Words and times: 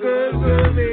good 0.00 0.32
to 0.32 0.72
be. 0.76 0.92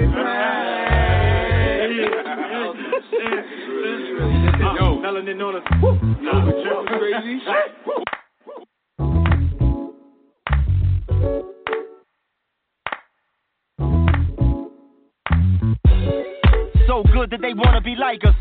So 16.87 17.03
good 17.13 17.29
that 17.29 17.41
they 17.41 17.53
wanna 17.53 17.81
be 17.81 17.95
like 17.95 18.25
us. 18.25 18.35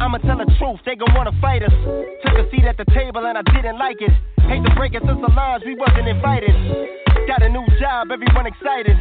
I'ma 0.00 0.18
tell 0.18 0.38
the 0.38 0.46
truth, 0.58 0.80
they 0.84 0.96
gon' 0.96 1.14
wanna 1.14 1.32
fight 1.40 1.62
us. 1.62 1.72
Took 2.24 2.38
a 2.38 2.50
seat 2.50 2.64
at 2.64 2.76
the 2.76 2.84
table 2.92 3.26
and 3.26 3.38
I 3.38 3.42
didn't 3.42 3.78
like 3.78 4.00
it. 4.00 4.10
Hate 4.48 4.64
to 4.64 4.74
break 4.74 4.94
it 4.94 5.02
since 5.06 5.20
the 5.20 5.32
lines 5.32 5.62
we 5.64 5.76
wasn't 5.76 6.08
invited. 6.08 7.01
Got 7.26 7.42
a 7.42 7.48
new 7.48 7.64
job, 7.78 8.10
everyone 8.10 8.46
excited. 8.46 8.98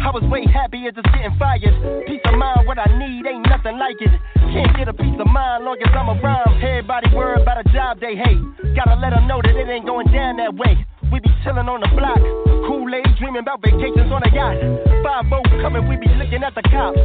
I 0.00 0.10
was 0.10 0.24
way 0.32 0.46
happier 0.48 0.90
just 0.90 1.06
getting 1.12 1.36
fired. 1.38 1.76
Peace 2.08 2.24
of 2.24 2.34
mind, 2.34 2.66
what 2.66 2.78
I 2.78 2.88
need, 2.98 3.26
ain't 3.26 3.46
nothing 3.48 3.76
like 3.76 4.00
it. 4.00 4.10
Can't 4.50 4.72
get 4.76 4.88
a 4.88 4.94
peace 4.94 5.14
of 5.20 5.28
mind 5.28 5.64
long 5.64 5.76
as 5.76 5.92
I'm 5.92 6.08
around. 6.08 6.62
Everybody 6.64 7.14
worried 7.14 7.42
about 7.42 7.60
a 7.60 7.66
job 7.70 8.00
they 8.00 8.16
hate. 8.16 8.40
Gotta 8.74 8.96
let 8.96 9.10
them 9.10 9.28
know 9.28 9.40
that 9.44 9.54
it 9.54 9.68
ain't 9.68 9.84
going 9.84 10.08
down 10.08 10.36
that 10.38 10.56
way. 10.56 10.84
We 11.12 11.20
be 11.20 11.28
chillin' 11.44 11.68
on 11.68 11.84
the 11.84 11.90
block. 11.92 12.18
Kool-Aid 12.64 13.18
dreaming 13.18 13.44
about 13.44 13.60
vacations 13.60 14.10
on 14.10 14.24
a 14.24 14.30
yacht. 14.32 14.56
Five 15.04 15.28
boats 15.28 15.52
coming, 15.60 15.86
we 15.86 15.96
be 16.00 16.08
looking 16.16 16.42
at 16.42 16.54
the 16.54 16.62
cops. 16.64 16.98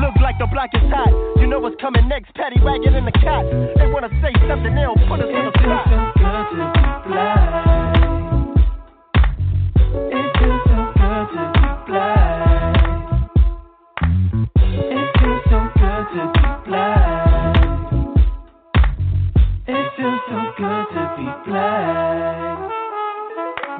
Look 0.00 0.16
like 0.22 0.38
the 0.38 0.46
block 0.46 0.70
is 0.72 0.80
hot. 0.90 1.12
You 1.40 1.46
know 1.46 1.60
what's 1.60 1.76
coming 1.80 2.08
next, 2.08 2.34
Patty 2.34 2.60
wagon 2.62 2.94
in 2.94 3.04
the 3.04 3.12
cot. 3.12 3.44
They 3.76 3.86
wanna 3.92 4.08
say 4.22 4.32
something, 4.48 4.74
they'll 4.74 4.94
put 5.06 5.20
us 5.20 5.28
on 5.28 5.44
the 5.44 5.52
spot. 5.60 5.86
Good 6.16 6.46
to. 6.56 6.80
It 10.10 10.26
feels 10.38 10.62
so 10.66 10.80
good 10.96 11.26
to 11.36 11.42
be 11.52 11.68
black. 11.86 12.74
It 14.72 15.06
feels 15.20 15.44
so 15.50 15.58
good 15.76 16.04
to 16.14 16.22
be 16.32 16.48
black. 16.66 17.56
It 19.68 19.84
feels 19.96 20.20
so 20.28 20.38
good 20.56 20.86
to 20.94 21.02
be 21.16 21.26
black. 21.46 22.58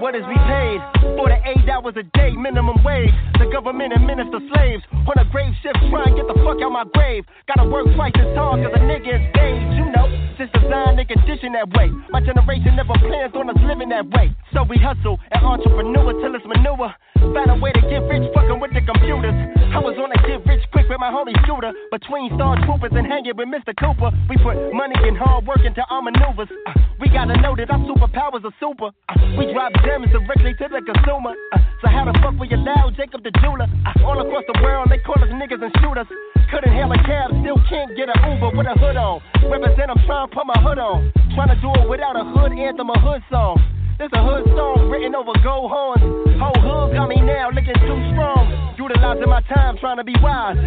What 0.01 0.13
is 0.15 0.25
we 0.29 0.37
paid? 0.37 1.00
For 1.17 1.29
the 1.29 1.39
eight 1.47 1.69
hours 1.69 1.95
a 1.97 2.05
day, 2.17 2.31
minimum 2.37 2.83
wage. 2.85 3.15
The 3.39 3.47
government 3.51 3.93
administer 3.93 4.39
slaves. 4.53 4.83
On 4.93 5.17
a 5.19 5.25
grave 5.31 5.55
shift, 5.63 5.79
try 5.91 6.05
and 6.07 6.17
get 6.17 6.27
the 6.29 6.37
fuck 6.45 6.61
out 6.63 6.71
my 6.71 6.85
grave. 6.95 7.25
Gotta 7.49 7.69
work 7.69 7.87
twice 7.97 8.13
as 8.15 8.31
hard 8.37 8.63
cause 8.63 8.75
a 8.77 8.83
nigga 8.85 9.17
is. 9.19 9.59
You 9.75 9.91
know, 9.91 10.07
just 10.39 10.53
designed 10.53 11.01
and 11.01 11.09
conditioned 11.09 11.55
that 11.55 11.69
way. 11.75 11.91
My 12.11 12.21
generation 12.21 12.77
never 12.77 12.95
plans 13.03 13.35
on 13.35 13.51
us 13.51 13.59
living 13.67 13.89
that 13.91 14.07
way. 14.13 14.31
So 14.55 14.63
we 14.63 14.79
hustle 14.79 15.19
and 15.33 15.43
entrepreneur 15.45 16.15
till 16.21 16.35
it's 16.35 16.47
manure. 16.47 16.95
Find 17.35 17.51
a 17.51 17.59
way 17.59 17.73
to 17.73 17.83
get 17.91 18.07
rich 18.09 18.25
fucking 18.33 18.61
with 18.61 18.73
the 18.73 18.81
computers. 18.81 19.35
I 19.75 19.79
was 19.83 19.99
on 19.99 20.09
a 20.15 20.19
get 20.25 20.47
rich 20.47 20.63
quick 20.73 20.89
with 20.89 21.01
my 21.01 21.11
homie 21.11 21.37
shooter. 21.45 21.73
Between 21.91 22.31
star 22.37 22.57
troopers 22.65 22.93
and 22.95 23.07
hanging 23.07 23.37
with 23.37 23.49
Mr. 23.51 23.75
Cooper. 23.77 24.15
We 24.29 24.37
put 24.39 24.57
money 24.73 24.97
and 25.05 25.19
hard 25.19 25.47
work 25.47 25.65
into 25.65 25.83
our 25.91 26.03
maneuvers. 26.03 26.49
Uh, 26.67 26.73
we 27.01 27.09
gotta 27.09 27.37
know 27.41 27.57
that 27.57 27.71
our 27.71 27.81
superpowers 27.85 28.45
are 28.45 28.55
super. 28.61 28.95
Uh, 29.09 29.15
we 29.37 29.51
drop 29.53 29.73
gems 29.85 30.09
directly 30.13 30.55
to 30.61 30.67
the 30.71 30.81
consumer. 30.81 31.00
Uh, 31.01 31.59
so 31.81 31.89
how 31.89 32.05
the 32.05 32.13
fuck 32.21 32.37
we 32.37 32.47
allow 32.53 32.91
Jacob 32.93 33.25
the 33.25 33.33
jeweler? 33.41 33.65
Uh, 33.65 34.05
all 34.05 34.21
across 34.21 34.45
the 34.53 34.59
world 34.61 34.89
they 34.91 34.99
call 34.99 35.17
us 35.17 35.33
niggas 35.33 35.63
and 35.63 35.73
shooters. 35.81 36.07
Couldn't 36.53 36.73
hail 36.77 36.93
a 36.93 36.99
cab, 37.09 37.33
still 37.41 37.57
can't 37.73 37.97
get 37.97 38.13
an 38.13 38.19
Uber 38.21 38.53
with 38.53 38.67
a 38.69 38.77
hood 38.77 38.97
on. 39.01 39.23
Represent, 39.49 39.89
I'm 39.89 40.01
trying 40.05 40.29
to 40.29 40.35
put 40.35 40.45
my 40.45 40.61
hood 40.61 40.79
on. 40.79 41.09
Trying 41.35 41.57
to 41.57 41.59
do 41.65 41.73
it 41.73 41.89
without 41.89 42.21
a 42.21 42.25
hood 42.25 42.53
anthem, 42.53 42.91
a 42.91 42.99
hood 43.01 43.23
song. 43.31 43.57
This 43.97 44.13
a 44.13 44.21
hood 44.21 44.45
song 44.53 44.93
written 44.93 45.15
over 45.17 45.33
gold 45.41 45.73
horns. 45.73 46.05
Whole 46.37 46.61
hood 46.61 46.93
got 46.93 47.09
me 47.09 47.17
now 47.21 47.49
looking 47.49 47.77
too 47.81 47.97
strong. 48.13 48.77
Utilizing 48.77 49.29
my 49.29 49.41
time 49.49 49.81
trying 49.81 49.97
to 49.97 50.05
be 50.05 50.15
wise. 50.21 50.61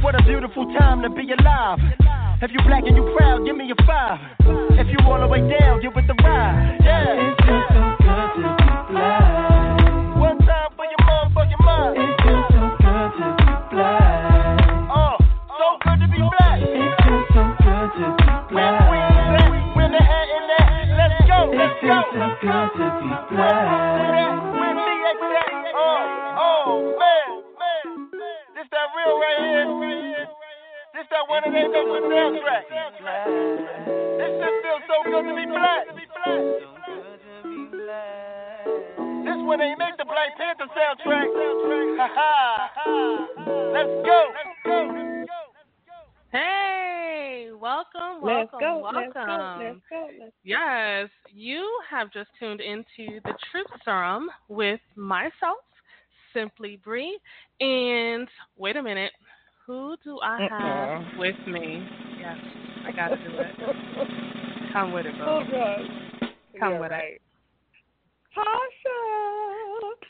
What 0.00 0.16
a 0.16 0.22
beautiful 0.24 0.64
time 0.80 1.02
to 1.02 1.10
be 1.12 1.28
alive. 1.28 1.78
If 2.40 2.50
you 2.52 2.60
black 2.64 2.84
and 2.88 2.96
you 2.96 3.04
proud, 3.16 3.44
give 3.44 3.56
me 3.56 3.68
a 3.68 3.76
five. 3.84 4.18
If 4.80 4.88
you 4.88 4.98
all 5.04 5.20
the 5.20 5.28
way 5.28 5.44
down, 5.44 5.80
give 5.80 5.92
with 5.94 6.06
the 6.08 6.16
ride. 6.24 6.80
Yeah. 6.80 7.93
This 8.14 8.22
shit 34.38 34.54
feels 34.62 34.82
so 34.86 35.02
good 35.10 35.24
to 35.24 35.34
be 35.34 35.46
black. 35.46 35.84
This 39.24 39.40
one 39.42 39.60
ain't 39.60 39.78
make 39.78 39.96
the 39.98 40.04
Black 40.04 40.36
Panther 40.36 40.66
soundtrack. 40.72 41.28
Ha 41.98 42.08
ha. 42.14 43.26
Let's 43.72 43.88
go. 44.06 44.32
Let's 44.34 45.26
go. 45.26 45.54
Hey, 46.32 47.50
welcome, 47.52 48.20
Let's 48.22 48.50
welcome, 48.52 48.58
go. 48.60 48.78
welcome. 48.82 49.02
Let's 49.02 49.12
go. 49.14 49.58
Let's 49.60 49.80
go. 49.88 50.08
Let's 50.20 50.32
Yes, 50.42 51.08
you 51.32 51.64
have 51.88 52.12
just 52.12 52.28
tuned 52.40 52.60
into 52.60 53.20
the 53.24 53.32
Truth 53.52 53.68
Serum 53.84 54.28
with 54.48 54.80
myself, 54.96 55.62
Simply 56.32 56.80
Bree, 56.82 57.18
and 57.60 58.26
wait 58.56 58.76
a 58.76 58.82
minute, 58.82 59.12
who 59.64 59.96
do 60.02 60.18
I 60.24 60.42
uh-uh. 60.44 60.58
have 60.60 61.18
with 61.18 61.36
me? 61.46 61.86
Yes, 62.18 62.36
I 62.84 62.90
gotta 62.90 63.16
do 63.16 63.30
it. 63.30 63.54
Come 64.72 64.92
with 64.92 65.06
it, 65.06 65.14
Oh 65.20 65.44
bro. 65.48 65.52
God. 65.52 65.80
Come 66.58 66.72
Yeah, 66.72 66.80
with 66.80 66.92
it. 66.92 67.22
Right. 68.36 70.04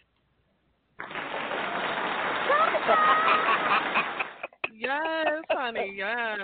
Tasha. 2.87 4.05
Yes, 4.77 5.45
honey, 5.51 5.95
yes. 5.97 6.39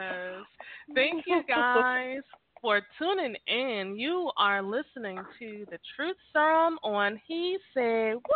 Thank 0.94 1.24
you 1.26 1.42
guys 1.46 2.20
for 2.60 2.80
tuning 2.98 3.36
in. 3.46 3.96
You 3.98 4.30
are 4.38 4.62
listening 4.62 5.18
to 5.38 5.66
the 5.70 5.78
Truth 5.96 6.16
Serum 6.32 6.78
on 6.82 7.20
He 7.26 7.58
Said 7.74 8.14
What? 8.14 8.30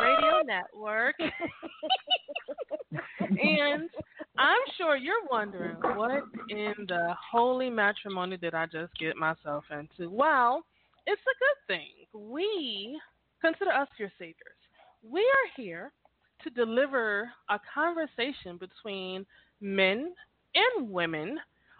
Radio 0.00 0.42
Network. 0.46 1.16
and 3.20 3.88
I'm 4.38 4.58
sure 4.76 4.96
you're 4.96 5.26
wondering 5.30 5.76
what 5.96 6.24
in 6.48 6.74
the 6.88 7.14
holy 7.30 7.70
matrimony 7.70 8.36
did 8.36 8.54
I 8.54 8.66
just 8.66 8.92
get 8.98 9.16
myself 9.16 9.64
into? 9.70 10.10
Well, 10.10 10.64
it's 11.06 11.22
a 11.22 11.36
good 11.38 11.76
thing. 11.76 11.99
We 12.12 12.98
consider 13.40 13.70
us 13.70 13.88
your 13.98 14.12
saviors. 14.18 14.36
We 15.02 15.20
are 15.20 15.62
here 15.62 15.92
to 16.42 16.50
deliver 16.50 17.30
a 17.48 17.60
conversation 17.72 18.58
between 18.58 19.26
men 19.60 20.12
and 20.54 20.90
women 20.90 21.38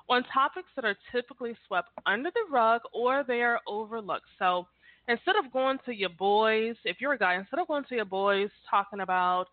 on 0.09 0.25
topics 0.33 0.69
that 0.77 0.85
are 0.85 0.97
typically 1.13 1.57
swept 1.67 1.89
under 2.07 2.31
the 2.31 2.53
rug 2.53 2.83
or 2.93 3.25
they 3.27 3.43
are 3.43 3.61
overlooked. 3.67 4.27
So 4.39 4.67
instead 5.09 5.37
of 5.37 5.53
going 5.53 5.79
to 5.87 5.95
your 5.95 6.11
boys, 6.11 6.77
if 6.85 6.97
you're 7.01 7.13
a 7.13 7.19
guy, 7.19 7.37
instead 7.37 7.61
of 7.61 7.69
going 7.69 7.85
to 7.89 7.95
your 7.95 8.05
boys 8.05 8.51
talking 8.69 9.01
about 9.01 9.47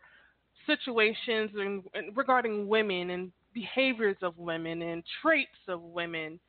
situations 0.66 1.52
in, 1.56 1.84
in- 1.94 2.14
regarding 2.16 2.68
women 2.68 3.12
and 3.12 3.32
behaviors 3.54 4.18
of 4.22 4.38
women 4.38 4.82
and 4.82 5.04
traits 5.22 5.52
of 5.68 5.82
women, 5.82 6.40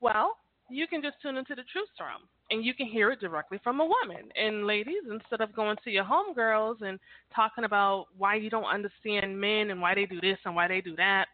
well, 0.00 0.36
you 0.70 0.86
can 0.86 1.02
just 1.02 1.16
tune 1.22 1.36
into 1.36 1.54
the 1.54 1.64
truth 1.72 1.88
serum 1.96 2.28
and 2.50 2.64
you 2.64 2.74
can 2.74 2.86
hear 2.86 3.10
it 3.10 3.20
directly 3.20 3.58
from 3.62 3.80
a 3.80 3.84
woman. 3.84 4.30
And 4.36 4.66
ladies, 4.66 5.02
instead 5.10 5.40
of 5.40 5.54
going 5.54 5.76
to 5.84 5.90
your 5.90 6.04
homegirls 6.04 6.82
and 6.82 6.98
talking 7.34 7.64
about 7.64 8.06
why 8.16 8.36
you 8.36 8.50
don't 8.50 8.64
understand 8.64 9.38
men 9.38 9.70
and 9.70 9.80
why 9.80 9.94
they 9.94 10.06
do 10.06 10.20
this 10.20 10.38
and 10.44 10.54
why 10.54 10.68
they 10.68 10.80
do 10.80 10.96
that, 10.96 11.26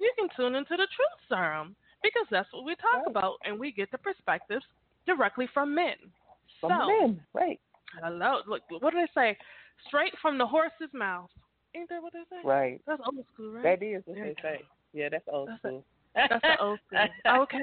you 0.00 0.10
can 0.18 0.28
tune 0.36 0.54
into 0.54 0.76
the 0.76 0.86
truth 0.96 1.20
serum 1.28 1.76
because 2.02 2.26
that's 2.30 2.52
what 2.52 2.64
we 2.64 2.74
talk 2.76 3.06
about 3.06 3.34
and 3.44 3.58
we 3.58 3.72
get 3.72 3.90
the 3.90 3.98
perspectives 3.98 4.64
directly 5.06 5.48
from 5.52 5.74
men. 5.74 5.94
From 6.60 6.72
so, 6.72 6.86
men, 6.86 7.20
right? 7.34 7.60
hello, 8.02 8.40
look, 8.46 8.62
what 8.80 8.92
do 8.92 9.00
they 9.00 9.20
say? 9.20 9.36
Straight 9.88 10.12
from 10.20 10.38
the 10.38 10.46
horse's 10.46 10.92
mouth. 10.92 11.30
Ain't 11.74 11.88
that 11.90 12.02
what 12.02 12.12
they 12.12 12.24
say? 12.30 12.42
Right. 12.44 12.80
That's 12.86 13.00
old 13.04 13.24
school, 13.34 13.52
right? 13.52 13.62
That 13.62 13.84
is 13.84 14.02
what 14.06 14.14
There 14.16 14.24
they 14.24 14.34
say. 14.42 14.60
Yeah, 14.92 15.08
that's 15.10 15.24
old 15.30 15.48
That's 15.48 15.60
school. 15.60 15.84
That's 16.14 16.42
the 16.42 16.64
old 16.64 16.78
school. 16.86 17.06
Okay. 17.42 17.58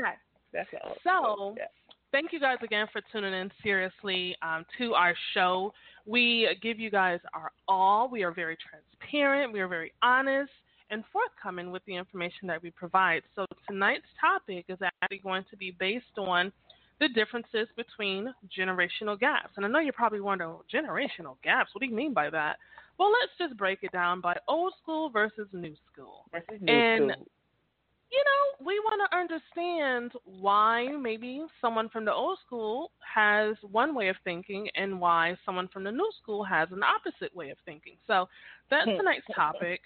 That's 0.53 0.69
the 0.71 0.85
old 0.85 0.97
So, 1.03 1.09
school. 1.09 1.55
Yeah. 1.57 1.65
Thank 2.13 2.31
you 2.31 2.39
guys 2.39 2.57
again 2.63 2.87
for 2.93 3.01
tuning 3.11 3.33
in 3.33 3.51
seriously 3.61 4.37
um, 4.41 4.63
to 4.77 4.93
our 4.93 5.13
show. 5.33 5.73
We 6.05 6.55
give 6.61 6.79
you 6.79 6.89
guys 6.89 7.19
our 7.33 7.51
all. 7.67 8.07
We 8.09 8.23
are 8.23 8.31
very 8.31 8.55
transparent. 8.55 9.51
We 9.51 9.59
are 9.59 9.67
very 9.67 9.91
honest 10.01 10.51
and 10.91 11.03
forthcoming 11.11 11.71
with 11.71 11.83
the 11.85 11.95
information 11.95 12.47
that 12.47 12.61
we 12.61 12.69
provide. 12.69 13.23
So 13.35 13.45
tonight's 13.67 14.05
topic 14.21 14.65
is 14.69 14.77
actually 14.81 15.17
going 15.17 15.43
to 15.49 15.57
be 15.57 15.71
based 15.79 16.17
on 16.17 16.51
the 16.99 17.09
differences 17.09 17.67
between 17.75 18.31
generational 18.55 19.19
gaps. 19.19 19.49
And 19.57 19.65
I 19.65 19.69
know 19.69 19.79
you're 19.79 19.91
probably 19.91 20.21
wondering, 20.21 20.51
"Oh, 20.51 20.63
generational 20.71 21.37
gaps? 21.43 21.73
What 21.73 21.81
do 21.81 21.87
you 21.87 21.95
mean 21.95 22.13
by 22.13 22.29
that? 22.29 22.57
Well, 22.99 23.11
let's 23.11 23.31
just 23.39 23.57
break 23.57 23.79
it 23.81 23.91
down 23.91 24.21
by 24.21 24.37
old 24.47 24.73
school 24.81 25.09
versus 25.09 25.47
new 25.51 25.75
school. 25.91 26.25
Versus 26.31 26.61
new 26.61 26.71
And- 26.71 27.11
school. 27.11 27.27
You 28.13 28.23
know, 28.25 28.65
we 28.67 28.79
want 28.79 29.01
to 29.09 29.17
understand 29.17 30.11
why 30.23 30.87
maybe 30.87 31.43
someone 31.59 31.89
from 31.89 32.05
the 32.05 32.13
old 32.13 32.37
school 32.45 32.91
has 32.99 33.55
one 33.71 33.95
way 33.95 34.09
of 34.09 34.15
thinking 34.23 34.69
and 34.75 35.01
why 35.01 35.35
someone 35.43 35.67
from 35.67 35.83
the 35.83 35.91
new 35.91 36.11
school 36.21 36.43
has 36.43 36.69
an 36.71 36.81
opposite 36.83 37.35
way 37.35 37.49
of 37.49 37.57
thinking. 37.65 37.93
So 38.05 38.29
that's 38.69 38.85
tonight's 38.85 39.25
topic. 39.35 39.81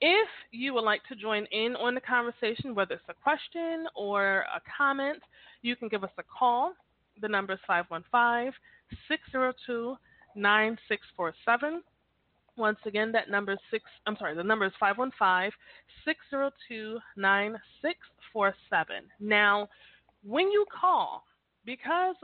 If 0.00 0.28
you 0.50 0.74
would 0.74 0.82
like 0.82 1.02
to 1.10 1.14
join 1.14 1.46
in 1.52 1.76
on 1.76 1.94
the 1.94 2.00
conversation, 2.00 2.74
whether 2.74 2.94
it's 2.94 3.04
a 3.08 3.14
question 3.14 3.86
or 3.94 4.46
a 4.52 4.60
comment, 4.76 5.22
you 5.62 5.76
can 5.76 5.86
give 5.86 6.02
us 6.02 6.10
a 6.18 6.24
call. 6.24 6.72
The 7.20 7.28
number 7.28 7.52
is 7.52 7.60
515 7.68 8.52
602 9.06 9.96
9647. 10.34 11.82
Once 12.60 12.78
again, 12.86 13.10
that 13.12 13.30
number 13.30 13.52
is 13.52 13.58
six. 13.70 13.84
I'm 14.06 14.16
sorry, 14.16 14.36
the 14.36 14.44
number 14.44 14.66
is 14.66 14.72
515-602-9647. 14.80 15.50
Now, 19.18 19.68
when 20.22 20.50
you 20.50 20.66
call, 20.80 21.24
because 21.64 22.16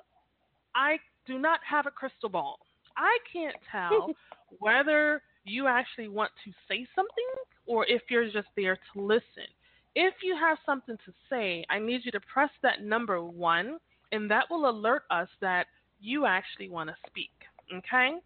I 0.74 0.98
do 1.26 1.38
not 1.38 1.60
have 1.68 1.86
a 1.86 1.90
crystal 1.90 2.28
ball, 2.28 2.58
I 2.96 3.18
can't 3.32 3.56
tell 3.72 4.10
whether 4.58 5.22
you 5.44 5.66
actually 5.66 6.08
want 6.08 6.32
to 6.44 6.52
say 6.68 6.86
something 6.94 7.24
or 7.66 7.86
if 7.86 8.02
you're 8.10 8.30
just 8.30 8.48
there 8.56 8.78
to 8.92 9.00
listen. 9.00 9.48
If 9.94 10.14
you 10.22 10.36
have 10.38 10.58
something 10.66 10.96
to 11.06 11.12
say, 11.30 11.64
I 11.70 11.78
need 11.78 12.02
you 12.04 12.12
to 12.12 12.20
press 12.20 12.50
that 12.62 12.82
number 12.82 13.22
one, 13.24 13.78
and 14.12 14.30
that 14.30 14.44
will 14.50 14.68
alert 14.68 15.02
us 15.10 15.28
that 15.40 15.66
you 16.00 16.26
actually 16.26 16.68
want 16.68 16.90
to 16.90 16.96
speak. 17.06 17.30
Okay? 17.72 18.16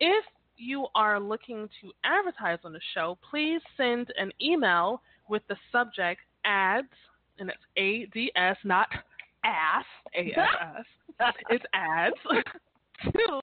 If 0.00 0.24
you 0.60 0.86
are 0.94 1.18
looking 1.18 1.68
to 1.80 1.92
advertise 2.04 2.58
on 2.64 2.72
the 2.72 2.80
show, 2.94 3.18
please 3.28 3.60
send 3.76 4.12
an 4.18 4.32
email 4.40 5.00
with 5.28 5.42
the 5.48 5.56
subject 5.72 6.20
ads, 6.44 6.88
and 7.38 7.48
it's 7.48 7.58
A 7.76 8.06
D 8.12 8.30
S, 8.36 8.56
not 8.64 8.88
ass, 9.44 9.84
A 10.14 10.32
S 10.38 10.84
S. 11.18 11.34
It's 11.50 11.64
ads 11.74 12.14
to 13.12 13.40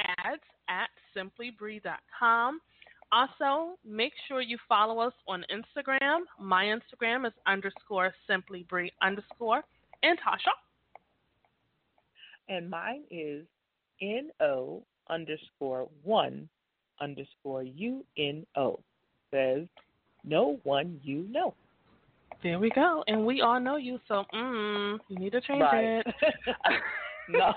ads 0.00 0.42
at 0.68 0.88
simplybree.com. 1.14 2.60
Also, 3.12 3.78
make 3.84 4.12
sure 4.26 4.40
you 4.40 4.58
follow 4.68 4.98
us 4.98 5.12
on 5.28 5.44
Instagram. 5.50 6.20
My 6.40 6.64
Instagram 6.64 7.26
is 7.26 7.32
underscore 7.46 8.14
simplybree 8.28 8.90
underscore. 9.02 9.62
And 10.02 10.18
Tasha. 10.18 10.52
And 12.48 12.70
mine 12.70 13.02
is 13.10 13.46
N 14.00 14.30
O 14.40 14.82
underscore 15.10 15.88
one 16.02 16.48
underscore 17.00 17.62
U 17.62 18.04
N 18.18 18.46
O. 18.56 18.78
Says 19.32 19.66
no 20.24 20.58
one 20.64 21.00
you 21.02 21.26
know. 21.30 21.54
There 22.42 22.58
we 22.58 22.70
go. 22.70 23.02
And 23.06 23.24
we 23.24 23.40
all 23.40 23.58
know 23.60 23.76
you, 23.76 23.98
so 24.08 24.24
mm, 24.34 24.98
you 25.08 25.16
need 25.18 25.32
to 25.32 25.40
change 25.40 25.62
Right. 25.62 26.02
it. 26.06 26.06
no. 27.28 27.52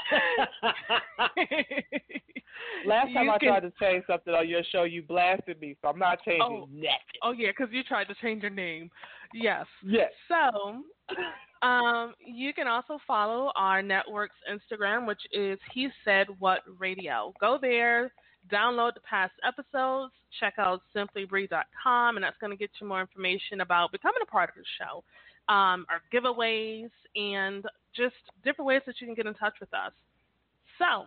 Last 2.86 3.14
time 3.14 3.26
You 3.26 3.32
I 3.32 3.38
can- 3.38 3.50
tried 3.50 3.60
to 3.62 3.72
change 3.80 4.06
something 4.08 4.34
on 4.34 4.48
your 4.48 4.64
show, 4.72 4.84
you 4.84 5.02
blasted 5.04 5.60
me, 5.62 5.76
so 5.82 5.90
I'm 5.90 6.00
not 6.00 6.22
changing 6.24 6.42
Oh. 6.44 6.68
nothing. 6.72 6.90
Oh 7.24 7.32
yeah, 7.32 7.50
because 7.52 7.68
you 7.72 7.84
tried 7.84 8.08
to 8.08 8.16
change 8.16 8.42
your 8.42 8.52
name. 8.52 8.90
Yes. 9.34 9.66
Yes. 9.86 10.12
So, 10.28 10.82
um, 11.62 12.14
you 12.26 12.54
can 12.54 12.68
also 12.68 13.00
follow 13.06 13.52
our 13.56 13.82
network's 13.82 14.36
Instagram, 14.50 15.06
which 15.06 15.22
is 15.32 15.60
He 15.74 15.90
Said 16.06 16.28
What 16.40 16.62
Radio. 16.78 17.34
Go 17.42 17.58
there, 17.60 18.12
download 18.52 18.94
the 18.94 19.02
past 19.02 19.34
episodes, 19.46 20.14
check 20.40 20.54
out 20.58 20.82
simplybree.com, 20.96 22.16
and 22.16 22.24
that's 22.24 22.38
going 22.40 22.52
to 22.52 22.58
get 22.58 22.70
you 22.80 22.88
more 22.88 23.02
information 23.02 23.62
about 23.62 23.92
becoming 23.92 24.22
a 24.24 24.26
part 24.26 24.50
of 24.50 24.56
the 24.56 24.64
show, 24.80 25.04
um, 25.54 25.86
our 25.90 26.02
giveaways, 26.14 26.90
and 27.16 27.66
just 27.96 28.16
different 28.44 28.68
ways 28.68 28.82
that 28.86 28.96
you 29.02 29.08
can 29.08 29.16
get 29.16 29.26
in 29.26 29.34
touch 29.34 29.56
with 29.60 29.74
us. 29.74 29.92
So, 30.78 31.06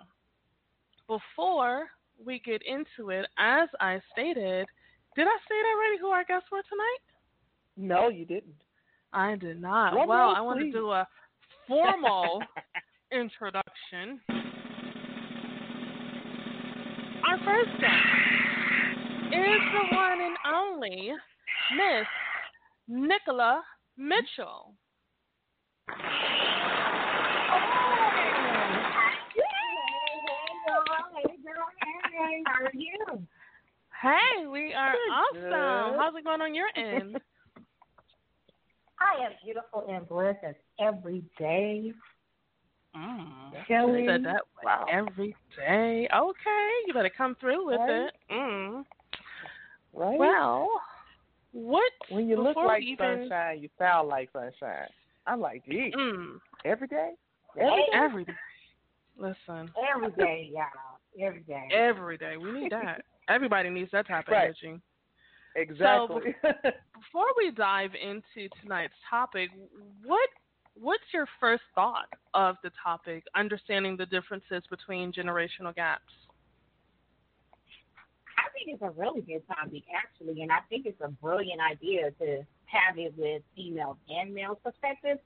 before 1.08 1.86
we 2.24 2.40
get 2.44 2.62
into 2.66 3.10
it, 3.10 3.26
as 3.38 3.68
I 3.80 4.00
stated, 4.12 4.66
did 5.16 5.26
I 5.26 5.36
say 5.48 5.54
it 5.54 5.66
already 5.74 5.98
who 5.98 6.08
our 6.08 6.24
guests 6.24 6.48
were 6.52 6.62
tonight? 6.68 7.02
No, 7.76 8.10
you 8.10 8.26
didn't. 8.26 8.54
I 9.12 9.36
did 9.36 9.60
not. 9.60 9.92
Drum 9.92 10.08
well, 10.08 10.18
roll, 10.18 10.36
I 10.36 10.40
want 10.40 10.60
to 10.60 10.72
do 10.72 10.90
a 10.90 11.06
formal 11.68 12.42
introduction. 13.12 14.20
Our 17.28 17.38
first 17.44 17.70
guest 17.80 17.92
is 19.28 19.60
the 19.72 19.96
one 19.96 20.20
and 20.20 20.36
only 20.54 21.12
Miss 21.76 22.06
Nicola 22.88 23.62
Mitchell. 23.96 24.74
How 32.44 32.64
are 32.64 32.70
you? 32.74 33.26
Hey, 34.02 34.46
we 34.46 34.74
are 34.74 34.92
Good. 34.92 35.48
awesome. 35.48 35.98
How's 35.98 36.14
it 36.16 36.24
going 36.24 36.40
on 36.40 36.54
your 36.54 36.68
end? 36.76 37.18
I 39.02 39.24
am 39.24 39.32
beautiful 39.44 39.84
and 39.88 40.08
blessed 40.08 40.38
as 40.46 40.54
every 40.80 41.22
day. 41.38 41.92
Mm. 42.96 43.66
Chilling. 43.66 44.06
Said 44.06 44.24
that 44.24 44.42
Wow. 44.62 44.86
every 44.90 45.34
day. 45.56 46.08
Okay, 46.14 46.70
you 46.86 46.94
better 46.94 47.10
come 47.10 47.34
through 47.36 47.66
with 47.66 47.80
Right. 47.80 47.90
it. 48.06 48.14
Mm. 48.30 48.84
Right? 49.94 50.18
Well, 50.18 50.80
what 51.52 51.92
when 52.08 52.28
you 52.28 52.36
look 52.42 52.56
like 52.56 52.82
even, 52.82 53.20
sunshine, 53.28 53.60
you 53.60 53.68
sound 53.78 54.08
like 54.08 54.30
sunshine. 54.32 54.88
I'm 55.26 55.40
like, 55.40 55.64
gee, 55.64 55.92
Mm, 55.96 56.40
every 56.64 56.88
day? 56.88 57.12
Every 57.58 57.70
day? 57.70 57.86
every 57.92 58.24
day. 58.24 58.32
Listen, 59.16 59.72
Every 59.94 60.10
day, 60.12 60.50
y'all. 60.52 60.98
Every 61.20 61.42
day. 61.42 61.68
every 61.70 62.16
day. 62.16 62.36
We 62.38 62.50
need 62.52 62.72
that. 62.72 63.02
Everybody 63.28 63.70
needs 63.70 63.90
that 63.92 64.06
type 64.08 64.26
of 64.26 64.32
Right. 64.32 64.44
energy. 64.44 64.80
Exactly. 65.56 66.34
So, 66.42 66.52
Before 66.94 67.26
we 67.36 67.50
dive 67.50 67.90
into 67.94 68.48
tonight's 68.62 68.94
topic, 69.10 69.50
what 70.04 70.28
what's 70.74 71.04
your 71.12 71.26
first 71.38 71.62
thought 71.74 72.08
of 72.34 72.56
the 72.62 72.70
topic, 72.82 73.24
understanding 73.34 73.96
the 73.96 74.06
differences 74.06 74.62
between 74.70 75.12
generational 75.12 75.74
gaps? 75.74 76.12
I 78.38 78.48
think 78.54 78.74
it's 78.74 78.82
a 78.82 78.90
really 78.98 79.20
good 79.20 79.46
topic, 79.46 79.82
actually, 79.94 80.42
and 80.42 80.50
I 80.50 80.60
think 80.68 80.86
it's 80.86 81.00
a 81.02 81.08
brilliant 81.08 81.60
idea 81.60 82.10
to 82.12 82.46
have 82.66 82.96
it 82.96 83.12
with 83.16 83.42
female 83.54 83.98
and 84.08 84.32
male 84.32 84.58
perspectives 84.62 85.20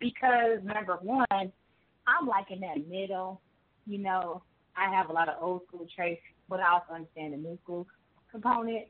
because, 0.00 0.58
number 0.64 0.96
one, 1.00 1.26
I'm 1.30 2.26
like 2.26 2.50
in 2.50 2.60
that 2.60 2.88
middle. 2.88 3.40
You 3.86 3.98
know, 3.98 4.42
I 4.76 4.92
have 4.94 5.10
a 5.10 5.12
lot 5.12 5.28
of 5.28 5.36
old 5.40 5.62
school 5.68 5.86
traits, 5.94 6.22
but 6.48 6.60
I 6.60 6.72
also 6.72 6.94
understand 6.94 7.34
the 7.34 7.36
new 7.36 7.58
school 7.62 7.86
component. 8.30 8.86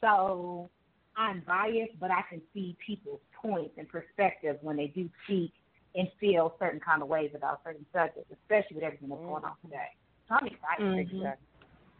So 0.00 0.70
I'm 1.16 1.42
biased, 1.46 1.98
but 2.00 2.10
I 2.10 2.22
can 2.28 2.40
see 2.54 2.76
people's 2.84 3.20
points 3.40 3.74
and 3.78 3.88
perspectives 3.88 4.58
when 4.62 4.76
they 4.76 4.86
do 4.88 5.08
speak 5.24 5.52
and 5.94 6.08
feel 6.20 6.54
certain 6.58 6.80
kind 6.80 7.02
of 7.02 7.08
ways 7.08 7.30
about 7.34 7.60
certain 7.64 7.84
subjects, 7.92 8.30
especially 8.32 8.76
with 8.76 8.84
everything 8.84 9.08
that's 9.08 9.20
going 9.20 9.44
on 9.44 9.56
today. 9.62 9.90
So 10.28 10.34
I'm 10.36 10.46
excited. 10.46 10.86
Mhm. 10.86 11.00
Exactly. 11.00 11.46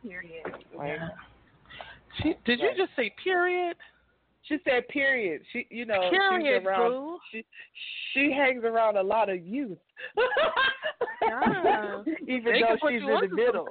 Period. 0.03 0.65
Right. 0.75 1.01
She, 2.23 2.35
did 2.45 2.61
you 2.61 2.71
just 2.77 2.95
say 2.97 3.11
period? 3.23 3.77
She 4.45 4.59
said, 4.65 4.89
period. 4.89 5.43
She, 5.53 5.67
you 5.71 5.85
know, 5.85 6.09
Period, 6.11 6.63
she's 6.63 6.67
around. 6.67 6.91
boo. 6.91 7.19
She 7.31 7.45
she 8.13 8.33
hangs 8.33 8.65
around 8.65 8.97
a 8.97 9.03
lot 9.03 9.29
of 9.29 9.45
youth. 9.47 9.79
Yeah. 11.23 12.03
Even 12.27 12.53
They 12.55 12.63
though 12.63 12.77
she's 12.89 13.03
in 13.03 13.07
the 13.07 13.29
middle. 13.37 13.69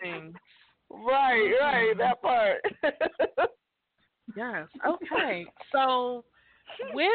Right, 0.92 1.52
right, 1.60 1.98
that 1.98 2.22
part. 2.22 2.62
Yes. 4.36 4.68
Okay. 4.86 5.46
So, 5.72 6.24
with 6.94 7.10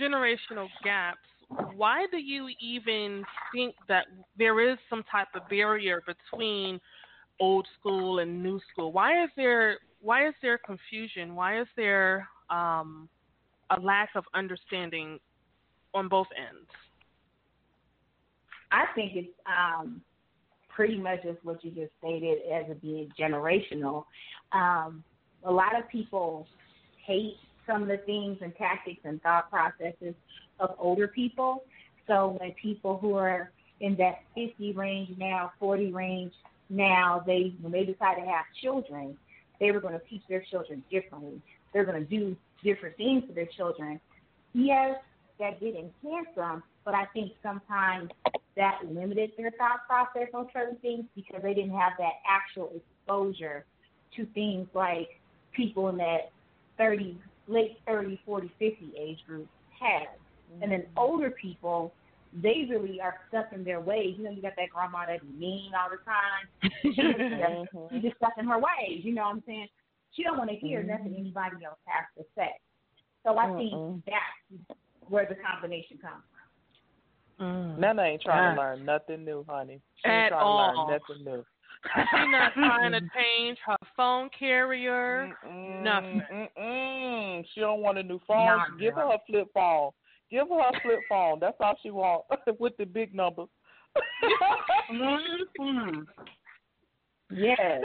generational 0.00 0.68
gaps, 0.82 1.18
why 1.76 2.06
do 2.10 2.18
you 2.18 2.48
even 2.60 3.24
think 3.52 3.74
that 3.88 4.06
there 4.38 4.60
is 4.60 4.78
some 4.90 5.04
type 5.10 5.28
of 5.34 5.48
barrier 5.48 6.02
between 6.06 6.80
old 7.40 7.66
school 7.78 8.20
and 8.20 8.42
new 8.42 8.60
school? 8.72 8.92
Why 8.92 9.24
is 9.24 9.30
there 9.36 9.78
why 10.00 10.28
is 10.28 10.34
there 10.42 10.58
confusion? 10.58 11.34
Why 11.34 11.60
is 11.60 11.66
there 11.76 12.28
um, 12.50 13.08
a 13.70 13.80
lack 13.80 14.10
of 14.14 14.24
understanding 14.34 15.18
on 15.94 16.08
both 16.08 16.26
ends? 16.36 16.68
I 18.70 18.84
think 18.94 19.12
it's 19.14 19.28
um, 19.46 20.02
pretty 20.68 20.98
much 20.98 21.22
just 21.22 21.38
what 21.42 21.64
you 21.64 21.70
just 21.70 21.92
stated 21.98 22.38
as 22.52 22.64
it 22.68 22.82
being 22.82 23.08
generational. 23.18 24.04
Um, 24.52 25.04
a 25.44 25.52
lot 25.52 25.78
of 25.78 25.88
people 25.88 26.46
hate 27.04 27.36
some 27.66 27.82
of 27.82 27.88
the 27.88 27.98
things 27.98 28.38
and 28.40 28.54
tactics 28.56 29.00
and 29.04 29.22
thought 29.22 29.50
processes 29.50 30.14
of 30.60 30.70
older 30.78 31.08
people. 31.08 31.64
So 32.06 32.36
when 32.40 32.52
people 32.52 32.98
who 32.98 33.14
are 33.16 33.50
in 33.80 33.96
that 33.96 34.22
50 34.34 34.72
range 34.72 35.10
now, 35.18 35.52
40 35.58 35.92
range 35.92 36.32
now. 36.68 37.22
They 37.26 37.54
when 37.60 37.72
they 37.72 37.84
decide 37.84 38.16
to 38.16 38.26
have 38.26 38.44
children, 38.62 39.16
they 39.60 39.70
were 39.70 39.80
going 39.80 39.94
to 39.94 40.04
teach 40.08 40.22
their 40.28 40.44
children 40.50 40.82
differently. 40.90 41.40
They're 41.72 41.84
going 41.84 42.02
to 42.02 42.08
do 42.08 42.36
different 42.62 42.96
things 42.96 43.24
for 43.26 43.32
their 43.32 43.48
children. 43.56 44.00
Yes, 44.52 44.96
that 45.38 45.60
did 45.60 45.74
enhance 45.74 46.28
them, 46.36 46.62
but 46.84 46.94
I 46.94 47.06
think 47.06 47.32
sometimes 47.42 48.10
that 48.56 48.80
limited 48.88 49.32
their 49.36 49.50
thought 49.52 49.86
process 49.88 50.28
on 50.32 50.48
certain 50.52 50.76
things 50.76 51.04
because 51.14 51.42
they 51.42 51.54
didn't 51.54 51.76
have 51.76 51.92
that 51.98 52.14
actual 52.28 52.72
exposure 52.76 53.64
to 54.16 54.26
things 54.26 54.68
like 54.74 55.08
people 55.54 55.88
in 55.88 55.96
that 55.98 56.30
30, 56.78 57.18
late 57.48 57.78
30, 57.86 58.20
40, 58.24 58.52
50 58.58 58.92
age 58.98 59.18
group 59.26 59.48
have. 59.80 60.08
And 60.62 60.70
then 60.70 60.80
mm-hmm. 60.80 60.98
older 60.98 61.30
people, 61.30 61.92
they 62.42 62.66
really 62.68 63.00
are 63.00 63.14
stuck 63.28 63.52
in 63.52 63.64
their 63.64 63.80
ways. 63.80 64.14
You 64.16 64.24
know, 64.24 64.30
you 64.30 64.42
got 64.42 64.52
that 64.56 64.70
grandma 64.70 65.06
that 65.06 65.20
be 65.20 65.38
mean 65.38 65.72
all 65.74 65.90
the 65.90 65.98
time. 66.04 66.72
She's 66.82 66.94
mm-hmm. 66.96 68.00
just 68.00 68.16
stuck 68.16 68.32
in 68.38 68.46
her 68.46 68.58
ways. 68.58 69.00
You 69.02 69.14
know 69.14 69.22
what 69.22 69.36
I'm 69.36 69.42
saying? 69.46 69.68
She 70.12 70.22
don't 70.22 70.38
want 70.38 70.50
to 70.50 70.56
hear 70.56 70.80
mm-hmm. 70.80 70.90
nothing 70.90 71.14
anybody 71.18 71.64
else 71.64 71.78
has 71.86 72.06
to 72.18 72.24
say. 72.36 72.50
So 73.24 73.38
I 73.38 73.46
think 73.56 74.04
that's 74.06 74.78
where 75.08 75.26
the 75.26 75.34
combination 75.34 75.98
comes 75.98 76.22
from. 77.38 77.46
Mm. 77.46 77.78
Nana 77.78 78.02
ain't 78.02 78.22
trying 78.22 78.54
to 78.54 78.60
learn 78.60 78.84
nothing 78.84 79.24
new, 79.24 79.44
honey. 79.48 79.80
She 79.96 80.08
At 80.08 80.24
ain't 80.24 80.28
trying 80.30 80.42
all. 80.44 80.72
to 80.72 80.80
learn 80.80 81.00
nothing 81.08 81.24
new. 81.24 81.44
She's 81.84 82.30
not 82.30 82.52
trying 82.54 82.92
to 82.92 83.00
change 83.00 83.58
her 83.66 83.76
phone 83.96 84.30
carrier. 84.36 85.30
Mm-mm, 85.46 85.82
Nothing. 85.82 86.22
Mm-mm. 86.58 87.44
She 87.54 87.60
don't 87.60 87.80
want 87.80 87.98
a 87.98 88.02
new 88.02 88.20
phone. 88.26 88.46
Nah, 88.46 88.64
Give 88.78 88.94
her 88.94 89.12
a 89.14 89.18
flip 89.28 89.48
phone. 89.52 89.90
Give 90.30 90.48
her 90.48 90.60
a 90.60 90.80
flip 90.82 91.00
phone. 91.08 91.38
That's 91.40 91.56
all 91.60 91.74
she 91.82 91.90
wants 91.90 92.26
with 92.58 92.76
the 92.78 92.84
big 92.84 93.14
numbers. 93.14 93.48
Mm-hmm. 94.92 96.00
Yes. 97.30 97.80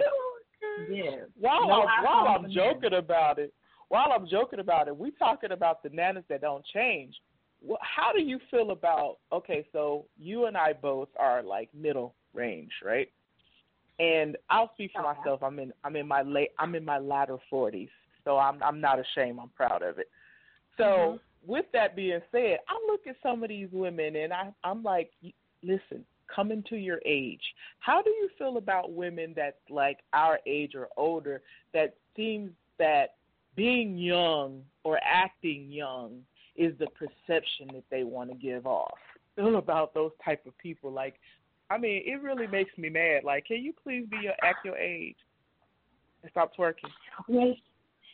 Yes. 0.92 1.20
while 1.40 1.68
No 1.68 1.86
I'm, 1.86 2.04
while 2.04 2.28
I'm 2.28 2.42
for 2.44 2.48
me. 2.50 2.56
joking 2.56 2.94
about 2.94 3.40
it, 3.40 3.54
while 3.90 4.12
I'm 4.12 4.28
joking 4.28 4.60
about 4.60 4.88
it, 4.88 4.98
we 4.98 5.12
talking 5.12 5.52
about 5.52 5.82
the 5.82 5.90
nanas 5.90 6.24
that 6.30 6.42
don't 6.42 6.66
change. 6.74 7.16
Well, 7.62 7.80
how 7.82 8.12
do 8.12 8.22
you 8.22 8.40
feel 8.52 8.72
about? 8.72 9.18
Okay, 9.32 9.66
so 9.72 10.06
you 10.18 10.46
and 10.46 10.56
I 10.58 10.74
both 10.74 11.10
are 11.18 11.42
like 11.42 11.70
middle 11.74 12.16
range, 12.34 12.72
right? 12.84 13.10
And 14.00 14.38
I'll 14.50 14.72
speak 14.74 14.92
for 14.96 15.04
myself. 15.04 15.44
I'm 15.44 15.60
in 15.60 15.74
I'm 15.84 15.96
in 15.96 16.08
my 16.08 16.22
late 16.22 16.52
I'm 16.58 16.74
in 16.76 16.86
my 16.86 16.98
latter 17.00 17.38
forties, 17.50 17.90
so 18.24 18.38
I'm 18.38 18.62
I'm 18.64 18.80
not 18.80 18.98
ashamed. 19.00 19.40
I'm 19.42 19.50
proud 19.50 19.82
of 19.82 20.00
it. 20.00 20.10
So 20.78 20.84
Mhm. 20.84 21.20
with 21.46 21.66
that 21.74 21.96
being 21.96 22.22
said, 22.32 22.60
I 22.68 22.80
look 22.88 23.06
at 23.08 23.18
some 23.22 23.44
of 23.44 23.50
these 23.50 23.72
women 23.72 24.16
and 24.16 24.32
I 24.32 24.54
I'm 24.64 24.84
like, 24.84 25.12
listen, 25.64 26.06
coming 26.34 26.64
to 26.70 26.78
your 26.78 27.02
age, 27.06 27.44
how 27.80 28.02
do 28.02 28.10
you 28.10 28.30
feel 28.38 28.58
about 28.58 28.94
women 28.94 29.34
that's 29.36 29.70
like 29.70 30.00
our 30.14 30.40
age 30.46 30.76
or 30.76 30.88
older 30.96 31.42
that 31.74 31.96
seems 32.16 32.52
that 32.78 33.16
being 33.56 33.98
young 33.98 34.64
or 34.84 35.00
acting 35.04 35.70
young 35.72 36.24
is 36.56 36.78
the 36.78 36.88
perception 36.88 37.68
that 37.74 37.84
they 37.90 38.04
want 38.04 38.30
to 38.30 38.36
give 38.38 38.66
off? 38.66 38.98
Feel 39.36 39.58
about 39.58 39.94
those 39.94 40.12
type 40.24 40.46
of 40.46 40.58
people 40.58 40.92
like 40.92 41.16
I 41.70 41.78
mean, 41.78 42.04
it 42.06 42.22
really 42.22 42.48
makes 42.48 42.76
me 42.78 42.90
mad. 42.90 43.24
Like, 43.24 43.46
can 43.46 43.58
you 43.58 43.74
please 43.84 44.06
be 44.10 44.18
your 44.24 44.34
act 44.44 44.66
your 44.66 44.78
age 44.78 45.16
and 46.24 46.32
stop 46.32 46.52
twerking? 46.58 46.90
Wait. 47.28 47.62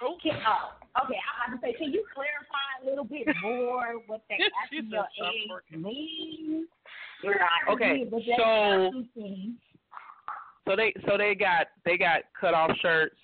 Okay. 0.03 0.31
Oh, 0.45 0.71
uh, 0.95 1.05
okay. 1.05 1.15
I 1.15 1.49
have 1.51 1.59
to 1.61 1.65
say, 1.65 1.73
can 1.73 1.93
you 1.93 2.03
clarify 2.13 2.83
a 2.83 2.85
little 2.89 3.05
bit 3.05 3.27
more 3.41 3.95
what 4.07 4.21
that 4.29 4.37
She 4.69 4.81
your 4.89 5.03
age 5.03 5.47
working. 5.49 5.81
means? 5.81 6.67
You're 7.23 7.35
Okay, 7.71 8.01
agree, 8.01 8.05
but 8.11 8.21
so- 8.37 8.43
not 8.43 8.91
two 8.91 9.05
things. 9.15 9.51
So 10.67 10.75
they 10.75 10.93
so 11.07 11.15
they 11.15 11.35
got 11.35 11.67
they 11.85 11.95
got 11.95 12.21
cut 12.39 12.55
off 12.55 12.71
shirts, 12.81 13.15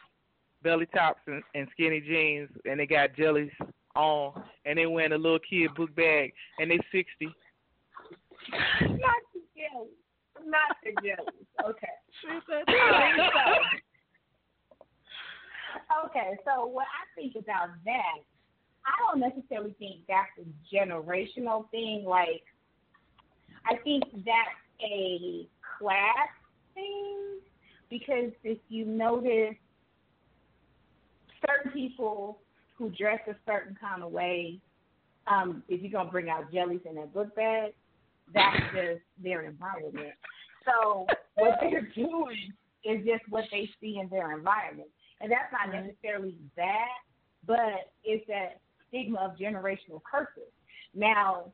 belly 0.64 0.86
tops 0.94 1.22
and, 1.26 1.42
and 1.56 1.68
skinny 1.72 2.00
jeans, 2.00 2.50
and 2.66 2.80
they 2.80 2.86
got 2.86 3.16
jellies 3.16 3.50
on, 3.96 4.44
and 4.66 4.78
they 4.78 4.86
wearing 4.86 5.14
a 5.14 5.18
little 5.18 5.40
kid 5.40 5.74
book 5.76 5.94
bag, 5.96 6.34
and 6.60 6.70
they 6.70 6.78
sixty. 6.92 7.34
Not 8.52 9.22
the 9.34 9.42
jelly. 9.58 9.90
Not 10.46 10.78
the 10.84 10.92
jelly. 11.02 11.46
Okay. 11.70 11.88
She 12.22 12.28
said, 12.48 12.66
Okay, 16.06 16.38
so 16.46 16.66
what 16.66 16.86
I 16.86 17.06
think 17.16 17.36
about 17.36 17.70
that, 17.86 18.20
I 18.86 18.92
don't 19.00 19.20
necessarily 19.20 19.74
think 19.80 20.02
that's 20.08 20.30
a 20.38 20.76
generational 20.76 21.70
thing. 21.72 22.04
Like, 22.06 22.44
I 23.66 23.76
think 23.84 24.04
that's 24.14 24.60
a 24.84 25.48
class 25.80 26.30
thing 26.74 27.40
because 27.90 28.32
if 28.44 28.58
you 28.70 28.86
notice, 28.86 29.56
certain 31.48 31.72
people 31.72 32.40
who 32.78 32.90
dress 32.90 33.20
a 33.28 33.36
certain 33.46 33.76
kind 33.80 34.04
of 34.04 34.12
way, 34.12 34.60
um, 35.28 35.64
if 35.70 35.82
you're 35.82 35.92
gonna 35.92 36.12
bring 36.12 36.30
out 36.30 36.52
jellies 36.52 36.82
in 36.88 36.96
that 36.96 37.14
book 37.14 37.36
bag, 37.36 37.74
that's 38.34 38.60
just 38.74 39.02
their 39.22 39.44
environment. 39.44 40.14
So 40.66 41.08
what 41.36 41.58
they're 41.62 41.90
doing 41.96 42.54
is 42.84 43.06
just 43.06 43.24
what 43.30 43.46
they 43.52 43.70
see 43.80 44.00
in 44.02 44.10
their 44.10 44.36
environment. 44.38 44.90
And 45.20 45.32
that's 45.32 45.52
not 45.52 45.74
mm-hmm. 45.74 45.88
necessarily 45.88 46.36
bad, 46.56 46.90
but 47.46 47.92
it's 48.04 48.26
that 48.28 48.60
stigma 48.88 49.20
of 49.20 49.38
generational 49.38 50.02
curses. 50.10 50.52
Now, 50.96 51.52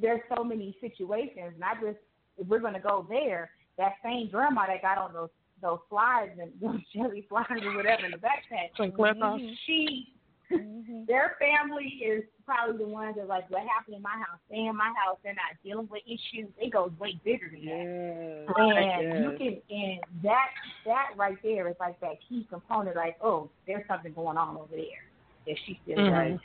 there's 0.00 0.20
so 0.34 0.42
many 0.42 0.76
situations, 0.80 1.52
and 1.54 1.64
I 1.64 1.74
just, 1.74 1.98
if 2.36 2.46
we're 2.46 2.60
going 2.60 2.74
to 2.74 2.80
go 2.80 3.06
there, 3.08 3.50
that 3.78 3.92
same 4.04 4.28
grandma 4.30 4.66
that 4.66 4.82
got 4.82 4.98
on 4.98 5.12
those 5.12 5.30
those 5.62 5.78
slides 5.88 6.32
and 6.40 6.50
those 6.60 6.80
jelly 6.94 7.24
slides 7.28 7.62
or 7.64 7.76
whatever 7.76 8.04
in 8.04 8.10
the 8.10 8.16
backpack, 8.18 8.74
Chancletas. 8.76 9.54
she, 9.64 10.08
their 11.06 11.36
family 11.38 12.00
is 12.04 12.24
probably 12.44 12.78
the 12.78 12.88
ones 12.88 13.16
that 13.16 13.28
like, 13.28 13.50
what 13.50 13.62
happened 13.66 13.96
in 13.96 14.02
my 14.02 14.10
house? 14.10 14.38
Stay 14.48 14.66
in 14.66 14.76
my 14.76 14.92
house. 15.04 15.18
They're 15.22 15.34
not 15.34 15.56
dealing 15.64 15.88
with 15.90 16.02
issues. 16.06 16.50
It 16.58 16.72
goes 16.72 16.90
way 16.98 17.20
bigger 17.24 17.50
than 17.50 17.64
that. 17.64 18.54
And 18.56 19.24
you 19.24 19.32
can, 19.38 19.62
and 19.70 20.00
that 20.22 20.48
that 20.84 21.08
right 21.16 21.38
there 21.42 21.68
is 21.68 21.76
like 21.80 21.98
that 22.00 22.18
key 22.28 22.46
component. 22.50 22.96
Like, 22.96 23.16
oh, 23.22 23.50
there's 23.66 23.86
something 23.88 24.12
going 24.12 24.36
on 24.36 24.56
over 24.56 24.76
there. 24.76 25.04
If 25.46 25.58
she 25.66 25.78
still 25.82 25.98
Mhm. 25.98 26.30
does, 26.32 26.40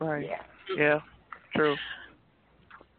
Right. 0.00 0.28
yeah. 0.28 0.42
Yeah. 0.76 1.00
True. 1.54 1.76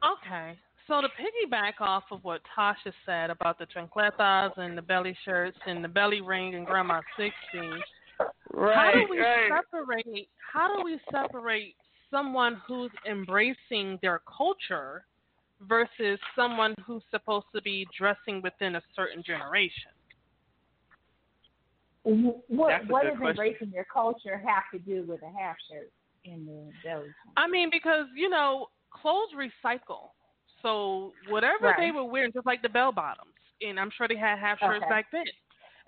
Okay. 0.04 0.58
So 0.88 1.00
to 1.02 1.08
piggyback 1.10 1.80
off 1.80 2.04
of 2.12 2.24
what 2.24 2.42
Tasha 2.44 2.92
said 3.06 3.30
about 3.30 3.58
the 3.58 3.66
chancletas 3.68 4.58
and 4.58 4.78
the 4.78 4.82
belly 4.82 5.16
shirts 5.24 5.58
and 5.66 5.84
the 5.84 5.88
belly 5.88 6.22
ring 6.22 6.56
and 6.56 6.66
grandma 6.66 7.02
sixteen, 7.16 7.82
Right. 8.54 8.76
how 8.76 8.92
do 8.92 9.08
we 9.10 9.20
right. 9.20 9.52
separate 9.52 10.28
how 10.54 10.76
do 10.76 10.84
we 10.84 11.00
separate 11.12 11.76
someone 12.10 12.62
who's 12.68 12.92
embracing 13.10 13.98
their 14.02 14.22
culture 14.38 15.06
versus 15.62 16.20
someone 16.36 16.76
who's 16.86 17.04
supposed 17.12 17.46
to 17.56 17.62
be 17.62 17.88
dressing 17.98 18.42
within 18.42 18.76
a 18.76 18.82
certain 18.96 19.24
generation? 19.26 19.92
What 22.04 22.70
That's 22.70 22.90
what 22.90 23.04
does 23.04 23.18
question. 23.18 23.30
embracing 23.30 23.72
your 23.74 23.86
culture 23.92 24.42
have 24.46 24.64
to 24.74 24.80
do 24.80 25.04
with 25.08 25.22
a 25.22 25.40
half 25.40 25.56
shirt 25.70 25.92
in 26.26 26.46
the 26.46 26.72
belly? 26.84 27.08
I 27.38 27.48
mean, 27.48 27.70
because 27.72 28.06
you 28.16 28.30
know, 28.30 28.68
clothes 28.92 29.30
recycle. 29.36 30.10
So 30.62 31.14
whatever 31.30 31.74
they 31.78 31.92
were 31.92 32.04
wearing, 32.06 32.32
just 32.34 32.46
like 32.46 32.62
the 32.62 32.70
bell 32.70 32.92
bottoms, 32.92 33.34
and 33.62 33.80
I'm 33.80 33.90
sure 33.98 34.08
they 34.08 34.18
had 34.18 34.38
half 34.38 34.60
shirts 34.60 34.78
Okay. 34.84 34.90
back 34.90 35.06
then. 35.12 35.24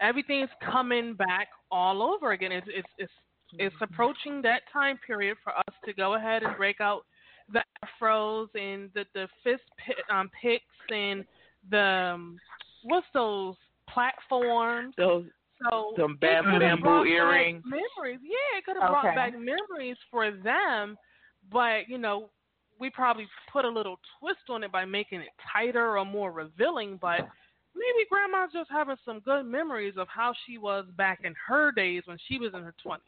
Everything's 0.03 0.50
coming 0.72 1.15
back 1.15 1.48
all 1.72 2.03
over 2.03 2.33
again. 2.33 2.51
It's 2.51 2.67
it's 2.69 2.88
it's 2.98 3.12
it's 3.57 3.75
approaching 3.81 4.41
that 4.43 4.62
time 4.72 5.00
period 5.05 5.38
for 5.43 5.57
us 5.57 5.75
to 5.86 5.93
go 5.93 6.15
ahead 6.15 6.43
and 6.43 6.55
break 6.57 6.81
out 6.81 7.05
the 7.51 7.63
afros 7.83 8.48
and 8.55 8.89
the 8.93 9.05
the 9.13 9.27
fist 9.43 9.63
pi- 9.77 10.15
um, 10.15 10.29
picks 10.39 10.65
and 10.91 11.24
the 11.72 12.12
um, 12.13 12.38
what's 12.83 13.07
those 13.13 13.55
platforms. 13.89 14.93
Those 14.98 15.25
So 15.69 15.93
Some 15.98 16.17
bam- 16.19 16.60
bamboo 16.60 17.05
earrings. 17.05 17.63
Memories, 17.65 18.19
yeah, 18.24 18.57
it 18.57 18.65
could 18.65 18.75
have 18.79 18.89
brought 18.89 19.15
back 19.15 19.33
memories 19.33 19.98
for 20.12 20.31
them, 20.31 20.98
but 21.51 21.88
you 21.88 21.98
know, 21.98 22.29
we 22.79 22.89
probably 22.89 23.27
put 23.51 23.63
a 23.65 23.69
little 23.69 24.00
twist 24.19 24.50
on 24.50 24.63
it 24.63 24.72
by 24.72 24.83
making 24.83 25.22
it 25.22 25.29
tighter 25.53 25.98
or 25.98 26.05
more 26.05 26.31
revealing. 26.31 26.98
But 27.01 27.22
maybe 27.75 28.07
Grandma's 28.09 28.51
just 28.53 28.69
having 28.71 28.95
some 29.05 29.19
good 29.19 29.43
memories 29.45 29.95
of 29.97 30.07
how 30.07 30.33
she 30.45 30.57
was 30.57 30.85
back 30.97 31.21
in 31.23 31.33
her 31.47 31.71
days 31.71 32.03
when 32.05 32.17
she 32.27 32.37
was 32.39 32.53
in 32.53 32.61
her 32.61 32.73
twenties. 32.81 33.07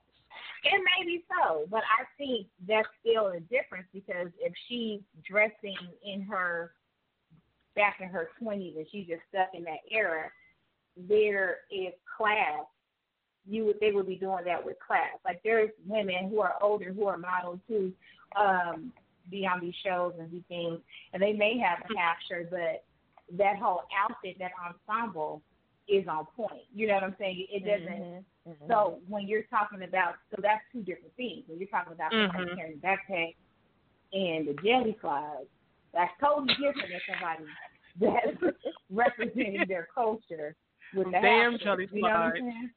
It 0.64 0.82
may 0.84 1.06
be 1.06 1.24
so, 1.30 1.66
but 1.70 1.84
I 1.84 2.06
think 2.18 2.48
that's 2.68 2.88
still 3.02 3.28
a 3.28 3.40
difference 3.40 3.88
because 3.94 4.28
if 4.40 4.54
she's 4.68 5.00
dressing 5.28 5.78
in 6.04 6.22
her 6.24 6.72
back 7.76 7.98
in 8.02 8.10
her 8.10 8.30
twenties 8.40 8.74
and 8.78 8.86
she's 8.92 9.08
just 9.08 9.22
stuck 9.30 9.50
in 9.54 9.64
that 9.64 9.80
era, 9.92 10.30
there 11.08 11.58
is 11.72 11.94
class. 12.18 12.66
You 13.48 13.66
would 13.66 13.80
they 13.80 13.92
would 13.92 14.08
be 14.08 14.16
doing 14.16 14.46
that 14.46 14.66
with 14.66 14.78
class. 14.86 15.18
Like 15.24 15.42
there's 15.44 15.70
women 15.88 16.30
who 16.30 16.42
are 16.42 16.56
older 16.62 16.92
who 16.92 17.06
are 17.08 17.18
models 17.18 17.60
who 17.68 17.92
um 18.36 18.92
be 19.30 19.46
on 19.46 19.60
these 19.60 19.74
shows 19.84 20.14
and 20.20 20.30
do 20.32 20.44
things, 20.48 20.80
and 21.14 21.22
they 21.22 21.34
may 21.34 21.58
have 21.58 21.80
a 21.80 21.98
half 21.98 22.18
shirt, 22.28 22.50
but 22.50 22.84
that 23.38 23.58
whole 23.58 23.82
outfit, 23.98 24.38
that 24.40 24.52
ensemble, 24.62 25.42
is 25.88 26.08
on 26.08 26.26
point. 26.36 26.64
You 26.74 26.88
know 26.88 26.96
what 26.96 27.04
I'm 27.04 27.16
saying? 27.20 27.46
It 27.52 27.60
doesn't. 27.64 28.02
Mm-hmm. 28.02 28.50
Mm-hmm. 28.52 28.68
So 28.68 29.00
when 29.08 29.28
you're 29.28 29.44
talking 29.44 29.84
about, 29.84 30.16
so 30.32 30.42
that's 30.42 30.62
two 30.72 30.82
different 30.82 31.16
things. 31.16 31.44
When 31.48 31.60
you're 31.60 31.70
talking 31.70 31.94
about 31.94 32.12
somebody 32.12 32.46
Mhm. 32.52 32.56
carrying 32.56 32.80
a 32.80 32.86
backpack 32.86 33.36
and 34.14 34.48
the 34.48 34.54
jelly 34.64 34.98
slides, 35.02 35.48
that's 35.94 36.12
totally 36.20 36.54
different 36.56 36.90
than 36.90 37.02
somebody 37.08 37.46
that's 38.00 38.56
representing 38.90 39.66
their 39.68 39.88
culture 39.94 40.56
with 40.94 41.06
the 41.08 41.12
Damn 41.12 41.52
half 41.54 41.62
shirt. 41.62 41.62
jelly 41.62 41.90
You 41.92 42.02
know 42.02 42.08
what 42.10 42.16
I'm 42.18 42.32
slides. 42.32 42.40
saying? 42.40 42.70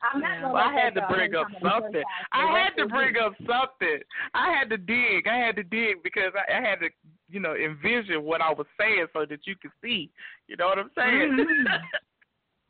I'm 0.00 0.20
not 0.20 0.30
Yeah. 0.34 0.40
gonna 0.42 0.54
Well, 0.54 0.68
I 0.68 0.72
had 0.72 0.94
to 0.94 1.00
go 1.00 1.08
bring 1.08 1.34
up 1.34 1.42
time 1.50 1.54
the 1.54 1.68
jelly 1.68 1.82
something. 1.82 2.04
I 2.32 2.46
had 2.58 2.76
to 2.76 2.82
up 2.84 2.88
bring 2.90 3.16
up 3.16 3.32
something. 3.46 3.98
I 4.34 4.52
had 4.52 4.70
to 4.70 4.76
dig. 4.76 5.26
I 5.26 5.36
had 5.36 5.56
to 5.56 5.62
dig 5.64 6.02
because 6.02 6.32
I, 6.34 6.58
I 6.58 6.60
had 6.60 6.80
to, 6.80 6.90
you 7.30 7.40
know, 7.40 7.54
envision 7.54 8.22
what 8.24 8.40
I 8.40 8.52
was 8.52 8.66
saying 8.78 9.06
so 9.12 9.26
that 9.26 9.40
you 9.46 9.54
could 9.60 9.70
see. 9.82 10.10
You 10.46 10.56
know 10.56 10.66
what 10.68 10.78
I'm 10.78 10.90
saying? 10.94 11.36
Mhm. 11.38 11.82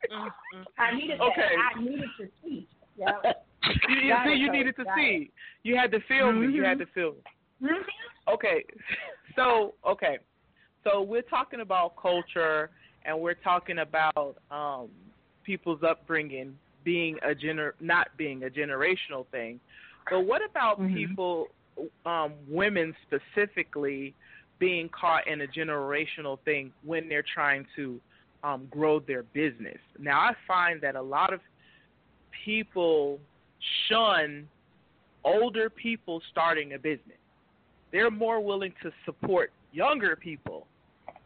Mhm. 0.09 0.65
I 0.77 0.95
needed 0.95 1.19
Okay. 1.19 1.55
that. 1.55 1.71
I 1.75 1.81
needed 1.81 2.09
to 2.17 2.29
see. 2.41 2.67
Yep. 2.95 3.45
you, 3.89 3.95
you 3.95 4.15
see, 4.25 4.33
you 4.33 4.47
Coach. 4.47 4.55
needed 4.55 4.75
to 4.77 4.83
Got 4.85 4.95
see. 4.95 5.31
You 5.63 5.75
had 5.75 5.91
to 5.91 5.99
feel 6.07 6.31
me. 6.31 6.47
You 6.53 6.63
had 6.63 6.77
Mhm. 6.77 6.79
to 6.79 6.85
feel 6.87 7.11
me. 7.11 7.69
Mhm. 7.69 7.83
Okay, 8.27 8.63
so 9.35 9.73
okay, 9.85 10.19
so 10.83 11.01
we're 11.01 11.21
talking 11.23 11.61
about 11.61 11.95
culture, 11.97 12.69
and 13.03 13.19
we're 13.19 13.33
talking 13.33 13.79
about 13.79 14.37
um, 14.51 14.89
people's 15.43 15.83
upbringing 15.83 16.57
being 16.83 17.17
a 17.23 17.35
gener 17.35 17.73
not 17.79 18.15
being 18.17 18.43
a 18.43 18.49
generational 18.49 19.25
thing. 19.27 19.59
But 20.09 20.21
what 20.21 20.41
about 20.43 20.79
Mhm. 20.79 20.93
people, 20.93 21.47
um, 22.05 22.33
women 22.47 22.95
specifically, 23.05 24.13
being 24.59 24.89
caught 24.89 25.27
in 25.27 25.41
a 25.41 25.47
generational 25.47 26.37
thing 26.45 26.71
when 26.83 27.09
they're 27.09 27.25
trying 27.33 27.65
to 27.75 27.99
um, 28.43 28.67
grow 28.69 28.99
their 28.99 29.23
business? 29.23 29.77
Now, 29.97 30.19
I 30.19 30.33
find 30.47 30.81
that 30.81 30.95
a 30.95 31.01
lot 31.01 31.33
of 31.33 31.39
people 32.45 33.19
shun 33.87 34.47
older 35.23 35.69
people 35.69 36.21
starting 36.31 36.73
a 36.73 36.79
business. 36.79 37.17
They're 37.91 38.11
more 38.11 38.39
willing 38.39 38.73
to 38.83 38.91
support 39.05 39.51
younger 39.71 40.15
people 40.15 40.67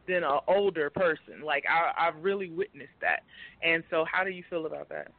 than 0.07 0.23
an 0.23 0.39
older 0.47 0.89
person. 0.89 1.41
Like 1.43 1.63
I, 1.69 2.07
I've 2.07 2.23
really 2.23 2.49
witnessed 2.49 2.89
that. 3.01 3.23
And 3.61 3.83
so, 3.89 4.05
how 4.11 4.23
do 4.23 4.29
you 4.29 4.43
feel 4.49 4.65
about 4.65 4.89
that? 4.89 5.11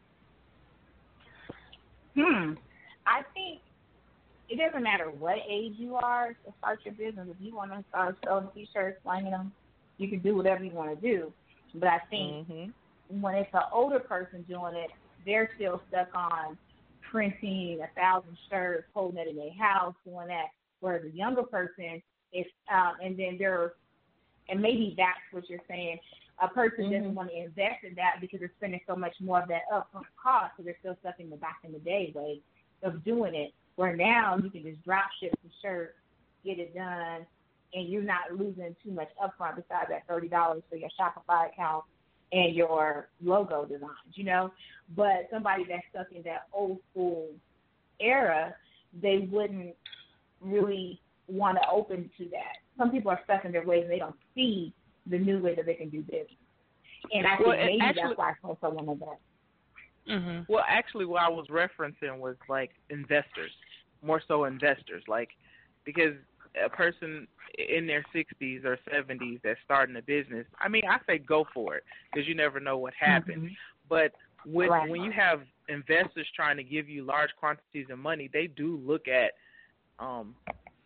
Hmm. 2.15 2.55
I 3.07 3.23
think 3.35 3.61
it 4.49 4.59
doesn't 4.59 4.83
matter 4.83 5.11
what 5.11 5.37
age 5.49 5.75
you 5.77 5.97
are 5.97 6.29
to 6.29 6.53
start 6.59 6.81
your 6.85 6.95
business. 6.95 7.29
If 7.31 7.37
you 7.41 7.55
want 7.55 7.73
to 7.73 7.85
start 7.89 8.19
selling 8.25 8.49
t-shirts, 8.55 8.99
slanging 9.03 9.31
them, 9.31 9.53
you 9.99 10.09
can 10.09 10.21
do 10.21 10.37
whatever 10.37 10.65
you 10.65 10.73
want 10.73 11.01
to 11.01 11.01
do. 11.01 11.33
But 11.75 11.89
I 11.89 11.99
think 12.11 12.47
Mm-hmm. 12.51 13.21
when 13.21 13.35
it's 13.35 13.51
an 13.55 13.63
older 13.73 14.01
person 14.01 14.45
doing 14.49 14.75
it, 14.77 14.91
they're 15.25 15.51
still 15.57 15.81
stuck 15.89 16.09
on 16.15 16.59
printing 17.11 17.81
a 17.83 18.01
thousand 18.01 18.37
shirts, 18.51 18.87
holding 18.95 19.19
it 19.19 19.29
in 19.29 19.37
their 19.37 19.55
house, 19.55 19.95
doing 20.05 20.29
that. 20.29 20.49
Whereas 20.81 21.05
a 21.05 21.17
younger 21.17 21.43
person 21.43 22.03
is, 22.33 22.47
um, 22.73 22.95
and 23.03 23.19
then 23.19 23.37
they're, 23.39 23.73
and 24.49 24.61
maybe 24.61 24.95
that's 24.97 25.19
what 25.33 25.49
you're 25.49 25.61
saying. 25.69 25.99
A 26.43 26.49
person 26.49 26.91
doesn't 26.91 27.15
want 27.15 27.31
to 27.31 27.37
invest 27.37 27.85
in 27.89 27.95
that 27.95 28.17
because 28.21 28.41
they're 28.41 28.53
spending 28.59 28.81
so 28.87 28.97
much 28.97 29.15
more 29.21 29.41
of 29.43 29.49
that 29.49 29.63
upfront 29.73 30.05
cost, 30.21 30.53
so 30.57 30.63
they're 30.65 30.77
still 30.81 30.97
stuck 31.01 31.15
in 31.21 31.31
the 31.31 31.37
back 31.37 31.59
in 31.65 31.73
the 31.73 31.79
day 31.79 32.13
way 32.15 32.41
of 32.83 33.05
doing 33.05 33.35
it. 33.35 33.53
Where 33.77 33.97
now 33.97 34.37
you 34.37 34.51
can 34.51 34.63
just 34.63 34.83
drop 34.85 35.07
ship 35.21 35.33
the 35.43 35.51
shirt, 35.63 35.97
get 36.45 36.59
it 36.59 36.75
done, 36.75 37.27
and 37.73 37.89
you're 37.89 38.03
not 38.03 38.33
losing 38.33 38.75
too 38.85 38.93
much 38.93 39.09
upfront 39.23 39.57
besides 39.57 39.89
that 39.91 40.07
thirty 40.09 40.29
dollars 40.29 40.63
for 40.71 40.77
your 40.77 40.91
Shopify 40.99 41.53
account 41.53 41.85
and 42.33 42.55
your 42.55 43.09
logo 43.23 43.65
designs, 43.65 44.15
you 44.15 44.25
know. 44.25 44.53
But 44.97 45.29
somebody 45.31 45.65
that's 45.69 45.83
stuck 45.91 46.07
in 46.15 46.23
that 46.23 46.47
old 46.53 46.79
school 46.91 47.29
era, 48.01 48.55
they 49.03 49.29
wouldn't 49.31 49.75
really 50.41 51.01
want 51.29 51.59
to 51.59 51.69
open 51.71 52.11
to 52.19 52.25
that. 52.27 52.59
Some 52.79 52.91
people 52.91 53.11
are 53.11 53.21
stuck 53.25 53.45
in 53.45 53.53
their 53.53 53.67
ways 53.67 53.83
and 53.83 53.91
they 53.91 53.99
don't 53.99 54.17
see 54.35 54.73
the 55.07 55.19
new 55.19 55.39
way 55.41 55.55
that 55.55 55.67
they 55.67 55.75
can 55.75 55.91
do 55.91 56.03
business. 56.03 56.29
And 57.13 57.27
I 57.27 57.37
think 57.37 57.47
Well, 57.49 57.57
maybe 57.57 57.81
actually- 57.81 58.03
that's 58.03 58.19
why 58.19 58.35
some 58.43 58.57
someone 58.61 58.89
of 58.89 58.99
that. 59.01 59.19
Mhm. 60.09 60.47
Well, 60.49 60.65
actually, 60.69 61.07
what 61.07 61.23
I 61.23 61.29
was 61.29 61.47
referencing 61.49 62.19
was 62.19 62.37
like 62.49 62.71
investors, 62.91 63.53
more 64.03 64.21
so 64.27 64.45
investors, 64.45 65.03
like 65.09 65.31
because 65.85 66.15
a 66.63 66.69
person 66.69 67.27
in 67.59 67.87
their 67.87 68.05
60s 68.15 68.65
or 68.65 68.79
70s 68.91 69.41
that's 69.43 69.61
starting 69.65 69.97
a 69.97 70.03
business, 70.03 70.47
I 70.61 70.69
mean, 70.69 70.83
I 70.89 70.99
say 71.07 71.19
go 71.19 71.47
for 71.53 71.77
it 71.77 71.85
because 72.13 72.29
you 72.29 72.35
never 72.35 72.61
know 72.61 72.79
what 72.79 72.95
happens. 72.95 73.53
But 73.89 74.13
when 74.45 74.69
Right. 74.69 74.91
when 74.91 75.03
you 75.03 75.13
have 75.13 75.43
investors 75.69 76.27
trying 76.35 76.57
to 76.59 76.65
give 76.65 76.89
you 76.89 77.05
large 77.05 77.31
quantities 77.37 77.89
of 77.91 77.99
money, 77.99 78.29
they 78.33 78.47
do 78.47 78.77
look 78.85 79.09
at 79.09 79.33
um 79.99 80.35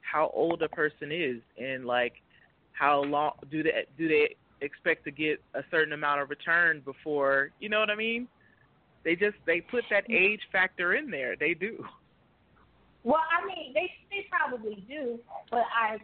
how 0.00 0.30
old 0.34 0.62
a 0.62 0.68
person 0.68 1.10
is 1.12 1.42
and 1.58 1.84
like 1.84 2.14
how 2.72 3.02
long 3.02 3.32
do 3.50 3.62
they 3.62 3.86
do 3.96 4.08
they 4.08 4.36
expect 4.60 5.04
to 5.04 5.10
get 5.10 5.42
a 5.54 5.62
certain 5.70 5.92
amount 5.92 6.20
of 6.20 6.30
return 6.30 6.80
before 6.80 7.50
you 7.60 7.68
know 7.68 7.80
what 7.80 7.90
I 7.90 7.94
mean? 7.96 8.28
They 9.04 9.14
just 9.14 9.36
they 9.46 9.60
put 9.60 9.84
that 9.90 10.04
age 10.10 10.40
factor 10.52 10.94
in 10.94 11.10
there. 11.10 11.36
They 11.38 11.54
do. 11.54 11.84
Well, 13.04 13.22
I 13.30 13.46
mean, 13.46 13.72
they 13.72 13.90
they 14.10 14.26
probably 14.30 14.84
do, 14.88 15.18
but 15.50 15.64
I 15.74 15.98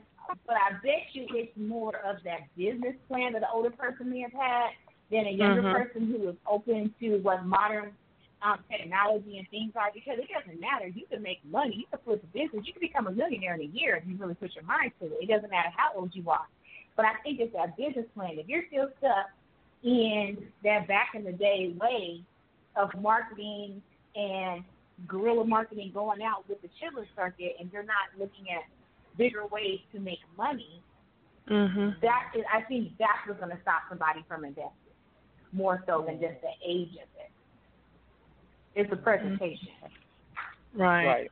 but 0.46 0.56
I 0.56 0.72
bet 0.82 1.12
you 1.12 1.26
it's 1.30 1.52
more 1.56 1.96
of 1.96 2.16
that 2.24 2.48
business 2.56 2.94
plan 3.08 3.32
that 3.32 3.40
the 3.40 3.50
older 3.52 3.70
person 3.70 4.10
may 4.10 4.20
have 4.20 4.32
had 4.32 4.70
than 5.10 5.26
a 5.26 5.30
younger 5.30 5.62
Mhm. 5.62 5.72
person 5.72 6.06
who 6.06 6.28
is 6.30 6.36
open 6.46 6.94
to 7.00 7.18
what 7.18 7.44
modern 7.44 7.94
um, 8.42 8.62
technology 8.70 9.38
and 9.38 9.48
things 9.48 9.72
are. 9.76 9.90
Because 9.92 10.18
it 10.18 10.28
doesn't 10.32 10.60
matter. 10.60 10.86
You 10.86 11.06
can 11.06 11.22
make 11.22 11.44
money. 11.44 11.76
You 11.76 11.86
can 11.90 11.98
flip 12.04 12.22
a 12.22 12.26
business. 12.26 12.66
You 12.66 12.72
can 12.72 12.80
become 12.80 13.06
a 13.06 13.12
millionaire 13.12 13.54
in 13.54 13.60
a 13.62 13.64
year 13.64 13.96
if 13.96 14.06
you 14.06 14.16
really 14.16 14.34
put 14.34 14.54
your 14.54 14.64
mind 14.64 14.92
to 15.00 15.06
it. 15.06 15.18
It 15.22 15.28
doesn't 15.28 15.50
matter 15.50 15.70
how 15.76 15.92
old 15.94 16.14
you 16.14 16.28
are. 16.30 16.46
But 16.96 17.06
I 17.06 17.14
think 17.22 17.40
it's 17.40 17.52
that 17.54 17.76
business 17.76 18.06
plan. 18.14 18.38
If 18.38 18.48
you're 18.48 18.66
still 18.68 18.88
stuck 18.98 19.30
in 19.82 20.38
that 20.62 20.86
back 20.88 21.14
in 21.14 21.24
the 21.24 21.32
day 21.32 21.74
way 21.78 22.22
of 22.76 22.90
marketing 23.00 23.82
and 24.16 24.64
guerrilla 25.06 25.44
marketing 25.44 25.90
going 25.92 26.22
out 26.22 26.48
with 26.48 26.60
the 26.62 26.68
children's 26.80 27.08
circuit 27.16 27.56
and 27.58 27.70
you're 27.72 27.82
not 27.82 28.08
looking 28.18 28.46
at 28.50 28.62
bigger 29.16 29.46
ways 29.46 29.80
to 29.92 30.00
make 30.00 30.20
money, 30.36 30.82
Mhm. 31.48 32.00
that 32.00 32.32
is, 32.34 32.44
I 32.52 32.62
think 32.62 32.96
that's 32.98 33.26
what's 33.26 33.40
going 33.40 33.54
to 33.54 33.60
stop 33.62 33.82
somebody 33.88 34.22
from 34.26 34.44
investing 34.44 34.72
more 35.52 35.82
so 35.86 36.02
than 36.02 36.20
just 36.20 36.40
the 36.40 36.52
age 36.64 36.92
of 36.94 37.08
it. 37.20 37.30
It's 38.74 38.90
the 38.90 38.96
presentation. 38.96 39.68
Right. 40.74 41.06
Right. 41.06 41.30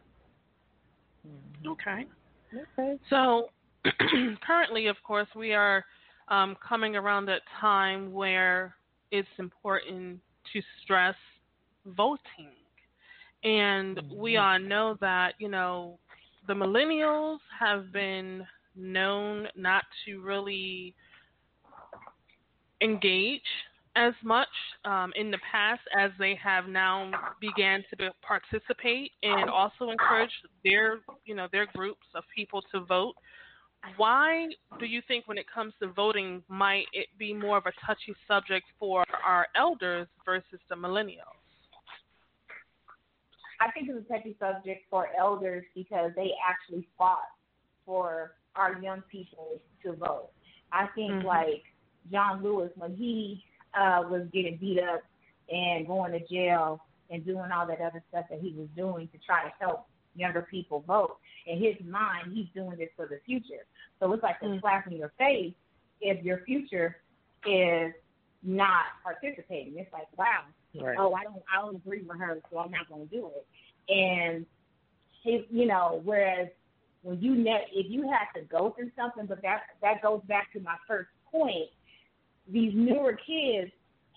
Okay. 1.67 2.07
Okay. 2.55 2.99
So 3.09 3.51
currently, 4.47 4.87
of 4.87 4.97
course, 5.03 5.29
we 5.35 5.55
are 5.55 5.85
um, 6.29 6.57
coming 6.67 6.95
around 6.95 7.27
that 7.27 7.43
time 7.61 8.13
where 8.13 8.77
it's 9.11 9.29
important 9.39 10.21
to 10.53 10.61
stress 10.83 11.15
voting. 11.87 12.53
And 13.45 14.01
we 14.15 14.37
all 14.37 14.59
know 14.59 14.97
that, 15.01 15.35
you 15.39 15.49
know, 15.49 15.99
the 16.47 16.55
millennials 16.55 17.39
have 17.59 17.93
been 17.93 18.47
known 18.77 19.49
not 19.57 19.85
to 20.07 20.21
really 20.23 20.95
engage 22.81 23.41
as 23.95 24.15
much 24.25 24.49
um, 24.85 25.13
in 25.17 25.31
the 25.31 25.39
past 25.51 25.83
as 25.99 26.11
they 26.19 26.39
have 26.43 26.67
now 26.67 27.11
began 27.41 27.85
to 27.91 28.11
participate 28.27 29.13
and 29.23 29.51
also 29.51 29.91
encourage 29.91 30.31
their 30.65 31.01
you 31.25 31.35
know 31.35 31.47
their 31.53 31.67
groups 31.75 32.07
of 32.15 32.25
people 32.35 32.63
to 32.73 32.81
vote. 32.81 33.15
Why 33.97 34.49
do 34.79 34.87
you 34.87 35.03
think 35.09 35.27
when 35.27 35.39
it 35.39 35.47
comes 35.53 35.75
to 35.81 35.89
voting 35.89 36.43
might 36.49 36.87
it 36.93 37.09
be 37.19 37.35
more 37.35 37.57
of 37.57 37.67
a 37.67 37.73
touchy 37.85 38.15
subject 38.29 38.67
for 38.79 39.05
our 39.25 39.49
elders 39.57 40.07
versus 40.25 40.61
the 40.69 40.75
millennials? 40.75 41.39
I 43.61 43.71
think 43.71 43.89
it's 43.89 44.09
a 44.09 44.13
touchy 44.13 44.37
subject 44.41 44.87
for 44.91 45.09
elders 45.19 45.65
because 45.75 46.13
they 46.17 46.33
actually 46.49 46.89
fought 46.99 47.31
for 47.87 48.33
our 48.57 48.81
young 48.81 49.03
people 49.03 49.61
to 49.85 49.93
vote. 49.93 50.31
I 50.73 50.87
think 50.95 51.13
Mhm. 51.13 51.25
like 51.25 51.65
John 52.11 52.43
Lewis 52.43 52.73
when 52.77 52.97
he 52.97 53.45
uh 53.75 54.05
was 54.09 54.29
getting 54.33 54.57
beat 54.57 54.81
up 54.81 55.03
and 55.49 55.87
going 55.87 56.13
to 56.13 56.21
jail 56.27 56.85
and 57.11 57.25
doing 57.25 57.51
all 57.53 57.67
that 57.67 57.81
other 57.81 58.03
stuff 58.09 58.29
that 58.31 58.41
he 58.41 58.53
was 58.53 58.69
doing 58.77 59.09
to 59.09 59.19
try 59.19 59.45
to 59.45 59.51
help 59.61 59.87
younger 60.15 60.43
people 60.43 60.81
vote. 60.87 61.17
In 61.47 61.63
his 61.63 61.75
mind, 61.85 62.33
he's 62.33 62.49
doing 62.55 62.77
this 62.79 62.91
for 62.97 63.07
the 63.07 63.19
future. 63.25 63.65
So 63.99 64.13
it's 64.13 64.23
like 64.23 64.41
a 64.43 64.47
Mm. 64.47 64.61
slap 64.61 64.87
in 64.87 64.97
your 64.97 65.13
face 65.19 65.55
if 66.01 66.23
your 66.25 66.39
future 66.39 66.97
is 67.47 67.93
not 68.43 68.87
participating. 69.03 69.79
It's 69.79 69.93
like, 69.93 70.09
wow, 70.17 70.45
Right. 70.75 70.99
oh, 70.99 71.15
I 71.15 71.25
don't, 71.25 71.43
I 71.53 71.61
don't 71.61 71.77
agree 71.77 72.03
with 72.03 72.19
her, 72.19 72.41
so 72.51 72.59
I'm 72.59 72.71
not 72.71 72.89
going 72.89 73.09
to 73.09 73.15
do 73.15 73.31
it. 73.35 73.47
And 73.89 74.47
he, 75.23 75.47
you 75.51 75.67
know, 75.67 76.01
whereas 76.05 76.49
when 77.03 77.21
you 77.21 77.35
net 77.35 77.67
if 77.73 77.91
you 77.91 78.09
have 78.11 78.33
to 78.35 78.43
go 78.43 78.71
through 78.71 78.91
something, 78.97 79.27
but 79.27 79.43
that 79.43 79.63
that 79.81 80.03
goes 80.03 80.23
back 80.29 80.53
to 80.53 80.61
my 80.61 80.77
first 80.87 81.11
point. 81.31 81.69
These 82.49 82.73
newer 82.75 83.13
kids 83.13 83.71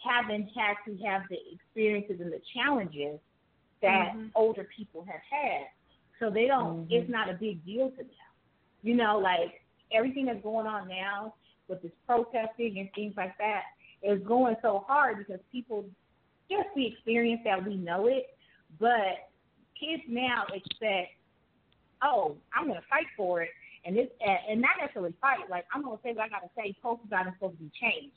haven't 0.04 0.50
had 0.56 0.76
to 0.86 0.98
have 1.06 1.24
the 1.30 1.38
experiences 1.54 2.20
and 2.22 2.32
the 2.32 2.42
challenges 2.54 3.20
that 3.82 4.14
Mhm. 4.16 4.32
older 4.36 4.64
people 4.76 5.04
have 5.06 5.22
had. 5.22 5.68
So 6.20 6.30
they 6.30 6.48
don't 6.48 6.88
it's 6.90 7.04
mm-hmm. 7.04 7.12
not 7.12 7.30
a 7.30 7.34
big 7.34 7.64
deal 7.66 7.90
to 7.92 7.98
them. 7.98 8.10
You 8.82 8.96
know, 8.96 9.20
like 9.20 9.62
everything 9.92 10.26
that's 10.26 10.42
going 10.44 10.68
on 10.68 10.88
now 10.88 11.34
with 11.68 11.82
this 11.82 11.92
protesting 12.08 12.80
and 12.80 12.90
things 12.94 13.14
like 13.18 13.38
that 13.38 13.64
is 14.04 14.22
going 14.28 14.56
so 14.62 14.84
hard 14.88 15.18
because 15.18 15.40
people 15.52 15.86
just 16.50 16.68
we 16.76 16.86
experience 16.86 17.42
that 17.44 17.66
we 17.66 17.76
know 17.76 18.08
it, 18.08 18.38
but 18.80 19.30
kids 19.80 20.04
now 20.08 20.44
expect, 20.54 21.12
oh, 22.04 22.36
I'm 22.54 22.68
gonna 22.68 22.82
fight 22.90 23.08
for 23.18 23.42
it, 23.42 23.50
and 23.86 23.96
this 23.96 24.08
and 24.22 24.62
not 24.62 24.72
necessarily 24.80 25.14
fight. 25.20 25.50
Like 25.50 25.66
I'm 25.74 25.84
gonna 25.84 25.98
say 26.04 26.14
what 26.14 26.26
I 26.26 26.30
gotta 26.30 26.50
say. 26.56 26.76
Post 26.82 27.02
about 27.06 27.28
it's 27.28 27.36
supposed 27.38 27.58
to 27.58 27.64
be 27.64 27.72
changed. 27.80 28.16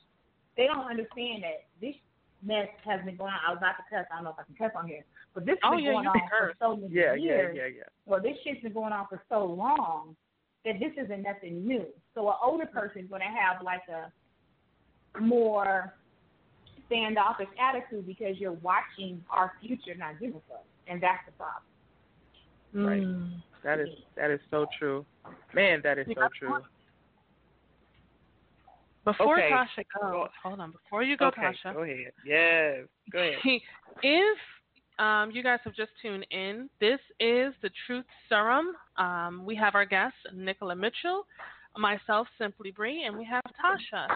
They 0.56 0.66
don't 0.66 0.86
understand 0.86 1.44
that 1.44 1.66
this 1.80 1.94
mess 2.42 2.68
has 2.84 3.04
been 3.04 3.16
going 3.16 3.32
on. 3.32 3.40
I 3.46 3.50
was 3.50 3.58
about 3.58 3.76
to 3.78 3.84
cuss. 3.90 4.06
I 4.12 4.16
don't 4.16 4.24
know 4.24 4.30
if 4.30 4.38
I 4.38 4.44
can 4.44 4.54
cuss 4.54 4.72
on 4.76 4.86
here, 4.86 5.04
but 5.34 5.44
this 5.44 5.58
has 5.62 5.72
Oh, 5.72 5.76
been 5.76 5.84
yeah, 5.84 5.92
going 5.92 6.06
on 6.06 6.20
for 6.28 6.54
so 6.60 6.76
many 6.76 6.94
Yeah, 6.94 7.14
yeah, 7.14 7.16
years. 7.16 7.56
yeah, 7.56 7.66
yeah. 7.66 7.82
Well, 8.06 8.22
this 8.22 8.36
shit's 8.44 8.62
been 8.62 8.72
going 8.72 8.92
on 8.92 9.06
for 9.08 9.22
so 9.28 9.44
long 9.44 10.16
that 10.64 10.78
this 10.80 10.92
isn't 10.96 11.22
nothing 11.22 11.66
new. 11.66 11.86
So 12.14 12.28
an 12.28 12.34
older 12.42 12.66
person's 12.66 13.08
going 13.08 13.22
to 13.22 13.28
have 13.28 13.62
like 13.62 13.82
a 13.88 14.10
more 15.20 15.94
standoffish 16.86 17.48
attitude 17.60 18.06
because 18.06 18.38
you're 18.38 18.52
watching 18.52 19.22
our 19.30 19.52
future 19.60 19.94
not 19.96 20.20
give 20.20 20.30
a 20.30 20.40
fuck, 20.48 20.64
and 20.86 21.02
that's 21.02 21.24
the 21.26 21.32
problem. 21.32 21.62
Right. 22.74 23.02
Mm. 23.02 23.42
That 23.64 23.80
is 23.80 23.88
that 24.16 24.30
is 24.30 24.40
so 24.50 24.66
true. 24.78 25.04
Man, 25.52 25.80
that 25.82 25.98
is 25.98 26.06
so 26.14 26.28
true. 26.38 26.60
Before 29.08 29.38
Okay. 29.38 29.50
Tasha 29.50 29.84
goes, 29.98 30.12
Go- 30.12 30.28
hold 30.42 30.60
on. 30.60 30.72
Before 30.72 31.02
you 31.02 31.16
go, 31.16 31.28
okay, 31.28 31.40
Tasha, 31.40 31.72
go 31.72 31.82
ahead. 31.82 32.12
Yes, 32.26 32.86
go 33.10 33.20
ahead. 33.20 33.38
if 34.02 34.38
um, 34.98 35.30
you 35.30 35.42
guys 35.42 35.60
have 35.64 35.74
just 35.74 35.92
tuned 36.02 36.26
in, 36.30 36.68
this 36.78 37.00
is 37.18 37.54
the 37.62 37.70
Truth 37.86 38.04
Serum. 38.28 38.66
Um, 38.98 39.46
we 39.46 39.54
have 39.56 39.74
our 39.74 39.86
guest, 39.86 40.14
Nicola 40.34 40.76
Mitchell, 40.76 41.26
myself, 41.78 42.28
Simply 42.36 42.70
Bree, 42.70 43.04
and 43.04 43.16
we 43.16 43.24
have 43.24 43.42
Tasha. 43.64 44.08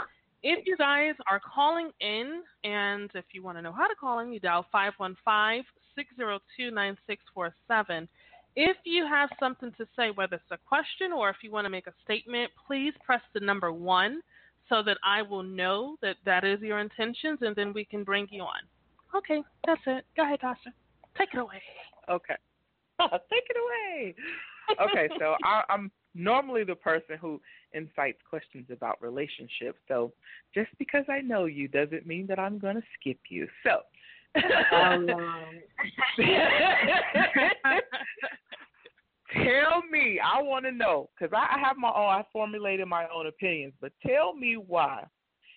If 0.43 0.67
you 0.67 0.77
guys 0.77 1.15
are 1.27 1.41
calling 1.41 1.91
in, 2.01 2.43
and 2.65 3.11
if 3.15 3.25
you 3.33 3.43
want 3.43 3.57
to 3.57 3.63
know 3.63 3.73
how 3.73 3.87
to 3.87 3.95
call 3.95 4.19
in, 4.19 4.31
you 4.31 4.41
dial 4.41 4.67
515 4.73 5.65
602 5.95 6.71
9647. 6.71 8.09
If 8.57 8.77
you 8.85 9.07
have 9.07 9.31
something 9.41 9.73
to 9.79 9.87
say, 9.97 10.11
whether 10.11 10.37
it's 10.37 10.45
a 10.51 10.59
question 10.69 11.13
or 11.17 11.31
if 11.31 11.37
you 11.43 11.51
want 11.51 11.65
to 11.65 11.71
make 11.71 11.87
a 11.87 11.95
statement, 12.05 12.51
please 12.67 12.93
press 13.07 13.23
the 13.33 13.41
number 13.41 13.73
one 13.73 14.21
so 14.73 14.83
that 14.83 14.97
I 15.05 15.21
will 15.21 15.43
know 15.43 15.97
that 16.01 16.17
that 16.25 16.45
is 16.45 16.59
your 16.63 16.79
intentions, 16.79 17.41
and 17.43 17.55
then 17.55 17.75
we 17.75 17.85
can 17.85 18.05
bring 18.05 18.27
you 18.31 18.41
on. 18.41 18.63
Okay, 19.15 19.43
that's 19.67 19.83
it. 19.87 20.07
Go 20.17 20.25
ahead, 20.25 20.41
Tasha. 20.41 20.73
Take 21.19 21.29
it 21.35 21.39
away. 21.39 21.61
Okay. 22.09 22.37
Take 23.01 23.45
it 23.51 23.57
away. 23.59 24.15
Okay, 24.81 25.11
so 25.19 25.35
I, 25.45 25.63
I'm 25.69 25.91
normally 26.15 26.65
the 26.65 26.75
person 26.75 27.19
who 27.21 27.39
incites 27.75 28.21
questions 28.29 28.65
about 28.71 29.03
relationships. 29.03 29.79
So 29.89 30.15
just 30.55 30.71
because 30.79 31.05
I 31.11 31.21
know 31.21 31.45
you 31.45 31.69
doesn't 31.69 32.07
mean 32.07 32.27
that 32.29 32.39
I'm 32.39 32.59
going 32.59 32.77
to 32.77 32.83
skip 32.99 33.19
you. 33.29 33.47
So. 33.65 33.81
Um, 34.73 35.07
tell 39.33 39.83
me, 39.91 40.21
I 40.21 40.43
want 40.43 40.65
to 40.65 40.73
know 40.73 41.11
because 41.19 41.33
I, 41.37 41.57
I 41.57 41.59
have 41.67 41.77
my 41.77 41.89
own. 41.89 42.09
I 42.09 42.25
formulated 42.33 42.87
my 42.89 43.07
own 43.15 43.27
opinions, 43.27 43.75
but 43.81 43.93
tell 44.07 44.35
me 44.35 44.57
why 44.57 45.05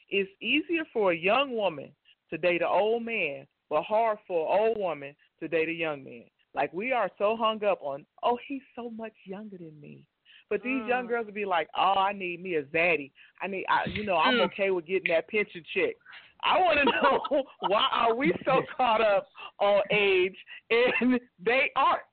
it's 0.10 0.30
easier 0.42 0.84
for 0.94 1.12
a 1.12 1.18
young 1.18 1.56
woman 1.56 1.92
to 2.30 2.38
date 2.38 2.62
an 2.62 2.68
old 2.70 3.04
man, 3.04 3.48
but 3.70 3.84
hard 3.84 4.18
for 4.28 4.52
an 4.54 4.60
old 4.68 4.78
woman 4.78 5.16
to 5.40 5.48
date 5.48 5.70
a 5.70 5.74
young 5.74 6.04
man. 6.04 6.26
Like 6.54 6.74
we 6.74 6.92
are 6.92 7.10
so 7.18 7.36
hung 7.38 7.64
up 7.64 7.80
on, 7.82 8.06
oh, 8.24 8.38
he's 8.48 8.62
so 8.76 8.90
much 8.90 9.14
younger 9.26 9.58
than 9.58 9.80
me. 9.82 10.04
But 10.50 10.62
these 10.64 10.88
young 10.88 11.06
Mm. 11.06 11.10
girls 11.10 11.26
would 11.26 11.36
be 11.36 11.46
like, 11.46 11.68
oh, 11.76 11.96
I 11.98 12.14
need 12.14 12.42
me 12.42 12.56
a 12.56 12.64
zaddy. 12.64 13.12
I 13.42 13.48
need, 13.48 13.66
I, 13.68 13.86
you 13.88 14.06
know, 14.06 14.16
I'm 14.16 14.36
Mm. 14.36 14.46
okay 14.46 14.70
with 14.70 14.86
getting 14.86 15.10
that 15.10 15.28
pension 15.28 15.64
check. 15.74 15.96
I 16.44 16.60
want 16.60 16.78
to 16.80 16.86
know 17.02 17.44
why 17.62 17.88
are 17.92 18.14
we 18.14 18.32
so 18.46 18.64
caught 18.78 19.02
up 19.02 19.28
on 19.60 19.82
age 19.92 20.36
and 20.70 21.20
they 21.44 21.72
aren't. 21.76 22.04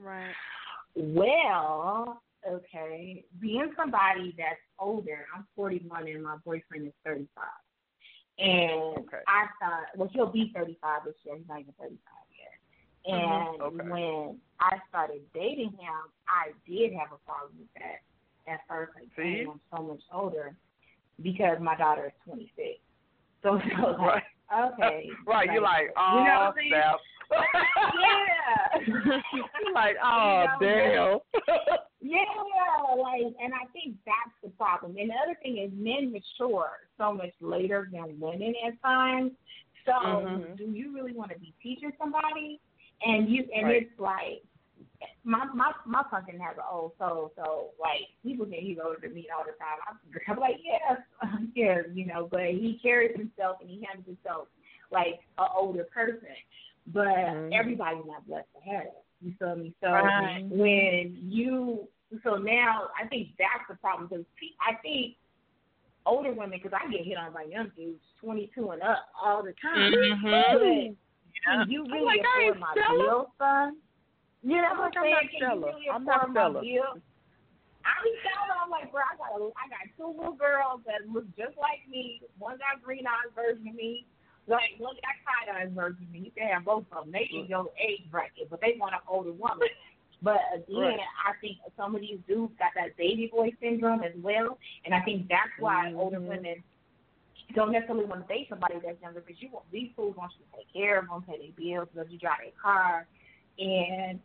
Right. 0.00 0.34
Well, 0.94 2.22
okay. 2.48 3.24
Being 3.38 3.72
somebody 3.76 4.34
that's 4.36 4.58
older, 4.78 5.26
I'm 5.34 5.46
41 5.54 6.08
and 6.08 6.22
my 6.24 6.36
boyfriend 6.44 6.86
is 6.86 6.92
35. 7.04 7.44
And 8.38 8.98
Okay. 8.98 9.20
I 9.28 9.46
thought, 9.60 9.96
well, 9.96 10.08
he'll 10.12 10.32
be 10.32 10.50
35 10.54 11.04
this 11.04 11.14
year. 11.24 11.36
He's 11.36 11.48
not 11.48 11.60
even 11.60 11.74
35 11.78 11.98
yet. 12.30 13.14
And 13.14 13.58
Mhm. 13.58 13.60
Okay. 13.60 13.88
when 13.90 14.40
I 14.60 14.80
started 14.88 15.30
dating 15.32 15.72
him, 15.72 16.12
I 16.28 16.52
did 16.66 16.92
have 16.94 17.12
a 17.12 17.18
problem 17.18 17.58
with 17.58 17.72
that 17.74 18.00
at 18.46 18.66
first. 18.66 18.94
Like, 18.94 19.08
See? 19.16 19.44
dang, 19.44 19.50
I'm 19.50 19.60
so 19.76 19.82
much 19.82 20.02
older 20.12 20.56
because 21.22 21.60
my 21.60 21.76
daughter 21.76 22.06
is 22.06 22.12
26. 22.24 22.80
So, 23.42 23.60
so 23.76 23.96
Right. 23.98 24.24
okay. 24.52 25.10
Right, 25.26 25.52
you're 25.52 25.62
like, 25.62 25.92
oh, 25.96 26.18
you 26.18 26.24
know 26.24 26.40
what 26.40 26.42
I'm 26.48 26.54
saying? 26.54 26.96
Yeah. 27.30 28.78
like, 29.74 29.96
oh, 30.02 30.44
You 30.60 30.66
know, 30.66 31.20
damn. 31.46 31.56
Yeah, 32.00 32.24
like, 32.96 33.34
and 33.42 33.52
I 33.54 33.66
think 33.72 33.96
that's 34.06 34.34
the 34.42 34.50
problem. 34.50 34.96
And 34.98 35.10
the 35.10 35.14
other 35.14 35.36
thing 35.42 35.58
is, 35.58 35.70
men 35.74 36.12
mature 36.12 36.70
so 36.96 37.12
much 37.12 37.32
later 37.40 37.88
than 37.92 38.18
women 38.18 38.54
at 38.66 38.80
times. 38.82 39.32
So, 39.84 39.92
Mhm. 39.92 40.56
do 40.56 40.64
you 40.64 40.92
really 40.94 41.12
want 41.12 41.30
to 41.32 41.38
be 41.38 41.52
teaching 41.62 41.92
somebody? 41.98 42.60
And 43.02 43.28
you, 43.28 43.48
and 43.54 43.66
Right. 43.66 43.82
it's 43.82 44.00
like, 44.00 44.42
my 45.24 45.44
my 45.54 45.72
my 45.84 46.02
pumpkin 46.04 46.40
has 46.40 46.56
an 46.56 46.64
old 46.70 46.92
soul, 46.98 47.32
so 47.36 47.70
like 47.78 48.08
people 48.22 48.46
think 48.46 48.62
he's 48.62 48.78
older 48.82 48.98
than 49.00 49.14
me 49.14 49.28
all 49.34 49.44
the 49.44 49.52
time. 49.52 49.78
I'm, 49.86 50.38
like, 50.38 50.58
yeah, 50.64 50.96
I'm 51.22 51.30
like, 51.38 51.44
yes, 51.54 51.54
yes, 51.54 51.84
you 51.94 52.06
know, 52.06 52.28
but 52.30 52.46
he 52.46 52.78
carries 52.82 53.16
himself 53.16 53.58
and 53.60 53.68
he 53.68 53.82
handles 53.86 54.06
himself 54.06 54.48
like 54.90 55.20
an 55.38 55.48
older 55.54 55.84
person. 55.84 56.28
But 56.86 57.06
Mhm. 57.06 57.52
everybody's 57.52 58.04
not 58.06 58.26
blessed 58.26 58.48
to 58.54 58.60
have 58.70 58.86
it. 58.86 59.04
You 59.20 59.32
feel 59.34 59.54
me? 59.56 59.74
So 59.80 59.92
Right. 59.92 60.44
when 60.50 61.16
you 61.30 61.88
so 62.24 62.36
now 62.36 62.90
I 62.98 63.06
think 63.06 63.36
that's 63.38 63.68
the 63.68 63.76
problem 63.76 64.08
because 64.08 64.24
I 64.66 64.74
think 64.76 65.16
older 66.06 66.32
women 66.32 66.58
because 66.60 66.72
I 66.72 66.90
get 66.90 67.04
hit 67.04 67.16
on 67.16 67.32
by 67.32 67.44
young 67.44 67.68
dudes, 67.76 68.02
twenty 68.18 68.48
two 68.54 68.70
and 68.70 68.82
up 68.82 69.08
all 69.20 69.42
the 69.42 69.52
time. 69.54 69.92
Mhm. 69.92 70.50
But 70.52 70.96
Yeah. 71.46 71.64
you 71.66 71.84
really 71.84 72.04
like, 72.18 72.26
afford 72.26 72.58
my 72.58 72.72
Stella. 72.72 72.98
bills, 72.98 73.28
son? 73.38 73.76
You 74.42 74.56
know 74.56 74.74
what 74.74 74.96
I'm 74.96 75.02
saying? 75.04 75.28
Can 75.28 75.36
Stella. 75.36 75.54
you 75.60 75.66
really 75.66 75.88
I'm 75.90 76.02
afford 76.02 76.06
not 76.06 76.28
my 76.28 76.32
Stella. 76.32 76.60
bills? 76.62 77.02
I 77.84 78.02
be 78.04 78.12
telling 78.22 78.50
I'm 78.62 78.70
like, 78.70 78.90
bro, 78.92 79.02
I 79.02 79.16
got 79.16 79.40
a, 79.40 79.44
I 79.56 79.68
got 79.68 79.88
two 79.96 80.08
little 80.08 80.32
girls 80.34 80.82
that 80.84 81.08
look 81.08 81.24
just 81.36 81.56
like 81.56 81.86
me. 81.88 82.22
One 82.38 82.58
got 82.58 82.82
green 82.82 83.06
eyes 83.06 83.32
version 83.34 83.68
of 83.68 83.74
me. 83.74 84.06
Like 84.50 84.74
one 84.78 84.96
got 84.98 85.14
tight 85.22 85.62
eyes 85.62 85.70
version. 85.72 86.08
You 86.10 86.30
can 86.34 86.48
have 86.48 86.64
both 86.64 86.84
of 86.90 87.04
them. 87.04 87.12
They 87.12 87.30
in 87.32 87.46
your 87.46 87.70
age 87.78 88.02
bracket, 88.10 88.50
but 88.50 88.60
they 88.60 88.74
want 88.78 88.94
an 88.94 89.00
older 89.06 89.30
woman. 89.30 89.68
But 90.22 90.40
again, 90.52 90.98
Right. 90.98 91.00
I 91.24 91.32
think 91.40 91.58
some 91.76 91.94
of 91.94 92.00
these 92.02 92.18
dudes 92.26 92.52
got 92.58 92.72
that 92.74 92.96
baby 92.96 93.28
boy 93.32 93.52
syndrome 93.60 94.02
as 94.02 94.12
well, 94.16 94.58
and 94.84 94.92
I 94.92 95.00
think 95.00 95.28
that's 95.28 95.54
why 95.58 95.94
older 95.94 96.18
Mhm. 96.18 96.26
women 96.26 96.64
don't 97.54 97.72
necessarily 97.72 98.04
want 98.04 98.26
to 98.26 98.34
date 98.34 98.48
somebody 98.48 98.78
that's 98.80 99.00
younger 99.00 99.20
because 99.20 99.40
you 99.40 99.48
want 99.50 99.70
these 99.70 99.92
fools 99.94 100.16
want 100.16 100.32
you 100.38 100.44
to 100.44 100.56
take 100.58 100.72
care 100.72 100.98
of 100.98 101.08
them, 101.08 101.22
pay 101.22 101.38
their 101.38 101.52
bills, 101.52 101.88
let 101.94 102.10
you 102.10 102.18
drive 102.18 102.38
their 102.40 102.50
car, 102.60 103.06
and 103.58 104.20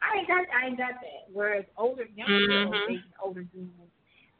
I 0.00 0.18
ain't 0.18 0.28
got 0.28 0.46
I 0.54 0.66
ain't 0.66 0.78
got 0.78 0.94
that. 1.00 1.30
Whereas 1.32 1.64
older 1.76 2.06
younger 2.14 2.46
girls 2.46 2.74
Mhm. 2.74 2.86
dating 2.86 3.12
older 3.20 3.42
dudes, 3.42 3.90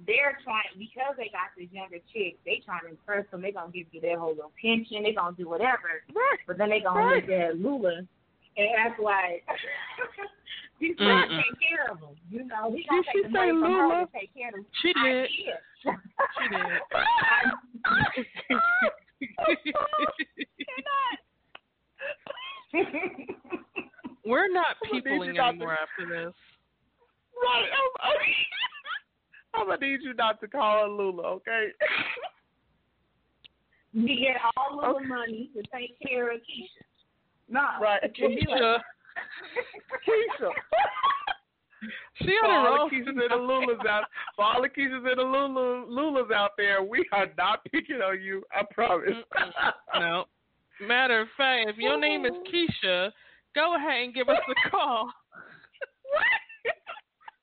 they're 0.06 0.38
trying 0.44 0.68
because 0.78 1.14
they 1.16 1.28
got 1.32 1.50
this 1.56 1.68
younger 1.72 1.98
chick, 2.12 2.38
they 2.44 2.60
trying 2.64 2.82
to 2.82 2.88
impress 2.90 3.24
them. 3.30 3.42
They 3.42 3.52
gonna 3.52 3.72
give 3.72 3.86
you 3.92 4.00
their 4.00 4.18
whole 4.18 4.34
little 4.34 4.52
pension, 4.60 5.02
they 5.02 5.12
gonna 5.12 5.36
do 5.36 5.48
whatever, 5.48 6.02
Right. 6.14 6.38
but 6.46 6.58
then 6.58 6.70
they 6.70 6.80
gonna 6.80 7.00
Right. 7.00 7.22
look 7.22 7.30
at 7.30 7.56
Lula 7.58 8.02
and 8.56 8.68
act 8.78 9.00
like 9.00 9.44
he's 10.80 10.96
trying 10.96 11.28
to 11.28 11.34
Mm-mm. 11.34 11.42
take 11.42 11.58
care 11.68 11.86
of 11.90 12.00
them. 12.00 12.16
You 12.30 12.44
know, 12.44 12.70
he 12.74 12.84
gonna 12.84 13.02
Did 13.02 13.10
she 13.12 13.22
take 13.22 13.32
the 13.32 13.38
money 13.38 13.50
from 13.52 13.62
Lula? 13.62 13.94
her 13.94 14.06
to 14.06 14.12
take 14.12 14.32
care 14.34 14.48
of 14.48 14.54
them. 14.54 14.66
She 14.82 14.92
I 14.96 15.02
did. 15.04 15.28
did. 15.28 15.30
She 16.38 16.48
did. 16.48 16.64
We're 24.26 24.48
not 24.52 24.76
I'm 24.82 24.90
gonna 24.90 24.94
need 24.94 25.04
peopling 25.04 25.28
you 25.30 25.34
not 25.34 25.42
to- 25.52 25.56
anymore 25.56 25.76
after 25.78 26.06
this. 26.08 26.34
Right. 27.42 27.68
I'm, 27.68 27.90
I'm 29.56 29.66
gonna 29.66 29.78
need 29.86 30.00
you 30.02 30.14
not 30.14 30.40
to 30.40 30.48
call 30.48 30.82
her 30.84 30.88
Lula, 30.88 31.22
okay? 31.34 31.68
You 33.92 34.08
get 34.18 34.36
all 34.56 34.80
of 34.80 34.96
Okay. 34.96 35.04
the 35.04 35.08
money 35.08 35.50
to 35.54 35.62
take 35.72 35.96
care 36.06 36.32
of 36.32 36.40
Keisha. 36.40 36.84
No, 37.48 37.60
Right. 37.80 38.00
it 38.02 38.16
should 38.16 38.28
be 38.30 38.44
like- 38.48 38.60
Keisha. 38.60 38.82
Keisha. 40.06 40.50
She 42.16 42.34
For 42.40 42.46
on 42.48 42.64
a 42.64 42.68
all 42.70 42.76
roll. 42.78 42.88
the 42.88 42.96
Keishas 42.96 43.08
and 43.08 43.18
the 43.18 43.24
Lulas 43.36 43.84
out, 43.86 44.04
for 44.36 44.44
all 44.46 44.62
the 44.62 44.68
Keishas 44.70 45.06
and 45.06 45.18
the 45.18 45.22
Lulu, 45.22 45.86
Lulas 45.86 46.32
out 46.32 46.52
there, 46.56 46.82
we 46.82 47.04
are 47.12 47.26
not 47.36 47.62
picking 47.70 47.96
on 47.96 48.22
you. 48.22 48.42
I 48.52 48.62
promise. 48.72 49.16
no. 49.94 50.24
Matter 50.80 51.20
of 51.20 51.28
fact, 51.36 51.68
if 51.68 51.76
your 51.76 51.98
name 52.00 52.24
is 52.24 52.32
Keisha, 52.52 53.10
go 53.54 53.76
ahead 53.76 54.02
and 54.04 54.14
give 54.14 54.28
us 54.30 54.38
a 54.48 54.70
call. 54.70 55.10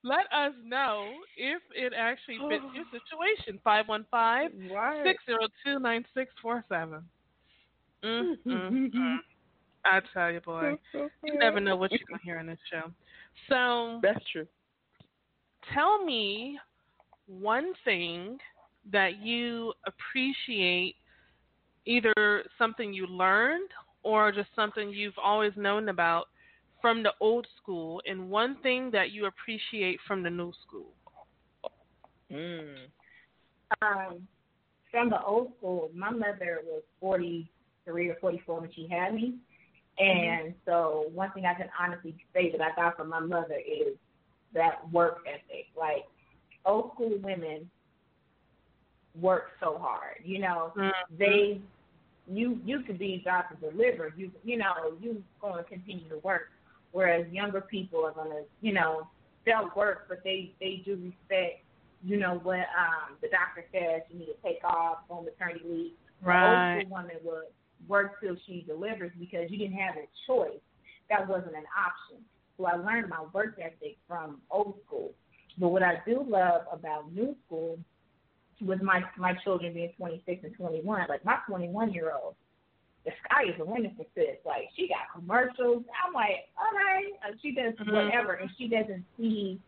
Let 0.04 0.26
us 0.34 0.54
know 0.66 1.12
if 1.38 1.62
it 1.76 1.94
actually 1.96 2.38
fits 2.50 2.64
your 2.74 2.86
situation. 2.92 3.60
515 3.64 4.72
Right. 4.72 5.04
602 5.06 5.80
9647. 5.80 7.04
Mm-hmm. 8.04 9.16
I 9.86 10.00
tell 10.14 10.32
you, 10.32 10.42
boy, 10.42 10.76
you 10.94 11.40
never 11.40 11.60
know 11.60 11.76
what 11.76 11.92
you're 11.92 12.00
going 12.08 12.20
to 12.20 12.24
hear 12.24 12.38
on 12.38 12.46
this 12.48 12.60
show. 12.72 12.92
So, 13.50 14.00
That's 14.04 14.24
true. 14.32 14.46
tell 15.74 16.04
me 16.04 16.60
one 17.28 17.74
thing 17.84 18.38
that 18.92 19.18
you 19.22 19.74
appreciate, 19.88 20.96
either 21.86 22.44
something 22.58 22.94
you 22.94 23.08
learned 23.08 23.70
or 24.04 24.32
just 24.32 24.50
something 24.56 24.90
you've 24.92 25.18
always 25.24 25.52
known 25.56 25.90
about 25.90 26.28
from 26.82 27.04
the 27.04 27.12
old 27.20 27.48
school, 27.62 28.02
and 28.06 28.30
one 28.30 28.58
thing 28.64 28.92
that 28.92 29.12
you 29.12 29.26
appreciate 29.26 30.00
from 30.08 30.24
the 30.24 30.30
new 30.30 30.52
school. 30.68 30.90
Mm. 32.32 32.76
Um, 33.82 34.28
from 34.90 35.10
the 35.10 35.22
old 35.24 35.52
school, 35.58 35.90
my 35.96 36.10
mother 36.10 36.60
was 36.66 36.84
43 37.00 38.10
or 38.10 38.16
44 38.20 38.62
when 38.62 38.72
she 38.74 38.88
had 38.90 39.14
me. 39.14 39.36
And 39.98 40.54
so 40.66 41.06
one 41.14 41.32
thing 41.32 41.46
I 41.46 41.54
can 41.54 41.70
honestly 41.80 42.16
say 42.34 42.52
that 42.52 42.62
I 42.62 42.76
got 42.76 42.98
from 42.98 43.10
my 43.10 43.20
mother 43.20 43.56
is 43.56 43.96
that 44.54 44.92
work 44.92 45.20
ethic. 45.28 45.68
Like 45.78 46.06
old 46.66 46.92
school 46.94 47.18
women 47.22 47.70
work 49.20 49.50
so 49.60 49.78
hard. 49.80 50.18
You 50.24 50.40
know, 50.40 50.74
they 51.18 51.62
you 52.28 52.60
you 52.66 52.82
could 52.82 52.98
be 52.98 53.22
God 53.24 53.44
to 53.52 53.72
deliver. 53.72 54.14
You 54.16 54.32
you 54.44 54.58
know, 54.58 54.94
you 55.02 55.22
gonna 55.42 55.64
continue 55.64 56.08
to 56.10 56.18
work. 56.20 56.50
Whereas 56.92 57.26
younger 57.32 57.62
people 57.62 58.06
are 58.06 58.12
gonna, 58.12 58.42
you 58.62 58.74
know, 58.74 59.08
they'll 59.46 59.72
work 59.76 60.06
but 60.10 60.24
they 60.24 60.54
they 60.60 60.82
do 60.86 60.96
respect, 60.96 61.64
you 62.04 62.18
know, 62.18 62.40
what 62.44 62.60
um 62.78 63.18
the 63.22 63.30
doctor 63.30 63.66
says 63.72 64.02
you 64.10 64.20
need 64.20 64.26
to 64.26 64.38
take 64.44 64.64
off 64.64 65.00
on 65.10 65.26
maternity 65.26 65.66
leave. 65.66 65.92
Right. 66.22 66.76
The 66.76 66.80
old 66.80 66.86
school 66.86 66.98
woman 66.98 67.16
would 67.24 67.44
work 67.88 68.22
till 68.22 68.36
she 68.46 68.64
delivers 68.68 69.12
because 69.20 69.50
you 69.50 69.58
didn't 69.58 69.78
have 69.78 69.96
a 69.96 70.08
choice. 70.28 70.62
That 71.10 71.28
wasn't 71.28 71.56
an 71.56 71.66
option. 71.78 72.24
So 72.58 72.66
I 72.66 72.76
learned 72.76 73.10
my 73.10 73.26
work 73.34 73.60
ethic 73.60 73.98
from 74.08 74.42
old 74.52 74.76
school. 74.86 75.12
But 75.58 75.70
what 75.70 75.84
I 75.84 76.02
do 76.06 76.26
love 76.28 76.62
about 76.72 77.12
new 77.14 77.36
school 77.46 77.80
was 78.62 78.80
my 78.82 79.02
my 79.18 79.34
children 79.44 79.74
being 79.74 79.92
26 79.98 80.44
and 80.44 80.56
21. 80.56 81.08
Like 81.10 81.26
my 81.26 81.38
21 81.48 81.92
year 81.94 82.12
old, 82.14 82.36
the 83.06 83.12
sky 83.26 83.50
is 83.50 83.58
the 83.58 83.64
limit 83.64 83.94
for 83.98 84.06
sis. 84.16 84.38
Like 84.46 84.70
she 84.76 84.88
got 84.88 85.10
commercials. 85.14 85.84
I'm 86.06 86.14
like, 86.14 86.50
all 86.58 86.74
right. 86.76 87.12
Uh, 87.26 87.36
she 87.42 87.52
does 87.52 87.74
Mhm. 87.76 87.94
whatever, 87.94 88.34
and 88.34 88.50
she 88.58 88.68
doesn't 88.68 89.06
see 89.18 89.60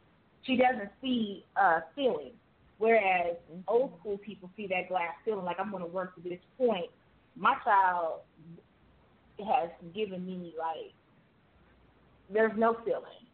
she 0.43 0.58
doesn't 0.58 0.91
see 1.02 1.46
uh 1.56 1.82
ceiling. 1.96 2.34
Whereas 2.78 3.38
old 3.67 3.98
school 4.00 4.17
people 4.17 4.50
see 4.58 4.67
that 4.67 4.89
glass 4.89 5.13
ceiling. 5.26 5.46
Like 5.46 5.60
I'm 5.60 5.72
going 5.72 5.84
to 5.84 5.89
work 5.89 6.15
to 6.15 6.22
this 6.22 6.39
point. 6.58 6.91
My 7.36 7.56
child 7.63 8.22
has 9.39 9.69
given 9.93 10.26
me 10.26 10.54
like 10.58 10.93
there's 12.30 12.52
no 12.58 12.78
ceiling. 12.86 13.26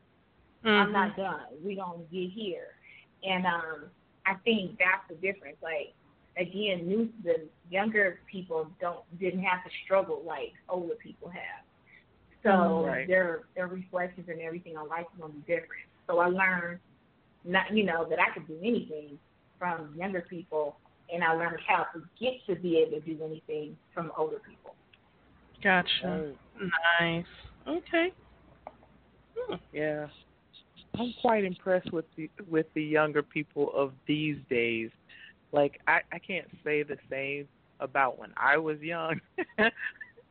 I'm 0.63 0.89
Mhm. 0.89 0.91
not 0.93 1.15
done. 1.17 1.45
We 1.63 1.75
don't 1.75 2.09
get 2.11 2.31
here, 2.31 2.75
and 3.23 3.45
um, 3.45 3.89
I 4.25 4.35
think 4.43 4.77
that's 4.77 5.07
the 5.09 5.15
difference. 5.15 5.57
Like 5.61 5.93
again, 6.37 6.87
new 6.87 7.09
the 7.23 7.47
younger 7.69 8.19
people 8.31 8.67
don't 8.79 9.03
didn't 9.19 9.43
have 9.43 9.63
to 9.63 9.69
struggle 9.85 10.23
like 10.25 10.53
older 10.67 10.95
people 10.95 11.29
have. 11.29 11.63
So 12.43 12.85
Right. 12.85 13.07
their 13.07 13.43
their 13.55 13.67
reflections 13.67 14.29
and 14.29 14.41
everything 14.41 14.77
on 14.77 14.87
life 14.87 15.05
is 15.13 15.19
gonna 15.19 15.33
be 15.33 15.39
different. 15.41 15.87
So 16.07 16.19
I 16.19 16.27
learned 16.27 16.79
not 17.43 17.71
you 17.73 17.83
know 17.83 18.05
that 18.09 18.19
I 18.19 18.31
could 18.33 18.47
do 18.47 18.57
anything 18.61 19.19
from 19.57 19.93
younger 19.97 20.21
people, 20.21 20.77
and 21.11 21.23
I 21.23 21.33
learned 21.33 21.59
how 21.67 21.85
to 21.93 22.03
get 22.19 22.33
to 22.47 22.55
be 22.55 22.77
able 22.77 23.01
to 23.01 23.13
do 23.13 23.23
anything 23.23 23.77
from 23.93 24.11
older 24.17 24.39
people. 24.39 24.75
Gotcha. 25.61 26.33
Nice. 26.99 27.25
Okay. 27.67 28.13
Hmm. 29.37 29.55
Yeah. 29.73 30.07
I'm 30.97 31.13
quite 31.21 31.43
impressed 31.43 31.91
with 31.91 32.05
the 32.15 32.29
with 32.49 32.65
the 32.73 32.83
younger 32.83 33.21
people 33.21 33.71
of 33.75 33.93
these 34.07 34.37
days. 34.49 34.89
Like 35.51 35.79
I 35.87 36.01
I 36.11 36.19
can't 36.19 36.47
say 36.63 36.83
the 36.83 36.97
same 37.09 37.47
about 37.79 38.19
when 38.19 38.31
I 38.37 38.57
was 38.57 38.79
young. 38.79 39.19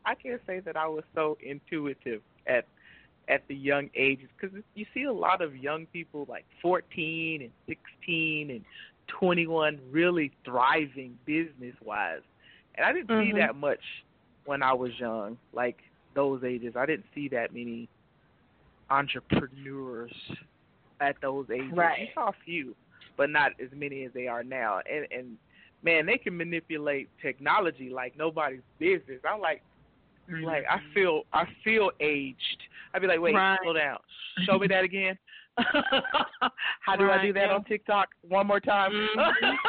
I 0.04 0.14
can't 0.14 0.40
say 0.46 0.60
that 0.60 0.76
I 0.76 0.86
was 0.86 1.04
so 1.14 1.36
intuitive 1.40 2.22
at 2.46 2.66
at 3.28 3.42
the 3.48 3.54
young 3.54 3.90
ages 3.94 4.28
because 4.40 4.56
you 4.74 4.86
see 4.94 5.04
a 5.04 5.12
lot 5.12 5.42
of 5.42 5.56
young 5.56 5.86
people 5.86 6.26
like 6.28 6.46
14 6.62 7.42
and 7.42 7.50
16 7.66 8.50
and 8.50 8.64
21 9.08 9.78
really 9.90 10.32
thriving 10.44 11.18
business 11.26 11.74
wise, 11.84 12.20
and 12.74 12.86
I 12.86 12.92
didn't 12.92 13.08
see 13.08 13.32
Mhm. 13.32 13.36
that 13.36 13.56
much 13.56 14.04
when 14.44 14.62
I 14.62 14.72
was 14.72 14.98
young. 14.98 15.38
Like 15.52 15.82
those 16.14 16.42
ages, 16.44 16.74
I 16.76 16.86
didn't 16.86 17.06
see 17.14 17.28
that 17.28 17.52
many 17.52 17.88
entrepreneurs 18.90 20.12
at 21.00 21.20
those 21.20 21.50
ages. 21.50 21.72
Right. 21.72 22.00
You 22.00 22.08
saw 22.14 22.28
a 22.28 22.32
few, 22.44 22.74
but 23.18 23.28
not 23.28 23.52
as 23.62 23.68
many 23.74 24.04
as 24.04 24.12
they 24.14 24.26
are 24.28 24.42
now. 24.42 24.80
And 24.90 25.06
and 25.10 25.36
man, 25.82 26.06
they 26.06 26.16
can 26.16 26.34
manipulate 26.36 27.10
technology 27.20 27.90
like 27.90 28.16
nobody's 28.16 28.60
business. 28.78 29.20
I'm 29.30 29.40
like, 29.40 29.62
like 30.42 30.64
I 30.70 30.78
feel 30.94 31.24
I 31.34 31.44
feel 31.62 31.90
aged. 32.00 32.62
I'd 32.94 33.02
be 33.02 33.08
like, 33.08 33.20
wait, 33.20 33.34
Right. 33.34 33.58
slow 33.62 33.74
down. 33.74 33.98
Show 34.46 34.58
me 34.58 34.66
that 34.68 34.84
again. 34.84 35.18
How 36.86 36.96
do 36.96 37.10
I 37.10 37.20
do 37.20 37.32
that 37.34 37.50
on 37.50 37.64
TikTok 37.64 38.08
one 38.26 38.46
more 38.46 38.60
time? 38.60 38.92
Mhm. 38.92 39.54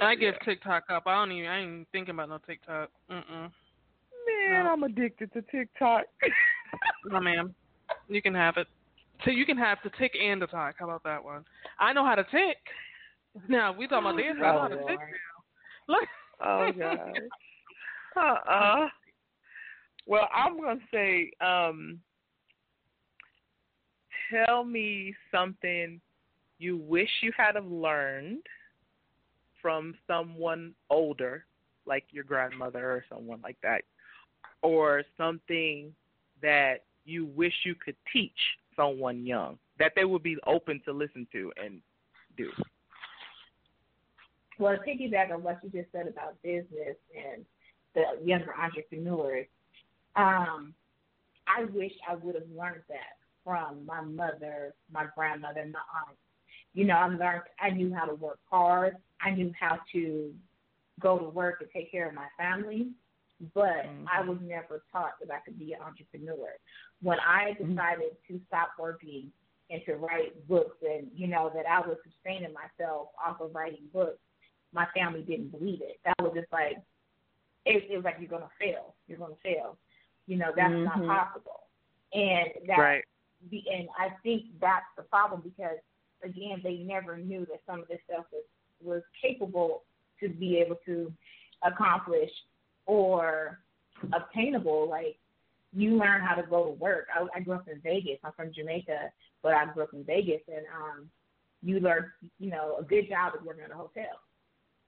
I 0.00 0.14
give 0.16 0.34
TikTok 0.44 0.84
up. 0.90 1.04
I 1.06 1.14
don't 1.14 1.32
even. 1.32 1.48
I 1.50 1.60
ain't 1.60 1.88
thinking 1.92 2.14
about 2.14 2.28
no 2.28 2.38
TikTok. 2.38 2.90
Mm-mm. 3.10 3.50
Man, 4.50 4.66
I'm 4.66 4.82
addicted 4.82 5.32
to 5.32 5.42
TikTok. 5.42 6.04
No, 7.04 7.20
ma'am. 7.20 7.54
You 8.08 8.22
can 8.22 8.32
have 8.34 8.56
it. 8.56 8.66
So 9.24 9.30
you 9.30 9.46
can 9.46 9.56
have 9.56 9.78
the 9.84 9.90
tick 9.98 10.12
and 10.20 10.42
the 10.42 10.46
talk. 10.46 10.76
How 10.78 10.86
about 10.86 11.04
that 11.04 11.22
one? 11.22 11.44
I 11.78 11.92
know 11.92 12.04
how 12.04 12.14
to 12.14 12.24
tick. 12.24 12.56
Now 13.48 13.72
we 13.72 13.86
talking 13.86 14.06
about 14.06 14.16
this. 14.16 14.24
I 14.36 14.52
know 14.52 14.60
how 14.60 14.68
to 14.68 14.76
tick 14.76 14.98
now. 14.98 15.94
Look. 15.94 16.08
Oh 16.44 16.70
god. 16.78 17.20
Uh 18.14 18.50
uh 18.50 18.88
Well, 20.06 20.28
I'm 20.34 20.60
gonna 20.60 20.80
say, 20.92 21.30
um, 21.40 21.98
tell 24.30 24.64
me 24.64 25.14
something 25.30 25.98
you 26.58 26.76
wish 26.76 27.08
you 27.22 27.32
had 27.34 27.54
have 27.54 27.64
learned 27.64 28.42
from 29.62 29.94
someone 30.06 30.74
older, 30.90 31.46
like 31.86 32.04
your 32.10 32.24
grandmother 32.24 32.90
or 32.90 33.04
someone 33.08 33.40
like 33.42 33.56
that, 33.62 33.80
or 34.60 35.04
something 35.16 35.94
that 36.42 36.84
you 37.06 37.24
wish 37.34 37.54
you 37.64 37.74
could 37.74 37.96
teach 38.12 38.30
someone 38.76 39.24
young 39.26 39.58
that 39.78 39.92
they 39.96 40.04
would 40.04 40.22
be 40.22 40.36
open 40.46 40.80
to 40.84 40.92
listen 40.92 41.26
to 41.32 41.52
and 41.62 41.80
do. 42.36 42.50
Well, 44.58 44.76
to 44.76 44.82
piggyback 44.82 45.32
on 45.32 45.42
what 45.42 45.58
you 45.62 45.70
just 45.70 45.90
said 45.92 46.06
about 46.06 46.40
business 46.42 46.96
and 47.16 47.44
the 47.94 48.02
younger 48.24 48.54
entrepreneurs, 48.54 49.46
um, 50.16 50.74
I 51.46 51.64
wish 51.72 51.92
I 52.08 52.14
would 52.14 52.34
have 52.34 52.44
learned 52.56 52.82
that 52.88 53.16
from 53.44 53.84
my 53.86 54.00
mother, 54.00 54.74
my 54.92 55.06
grandmother, 55.16 55.60
and 55.60 55.72
my 55.72 55.80
aunt. 56.06 56.16
You 56.74 56.84
know, 56.84 56.94
I 56.94 57.06
learned 57.06 57.42
I 57.60 57.70
knew 57.70 57.92
how 57.92 58.04
to 58.04 58.14
work 58.14 58.38
hard. 58.50 58.96
I 59.20 59.30
knew 59.30 59.52
how 59.58 59.78
to 59.92 60.32
go 61.00 61.18
to 61.18 61.28
work 61.28 61.56
and 61.60 61.68
take 61.74 61.90
care 61.90 62.08
of 62.08 62.14
my 62.14 62.26
family, 62.38 62.88
but 63.54 63.86
I 64.10 64.20
was 64.22 64.38
never 64.40 64.84
taught 64.92 65.14
that 65.20 65.32
I 65.32 65.40
could 65.40 65.58
be 65.58 65.72
an 65.72 65.80
entrepreneur. 65.80 66.50
When 67.02 67.18
I 67.20 67.52
decided 67.52 68.16
to 68.28 68.40
stop 68.46 68.70
working 68.78 69.32
and 69.70 69.80
to 69.86 69.94
write 69.96 70.46
books 70.48 70.76
and, 70.82 71.08
you 71.14 71.26
know, 71.26 71.50
that 71.54 71.66
I 71.66 71.80
was 71.80 71.96
sustaining 72.04 72.54
myself 72.54 73.08
off 73.24 73.40
of 73.40 73.54
writing 73.54 73.88
books, 73.92 74.18
my 74.72 74.86
family 74.94 75.22
didn't 75.22 75.50
believe 75.50 75.80
it. 75.82 75.98
That 76.04 76.14
was 76.20 76.32
just 76.34 76.52
like 76.52 76.76
it, 77.64 77.84
it 77.90 77.96
was 77.96 78.04
like 78.04 78.16
you're 78.18 78.28
gonna 78.28 78.50
fail. 78.58 78.94
You're 79.06 79.18
gonna 79.18 79.34
fail. 79.42 79.78
You 80.26 80.36
know, 80.36 80.52
that's 80.54 80.72
Mhm. 80.72 80.84
not 80.84 81.06
possible. 81.06 81.68
And 82.12 82.52
that 82.66 82.78
Right. 82.78 83.04
the 83.50 83.68
and 83.70 83.88
I 83.98 84.10
think 84.22 84.58
that's 84.60 84.86
the 84.96 85.02
problem 85.02 85.40
because 85.42 85.78
again 86.22 86.60
they 86.62 86.78
never 86.78 87.16
knew 87.16 87.44
that 87.46 87.64
some 87.66 87.80
of 87.80 87.88
this 87.88 88.00
stuff 88.04 88.26
was 88.32 88.44
was 88.80 89.02
capable 89.20 89.84
to 90.20 90.28
be 90.28 90.58
able 90.58 90.76
to 90.86 91.12
accomplish 91.62 92.30
or 92.92 93.58
obtainable. 94.12 94.88
Like 94.88 95.16
you 95.72 95.96
learn 95.96 96.20
how 96.20 96.34
to 96.34 96.42
go 96.42 96.64
to 96.64 96.70
work. 96.70 97.06
I, 97.14 97.26
I 97.34 97.40
grew 97.40 97.54
up 97.54 97.68
in 97.68 97.80
Vegas. 97.80 98.18
I'm 98.24 98.32
from 98.32 98.52
Jamaica, 98.52 99.10
but 99.42 99.54
I 99.54 99.64
grew 99.66 99.84
up 99.84 99.94
in 99.94 100.04
Vegas, 100.04 100.42
and 100.48 100.66
um, 100.76 101.10
you 101.62 101.80
learn, 101.80 102.10
you 102.38 102.50
know, 102.50 102.76
a 102.78 102.82
good 102.82 103.08
job 103.08 103.32
is 103.34 103.46
working 103.46 103.64
at 103.64 103.70
a 103.70 103.74
hotel, 103.74 104.20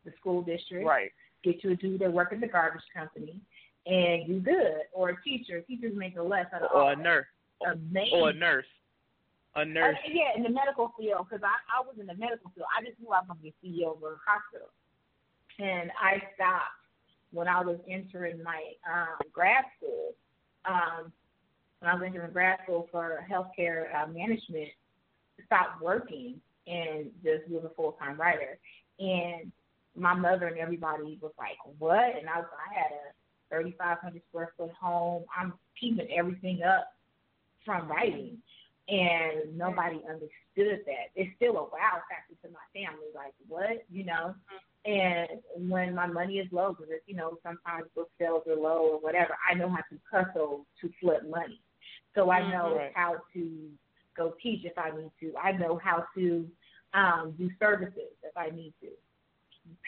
the 0.05 0.13
school 0.21 0.43
district. 0.43 0.87
Right. 0.87 1.11
Get 1.43 1.65
you 1.65 1.73
a 1.73 1.77
dude 1.77 2.01
that 2.01 2.13
work 2.13 2.33
at 2.33 2.41
the 2.41 2.47
garbage 2.49 2.83
company, 2.95 3.41
and 3.87 4.29
you 4.29 4.41
good. 4.41 4.83
Or 4.93 5.11
a 5.11 5.23
teacher. 5.23 5.61
Teachers 5.63 5.93
make 5.97 6.17
a 6.17 6.23
less 6.23 6.47
out 6.55 6.63
of 6.63 6.71
Or 6.75 6.93
a 6.93 6.97
nurse. 6.97 7.27
Amazing. 7.67 8.11
Or 8.13 8.31
a 8.31 8.35
nurse. 8.35 8.67
A 9.57 9.65
nurse. 9.65 9.97
Uh, 10.05 10.11
yeah, 10.13 10.37
in 10.37 10.43
the 10.43 10.51
medical 10.51 10.93
field, 10.99 11.27
because 11.29 11.43
I, 11.45 11.55
I 11.71 11.81
was 11.87 11.95
in 11.99 12.07
the 12.07 12.15
medical 12.15 12.51
field. 12.55 12.67
I 12.77 12.85
just 12.85 12.99
knew 13.01 13.09
I 13.09 13.21
was 13.21 13.29
going 13.29 13.39
to 13.39 13.45
be 13.45 13.55
CEO 13.63 13.97
of 13.97 14.03
a 14.03 14.17
hospital. 14.27 14.69
And 15.61 15.93
I 15.95 16.21
stopped 16.35 16.84
when 17.35 17.49
I 17.49 17.61
was 17.63 17.79
entering 17.89 18.43
my 18.43 18.63
um, 18.91 19.19
grad 19.33 19.65
school. 19.77 20.13
Um, 20.65 21.13
when 21.81 21.91
I 21.91 21.95
was 21.95 22.05
entering 22.07 22.33
grad 22.33 22.61
school 22.63 22.89
for 22.91 23.27
healthcare 23.31 23.95
uh, 23.95 24.07
management, 24.07 24.69
stopped 25.45 25.83
working 25.83 26.41
and 26.67 27.11
just 27.23 27.49
was 27.49 27.65
a 27.65 27.75
full 27.75 27.93
time 27.93 28.19
writer. 28.19 28.59
And 28.99 29.53
my 29.97 30.15
mother 30.15 30.47
and 30.47 30.59
everybody 30.59 31.19
was 31.21 31.33
like, 31.39 31.59
"What?" 31.79 32.17
And 32.19 32.29
I 32.29 32.39
was, 32.39 32.47
I 32.55 32.75
had 32.75 32.93
a 32.93 33.63
3,500 33.63 34.23
square 34.29 34.53
foot 34.57 34.71
home. 34.81 35.25
I'm 35.37 35.53
keeping 35.79 36.09
everything 36.17 36.63
up 36.63 36.93
from 37.65 37.89
writing, 37.89 38.39
and 38.89 39.57
nobody 39.57 40.01
understood 40.09 40.85
that. 40.87 41.11
It's 41.15 41.35
still 41.37 41.57
a 41.57 41.65
wow 41.65 42.01
factor 42.09 42.35
to 42.43 42.53
my 42.53 42.65
family. 42.73 43.09
Like, 43.15 43.35
what? 43.49 43.85
You 43.91 44.05
know? 44.05 44.35
And 44.85 45.29
when 45.71 45.95
my 45.95 46.07
money 46.07 46.35
is 46.35 46.49
low, 46.53 46.75
because 46.75 46.93
you 47.07 47.17
know 47.17 47.39
sometimes 47.43 47.89
book 47.95 48.11
sales 48.19 48.43
are 48.47 48.57
low 48.57 48.93
or 48.93 49.01
whatever, 49.01 49.35
I 49.51 49.55
know 49.55 49.69
how 49.69 49.79
to 49.79 49.99
hustle 50.11 50.67
to 50.81 50.91
flip 51.01 51.29
money. 51.29 51.61
So 52.15 52.31
I 52.31 52.51
know 52.51 52.77
Right. 52.77 52.93
how 52.95 53.17
to 53.33 53.71
go 54.17 54.35
teach 54.43 54.65
if 54.65 54.77
I 54.79 54.91
need 54.91 55.11
to. 55.21 55.37
I 55.39 55.53
know 55.53 55.81
how 55.83 56.07
to 56.17 56.47
um, 56.93 57.35
do 57.39 57.51
services 57.59 58.13
if 58.23 58.37
I 58.37 58.51
need 58.51 58.75
to. 58.83 58.89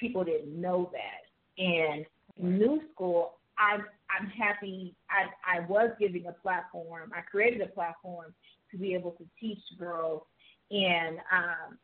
People 0.01 0.25
didn't 0.25 0.59
know 0.61 0.91
that. 0.93 1.63
And 1.63 2.07
new 2.39 2.81
school, 2.93 3.35
I'm 3.59 3.85
I'm 4.11 4.29
happy. 4.29 4.95
I 5.11 5.59
I 5.59 5.61
was 5.67 5.91
giving 6.01 6.27
a 6.27 6.33
platform. 6.33 7.13
I 7.15 7.21
created 7.21 7.61
a 7.61 7.69
platform 7.69 8.35
to 8.71 8.79
be 8.79 8.95
able 8.95 9.13
to 9.13 9.27
teach 9.39 9.61
girls 9.79 10.23
and 10.71 11.19
um, 11.31 11.79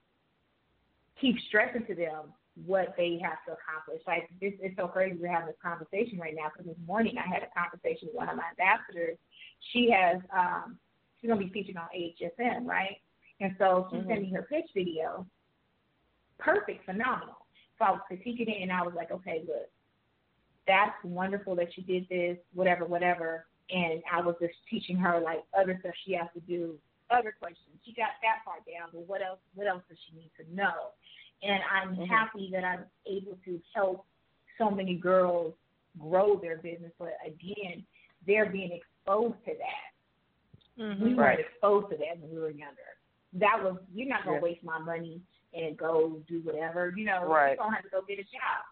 keep 1.21 1.37
stressing 1.49 1.87
to 1.87 1.95
them 1.95 2.33
what 2.67 2.95
they 2.97 3.19
have 3.23 3.39
to 3.47 3.57
accomplish. 3.57 4.03
Like 4.07 4.29
this, 4.41 4.53
it's 4.61 4.77
so 4.77 4.87
crazy 4.87 5.17
we're 5.21 5.33
having 5.33 5.49
this 5.49 5.57
conversation 5.63 6.19
right 6.19 6.35
now. 6.37 6.51
Because 6.53 6.69
this 6.69 6.87
morning 6.87 7.17
I 7.19 7.27
had 7.27 7.43
a 7.43 7.51
conversation 7.59 8.09
with 8.09 8.17
one 8.17 8.29
of 8.29 8.37
my 8.37 8.45
ambassadors. 8.51 9.17
She 9.73 9.91
has 9.91 10.21
um, 10.37 10.79
she's 11.21 11.29
gonna 11.29 11.41
be 11.41 11.51
featured 11.51 11.77
on 11.77 11.89
HSN, 11.95 12.67
right? 12.67 12.97
And 13.41 13.55
so 13.59 13.89
she 13.91 13.97
sent 14.07 14.23
me 14.23 14.33
her 14.33 14.43
pitch 14.43 14.71
video. 14.75 15.27
Perfect, 16.39 16.85
phenomenal. 16.85 17.47
So 17.79 17.85
I 17.87 17.91
was 17.91 18.01
critiquing 18.11 18.49
it, 18.49 18.63
and 18.63 18.71
I 18.71 18.83
was 18.83 18.93
like, 18.95 19.11
okay, 19.11 19.43
look, 19.47 19.71
that's 20.67 20.95
wonderful 21.03 21.57
that 21.57 21.77
you 21.77 21.83
did 21.83 22.09
this, 22.09 22.39
whatever, 22.55 22.85
whatever. 22.85 23.47
And 23.71 24.03
I 24.13 24.21
was 24.21 24.37
just 24.41 24.55
teaching 24.71 24.97
her 24.97 25.21
like 25.21 25.43
other 25.59 25.77
stuff 25.81 25.95
she 26.05 26.13
has 26.13 26.29
to 26.35 26.41
do, 26.41 26.79
other 27.11 27.35
questions. 27.39 27.79
She 27.85 27.93
got 27.95 28.15
that 28.23 28.45
part 28.45 28.61
down, 28.67 28.91
but 28.93 29.09
what 29.09 29.23
else? 29.23 29.39
What 29.55 29.67
else 29.67 29.83
does 29.89 29.99
she 30.07 30.17
need 30.17 30.31
to 30.39 30.55
know? 30.55 30.93
And 31.43 31.63
I'm 31.65 31.97
Mhm. 31.97 32.07
happy 32.09 32.51
that 32.53 32.65
I'm 32.65 32.87
able 33.07 33.37
to 33.45 33.61
help 33.75 34.07
so 34.59 34.71
many 34.71 34.97
girls 34.97 35.55
grow 35.99 36.37
their 36.37 36.59
business. 36.59 36.93
But 36.99 37.17
again, 37.25 37.85
they're 38.27 38.47
being 38.47 38.73
exposed 38.73 39.45
to 39.45 39.55
that. 39.57 39.93
Mm-hmm. 40.79 41.05
We 41.05 41.15
weren't 41.15 41.19
Right. 41.19 41.41
exposed 41.41 41.91
to 41.91 41.97
that 41.99 42.19
when 42.19 42.31
we 42.31 42.39
were 42.39 42.51
younger. 42.51 42.97
That 43.35 43.63
was 43.63 43.79
you're 43.93 44.09
not 44.09 44.25
gonna 44.25 44.37
Yeah. 44.37 44.43
waste 44.43 44.63
my 44.63 44.79
money 44.79 45.21
and 45.53 45.77
go 45.77 46.21
do 46.29 46.41
whatever. 46.43 46.91
You 46.97 47.05
know, 47.05 47.27
Right. 47.27 47.49
you're 47.49 47.57
gonna 47.57 47.77
have 47.77 47.85
to 47.85 47.91
go 47.91 48.03
get 48.03 48.19
a 48.19 48.25
job. 48.25 48.65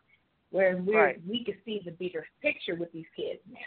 Whereas 0.50 0.80
we're 0.80 1.04
Right. 1.04 1.26
we 1.26 1.44
can 1.44 1.62
see 1.64 1.80
the 1.80 1.92
bigger 1.92 2.26
picture 2.40 2.74
with 2.74 2.90
these 2.92 3.08
kids 3.10 3.40
now. 3.46 3.58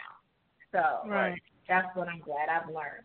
So 0.72 1.08
Right. 1.08 1.40
that's 1.68 1.94
what 1.96 2.08
I'm 2.08 2.20
glad 2.20 2.48
I've 2.48 2.68
learned. 2.68 3.04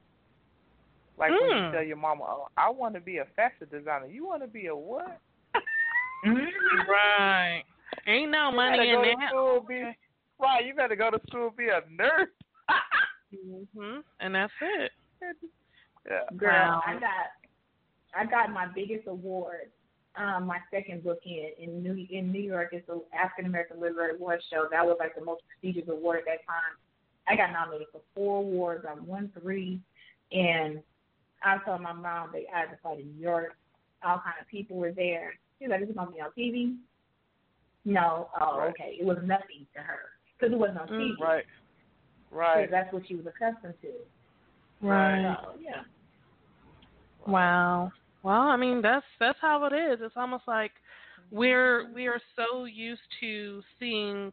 Like 1.17 1.31
when 1.31 1.51
Mm. 1.51 1.65
you 1.65 1.71
tell 1.71 1.83
your 1.83 1.97
mama, 1.97 2.23
oh, 2.23 2.47
I 2.57 2.69
want 2.69 2.95
to 2.95 3.01
be 3.01 3.17
a 3.17 3.25
fashion 3.25 3.67
designer. 3.69 4.07
You 4.07 4.25
want 4.25 4.41
to 4.41 4.47
be 4.47 4.67
a 4.67 4.75
what? 4.75 5.19
Right. 6.23 7.63
Ain't 8.07 8.31
no 8.31 8.51
money 8.51 8.89
in 8.89 9.01
that. 9.01 9.29
school, 9.29 9.61
be 9.67 9.83
right. 10.39 10.65
You 10.65 10.73
better 10.73 10.95
go 10.95 11.11
to 11.11 11.19
school, 11.29 11.51
be 11.55 11.67
a 11.67 11.81
nurse. 11.89 12.29
Mhm. 13.31 14.01
And 14.19 14.33
that's 14.33 14.51
it. 14.59 14.91
yeah. 16.09 16.21
Girl, 16.35 16.49
Wow. 16.51 16.81
I 16.83 16.93
got 16.93 17.11
I 18.15 18.25
got 18.25 18.49
my 18.51 18.65
biggest 18.73 19.07
award, 19.07 19.69
um, 20.15 20.47
my 20.47 20.57
second 20.71 21.03
book 21.03 21.19
in 21.25 21.51
in 21.59 21.83
New 21.83 22.07
in 22.09 22.31
New 22.31 22.41
York. 22.41 22.69
It's 22.71 22.87
the 22.87 23.03
African 23.13 23.45
American 23.45 23.79
Literary 23.79 24.15
Award 24.15 24.41
Show. 24.51 24.65
That 24.71 24.83
was 24.83 24.97
like 24.99 25.13
the 25.13 25.23
most 25.23 25.43
prestigious 25.45 25.87
award 25.89 26.17
at 26.21 26.25
that 26.25 26.45
time. 26.47 26.73
I 27.27 27.35
got 27.35 27.51
nominated 27.53 27.87
for 27.91 28.01
four 28.15 28.39
awards. 28.39 28.83
I 28.89 28.95
won 28.99 29.31
three, 29.39 29.79
and 30.31 30.81
I 31.43 31.59
told 31.59 31.81
my 31.81 31.93
mom 31.93 32.31
that 32.33 32.41
I 32.51 32.59
had 32.61 32.71
to 32.71 32.77
fight 32.81 32.99
in 32.99 33.13
New 33.15 33.21
York. 33.21 33.53
All 34.03 34.17
kind 34.17 34.35
of 34.41 34.47
people 34.47 34.77
were 34.77 34.91
there. 34.91 35.33
She 35.59 35.65
was 35.65 35.71
like, 35.71 35.81
"This 35.81 35.89
is 35.89 35.95
gonna 35.95 36.11
be 36.11 36.21
on 36.21 36.31
TV." 36.31 36.77
No, 37.85 38.29
oh, 38.39 38.57
Right. 38.59 38.69
okay. 38.69 38.97
It 38.99 39.05
was 39.05 39.17
nothing 39.23 39.67
to 39.75 39.81
her 39.81 40.11
because 40.37 40.53
it 40.53 40.57
wasn't 40.57 40.79
on 40.79 40.87
Mm, 40.87 41.15
TV. 41.17 41.21
Right. 41.21 41.45
Because 42.29 42.37
Right. 42.37 42.71
that's 42.71 42.93
what 42.93 43.05
she 43.07 43.15
was 43.15 43.25
accustomed 43.25 43.79
to. 43.81 43.93
Right. 44.81 45.37
So 45.43 45.59
yeah. 45.59 45.83
Wow. 47.27 47.91
Well, 48.23 48.41
I 48.41 48.55
mean 48.55 48.81
that's 48.81 49.05
that's 49.19 49.39
how 49.39 49.65
it 49.65 49.73
is. 49.73 49.99
It's 50.01 50.15
almost 50.17 50.47
like 50.47 50.71
we're 51.31 51.91
we 51.93 52.07
are 52.07 52.21
so 52.35 52.65
used 52.65 53.01
to 53.19 53.61
seeing 53.79 54.31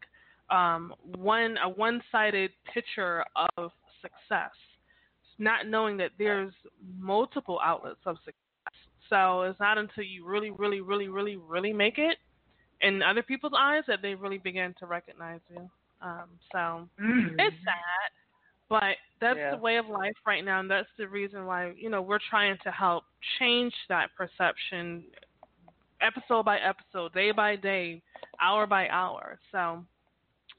um, 0.51 0.95
one 1.17 1.57
a 1.59 1.69
one-sided 1.69 2.53
picture 2.73 3.25
of 3.57 3.73
success, 4.01 4.53
not 5.39 5.67
knowing 5.67 5.97
that 5.97 6.13
there's 6.19 6.53
multiple 6.99 7.61
outlets 7.63 8.01
of 8.07 8.17
success. 8.19 8.46
So 9.09 9.43
it's 9.43 9.61
not 9.61 9.79
until 9.79 10.05
you 10.05 10.25
really, 10.27 10.51
really, 10.51 10.81
really, 10.81 11.09
really, 11.09 11.37
really 11.37 11.73
make 11.73 11.99
it 11.99 12.19
in 12.81 13.03
other 13.03 13.23
people's 13.23 13.53
eyes 13.57 13.85
that 13.87 14.03
they 14.03 14.15
really 14.15 14.39
begin 14.39 14.75
to 14.79 14.87
recognize 14.87 15.41
you. 15.51 15.69
Um, 16.03 16.29
so 16.53 16.89
Mm. 17.01 17.39
it's 17.39 17.57
sad, 17.65 18.11
but 18.69 18.97
that's 19.21 19.39
Yeah. 19.39 19.51
the 19.51 19.57
way 19.59 19.77
of 19.77 19.87
life 19.89 20.17
right 20.27 20.45
now, 20.45 20.61
and 20.61 20.71
that's 20.71 20.89
the 20.99 21.09
reason 21.09 21.47
why 21.47 21.73
you 21.77 21.89
know 21.91 22.03
we're 22.03 22.19
trying 22.31 22.57
to 22.65 22.71
help 22.71 23.05
change 23.39 23.75
that 23.89 24.11
perception, 24.17 25.05
episode 26.01 26.45
by 26.45 26.59
episode, 26.59 27.13
day 27.15 27.33
by 27.33 27.57
day, 27.57 28.03
hour 28.41 28.67
by 28.67 28.89
hour. 28.89 29.39
So. 29.53 29.85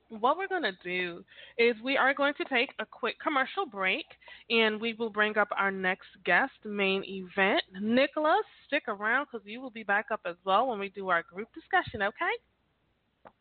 What 0.09 0.37
we're 0.37 0.47
going 0.47 0.63
to 0.63 0.77
do 0.83 1.23
is 1.57 1.75
we 1.83 1.97
are 1.97 2.13
going 2.13 2.33
to 2.35 2.45
take 2.45 2.69
a 2.79 2.85
quick 2.85 3.15
commercial 3.19 3.65
break 3.65 4.05
and 4.49 4.79
we 4.79 4.93
will 4.93 5.09
bring 5.09 5.37
up 5.37 5.49
our 5.57 5.71
next 5.71 6.07
guest 6.25 6.53
main 6.63 7.03
event. 7.05 7.61
Nicola, 7.81 8.41
stick 8.67 8.83
around 8.87 9.27
because 9.31 9.45
you 9.45 9.59
will 9.59 9.69
be 9.69 9.83
back 9.83 10.07
up 10.11 10.21
as 10.25 10.35
well 10.45 10.67
when 10.67 10.79
we 10.79 10.89
do 10.89 11.09
our 11.09 11.23
group 11.23 11.49
discussion, 11.53 12.01
okay? 12.01 13.33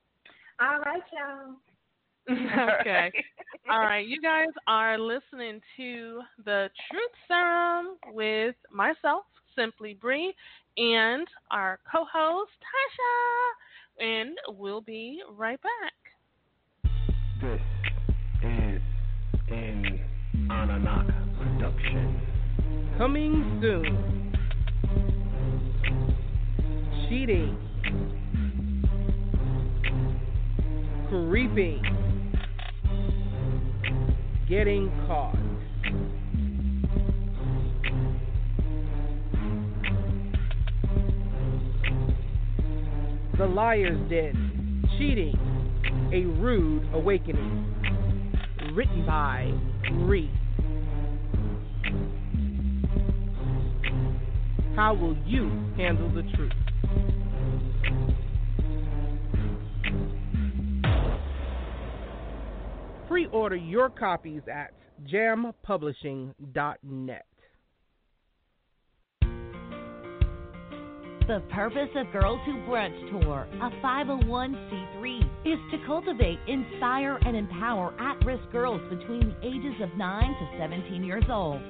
All 0.61 0.81
right, 0.81 1.03
y'all. 1.13 1.55
okay. 2.81 3.13
All 3.71 3.81
right, 3.81 4.07
you 4.07 4.21
guys 4.21 4.49
are 4.67 4.99
listening 4.99 5.61
to 5.77 6.23
the 6.45 6.69
Truth 6.91 7.13
Serum 7.29 7.99
with 8.13 8.57
myself, 8.73 9.25
Simply 9.55 9.95
Bree, 9.95 10.35
and 10.77 11.27
our 11.51 11.79
co-host 11.91 12.51
Tasha, 14.01 14.05
and 14.05 14.37
we'll 14.49 14.81
be 14.81 15.23
right 15.37 15.61
back. 15.63 15.93
Coming 22.99 23.59
soon. 23.61 24.33
Cheating. 27.09 27.57
Creeping. 31.09 31.83
Getting 34.49 34.91
caught. 35.07 35.37
The 43.39 43.47
Liar's 43.47 43.99
Den. 44.09 44.85
Cheating. 44.99 45.39
A 46.13 46.25
Rude 46.41 46.89
Awakening. 46.95 47.75
Written 48.73 49.05
by 49.07 49.53
Bree. 50.07 50.31
How 54.77 54.93
will 54.93 55.17
you 55.25 55.49
handle 55.79 56.11
the 56.11 56.21
truth? 56.37 56.53
Pre 63.09 63.27
order 63.29 63.57
your 63.57 63.89
copies 63.89 64.43
at 64.53 64.75
jampublishing.net. 65.11 67.25
The 71.27 71.43
purpose 71.51 71.89
of 71.97 72.13
Girls 72.13 72.41
Who 72.45 72.53
Brunch 72.69 73.23
Tour, 73.23 73.49
a 73.55 73.71
501c3, 73.83 75.23
is 75.47 75.59
to 75.73 75.79
cultivate, 75.87 76.39
inspire, 76.47 77.19
and 77.25 77.35
empower 77.35 77.95
at 77.99 78.23
risk 78.27 78.45
girls 78.53 78.83
between 78.91 79.31
the 79.31 79.37
ages 79.43 79.81
of 79.83 79.97
9 79.97 80.23
to 80.23 80.47
17 80.59 81.03
years 81.03 81.25
old. 81.31 81.63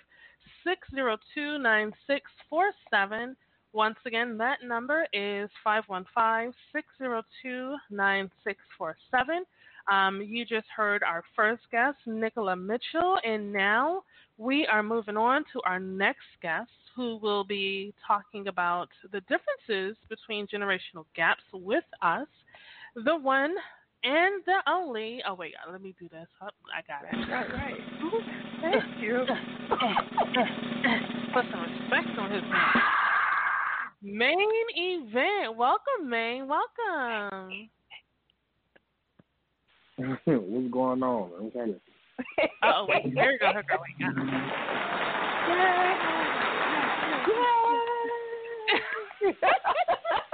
602 0.65 1.59
9647. 1.59 3.37
Once 3.75 3.97
again, 4.07 4.37
that 4.39 4.59
number 4.65 5.07
is 5.13 5.49
515 5.65 6.53
602 6.73 7.77
9647. 7.91 9.45
Um, 9.91 10.23
you 10.23 10.45
just 10.45 10.67
heard 10.75 11.03
our 11.03 11.23
first 11.35 11.63
guest, 11.71 11.99
Nicola 12.07 12.55
Mitchell, 12.55 13.19
and 13.25 13.53
now 13.53 14.03
we 14.39 14.67
are 14.67 14.83
moving 14.83 15.17
on 15.17 15.45
to 15.53 15.61
our 15.65 15.81
next 15.81 16.27
guest 16.41 16.71
who 16.95 17.19
will 17.23 17.45
be 17.45 17.93
talking 18.07 18.49
about 18.49 18.89
the 19.11 19.21
differences 19.23 19.97
between 20.09 20.47
generational 20.47 21.05
gaps 21.17 21.43
with 21.53 21.85
us. 22.03 22.29
The 22.95 23.17
one 23.17 23.55
and 24.05 24.43
the 24.47 24.59
only. 24.69 25.23
Oh 25.29 25.35
wait, 25.35 25.55
let 25.71 25.81
me 25.83 25.95
do 25.99 26.09
this. 26.09 26.27
Oh, 26.43 26.49
I 26.75 26.83
got 26.87 27.05
it. 27.05 27.17
Right, 27.31 27.53
right. 27.53 27.81
Thank 28.61 28.85
you. 29.01 29.25
Put 31.33 31.45
some 31.51 31.63
respect 31.63 32.19
on 32.19 32.31
his 32.31 32.43
name. 32.43 32.83
Main 34.19 34.67
event. 34.77 35.57
Welcome, 35.57 36.09
Main. 36.09 36.49
Welcome. 36.49 37.71
What's 40.25 40.73
going 40.73 41.03
on? 41.03 41.31
I'm 41.39 41.51
kind 41.51 41.71
of. 41.71 41.77
Oh 42.63 42.87
wait, 42.89 43.15
there 43.15 43.33
you 43.33 43.39
go. 43.39 43.53
Here 43.53 43.63
we 43.63 44.05
go. 44.05 44.11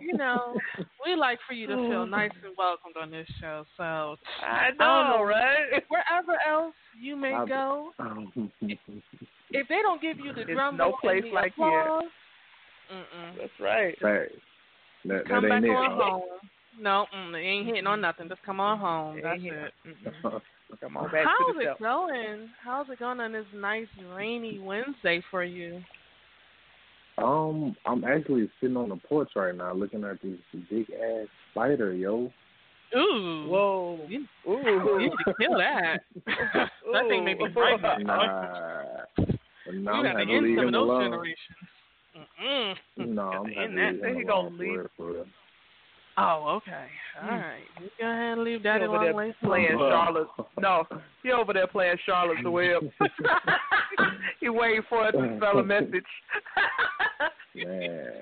you 0.00 0.16
know, 0.16 0.54
we 1.04 1.14
like 1.16 1.38
for 1.46 1.54
you 1.54 1.66
to 1.66 1.76
feel 1.76 2.06
nice 2.06 2.30
and 2.44 2.54
welcomed 2.56 2.96
on 3.00 3.10
this 3.10 3.28
show. 3.40 3.64
So 3.76 4.16
I 4.44 4.68
don't 4.68 4.78
know, 4.78 5.16
know. 5.18 5.22
right? 5.24 5.82
wherever 5.88 6.38
else 6.48 6.74
you 7.00 7.16
may 7.16 7.34
I- 7.34 7.46
go, 7.46 7.90
if 8.60 9.68
they 9.68 9.82
don't 9.82 10.00
give 10.00 10.18
you 10.18 10.32
the 10.32 10.44
drum 10.52 10.76
no 10.76 10.84
roll 10.84 10.96
place 11.00 11.22
and 11.24 11.30
the 11.32 11.34
like 11.34 11.52
here. 11.56 12.00
mm-mm. 12.92 13.36
That's 13.38 13.52
right. 13.60 13.96
Hey, 14.00 14.26
that, 15.06 15.28
come 15.28 15.42
back 15.48 15.52
ain't 15.62 15.66
it. 15.66 15.70
home. 15.70 16.22
No, 16.80 17.04
mm, 17.14 17.32
they 17.32 17.38
ain't 17.40 17.66
hitting 17.66 17.86
on 17.86 18.00
nothing. 18.00 18.28
Just 18.28 18.42
come 18.44 18.58
on 18.60 18.78
home. 18.78 19.20
That's 19.22 19.38
Ain't 19.42 19.52
it. 19.52 19.72
Mm-mm. 19.86 20.40
Come 20.80 20.96
on 20.96 21.10
back 21.12 21.26
How's 21.26 21.52
to 21.54 21.58
the 21.58 21.70
it 21.72 21.76
show. 21.78 21.84
going? 22.08 22.48
How's 22.64 22.88
it 22.88 22.98
going 22.98 23.20
on 23.20 23.32
this 23.32 23.44
nice 23.54 23.86
rainy 24.16 24.58
Wednesday 24.58 25.22
for 25.30 25.44
you? 25.44 25.82
Um, 27.22 27.76
I'm 27.86 28.04
actually 28.04 28.50
sitting 28.60 28.76
on 28.76 28.88
the 28.88 28.96
porch 28.96 29.30
right 29.36 29.54
now, 29.54 29.72
looking 29.72 30.04
at 30.04 30.20
this 30.22 30.38
big 30.68 30.90
ass 30.90 31.26
spider, 31.52 31.94
yo. 31.94 32.32
Ooh. 32.96 33.46
Whoa. 33.48 34.00
You, 34.08 34.26
Ooh. 34.48 35.00
you 35.00 35.10
should 35.24 35.36
kill 35.38 35.58
that. 35.58 35.98
that 36.26 37.08
thing 37.08 37.24
made 37.24 37.38
me 37.38 37.46
Ooh. 37.46 37.52
frightened. 37.52 38.06
Nah, 38.06 38.84
but 39.16 39.74
no, 39.74 39.92
you 39.92 39.98
I'm 39.98 40.02
got 40.04 40.12
to 40.14 40.20
end 40.32 40.58
some 40.58 40.66
of 40.66 40.72
those 40.72 40.88
alone. 40.88 41.02
generations. 41.02 41.36
Mm-mm. 42.16 42.74
No, 43.14 43.22
Gotta 43.22 43.38
I'm 43.38 43.46
end 43.46 43.78
happy 43.78 43.96
to 43.96 44.02
that. 44.02 44.08
leave 44.08 44.16
he 44.16 44.24
gonna 44.24 44.48
alone, 44.48 44.56
for 44.58 44.64
leave. 44.64 44.88
for 44.96 45.12
real. 45.12 45.26
Oh, 46.18 46.60
okay. 46.60 46.86
All 47.22 47.28
Hmm. 47.28 47.82
You 47.82 47.90
go 47.98 48.06
ahead 48.10 48.32
and 48.32 48.44
leave 48.44 48.58
He 48.60 48.64
Daddy 48.64 48.84
over 48.84 48.94
Long 48.96 49.04
there 49.04 49.14
Way. 49.14 49.34
playing. 49.42 49.78
Charlotte. 49.78 50.28
No, 50.60 50.84
he 51.22 51.30
over 51.32 51.52
there 51.52 51.66
playing 51.66 51.96
Charlotte's 52.04 52.44
Web. 52.44 52.82
he 54.40 54.48
waiting 54.48 54.82
for 54.88 55.04
us 55.06 55.12
to 55.12 55.36
spell 55.38 55.58
a 55.58 55.64
message. 55.64 56.04
Man. 57.54 58.12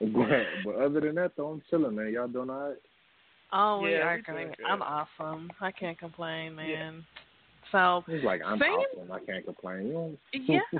But, 0.00 0.46
but 0.64 0.74
other 0.76 1.00
than 1.00 1.16
that, 1.16 1.32
though, 1.36 1.48
I'm 1.48 1.62
chilling, 1.68 1.96
man. 1.96 2.12
Y'all 2.12 2.28
doing 2.28 2.50
all 2.50 2.68
right? 2.68 2.76
Oh, 3.52 3.80
we 3.82 3.92
Yeah, 3.92 3.98
are 4.06 4.16
we 4.16 4.22
doing 4.22 4.36
going. 4.46 4.54
good. 4.56 4.66
I'm 4.68 4.82
awesome. 4.82 5.50
I 5.60 5.72
can't 5.72 5.98
complain, 5.98 6.54
man. 6.54 6.68
Yeah. 6.68 6.90
So, 7.72 8.04
It's 8.08 8.24
like 8.24 8.40
I'm 8.44 8.58
Same. 8.60 8.70
awesome. 8.70 9.12
I 9.12 9.18
can't 9.20 9.44
complain. 9.44 9.86
You 9.88 9.92
know? 9.92 10.16
yeah. 10.32 10.60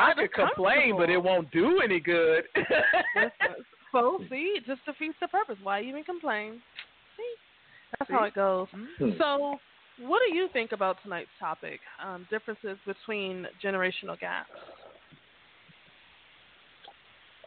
I 0.00 0.12
But 0.14 0.16
could 0.16 0.32
complain, 0.32 0.96
but 0.96 1.08
it 1.08 1.22
won't 1.22 1.50
do 1.52 1.80
any 1.82 2.00
good. 2.00 2.44
So, 3.92 4.20
see, 4.28 4.54
it 4.56 4.66
just 4.66 4.84
defeats 4.84 5.16
the 5.20 5.28
purpose. 5.28 5.56
Why 5.62 5.82
even 5.82 6.04
complain? 6.04 6.60
See, 7.16 7.34
that's 7.98 8.10
how 8.10 8.24
it 8.24 8.34
goes. 8.34 8.68
Hmm. 8.98 9.10
So, 9.18 9.58
what 10.00 10.20
do 10.28 10.34
you 10.36 10.48
think 10.52 10.72
about 10.72 10.96
tonight's 11.02 11.30
topic? 11.40 11.80
Um, 12.04 12.26
differences 12.30 12.78
between 12.86 13.46
generational 13.64 14.18
gaps. 14.18 14.50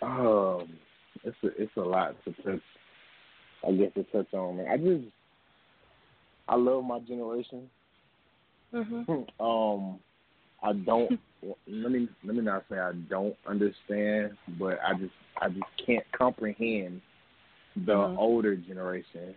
Um, 0.01 0.67
it's 1.23 1.37
a, 1.43 1.61
it's 1.61 1.71
a 1.77 1.81
lot 1.81 2.15
to 2.25 2.33
touch. 2.43 2.61
I 3.67 3.71
guess 3.73 3.93
to 3.93 4.03
touch 4.05 4.33
on, 4.33 4.57
man. 4.57 4.67
I 4.67 4.77
just 4.77 5.05
I 6.47 6.55
love 6.55 6.83
my 6.83 6.99
generation. 6.99 7.69
Mm-hmm. 8.73 9.11
um, 9.43 9.99
I 10.63 10.73
don't. 10.73 11.19
Let 11.67 11.91
me 11.91 12.07
let 12.23 12.35
me 12.35 12.41
not 12.41 12.65
say 12.69 12.77
I 12.77 12.91
don't 13.09 13.35
understand, 13.47 14.37
but 14.59 14.79
I 14.85 14.93
just 14.93 15.13
I 15.41 15.49
just 15.49 15.63
can't 15.85 16.05
comprehend 16.11 17.01
the 17.75 17.93
Mhm. 17.93 18.17
older 18.17 18.55
generation. 18.55 19.33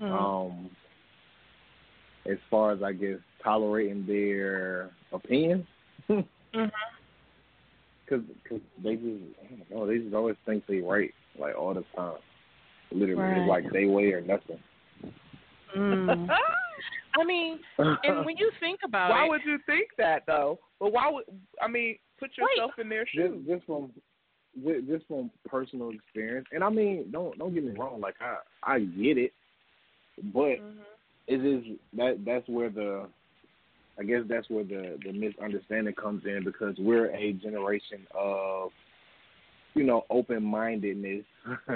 Mm-hmm. 0.00 0.12
Um, 0.12 0.70
as 2.30 2.38
far 2.50 2.72
as 2.72 2.82
I 2.82 2.92
guess 2.92 3.18
tolerating 3.42 4.06
their 4.06 4.90
opinions, 5.12 5.66
mm-hmm. 6.08 6.64
because 8.04 8.24
cause 8.48 8.60
they 8.82 8.94
just 8.96 9.22
I 9.42 9.56
don't 9.56 9.70
know, 9.70 9.86
they 9.86 9.98
just 9.98 10.14
always 10.14 10.36
think 10.46 10.66
they 10.66 10.80
right 10.80 11.12
like 11.38 11.56
all 11.56 11.74
the 11.74 11.84
time. 11.96 12.18
Literally, 12.92 13.40
Right. 13.40 13.46
like 13.48 13.72
they 13.72 13.86
way 13.86 14.12
or 14.12 14.20
nothing. 14.20 14.58
Mm. 15.76 16.28
I 17.20 17.24
mean, 17.24 17.58
and 17.78 18.24
when 18.24 18.36
you 18.36 18.50
think 18.60 18.80
about 18.84 19.10
why 19.10 19.16
it, 19.18 19.20
why 19.22 19.28
would 19.28 19.42
you 19.44 19.58
think 19.66 19.88
that 19.98 20.22
though? 20.26 20.58
But 20.78 20.92
why 20.92 21.10
would 21.10 21.24
I 21.62 21.68
mean 21.68 21.96
put 22.18 22.30
yourself 22.36 22.72
in 22.78 22.88
their 22.88 23.04
just 23.04 23.16
shoes? 23.16 23.46
just 23.48 23.64
from 23.66 23.90
ju- 24.64 24.82
just 24.88 25.06
from 25.06 25.30
personal 25.48 25.90
experience, 25.90 26.46
and 26.52 26.62
I 26.64 26.70
mean, 26.70 27.10
don't 27.12 27.38
don't 27.38 27.54
get 27.54 27.64
me 27.64 27.72
wrong. 27.78 28.00
Like 28.00 28.16
I 28.20 28.36
I 28.62 28.78
get 28.80 29.18
it, 29.18 29.32
but 30.32 30.58
Mhm. 30.58 30.84
it 31.28 31.44
is 31.44 31.64
that 31.96 32.24
that's 32.24 32.48
where 32.48 32.70
the 32.70 33.08
I 33.98 34.04
guess 34.04 34.22
that's 34.28 34.48
where 34.48 34.64
the 34.64 34.98
the 35.04 35.12
misunderstanding 35.12 35.94
comes 35.94 36.24
in 36.24 36.42
because 36.44 36.74
we're 36.78 37.10
a 37.14 37.32
generation 37.34 38.06
of 38.14 38.70
you 39.74 39.84
know 39.84 40.04
open 40.10 40.42
mindedness, 40.42 41.24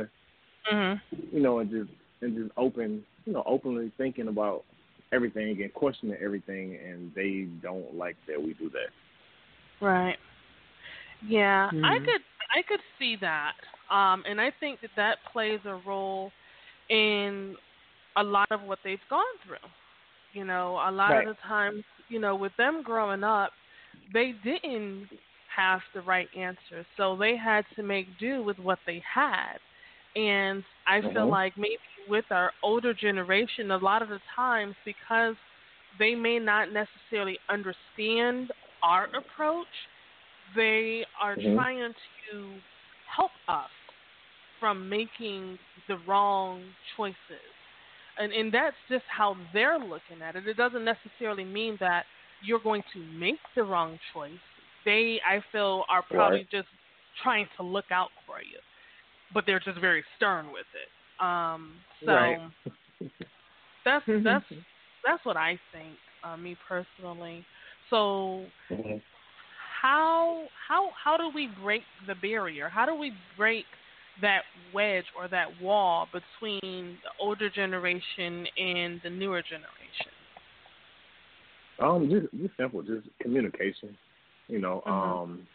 Mhm. 0.72 1.00
you 1.32 1.40
know, 1.40 1.58
and 1.58 1.70
just 1.70 1.90
and 2.22 2.36
just 2.36 2.50
open 2.56 3.04
you 3.26 3.32
know 3.32 3.42
openly 3.46 3.92
thinking 3.98 4.28
about 4.28 4.64
everything 5.12 5.62
and 5.62 5.72
questioning 5.72 6.16
everything, 6.22 6.76
and 6.84 7.12
they 7.14 7.46
don't 7.62 7.94
like 7.94 8.16
that 8.26 8.40
we 8.40 8.54
do 8.54 8.70
that. 8.70 8.90
Right. 9.80 10.16
Yeah, 11.26 11.70
I 11.82 11.98
Mhm. 11.98 12.04
could 12.04 12.22
I 12.54 12.62
could 12.62 12.80
see 12.98 13.16
that. 13.16 13.54
Um, 13.90 14.24
and 14.26 14.40
I 14.40 14.50
think 14.60 14.80
that 14.80 14.90
that 14.96 15.18
plays 15.32 15.60
a 15.64 15.76
role 15.86 16.32
in 16.88 17.56
a 18.16 18.22
lot 18.22 18.50
of 18.50 18.62
what 18.62 18.78
they've 18.84 18.98
gone 19.08 19.24
through. 19.46 19.56
You 20.32 20.44
know, 20.44 20.80
a 20.86 20.90
lot 20.90 21.10
Right. 21.10 21.26
of 21.26 21.36
the 21.36 21.42
times, 21.42 21.84
you 22.08 22.18
know, 22.18 22.34
with 22.34 22.52
them 22.56 22.82
growing 22.82 23.24
up, 23.24 23.52
they 24.12 24.32
didn't 24.44 25.08
have 25.54 25.80
the 25.94 26.00
right 26.00 26.28
answer, 26.36 26.84
so 26.96 27.16
they 27.16 27.36
had 27.36 27.64
to 27.76 27.82
make 27.82 28.06
do 28.18 28.42
with 28.42 28.58
what 28.58 28.78
they 28.86 29.00
had. 29.12 29.58
And 30.16 30.64
I 30.86 31.02
feel 31.12 31.26
Mhm. 31.26 31.30
like 31.30 31.56
maybe 31.56 31.78
with 32.08 32.24
our 32.30 32.52
older 32.62 32.94
generation, 32.94 33.70
a 33.70 33.78
lot 33.78 34.02
of 34.02 34.08
the 34.08 34.20
times 34.36 34.74
because 34.84 35.36
they 35.98 36.14
may 36.14 36.38
not 36.38 36.68
necessarily 36.72 37.38
understand 37.48 38.52
our 38.82 39.08
approach, 39.16 39.66
they 40.56 41.04
are 41.20 41.36
Mhm. 41.36 41.54
trying 41.54 41.92
to 42.32 42.54
help 43.16 43.32
us 43.48 43.70
from 44.60 44.88
making 44.88 45.58
the 45.88 45.98
wrong 46.06 46.62
choices. 46.96 47.16
And 48.18 48.32
and 48.32 48.52
that's 48.52 48.76
just 48.88 49.04
how 49.08 49.36
they're 49.52 49.78
looking 49.78 50.22
at 50.22 50.36
it. 50.36 50.46
It 50.46 50.56
doesn't 50.56 50.84
necessarily 50.84 51.44
mean 51.44 51.76
that 51.80 52.04
you're 52.42 52.60
going 52.60 52.82
to 52.92 53.00
make 53.18 53.40
the 53.56 53.64
wrong 53.64 53.98
choice. 54.12 54.32
They 54.84 55.20
I 55.26 55.40
feel 55.52 55.84
are 55.88 56.02
probably 56.14 56.40
Right. 56.40 56.46
just 56.50 56.68
trying 57.22 57.48
to 57.56 57.62
look 57.62 57.86
out 57.90 58.10
for 58.26 58.38
you. 58.40 58.58
But 59.34 59.44
they're 59.46 59.60
just 59.60 59.80
very 59.80 60.04
stern 60.16 60.46
with 60.52 60.66
it. 60.74 60.88
Um 61.24 61.74
so 62.06 62.12
Right. 62.12 62.38
that's 63.84 64.04
that's 64.24 64.44
that's 65.04 65.24
what 65.24 65.36
I 65.36 65.58
think, 65.72 65.96
uh, 66.24 66.36
me 66.36 66.56
personally. 66.66 67.44
So 67.90 68.44
Mm-hmm. 68.70 68.96
how 69.82 70.44
how 70.68 70.90
how 71.02 71.16
do 71.16 71.30
we 71.34 71.48
break 71.62 71.82
the 72.06 72.14
barrier? 72.14 72.68
How 72.68 72.86
do 72.86 72.94
we 72.94 73.12
break 73.36 73.64
that 74.22 74.42
wedge 74.72 75.04
or 75.18 75.28
that 75.28 75.48
wall 75.60 76.08
between 76.12 76.98
the 77.02 77.10
older 77.20 77.50
generation 77.50 78.46
and 78.56 79.00
the 79.02 79.10
newer 79.10 79.42
generation? 79.42 80.12
Um, 81.82 82.08
just 82.08 82.26
just 82.40 82.56
simple, 82.56 82.82
just 82.82 83.06
communication. 83.20 83.96
You 84.48 84.60
know, 84.60 84.82
Mhm. 84.86 84.92
um, 84.92 85.46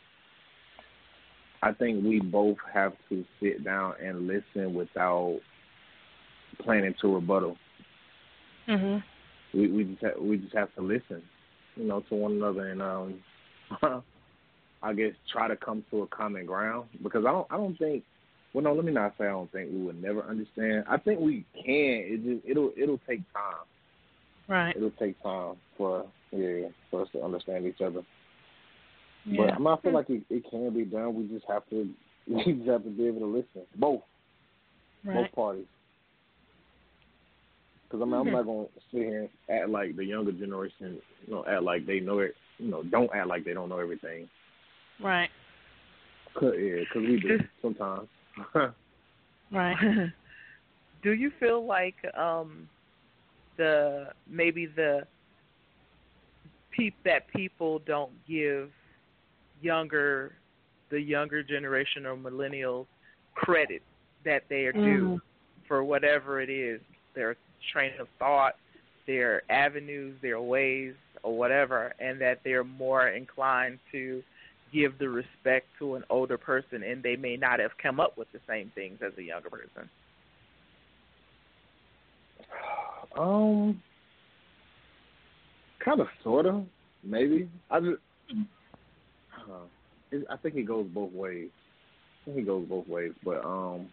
I 1.61 1.73
think 1.73 2.03
we 2.03 2.19
both 2.19 2.57
have 2.73 2.93
to 3.09 3.25
sit 3.41 3.63
down 3.63 3.95
and 4.01 4.27
listen 4.27 4.73
without 4.73 5.39
planning 6.59 6.95
to 7.01 7.15
rebuttal. 7.15 7.57
Mhm. 8.67 9.03
We 9.53 9.67
we 9.67 9.83
just 9.85 10.01
ha- 10.01 10.19
we 10.19 10.37
just 10.37 10.53
have 10.53 10.73
to 10.75 10.81
listen, 10.81 11.21
you 11.75 11.85
know, 11.85 12.01
to 12.01 12.15
one 12.15 12.33
another 12.33 12.67
and 12.67 12.81
um, 12.81 13.23
I 14.83 14.93
guess 14.93 15.13
try 15.31 15.47
to 15.47 15.57
come 15.57 15.83
to 15.91 16.03
a 16.03 16.07
common 16.07 16.45
ground 16.45 16.87
because 17.03 17.25
I 17.25 17.31
don't 17.31 17.47
I 17.49 17.57
don't 17.57 17.77
think 17.77 18.03
well 18.53 18.63
no 18.63 18.73
let 18.73 18.85
me 18.85 18.91
not 18.91 19.15
say 19.17 19.25
I 19.25 19.31
don't 19.31 19.51
think 19.51 19.71
we 19.71 19.81
would 19.81 20.01
never 20.01 20.23
understand. 20.23 20.85
I 20.87 20.97
think 20.97 21.19
we 21.19 21.45
can. 21.53 21.65
It 21.65 22.23
just 22.23 22.47
it'll 22.47 22.71
it'll 22.77 23.01
take 23.07 23.21
time. 23.33 23.65
Right. 24.47 24.75
It'll 24.75 24.91
take 24.91 25.21
time 25.21 25.55
for 25.77 26.05
yeah 26.31 26.67
for 26.89 27.01
us 27.01 27.09
to 27.13 27.23
understand 27.23 27.65
each 27.65 27.81
other. 27.81 28.01
But 29.25 29.31
Yeah. 29.33 29.55
I, 29.55 29.57
mean, 29.59 29.67
I 29.67 29.77
feel 29.77 29.93
like 29.93 30.09
it, 30.09 30.23
it 30.29 30.49
can 30.49 30.73
be 30.73 30.85
done. 30.85 31.15
We 31.15 31.27
just 31.27 31.45
have 31.47 31.67
to 31.69 31.89
we 32.27 32.53
just 32.53 32.67
have 32.69 32.83
to 32.83 32.89
be 32.89 33.07
able 33.07 33.21
to 33.21 33.25
listen 33.25 33.61
both 33.75 34.01
Right. 35.03 35.15
both 35.15 35.31
parties. 35.33 35.65
Because 37.83 38.01
I 38.01 38.05
mean, 38.05 38.13
Mhm. 38.13 38.27
I'm 38.27 38.31
not 38.31 38.45
gonna 38.45 38.67
sit 38.91 39.01
here 39.01 39.19
and 39.21 39.29
act 39.61 39.69
like 39.69 39.95
the 39.95 40.05
younger 40.05 40.31
generation, 40.31 41.01
you 41.25 41.33
know, 41.33 41.45
act 41.45 41.63
like 41.63 41.85
they 41.85 41.99
know 41.99 42.19
it. 42.19 42.35
You 42.59 42.69
know, 42.69 42.83
don't 42.83 43.09
act 43.15 43.27
like 43.27 43.43
they 43.45 43.53
don't 43.53 43.69
know 43.69 43.79
everything. 43.79 44.29
Right. 44.99 45.29
Cause, 46.35 46.53
yeah, 46.57 46.79
because 46.79 47.01
we 47.07 47.19
do 47.19 47.39
sometimes. 47.61 48.07
Right. 49.51 49.75
Do 51.01 51.13
you 51.13 51.31
feel 51.39 51.65
like 51.65 51.95
um 52.15 52.69
the 53.57 54.11
maybe 54.29 54.67
the 54.67 55.07
peep 56.71 56.93
that 57.03 57.27
people 57.29 57.79
don't 57.79 58.11
give 58.27 58.69
younger 59.61 60.33
the 60.89 60.99
younger 60.99 61.43
generation 61.43 62.05
or 62.05 62.15
millennials 62.15 62.87
credit 63.35 63.81
that 64.25 64.43
they 64.49 64.65
are 64.65 64.73
due 64.73 64.81
Mhm. 64.81 65.21
for 65.67 65.83
whatever 65.83 66.41
it 66.41 66.49
is 66.49 66.81
their 67.13 67.35
train 67.71 67.91
of 67.99 68.07
thought 68.17 68.55
their 69.05 69.43
avenues 69.49 70.19
their 70.21 70.41
ways 70.41 70.95
or 71.23 71.37
whatever 71.37 71.93
and 71.99 72.19
that 72.19 72.41
they're 72.43 72.63
more 72.63 73.09
inclined 73.09 73.79
to 73.91 74.23
give 74.71 74.97
the 74.99 75.09
respect 75.09 75.67
to 75.77 75.95
an 75.95 76.03
older 76.09 76.37
person 76.37 76.83
and 76.83 77.01
they 77.03 77.15
may 77.15 77.35
not 77.35 77.59
have 77.59 77.77
come 77.77 77.99
up 77.99 78.17
with 78.17 78.31
the 78.31 78.39
same 78.47 78.71
things 78.75 79.01
as 79.01 79.11
a 79.17 79.23
younger 79.23 79.49
person 79.49 79.89
um, 83.17 83.81
kind 85.79 85.99
of, 86.01 86.07
sort 86.23 86.45
of, 86.45 86.65
maybe. 87.03 87.49
I 87.71 87.79
just, 87.79 87.97
uh, 89.49 89.65
it, 90.11 90.25
I 90.29 90.37
think 90.37 90.55
it 90.55 90.63
goes 90.63 90.87
both 90.93 91.11
ways. 91.11 91.49
I 92.23 92.31
think 92.31 92.37
it 92.39 92.47
goes 92.47 92.65
both 92.67 92.87
ways, 92.87 93.11
but 93.23 93.43
um, 93.43 93.87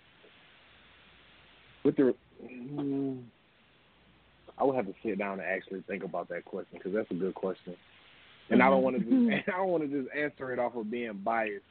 with 1.84 1.96
the, 1.96 2.14
mm, 2.44 3.22
I 4.58 4.64
would 4.64 4.76
have 4.76 4.86
to 4.86 4.94
sit 5.04 5.18
down 5.18 5.40
and 5.40 5.48
actually 5.48 5.82
think 5.86 6.04
about 6.04 6.28
that 6.28 6.44
question 6.44 6.78
because 6.78 6.92
that's 6.92 7.10
a 7.10 7.14
good 7.14 7.34
question, 7.34 7.76
and 8.50 8.62
I 8.62 8.68
don't 8.68 8.82
want 8.82 8.96
to 8.96 9.02
just, 9.02 9.48
I 9.54 9.58
don't 9.58 9.68
want 9.68 9.90
to 9.90 10.02
just 10.02 10.14
answer 10.14 10.52
it 10.52 10.58
off 10.58 10.76
of 10.76 10.90
being 10.90 11.20
biased. 11.24 11.62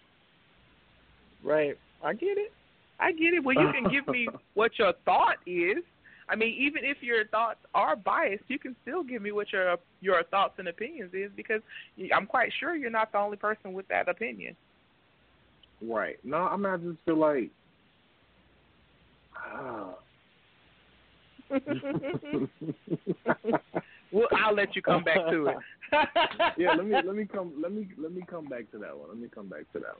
Right. 1.43 1.77
I 2.03 2.13
get 2.13 2.37
it. 2.37 2.51
I 2.99 3.11
get 3.11 3.33
it. 3.33 3.43
Well, 3.43 3.55
you 3.55 3.71
can 3.71 3.91
give 3.91 4.07
me 4.07 4.27
what 4.53 4.71
your 4.79 4.93
thought 5.03 5.37
is. 5.45 5.83
I 6.27 6.35
mean, 6.35 6.55
even 6.59 6.83
if 6.83 6.97
your 7.01 7.27
thoughts 7.27 7.59
are 7.75 7.95
biased, 7.95 8.43
you 8.47 8.57
can 8.57 8.75
still 8.81 9.03
give 9.03 9.21
me 9.21 9.31
what 9.31 9.53
your 9.53 9.77
your 10.01 10.23
thoughts 10.23 10.55
and 10.57 10.67
opinions 10.67 11.13
is 11.13 11.29
because 11.35 11.61
I'm 12.13 12.25
quite 12.25 12.51
sure 12.59 12.75
you're 12.75 12.89
not 12.89 13.11
the 13.11 13.19
only 13.19 13.37
person 13.37 13.73
with 13.73 13.87
that 13.89 14.09
opinion. 14.09 14.55
Right. 15.81 16.17
No, 16.23 16.37
I 16.37 16.57
mean 16.57 16.65
I 16.65 16.77
just 16.77 16.97
feel 17.05 17.17
like. 17.17 17.51
ah. 19.53 19.95
well, 24.11 24.27
I'll 24.35 24.55
let 24.55 24.75
you 24.75 24.81
come 24.81 25.03
back 25.03 25.17
to 25.29 25.47
it. 25.47 25.57
yeah, 26.57 26.73
let 26.73 26.85
me 26.85 26.95
let 27.05 27.15
me 27.15 27.25
come 27.31 27.53
let 27.61 27.71
me 27.71 27.87
let 27.99 28.11
me 28.11 28.23
come 28.27 28.45
back 28.45 28.71
to 28.71 28.79
that 28.79 28.97
one. 28.97 29.09
Let 29.09 29.19
me 29.19 29.27
come 29.33 29.47
back 29.47 29.71
to 29.73 29.79
that 29.79 29.93
one. 29.93 29.99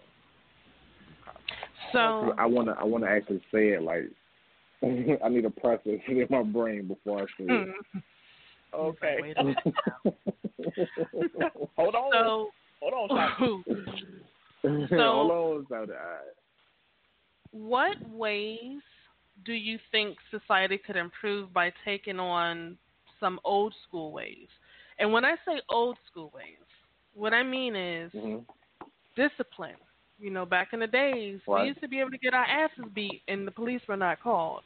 So 1.94 2.34
I 2.40 2.48
wanna 2.48 2.76
I 2.80 2.84
wanna 2.84 3.06
actually 3.06 3.44
say 3.54 3.70
it 3.70 3.84
like 3.84 4.10
I 5.24 5.30
need 5.30 5.46
a 5.46 5.50
process 5.50 6.00
it 6.08 6.08
in 6.08 6.28
my 6.30 6.44
brain 6.44 6.88
before 6.88 7.22
I 7.22 7.26
say 7.38 7.46
it. 7.48 7.70
Okay. 8.74 9.18
Wait 9.22 9.38
a 9.38 9.44
minute. 9.44 9.58
Hold 11.78 11.96
on. 11.96 12.12
So 12.12 12.50
Hold 12.82 13.12
on, 13.12 13.64
So- 14.64 14.98
Hold 14.98 15.32
on, 15.32 15.66
so 15.70 15.86
that 15.88 16.36
what 17.52 17.96
ways 18.10 18.82
do 19.46 19.54
you 19.54 19.80
think 19.92 20.18
society 20.30 20.78
could 20.78 20.98
improve 20.98 21.54
by 21.54 21.72
taking 21.86 22.20
on 22.20 22.78
some 23.20 23.40
old 23.46 23.74
school 23.88 24.12
ways? 24.12 24.48
And 25.00 25.12
when 25.14 25.24
I 25.24 25.36
say 25.46 25.62
old 25.70 25.98
school 26.10 26.32
ways, 26.34 26.58
what 27.14 27.34
I 27.34 27.44
mean 27.44 27.76
is 27.76 28.12
hmm 28.12 28.38
discipline. 29.16 29.76
You 30.18 30.32
know, 30.32 30.46
back 30.46 30.70
in 30.74 30.80
the 30.80 30.88
days, 30.88 31.40
Right. 31.48 31.62
we 31.62 31.68
used 31.68 31.82
to 31.82 31.88
be 31.88 32.00
able 32.00 32.12
to 32.12 32.18
get 32.18 32.34
our 32.34 32.46
asses 32.46 32.86
beat 32.94 33.22
and 33.28 33.46
the 33.46 33.52
police 33.52 33.82
were 33.88 33.98
not 33.98 34.22
called. 34.22 34.64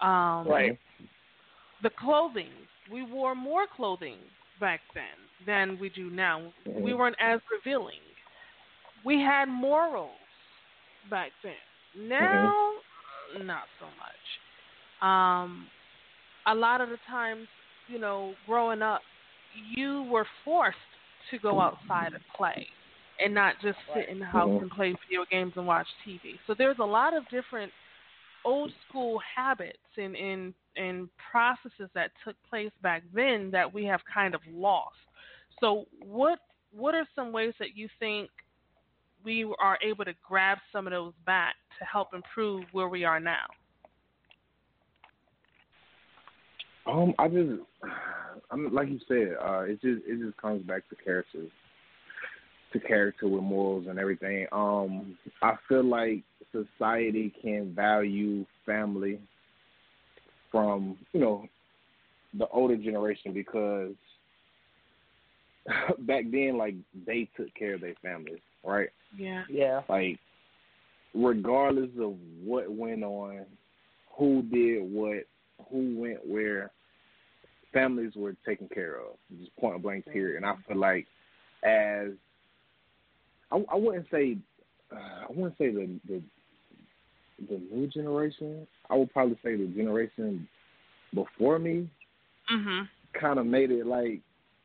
Um, 0.00 0.46
Right. 0.46 0.78
The 1.82 1.90
clothing. 1.90 2.52
We 2.90 3.02
wore 3.02 3.34
more 3.34 3.66
clothing 3.66 4.18
back 4.60 4.80
then 4.94 5.16
than 5.46 5.78
we 5.78 5.88
do 5.90 6.10
now. 6.10 6.52
Mhm. 6.66 6.80
We 6.82 6.94
weren't 6.94 7.16
as 7.18 7.40
revealing. 7.50 8.00
We 9.04 9.20
had 9.20 9.48
morals 9.48 10.18
back 11.08 11.32
then. 11.42 11.56
Now, 11.94 12.72
not 13.38 13.68
so 13.78 13.86
much. 13.98 14.40
Um, 15.00 15.70
a 16.46 16.54
lot 16.54 16.80
of 16.80 16.90
the 16.90 16.98
times, 16.98 17.48
you 17.86 17.98
know, 17.98 18.34
growing 18.46 18.82
up, 18.82 19.02
you 19.54 20.02
were 20.04 20.26
forced 20.44 20.78
to 21.30 21.38
go 21.38 21.60
outside 21.60 22.14
and 22.14 22.26
play 22.28 22.68
and 23.20 23.34
not 23.34 23.54
just 23.62 23.78
sit 23.94 24.08
in 24.08 24.18
the 24.18 24.24
house 24.26 24.50
Mhm. 24.50 24.62
and 24.62 24.70
play 24.70 24.92
video 24.92 25.24
games 25.30 25.52
and 25.56 25.66
watch 25.66 25.88
TV. 26.04 26.38
So 26.46 26.54
there's 26.54 26.78
a 26.78 26.84
lot 26.84 27.16
of 27.16 27.28
different 27.28 27.72
old 28.44 28.72
school 28.88 29.18
habits 29.20 29.78
and, 29.96 30.16
and 30.16 30.54
and 30.76 31.08
processes 31.30 31.90
that 31.94 32.12
took 32.24 32.36
place 32.48 32.70
back 32.82 33.02
then 33.12 33.50
that 33.50 33.72
we 33.72 33.84
have 33.84 34.00
kind 34.12 34.34
of 34.34 34.40
lost. 34.48 34.96
So 35.60 35.86
what 36.00 36.38
what 36.72 36.94
are 36.94 37.06
some 37.14 37.32
ways 37.32 37.54
that 37.58 37.76
you 37.76 37.88
think 37.98 38.30
we 39.24 39.44
are 39.58 39.78
able 39.82 40.04
to 40.04 40.14
grab 40.26 40.58
some 40.72 40.86
of 40.86 40.92
those 40.92 41.12
back 41.26 41.56
to 41.78 41.84
help 41.84 42.14
improve 42.14 42.64
where 42.72 42.88
we 42.88 43.04
are 43.04 43.20
now? 43.20 43.46
Um, 46.86 47.14
I 47.18 47.28
just, 47.28 47.50
I 48.50 48.56
mean, 48.56 48.72
like 48.72 48.88
you 48.88 48.98
said, 49.08 49.36
uh, 49.42 49.60
it 49.62 49.80
just 49.82 50.02
it 50.06 50.20
just 50.24 50.36
comes 50.38 50.62
back 50.66 50.88
to 50.88 50.96
character. 51.04 51.40
To 52.72 52.80
character 52.80 53.28
with 53.28 53.42
morals 53.42 53.86
and 53.88 53.98
everything. 53.98 54.46
Um, 54.52 55.18
I 55.42 55.54
feel 55.68 55.84
like 55.84 56.22
society 56.52 57.32
can 57.42 57.74
value 57.74 58.44
family 58.66 59.20
from 60.50 60.96
you 61.12 61.20
know 61.20 61.46
the 62.36 62.46
older 62.48 62.76
generation 62.76 63.32
because 63.32 63.92
back 66.00 66.24
then 66.30 66.56
like 66.58 66.74
they 67.06 67.28
took 67.36 67.52
care 67.54 67.74
of 67.74 67.80
their 67.80 67.94
families, 68.02 68.40
right? 68.64 68.88
Yeah. 69.16 69.44
Yeah. 69.50 69.82
Like 69.88 70.18
regardless 71.14 71.90
of 72.00 72.14
what 72.44 72.70
went 72.70 73.02
on, 73.02 73.44
who 74.16 74.42
did 74.42 74.92
what, 74.92 75.24
who 75.70 75.98
went 75.98 76.26
where, 76.26 76.70
families 77.72 78.12
were 78.16 78.34
taken 78.46 78.68
care 78.68 78.96
of. 78.96 79.16
Just 79.38 79.54
point 79.56 79.82
blank 79.82 80.06
period. 80.06 80.36
And 80.36 80.46
I 80.46 80.54
feel 80.66 80.78
like 80.78 81.06
as 81.64 82.10
I, 83.50 83.64
I 83.72 83.76
wouldn't 83.76 84.06
say 84.10 84.36
uh, 84.92 84.96
I 84.96 85.26
wouldn't 85.30 85.58
say 85.58 85.70
the 85.70 85.88
the 86.08 86.22
the 87.48 87.60
new 87.72 87.86
generation. 87.86 88.66
I 88.90 88.96
would 88.96 89.12
probably 89.12 89.38
say 89.44 89.56
the 89.56 89.66
generation 89.66 90.48
before 91.14 91.58
me 91.58 91.88
Mhm. 92.50 92.88
kind 93.14 93.38
of 93.38 93.46
made 93.46 93.70
it 93.70 93.86
like 93.86 94.20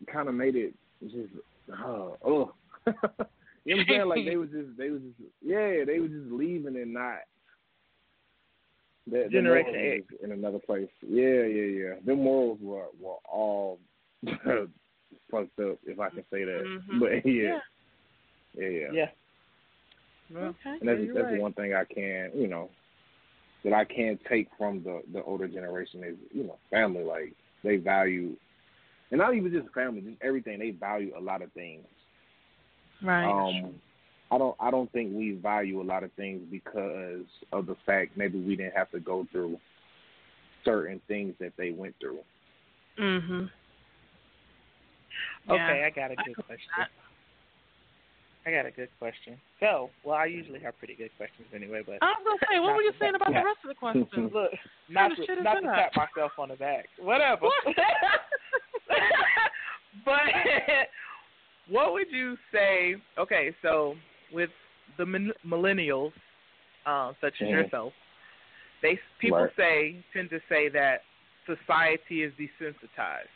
kind 0.07 0.27
of 0.29 0.35
made 0.35 0.55
it 0.55 0.73
just 1.01 1.29
uh, 1.71 2.11
oh 2.25 2.53
you 2.85 2.93
know 2.93 2.93
what 2.95 3.79
I'm 3.79 3.85
saying 3.87 4.07
like 4.09 4.25
they 4.25 4.37
was 4.37 4.49
just 4.49 4.77
they 4.77 4.89
was 4.89 5.01
just 5.01 5.29
yeah 5.41 5.83
they 5.85 5.99
was 5.99 6.11
just 6.11 6.31
leaving 6.31 6.75
and 6.75 6.93
not 6.93 7.19
the, 9.05 9.23
the 9.23 9.29
Generation 9.29 9.75
X. 9.75 10.05
in 10.23 10.31
another 10.31 10.59
place 10.59 10.89
yeah 11.07 11.43
yeah 11.43 11.71
yeah 11.79 11.93
the 12.05 12.15
morals 12.15 12.59
were 12.61 12.87
were 12.99 13.17
all 13.29 13.79
fucked 15.31 15.59
up 15.59 15.77
if 15.85 15.99
I 15.99 16.09
can 16.09 16.23
say 16.31 16.43
that 16.45 16.63
Mhm. 16.65 16.99
but 16.99 17.25
yeah 17.25 17.31
yeah 17.43 17.59
yeah, 18.57 18.91
Yeah. 18.91 19.09
Okay. 20.35 20.77
and 20.79 20.89
that's 20.89 20.99
Yeah, 20.99 21.05
you're 21.05 21.15
that's 21.15 21.25
right. 21.25 21.35
the 21.35 21.41
one 21.41 21.53
thing 21.53 21.73
I 21.73 21.83
can 21.85 22.31
you 22.35 22.47
know 22.47 22.69
that 23.63 23.73
I 23.73 23.85
can 23.85 24.19
take 24.29 24.47
from 24.57 24.83
the 24.83 25.01
the 25.13 25.23
older 25.23 25.47
generation 25.47 26.03
is 26.03 26.15
you 26.31 26.43
know 26.43 26.57
family 26.69 27.03
like 27.03 27.33
they 27.63 27.77
value 27.77 28.35
and 29.11 29.19
not 29.19 29.35
even 29.35 29.51
just 29.51 29.73
family 29.73 30.01
just 30.01 30.21
everything 30.21 30.59
they 30.59 30.71
value 30.71 31.13
a 31.17 31.21
lot 31.21 31.41
of 31.41 31.51
things 31.53 31.85
Right. 33.03 33.25
um 33.25 33.73
I 34.31 34.37
don't 34.37 34.55
I 34.59 34.71
don't 34.71 34.91
think 34.91 35.13
we 35.13 35.33
value 35.33 35.81
a 35.81 35.83
lot 35.83 36.03
of 36.03 36.11
things 36.13 36.41
because 36.51 37.25
of 37.51 37.65
the 37.67 37.75
fact 37.85 38.17
maybe 38.17 38.39
we 38.39 38.55
didn't 38.55 38.75
have 38.75 38.91
to 38.91 38.99
go 38.99 39.25
through 39.31 39.59
certain 40.65 40.99
things 41.07 41.35
that 41.39 41.53
they 41.57 41.71
went 41.71 41.95
through. 41.99 42.19
mhm. 42.97 43.49
Okay, 45.49 45.81
Yeah. 45.81 45.85
I 45.85 45.89
got 45.89 46.11
a 46.11 46.15
good 46.15 46.35
could 46.35 46.45
question. 46.45 46.85
Not- 48.45 48.51
I 48.51 48.55
got 48.55 48.65
a 48.65 48.71
good 48.71 48.89
question. 48.99 49.39
So, 49.59 49.89
well, 50.03 50.15
I 50.15 50.25
usually 50.25 50.59
have 50.59 50.77
pretty 50.77 50.95
good 50.95 51.11
questions 51.17 51.47
anyway, 51.53 51.81
but 51.85 51.97
I 52.01 52.07
was 52.07 52.23
gonna 52.25 52.39
say, 52.51 52.59
what 52.59 52.75
were 52.75 52.81
you 52.81 52.91
the 52.91 52.97
saying 52.99 53.15
about 53.15 53.29
the 53.29 53.43
rest 53.43 53.59
of 53.63 53.69
the 53.69 53.75
questions? 53.75 54.07
look, 54.33 54.51
not 54.89 55.11
of 55.11 55.17
shit 55.17 55.27
to, 55.27 55.33
is 55.33 55.43
not 55.43 55.55
to 55.61 55.67
that? 55.67 55.93
pat 55.93 56.09
myself 56.15 56.31
on 56.37 56.49
the 56.49 56.55
back, 56.55 56.87
whatever. 56.99 57.47
but 60.05 60.17
what 61.69 61.93
would 61.93 62.11
you 62.11 62.37
say? 62.51 62.95
Okay, 63.17 63.55
so 63.61 63.95
with 64.31 64.49
the 64.97 65.05
min- 65.05 65.33
millennials, 65.45 66.11
um, 66.85 67.15
such 67.21 67.33
as 67.41 67.47
yourself, 67.47 67.93
they 68.81 68.99
people 69.19 69.39
Right. 69.39 69.55
say 69.55 69.95
tend 70.11 70.29
to 70.31 70.41
say 70.49 70.67
that 70.69 71.03
society 71.45 72.23
is 72.23 72.33
desensitized. 72.33 73.27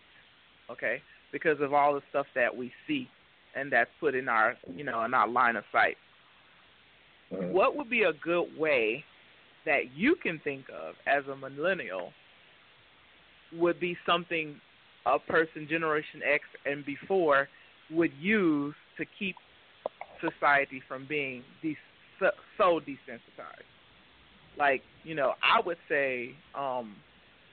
Okay, 0.69 1.01
because 1.31 1.61
of 1.61 1.73
all 1.73 1.93
the 1.93 2.01
stuff 2.09 2.27
that 2.35 2.53
we 2.55 2.73
see 2.85 3.09
and 3.57 3.71
that's 3.71 3.89
put 3.99 4.15
in 4.15 4.29
our 4.29 4.55
you 4.75 4.83
know 4.83 5.03
in 5.03 5.13
our 5.13 5.27
line 5.27 5.55
of 5.55 5.63
sight. 5.71 5.97
Mhm. 7.31 7.51
What 7.51 7.75
would 7.75 7.89
be 7.89 8.03
a 8.03 8.13
good 8.13 8.57
way 8.57 9.03
that 9.65 9.91
you 9.95 10.15
can 10.15 10.39
think 10.39 10.65
of 10.69 10.95
as 11.05 11.27
a 11.27 11.35
millennial 11.35 12.13
would 13.51 13.79
be 13.79 13.97
something 14.05 14.59
a 15.05 15.19
person 15.19 15.67
Generation 15.67 16.21
X 16.23 16.43
and 16.65 16.85
before 16.85 17.47
would 17.89 18.13
use 18.19 18.75
to 18.97 19.05
keep 19.17 19.35
society 20.21 20.81
from 20.87 21.05
being 21.07 21.43
de- 21.61 21.77
so, 22.19 22.31
so 22.57 22.79
desensitized? 22.79 23.67
Like, 24.57 24.81
you 25.03 25.15
know, 25.15 25.33
I 25.41 25.61
would 25.65 25.77
say, 25.87 26.35
um, 26.55 26.95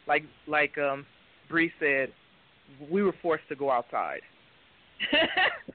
like 0.07 0.25
like 0.47 0.79
um, 0.79 1.07
Bree 1.49 1.73
said, 1.79 2.13
we 2.91 3.03
were 3.03 3.15
forced 3.23 3.49
to 3.49 3.57
go 3.57 3.71
outside. 3.71 4.23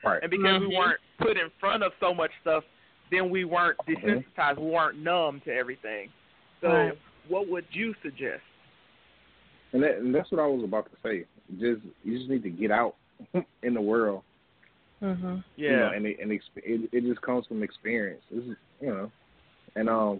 Right. 0.03 0.19
And 0.23 0.31
because 0.31 0.59
we 0.61 0.67
Mhm. 0.73 0.77
weren't 0.77 0.99
put 1.19 1.37
in 1.37 1.49
front 1.59 1.83
of 1.83 1.91
so 1.99 2.13
much 2.13 2.31
stuff, 2.41 2.63
then 3.11 3.29
we 3.29 3.43
weren't 3.43 3.77
Mhm. 3.79 4.23
desensitized. 4.35 4.57
We 4.59 4.69
weren't 4.71 4.97
numb 4.99 5.41
to 5.41 5.53
everything. 5.53 6.09
So, 6.61 6.67
Right. 6.69 6.97
what 7.27 7.47
would 7.47 7.65
you 7.71 7.93
suggest? 8.01 8.43
And, 9.73 9.83
that, 9.83 9.97
and 9.97 10.13
that's 10.15 10.31
what 10.31 10.39
I 10.41 10.47
was 10.47 10.63
about 10.63 10.85
to 10.91 10.97
say. 11.03 11.25
Just 11.59 11.81
you 12.03 12.17
just 12.17 12.29
need 12.29 12.43
to 12.43 12.49
get 12.49 12.71
out 12.71 12.95
in 13.63 13.73
the 13.73 13.81
world. 13.81 14.23
Mhm. 15.01 15.43
You 15.55 15.71
know, 15.75 15.89
and 15.89 16.05
it, 16.05 16.19
and 16.19 16.31
exp- 16.31 16.57
it 16.57 16.89
it 16.91 17.01
just 17.01 17.21
comes 17.21 17.45
from 17.47 17.63
experience. 17.63 18.21
This 18.31 18.43
is 18.45 18.55
you 18.81 18.87
know, 18.87 19.11
and 19.75 19.89
um, 19.89 20.19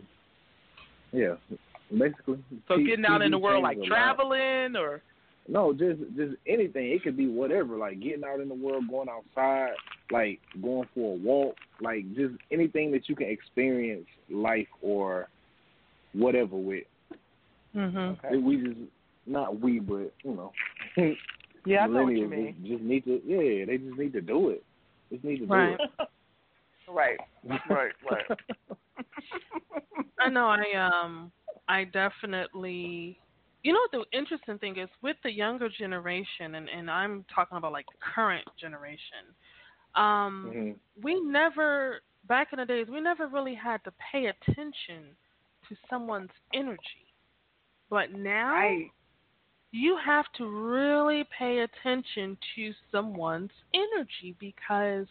yeah, 1.12 1.36
basically. 1.96 2.40
so 2.68 2.78
getting 2.78 3.06
out 3.06 3.22
in 3.22 3.32
the 3.32 3.38
world, 3.38 3.64
like 3.64 3.78
changed 3.78 3.90
lot. 3.92 3.98
traveling, 3.98 4.76
or 4.76 5.02
No, 5.50 5.74
just 5.74 6.00
just 6.16 6.36
anything. 6.48 6.92
It 6.92 7.02
could 7.04 7.18
be 7.18 7.28
whatever, 7.28 7.76
like 7.76 8.00
getting 8.00 8.24
out 8.24 8.40
in 8.40 8.50
the 8.50 8.54
world, 8.56 8.84
going 8.88 9.10
outside, 9.10 9.72
like 10.12 10.40
going 10.62 10.88
for 10.94 11.16
a 11.16 11.18
walk, 11.18 11.56
like 11.82 12.06
just 12.16 12.36
anything 12.52 12.92
that 12.92 13.10
you 13.10 13.16
can 13.16 13.28
experience 13.30 14.06
life 14.30 14.68
or 14.82 15.28
whatever 16.14 16.56
with. 16.56 16.84
Mhm. 17.76 18.18
Okay. 18.24 18.38
We 18.38 18.58
just 18.58 18.80
not 19.26 19.60
we, 19.60 19.80
but 19.80 20.14
you 20.24 20.36
know, 20.36 20.52
yeah, 21.66 21.86
I 21.86 21.88
know 21.88 22.04
what 22.04 22.10
you 22.16 22.28
millennials 22.28 22.30
mean. 22.30 22.56
Just, 22.62 22.72
just 22.72 22.84
need 22.84 23.06
to, 23.06 23.22
yeah, 23.26 23.66
they 23.66 23.78
just 23.78 23.98
need 23.98 24.14
to 24.14 24.22
do 24.22 24.50
it. 24.50 24.64
Just 25.12 25.24
need 25.24 25.40
to 25.40 25.46
do 25.48 25.54
Right. 25.54 25.74
it. 25.74 25.82
Right, 26.92 27.20
right, 27.70 27.92
right. 28.10 28.26
I 30.20 30.30
know. 30.30 30.48
I 30.48 30.74
um. 30.74 31.32
I 31.68 31.84
definitely. 31.84 33.20
You 33.64 33.74
know 33.74 33.80
what 33.92 34.08
the 34.12 34.18
interesting 34.18 34.58
thing 34.58 34.78
is 34.78 34.90
with 35.02 35.18
the 35.24 35.32
younger 35.32 35.70
generation, 35.70 36.56
and 36.56 36.70
and 36.70 36.90
I'm 36.90 37.26
talking 37.34 37.58
about 37.58 37.74
like 37.74 37.86
the 37.88 37.98
current 38.16 38.46
generation. 38.60 39.36
Um, 39.96 40.56
Mhm. 40.56 40.80
we 41.02 41.20
never 41.22 42.02
back 42.28 42.54
in 42.54 42.60
the 42.60 42.66
days 42.66 42.88
we 42.90 43.02
never 43.02 43.28
really 43.28 43.56
had 43.56 43.84
to 43.84 43.92
pay 44.12 44.28
attention 44.28 45.16
to 45.68 45.76
someone's 45.90 46.32
energy, 46.54 47.14
but 47.90 48.12
now 48.14 48.52
Right. 48.52 48.92
you 49.72 49.98
have 50.04 50.26
to 50.38 50.46
really 50.48 51.26
pay 51.38 51.60
attention 51.60 52.38
to 52.56 52.74
someone's 52.92 53.52
energy 53.74 54.36
because 54.40 55.06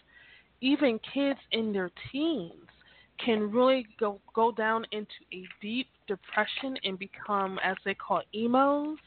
even 0.61 0.99
kids 1.14 1.38
in 1.53 1.72
their 1.72 1.90
teens 2.11 2.68
can 3.25 3.51
really 3.51 3.87
go 3.99 4.21
go 4.35 4.53
down 4.53 4.87
into 4.93 5.11
a 5.33 5.45
deep 5.61 5.89
depression 6.07 6.77
and 6.85 6.99
become 6.99 7.59
as 7.64 7.77
they 7.85 7.95
call 7.95 8.23
emos 8.35 8.99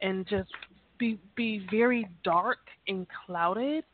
and 0.00 0.26
just 0.28 0.50
be 0.98 1.18
be 1.34 1.66
very 1.70 2.08
dark 2.24 2.58
and 2.88 3.06
clouded. 3.26 3.84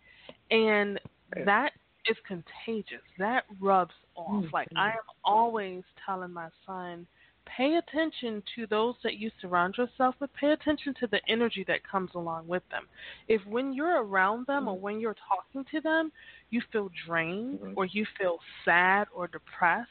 And 0.51 1.01
that 1.45 1.71
is 2.07 2.17
contagious. 2.27 3.03
That 3.19 3.45
rubs 3.61 3.95
off. 4.15 4.45
Mm-hmm. 4.45 4.55
Like 4.55 4.69
i 4.77 4.89
am 4.89 5.09
always 5.25 5.83
telling 6.05 6.33
my 6.33 6.49
son 6.67 7.07
pay 7.45 7.77
attention 7.77 8.43
to 8.55 8.67
those 8.67 8.95
that 9.03 9.15
you 9.15 9.31
surround 9.41 9.77
yourself 9.77 10.15
with. 10.21 10.33
Pay 10.35 10.53
attention 10.53 10.95
to 11.01 11.07
the 11.07 11.21
energy 11.29 11.65
that 11.69 11.83
comes 11.85 12.11
along 12.15 12.49
with 12.49 12.63
them. 12.71 12.89
If 13.29 13.45
when 13.47 13.73
you're 13.73 14.03
around 14.03 14.47
them 14.47 14.69
or 14.69 14.79
when 14.79 15.01
you're 15.01 15.17
talking 15.29 15.65
to 15.73 15.81
them, 15.81 16.13
you 16.51 16.61
feel 16.73 16.91
drained 17.07 17.61
Mhm. 17.61 17.75
or 17.77 17.87
you 17.87 18.05
feel 18.19 18.41
sad 18.65 19.09
or 19.13 19.27
depressed, 19.29 19.91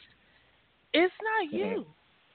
it's 0.94 1.14
not 1.22 1.52
you. 1.52 1.86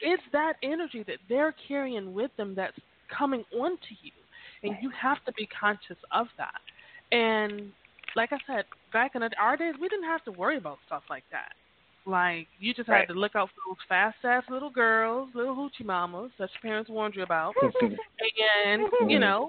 It's 0.00 0.22
that 0.32 0.56
energy 0.62 1.02
that 1.04 1.18
they're 1.28 1.52
carrying 1.52 2.12
with 2.14 2.34
them 2.36 2.54
that's 2.54 2.78
coming 3.08 3.44
onto 3.52 3.94
you. 4.02 4.12
And 4.62 4.76
you 4.82 4.90
have 4.90 5.24
to 5.24 5.32
be 5.32 5.46
conscious 5.46 5.98
of 6.10 6.28
that. 6.36 6.60
And 7.12 7.72
like 8.14 8.32
I 8.32 8.38
said, 8.46 8.64
back 8.92 9.14
in 9.14 9.22
our 9.22 9.56
days, 9.56 9.74
we 9.78 9.88
didn't 9.88 10.06
have 10.06 10.24
to 10.24 10.32
worry 10.32 10.56
about 10.56 10.78
stuff 10.86 11.04
like 11.08 11.24
that. 11.30 11.54
Like 12.06 12.48
you 12.58 12.74
just 12.74 12.88
Right. 12.88 12.98
had 12.98 13.06
to 13.08 13.14
look 13.14 13.34
out 13.36 13.48
for 13.50 13.70
those 13.70 13.78
fast 13.88 14.16
ass 14.24 14.44
little 14.50 14.70
girls, 14.70 15.30
little 15.34 15.54
hoochie 15.56 15.84
mamas 15.86 16.32
that 16.38 16.50
your 16.54 16.60
parents 16.62 16.90
warned 16.90 17.14
you 17.16 17.22
about, 17.22 17.56
and 18.62 18.86
mhm. 18.92 19.08
you 19.08 19.18
know, 19.18 19.48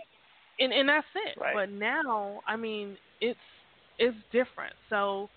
and 0.60 0.74
and 0.74 0.90
that's 0.90 1.08
it. 1.16 1.38
Right. 1.38 1.54
But 1.54 1.70
now, 1.70 2.42
I 2.48 2.56
mean, 2.58 2.98
it's 3.22 3.40
it's 4.00 4.18
different. 4.32 4.74
So, 4.90 5.30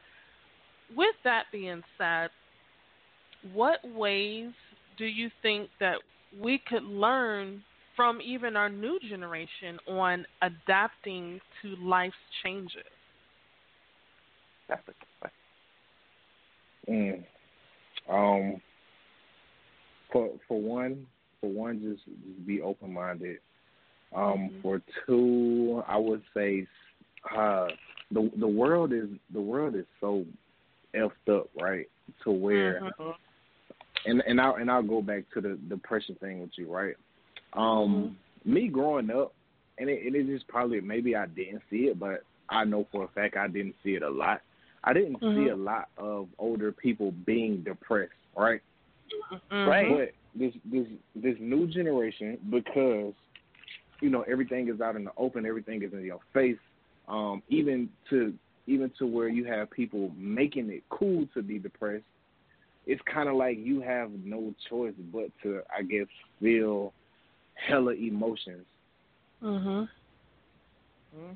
with 0.95 1.15
that 1.25 1.45
being 1.53 1.83
said, 1.99 2.31
what 3.53 3.81
ways 3.85 4.53
do 4.97 5.05
you 5.07 5.31
think 5.43 5.71
that 5.81 5.99
we 6.41 6.59
could 6.59 6.85
learn 6.85 7.65
from 7.97 8.21
even 8.21 8.57
our 8.57 8.69
new 8.71 8.99
generation 9.01 9.79
on 9.89 10.27
adapting 10.43 11.41
to 11.63 11.77
life's 11.77 12.17
changes? 12.43 12.83
That's 14.69 14.89
a. 14.89 14.95
Mm. 16.91 17.25
Um. 18.09 18.61
For 20.13 20.31
for 20.49 20.61
one, 20.61 21.07
for 21.41 21.51
one, 21.51 21.81
just, 21.81 22.05
just 22.05 22.47
be 22.47 22.61
open 22.61 22.93
minded. 22.93 23.39
Um. 24.15 24.51
Mm-hmm. 24.51 24.61
For 24.63 24.83
two, 25.07 25.83
I 25.87 25.97
would 25.97 26.23
say, 26.35 26.67
uh, 27.37 27.69
the 28.11 28.31
the 28.39 28.49
world 28.49 28.93
is 28.93 29.09
the 29.33 29.41
world 29.41 29.77
is 29.77 29.87
so 30.01 30.25
effed 30.95 31.29
up, 31.31 31.49
right? 31.61 31.89
To 32.25 32.33
where, 32.33 32.81
Mhm. 32.81 33.15
and 34.07 34.23
and 34.27 34.41
I 34.41 34.51
and 34.61 34.71
I'll 34.71 34.83
go 34.83 35.01
back 35.01 35.25
to 35.35 35.41
the 35.41 35.57
depression 35.69 36.17
thing 36.17 36.41
with 36.41 36.51
you, 36.57 36.67
right? 36.73 36.97
Um, 37.53 38.17
me 38.45 38.69
growing 38.69 39.11
up, 39.11 39.33
and 39.79 39.89
it, 39.89 40.05
and 40.05 40.17
it 40.17 40.27
just 40.27 40.49
probably 40.49 40.81
maybe 40.81 41.15
I 41.15 41.27
didn't 41.27 41.63
see 41.71 41.87
it, 41.87 41.99
but 41.99 42.25
I 42.49 42.65
know 42.65 42.87
for 42.91 43.05
a 43.05 43.09
fact 43.09 43.37
I 43.37 43.47
didn't 43.47 43.77
see 43.85 43.95
it 43.95 44.03
a 44.03 44.11
lot. 44.11 44.41
I 44.85 44.93
didn't 44.93 45.21
see 45.21 45.47
Mhm. 45.49 45.53
a 45.53 45.57
lot 45.57 45.89
of 45.97 46.29
older 46.39 46.73
people 46.73 47.13
being 47.13 47.63
depressed, 47.63 48.13
right? 48.37 48.63
Mhm. 49.51 49.89
But 49.91 50.15
this 50.35 50.55
this 50.65 50.87
this 51.15 51.39
new 51.39 51.67
generation, 51.67 52.39
because 52.51 53.15
you 54.01 54.11
know 54.11 54.23
everything 54.23 54.69
is 54.69 54.81
out 54.81 54.97
in 54.97 55.05
the 55.05 55.13
open, 55.17 55.45
everything 55.47 55.83
is 55.83 55.93
in 55.93 56.05
your 56.05 56.21
face. 56.33 56.59
Um, 57.09 57.43
even 57.49 57.91
to 58.09 58.33
even 58.67 58.91
to 58.99 59.07
where 59.07 59.29
you 59.29 59.45
have 59.45 59.71
people 59.71 60.11
making 60.17 60.71
it 60.71 60.83
cool 60.91 61.27
to 61.35 61.43
be 61.43 61.59
depressed. 61.59 62.05
It's 62.87 63.03
kind 63.03 63.29
of 63.29 63.37
like 63.37 63.59
you 63.59 63.81
have 63.83 64.11
no 64.25 64.55
choice 64.69 64.95
but 65.13 65.31
to, 65.43 65.63
I 65.77 65.83
guess, 65.83 66.07
feel 66.41 66.93
hella 67.55 67.93
emotions 67.95 68.65
Mhm. 69.43 69.89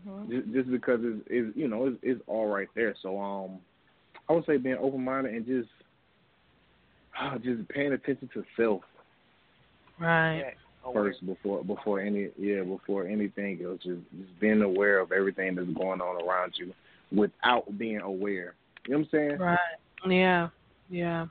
Mhm. 0.06 0.30
just, 0.30 0.52
just 0.52 0.70
because 0.70 1.00
it's, 1.02 1.26
it's 1.28 1.56
you 1.56 1.68
know 1.68 1.86
it's, 1.86 1.98
it's 2.02 2.20
all 2.26 2.48
right 2.48 2.68
there. 2.74 2.94
So 3.02 3.20
um, 3.20 3.58
I 4.28 4.32
would 4.32 4.46
say 4.46 4.56
being 4.56 4.76
open 4.80 5.04
minded 5.04 5.34
and 5.34 5.46
just 5.46 5.68
just 7.44 7.68
paying 7.68 7.92
attention 7.92 8.28
to 8.34 8.44
self 8.56 8.82
Right. 9.98 10.54
First 10.92 11.24
before 11.24 11.64
before 11.64 12.00
any 12.00 12.28
yeah 12.38 12.62
before 12.62 13.06
anything 13.06 13.60
else. 13.64 13.80
Just 13.82 14.00
just 14.18 14.40
being 14.40 14.60
aware 14.60 14.98
of 14.98 15.12
everything 15.12 15.54
that's 15.54 15.68
going 15.70 16.00
on 16.00 16.22
around 16.22 16.52
you 16.56 16.74
without 17.10 17.78
being 17.78 18.00
aware. 18.00 18.54
You 18.86 18.94
know 18.94 18.98
what 18.98 19.04
I'm 19.04 19.08
saying? 19.10 19.38
Right. 19.38 19.58
Yeah. 20.06 20.48
Yeah. 20.90 21.26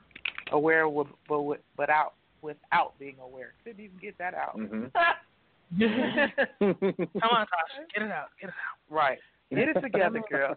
Aware, 0.50 0.88
with, 0.88 1.06
but 1.28 1.42
with, 1.42 1.60
but 1.76 1.88
out 1.88 2.14
without 2.42 2.98
being 2.98 3.16
aware. 3.22 3.52
Couldn't 3.62 3.84
even 3.84 3.96
get 3.98 4.18
that 4.18 4.34
out. 4.34 4.56
Mhm. 4.56 4.90
Come 6.60 7.30
on, 7.30 7.46
Tasha. 7.46 7.84
Get 7.94 8.02
it 8.02 8.10
out. 8.10 8.28
Get 8.40 8.48
it 8.50 8.54
out. 8.54 8.94
right. 8.94 9.18
Get 9.50 9.68
it 9.68 9.80
together, 9.80 10.20
girl. 10.30 10.56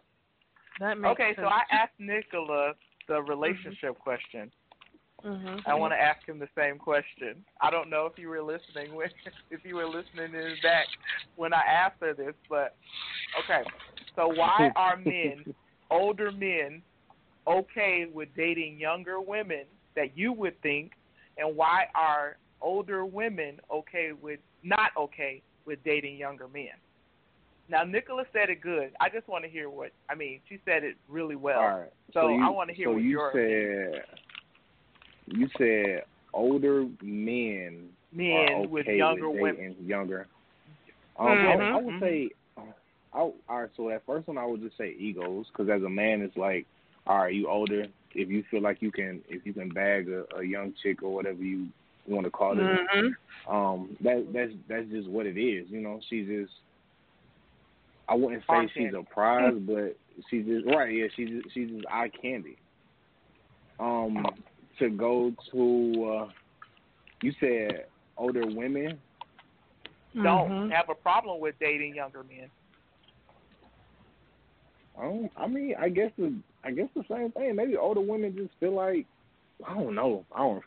That 0.79 0.97
makes 0.99 1.11
Okay, 1.13 1.35
sense. 1.35 1.45
so 1.45 1.47
I 1.47 1.61
asked 1.71 1.93
Nicola 1.99 2.73
the 3.07 3.21
relationship 3.21 3.97
question. 3.99 4.51
Mhm. 5.25 5.61
I 5.65 5.73
want 5.73 5.93
to 5.93 5.97
ask 5.99 6.23
him 6.27 6.37
the 6.37 6.49
same 6.55 6.77
question. 6.77 7.43
I 7.59 7.71
don't 7.71 7.89
know 7.89 8.05
if 8.05 8.19
you 8.19 8.29
were 8.29 8.43
listening 8.43 8.93
when 8.93 9.09
if 9.51 9.65
you 9.65 9.75
were 9.75 9.87
listening 9.87 10.33
in 10.35 10.55
back 10.61 10.85
when 11.35 11.53
I 11.53 11.61
asked 11.67 11.97
her 12.01 12.13
this, 12.13 12.35
but 12.49 12.75
okay. 13.43 13.63
So 14.15 14.27
why 14.27 14.71
are 14.75 14.95
men, 14.95 15.43
older 15.89 16.31
men, 16.31 16.83
okay 17.47 18.05
with 18.11 18.29
dating 18.35 18.79
younger 18.79 19.19
women 19.19 19.63
that 19.95 20.15
you 20.15 20.33
would 20.33 20.59
think, 20.61 20.91
and 21.37 21.55
why 21.55 21.85
are 21.95 22.37
older 22.61 23.05
women 23.05 23.59
okay 23.73 24.11
with 24.11 24.39
not 24.67 24.91
okay 24.97 25.41
with 25.65 25.79
dating 25.83 26.17
younger 26.17 26.47
men? 26.47 26.67
Now 27.69 27.83
Nicola 27.83 28.23
said 28.31 28.49
it 28.49 28.61
good. 28.61 28.91
I 28.99 29.09
just 29.09 29.27
want 29.27 29.43
to 29.43 29.49
hear 29.49 29.69
what 29.69 29.91
I 30.09 30.15
mean. 30.15 30.39
She 30.47 30.59
said 30.65 30.83
it 30.83 30.95
really 31.09 31.35
well. 31.35 31.59
all 31.59 31.79
right. 31.79 31.89
So, 32.13 32.29
you, 32.29 32.43
I 32.45 32.49
want 32.49 32.69
to 32.69 32.75
hear 32.75 32.87
so 32.87 32.93
what 32.93 33.03
you 33.03 33.09
your 33.09 33.31
said. 33.33 34.03
You 35.27 35.47
said 35.57 36.03
older 36.33 36.87
men 37.01 37.89
men 38.11 38.31
are 38.31 38.55
okay 38.55 38.67
with 38.67 38.87
younger 38.87 39.29
with 39.29 39.41
women. 39.41 39.55
dating 39.73 39.85
younger. 39.85 40.27
Um, 41.19 41.27
Mhm. 41.27 41.71
I, 41.71 41.77
I 41.77 41.81
would 41.81 41.93
Mhm. 41.95 41.99
say, 41.99 42.29
I, 42.57 43.19
all 43.19 43.35
right. 43.49 43.69
So 43.75 43.89
that 43.89 44.05
first 44.05 44.27
one, 44.27 44.37
I 44.37 44.45
would 44.45 44.61
just 44.61 44.77
say 44.77 44.91
egos, 44.91 45.47
because 45.47 45.69
as 45.69 45.83
a 45.83 45.89
man, 45.89 46.21
it's 46.21 46.37
like, 46.37 46.65
all 47.05 47.19
right, 47.19 47.33
you 47.33 47.49
older. 47.49 47.87
If 48.13 48.29
you 48.29 48.43
feel 48.43 48.61
like 48.61 48.81
you 48.81 48.91
can, 48.91 49.23
if 49.27 49.45
you 49.45 49.53
can 49.53 49.69
bag 49.69 50.09
a, 50.09 50.23
a 50.37 50.43
young 50.43 50.73
chick 50.81 51.03
or 51.03 51.13
whatever 51.13 51.43
you 51.43 51.67
want 52.07 52.25
to 52.25 52.31
call 52.31 52.57
it, 52.57 52.79
Mhm. 52.93 53.15
um, 53.47 53.97
that 54.01 54.25
that's 54.33 54.51
that's 54.67 54.87
just 54.89 55.09
what 55.09 55.25
it 55.25 55.37
is. 55.39 55.69
You 55.69 55.81
know, 55.81 55.99
she's 56.09 56.27
just. 56.27 56.53
I 58.09 58.13
wouldn't 58.15 58.41
say 58.43 58.55
Eye 58.55 58.67
she's 58.73 58.93
a 58.93 59.03
prize, 59.03 59.53
but 59.59 59.97
she's 60.29 60.45
just 60.45 60.65
right. 60.67 60.93
Yeah, 60.93 61.07
she's 61.15 61.29
just, 61.29 61.53
she's 61.53 61.69
just 61.69 61.85
eye 61.91 62.09
candy. 62.21 62.57
Um, 63.79 64.25
to 64.79 64.89
go 64.89 65.33
to, 65.51 66.05
uh, 66.05 66.31
you 67.21 67.33
said 67.39 67.85
older 68.17 68.45
women. 68.47 68.99
Don't 70.15 70.49
Mhm. 70.49 70.71
have 70.71 70.89
a 70.89 70.95
problem 70.95 71.39
with 71.41 71.59
dating 71.59 71.95
younger 71.95 72.23
men. 72.23 72.49
I. 74.97 75.29
I 75.35 75.47
mean, 75.47 75.75
I 75.77 75.89
guess 75.89 76.11
the 76.17 76.33
I 76.63 76.71
guess 76.71 76.87
the 76.95 77.03
same 77.09 77.31
thing. 77.31 77.55
Maybe 77.55 77.77
older 77.77 78.01
women 78.01 78.35
just 78.35 78.53
feel 78.59 78.71
like 78.73 79.05
I 79.65 79.73
don't 79.73 79.95
know. 79.95 80.25
I 80.31 80.39
don't. 80.39 80.63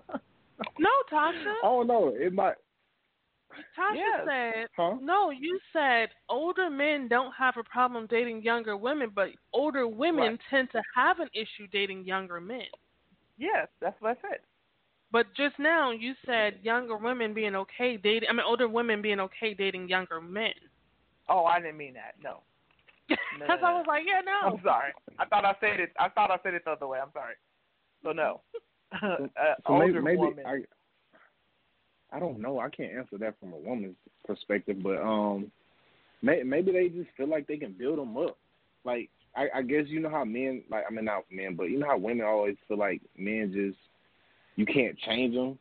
No, 0.78 0.90
Tasha. 1.12 1.54
Oh 1.62 1.84
don't. 1.84 2.20
It 2.20 2.32
might. 2.32 2.54
Tasha 3.78 3.94
Yes. 3.94 4.26
said, 4.26 4.66
Huh? 4.76 4.96
no, 5.00 5.30
you 5.30 5.58
said 5.72 6.08
older 6.28 6.70
men 6.70 7.08
don't 7.08 7.32
have 7.32 7.56
a 7.58 7.64
problem 7.64 8.06
dating 8.08 8.42
younger 8.42 8.76
women, 8.76 9.10
but 9.14 9.28
older 9.52 9.86
women 9.86 10.32
Right. 10.32 10.40
tend 10.50 10.70
to 10.72 10.82
have 10.94 11.20
an 11.20 11.28
issue 11.34 11.66
dating 11.70 12.04
younger 12.04 12.40
men. 12.40 12.66
Yes, 13.38 13.68
that's 13.80 14.00
what 14.00 14.16
I 14.18 14.28
said. 14.28 14.40
But 15.10 15.26
just 15.36 15.58
now 15.58 15.90
you 15.90 16.14
said 16.24 16.60
younger 16.62 16.96
women 16.96 17.34
being 17.34 17.54
okay 17.54 17.98
dating, 17.98 18.28
I 18.30 18.32
mean, 18.32 18.44
older 18.46 18.68
women 18.68 19.02
being 19.02 19.20
okay 19.20 19.52
dating 19.52 19.88
younger 19.88 20.20
men. 20.22 20.54
Oh, 21.28 21.44
I 21.44 21.60
didn't 21.60 21.76
mean 21.76 21.94
that. 21.94 22.14
No. 22.22 22.40
No, 23.38 23.46
Because 23.46 23.58
no, 23.62 23.68
I 23.68 23.72
was 23.72 23.84
like, 23.86 24.04
yeah, 24.06 24.20
no. 24.24 24.54
I'm 24.56 24.62
sorry. 24.62 24.92
I 25.18 25.24
thought 25.26 25.44
I 25.44 25.54
said 25.60 25.80
it. 25.80 25.92
I 25.98 26.08
thought 26.10 26.30
I 26.30 26.38
said 26.42 26.54
it 26.54 26.64
the 26.64 26.72
other 26.72 26.86
way. 26.86 26.98
I'm 26.98 27.12
sorry. 27.12 27.34
So 28.02 28.12
no. 28.12 28.40
uh, 29.02 29.16
So 29.66 29.78
maybe, 29.78 30.00
maybe. 30.00 30.20
I. 30.44 30.58
I 32.14 32.20
don't 32.20 32.40
know. 32.40 32.58
I 32.58 32.68
can't 32.68 32.92
answer 32.92 33.16
that 33.18 33.40
from 33.40 33.54
a 33.54 33.56
woman's 33.56 33.96
perspective, 34.26 34.76
but 34.82 34.98
um, 35.00 35.50
may, 36.20 36.42
maybe 36.42 36.70
they 36.70 36.88
just 36.90 37.08
feel 37.16 37.26
like 37.26 37.46
they 37.46 37.56
can 37.56 37.72
build 37.72 37.98
them 37.98 38.18
up. 38.18 38.36
Like 38.84 39.08
I, 39.34 39.46
I 39.54 39.62
guess 39.62 39.84
you 39.86 40.00
know 40.00 40.10
how 40.10 40.22
men, 40.24 40.62
like 40.70 40.84
I 40.86 40.92
mean 40.92 41.06
not 41.06 41.24
men, 41.30 41.54
but 41.56 41.70
you 41.70 41.78
know 41.78 41.86
how 41.86 41.96
women 41.96 42.26
always 42.26 42.56
feel 42.68 42.76
like 42.76 43.00
men 43.16 43.50
just 43.54 43.78
you 44.56 44.66
can't 44.66 44.98
change 44.98 45.34
them. 45.34 45.58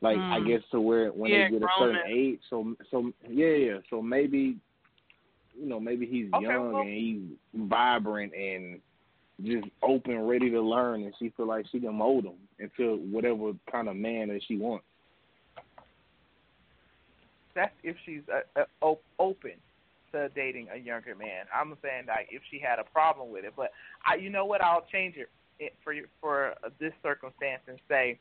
Like 0.00 0.16
I 0.32 0.40
Mm. 0.40 0.46
guess 0.48 0.62
to 0.70 0.80
where 0.80 1.10
when 1.10 1.30
Yeah, 1.30 1.44
they 1.48 1.50
get 1.58 1.62
a 1.62 1.68
certain 1.78 1.96
men. 1.96 2.04
age, 2.10 2.38
so 2.48 2.74
so 2.90 3.12
yeah, 3.28 3.46
yeah. 3.48 3.76
So 3.90 4.00
maybe 4.00 4.56
you 5.58 5.66
know 5.68 5.78
maybe 5.80 6.06
he's 6.06 6.32
Okay, 6.34 6.44
young 6.44 6.72
well- 6.72 6.80
and 6.80 6.88
he's 6.88 7.68
vibrant 7.68 8.32
and 8.34 8.80
just 9.42 9.66
open, 9.82 10.26
ready 10.26 10.50
to 10.50 10.60
learn, 10.60 11.02
and 11.02 11.14
she 11.18 11.30
feel 11.36 11.46
like 11.46 11.66
she 11.72 11.80
can 11.80 11.94
mold 11.94 12.24
him 12.24 12.34
into 12.58 12.96
whatever 13.10 13.52
kind 13.70 13.88
of 13.88 13.96
man 13.96 14.28
that 14.28 14.40
she 14.46 14.56
wants. 14.56 14.84
That's 17.54 17.72
if 17.82 17.96
she's 18.04 18.22
uh, 18.32 18.60
uh, 18.60 18.64
op- 18.80 19.02
open 19.18 19.52
to 20.12 20.28
dating 20.30 20.68
a 20.72 20.78
younger 20.78 21.14
man. 21.14 21.46
I'm 21.54 21.76
saying 21.82 22.04
like 22.08 22.28
if 22.30 22.42
she 22.50 22.58
had 22.58 22.78
a 22.78 22.84
problem 22.84 23.30
with 23.30 23.44
it, 23.44 23.54
but 23.56 23.70
I, 24.06 24.16
you 24.16 24.30
know 24.30 24.44
what? 24.44 24.62
I'll 24.62 24.86
change 24.90 25.16
it 25.16 25.28
it- 25.58 25.74
for 25.82 25.94
for 26.20 26.50
uh, 26.64 26.70
this 26.80 26.92
circumstance 27.02 27.62
and 27.68 27.78
say 27.88 28.18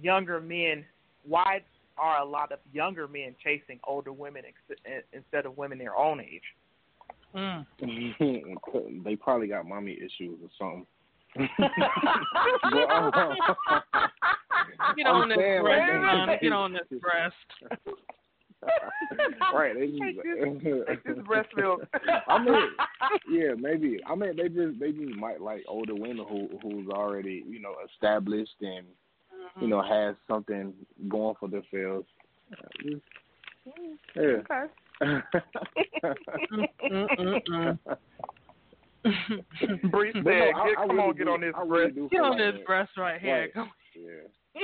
younger 0.00 0.40
men. 0.40 0.84
Why 1.26 1.62
are 1.98 2.20
a 2.20 2.24
lot 2.24 2.52
of 2.52 2.58
younger 2.72 3.06
men 3.06 3.34
chasing 3.42 3.78
older 3.86 4.12
women 4.12 4.42
ex- 4.46 5.04
instead 5.12 5.46
of 5.46 5.56
women 5.58 5.78
their 5.78 5.96
own 5.96 6.20
age? 6.20 6.42
Mm. 7.34 7.66
they 9.04 9.16
probably 9.16 9.46
got 9.48 9.66
mommy 9.66 9.92
issues 9.92 10.38
or 10.42 10.50
something. 10.58 10.86
But, 12.62 12.90
um, 12.90 13.12
Get 14.96 15.06
on 15.06 15.28
this 15.28 15.38
saying, 15.38 15.62
breast, 15.62 15.92
like, 15.92 16.26
man. 16.26 16.38
Get 16.40 16.52
on 16.52 16.72
this 16.72 17.00
breast. 17.00 17.34
right, 19.54 19.74
they 19.74 19.86
Take 19.86 20.16
just, 20.16 20.62
this- 20.62 20.84
take 20.86 21.04
this 21.04 21.24
breast 21.26 21.48
milk. 21.56 21.80
I 22.28 22.42
mean, 22.42 22.54
yeah, 23.30 23.54
maybe. 23.58 23.98
I 24.06 24.14
mean, 24.14 24.36
they 24.36 24.48
just 24.48 24.78
they 24.78 24.92
just 24.92 25.16
might 25.16 25.40
like 25.40 25.64
older 25.66 25.94
women 25.94 26.24
who 26.28 26.48
who's 26.62 26.88
already 26.88 27.42
you 27.48 27.60
know 27.60 27.74
established 27.92 28.56
and 28.60 28.86
you 29.60 29.68
know 29.68 29.82
has 29.82 30.14
something 30.28 30.72
going 31.08 31.34
for 31.40 31.48
themselves. 31.48 32.06
Uh, 32.52 32.98
Yeah. 34.14 34.22
Okay. 34.22 34.72
Bree 39.90 40.12
said, 40.12 40.24
no, 40.24 40.30
I- 40.32 40.68
"Get- 40.68 40.78
I 40.78 40.86
"Come 40.86 40.90
really 40.96 41.00
on, 41.08 41.16
get 41.16 41.24
do- 41.24 41.30
on 41.32 41.40
this 41.40 41.54
I 41.56 41.64
breast." 41.64 41.94
do 41.94 42.08
Get 42.10 42.20
on 42.20 42.30
like 42.30 42.38
this 42.38 42.54
that. 42.54 42.66
breast 42.66 42.96
right 42.96 43.20
here. 43.20 43.40
Right. 43.40 43.54
Come 43.54 43.70
Yeah. 43.94 44.62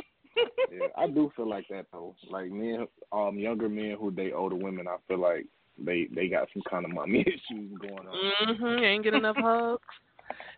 yeah, 0.71 0.87
I 0.97 1.09
do 1.09 1.31
feel 1.37 1.49
like 1.49 1.67
that 1.69 1.87
though. 1.93 2.15
Like 2.31 2.51
men, 2.51 2.87
um, 3.13 3.37
younger 3.39 3.69
men 3.69 3.97
who 3.99 4.11
date 4.11 4.33
older 4.33 4.55
women, 4.57 4.87
I 4.87 4.97
feel 5.09 5.19
like 5.19 5.47
they 5.77 6.07
they 6.15 6.29
got 6.29 6.49
some 6.53 6.63
kind 6.71 6.85
of 6.85 6.93
mommy 6.93 7.21
issues 7.27 7.77
going 7.79 8.07
on. 8.07 8.33
Mm-hmm. 8.49 8.65
You 8.79 8.85
ain't 8.85 9.05
get 9.05 9.15
enough 9.15 9.37
hugs. 9.37 9.83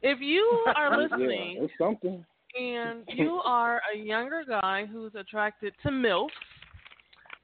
If 0.03 0.21
you 0.21 0.43
are 0.77 0.91
Yeah, 0.91 0.97
listening 0.97 1.59
it's 1.63 1.73
something. 1.79 2.25
and 2.59 3.05
you 3.09 3.41
are 3.45 3.81
a 3.95 3.97
younger 3.97 4.43
guy 4.47 4.87
who's 4.91 5.15
attracted 5.15 5.73
to 5.85 5.89
MILFs, 5.91 6.29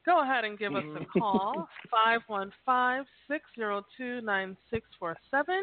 go 0.07 0.23
ahead 0.23 0.45
and 0.45 0.59
give 0.59 0.75
us 0.75 0.85
a 0.85 1.01
mm. 1.01 1.07
call 1.19 1.69
515 1.91 3.05
602 3.29 4.21
9647. 4.25 5.63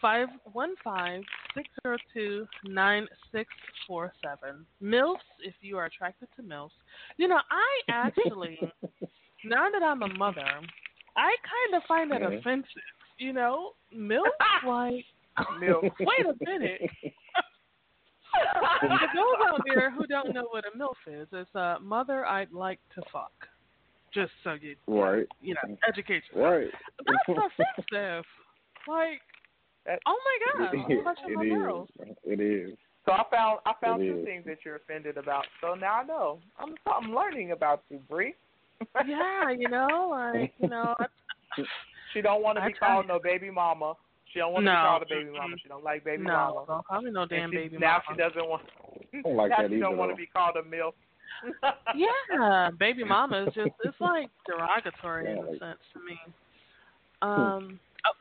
515 0.00 1.24
602 1.54 2.46
9647. 2.64 4.66
MILFs, 4.82 5.16
if 5.40 5.54
you 5.60 5.78
are 5.78 5.84
attracted 5.86 6.28
to 6.36 6.42
MILFs. 6.42 6.70
You 7.16 7.28
know, 7.28 7.38
I 7.50 7.80
actually, 7.88 8.58
now 9.44 9.70
that 9.70 9.82
I'm 9.82 10.02
a 10.02 10.08
mother, 10.18 10.44
I 11.16 11.36
kind 11.44 11.74
of 11.74 11.82
find 11.86 12.10
that 12.10 12.20
Yeah. 12.22 12.38
offensive. 12.38 12.82
You 13.18 13.32
know, 13.32 13.72
MILFs, 13.94 14.64
like, 14.66 15.04
Milk. 15.60 15.84
wait 16.00 16.26
a 16.26 16.34
minute. 16.44 16.82
For 18.80 18.88
those 18.88 19.46
out 19.48 19.62
there 19.66 19.90
who 19.90 20.06
don't 20.06 20.34
know 20.34 20.48
what 20.50 20.64
a 20.66 20.70
MILF 20.76 20.96
is, 21.06 21.28
it's 21.32 21.54
a 21.54 21.78
mother 21.80 22.26
I'd 22.26 22.52
like 22.52 22.80
to 22.94 23.02
fuck. 23.10 23.32
Just 24.16 24.32
so 24.42 24.54
you, 24.54 24.74
Right. 24.88 25.26
you 25.42 25.54
know, 25.54 25.76
educate 25.86 26.22
yourself. 26.32 26.52
Right. 26.52 26.70
That's 27.06 27.28
offensive. 27.28 28.24
Like, 28.88 29.20
oh 30.06 30.18
my 30.28 30.68
god, 30.68 30.74
I'm 30.74 31.04
touching 31.04 31.34
my 31.34 31.44
it 31.44 31.48
girls. 31.50 31.88
is. 32.08 32.16
It 32.24 32.40
is. 32.40 32.78
So 33.04 33.12
I 33.12 33.22
found 33.32 33.58
I 33.66 33.72
found 33.80 34.00
It 34.02 34.12
two 34.12 34.18
is. 34.20 34.24
things 34.24 34.44
that 34.46 34.58
you're 34.64 34.76
offended 34.76 35.16
about. 35.16 35.44
So 35.60 35.74
now 35.74 36.00
I 36.00 36.04
know. 36.04 36.38
I'm 36.58 36.74
I'm 36.86 37.12
learning 37.14 37.50
about 37.52 37.82
you, 37.90 37.98
Bree. 38.08 38.34
Yeah, 39.06 39.50
you 39.50 39.68
know, 39.68 40.08
like, 40.10 40.52
you 40.60 40.68
know, 40.68 40.94
I, 41.00 41.06
She 42.12 42.20
don't 42.22 42.42
want 42.42 42.58
to 42.58 42.66
be 42.66 42.72
try- 42.74 42.88
called 42.94 43.08
no 43.08 43.18
baby 43.18 43.50
mama. 43.50 43.94
She 44.32 44.38
don't 44.38 44.52
want 44.52 44.64
to 44.66 44.72
No. 44.72 44.78
be 44.78 44.86
called 44.86 45.02
a 45.02 45.06
baby 45.06 45.30
mama. 45.36 45.56
She 45.62 45.68
don't 45.68 45.84
like 45.84 46.04
baby 46.04 46.22
no, 46.22 46.32
mama. 46.32 46.64
don't 46.68 46.86
call 46.86 47.02
me 47.02 47.10
no 47.10 47.26
damn 47.26 47.50
she, 47.50 47.56
baby 47.56 47.78
now 47.78 47.98
mama. 47.98 48.02
she 48.10 48.16
doesn't 48.22 48.48
want. 48.48 48.62
I 49.14 49.20
don't 49.22 49.36
like 49.36 49.50
now 49.54 49.56
that 49.62 49.70
she 49.70 49.78
don't 49.80 49.92
either, 49.92 49.96
want 49.96 50.10
to 50.12 50.16
be 50.16 50.26
called 50.26 50.56
a 50.56 50.62
milf. 50.62 50.92
Yeah, 51.94 52.70
baby 52.78 53.04
mama 53.04 53.44
is 53.46 53.54
just 53.54 53.70
it's 53.84 53.96
like 54.00 54.28
derogatory 54.46 55.30
in 55.32 55.38
a 55.38 55.40
like- 55.42 55.58
sense 55.58 55.78
to 55.94 56.00
me. 56.04 56.18
Um. 57.22 57.80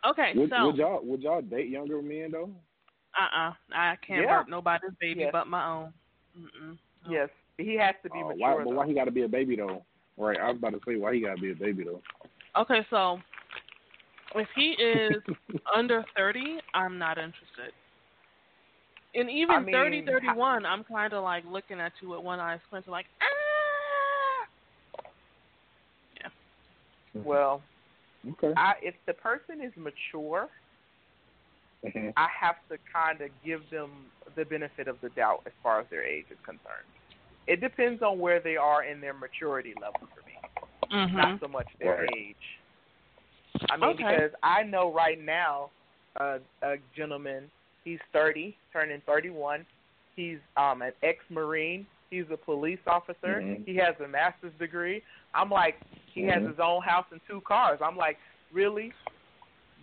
Okay, 0.09 0.31
Would, 0.35 0.49
so 0.49 0.65
would 0.65 0.77
y'all 0.77 0.99
would 1.03 1.21
y'all 1.21 1.41
date 1.41 1.69
younger 1.69 2.01
men 2.01 2.31
though? 2.31 2.49
uh 3.19 3.49
uh 3.49 3.53
I 3.73 3.95
can't 4.05 4.21
Yeah. 4.23 4.37
burp 4.39 4.49
nobody's 4.49 4.91
baby 4.99 5.21
Yes. 5.21 5.29
but 5.31 5.47
my 5.47 5.67
own. 5.67 5.93
Mm-mm. 6.37 6.77
Yes, 7.07 7.29
he 7.57 7.75
has 7.75 7.93
to 8.03 8.09
be 8.09 8.19
Uh, 8.19 8.29
mature. 8.29 8.37
why, 8.39 8.63
but 8.63 8.73
why 8.73 8.87
he 8.87 8.93
got 8.95 9.05
to 9.05 9.11
be 9.11 9.21
a 9.23 9.27
baby 9.27 9.55
though? 9.57 9.83
Right. 10.17 10.39
I 10.39 10.47
was 10.47 10.57
about 10.57 10.71
to 10.71 10.79
say 10.87 10.95
why 10.95 11.13
he 11.13 11.21
got 11.21 11.35
to 11.35 11.41
be 11.41 11.51
a 11.51 11.55
baby 11.55 11.83
though. 11.83 12.01
Okay, 12.59 12.79
so 12.89 13.19
if 14.33 14.47
he 14.55 14.71
is 14.81 15.21
under 15.75 16.03
thirty, 16.17 16.57
I'm 16.73 16.97
not 16.97 17.17
interested. 17.17 17.73
And 19.15 19.29
even 19.29 19.55
I 19.55 19.59
mean, 19.59 19.71
thirty, 19.71 20.05
thirty-one, 20.05 20.65
I'm 20.65 20.83
kind 20.83 21.13
of 21.13 21.23
like 21.23 21.45
looking 21.49 21.79
at 21.79 21.93
you 22.01 22.09
with 22.09 22.21
one 22.21 22.39
eye 22.39 22.59
squinted, 22.67 22.89
like 22.89 23.05
ah. 23.21 24.47
Yeah. 26.21 26.29
Well, 27.23 27.61
Okay. 28.31 28.53
I 28.57 28.73
if 28.81 28.95
the 29.05 29.13
person 29.13 29.61
is 29.61 29.71
mature, 29.77 30.49
Mhm. 31.85 32.13
I 32.17 32.27
have 32.39 32.55
to 32.69 32.77
kind 32.91 33.21
of 33.21 33.29
give 33.43 33.69
them 33.69 34.11
the 34.35 34.43
benefit 34.43 34.87
of 34.87 34.99
the 35.01 35.09
doubt 35.09 35.43
as 35.45 35.53
far 35.61 35.79
as 35.79 35.87
their 35.89 36.03
age 36.03 36.25
is 36.31 36.39
concerned. 36.43 36.89
It 37.47 37.61
depends 37.61 38.01
on 38.01 38.19
where 38.19 38.39
they 38.39 38.57
are 38.57 38.83
in 38.83 38.99
their 38.99 39.13
maturity 39.13 39.75
level 39.79 40.07
for 40.13 40.23
me, 40.25 40.35
Mm-hmm. 40.91 41.15
not 41.15 41.39
so 41.39 41.47
much 41.47 41.67
their 41.79 42.01
Right. 42.01 42.09
age. 42.15 42.59
I 43.69 43.77
mean, 43.77 43.89
Okay. 43.91 44.03
because 44.03 44.31
I 44.43 44.63
know 44.63 44.91
right 44.91 45.19
now 45.21 45.69
uh, 46.19 46.39
a 46.63 46.77
gentleman, 46.95 47.51
he's 47.85 47.99
30, 48.11 48.57
turning 48.73 49.01
31. 49.05 49.65
He's 50.17 50.39
um 50.57 50.81
an 50.81 50.91
ex-marine. 51.01 51.87
He's 52.09 52.25
a 52.31 52.37
police 52.37 52.79
officer. 52.87 53.41
Mhm. 53.41 53.65
He 53.65 53.75
has 53.77 53.95
a 54.03 54.07
master's 54.07 54.53
degree. 54.59 55.01
I'm 55.33 55.49
like, 55.49 55.75
he 56.13 56.23
has 56.23 56.43
Mhm. 56.43 56.49
his 56.49 56.59
own 56.59 56.81
house 56.81 57.05
and 57.11 57.21
two 57.27 57.41
cars. 57.41 57.79
I'm 57.81 57.95
like, 57.97 58.17
really? 58.51 58.91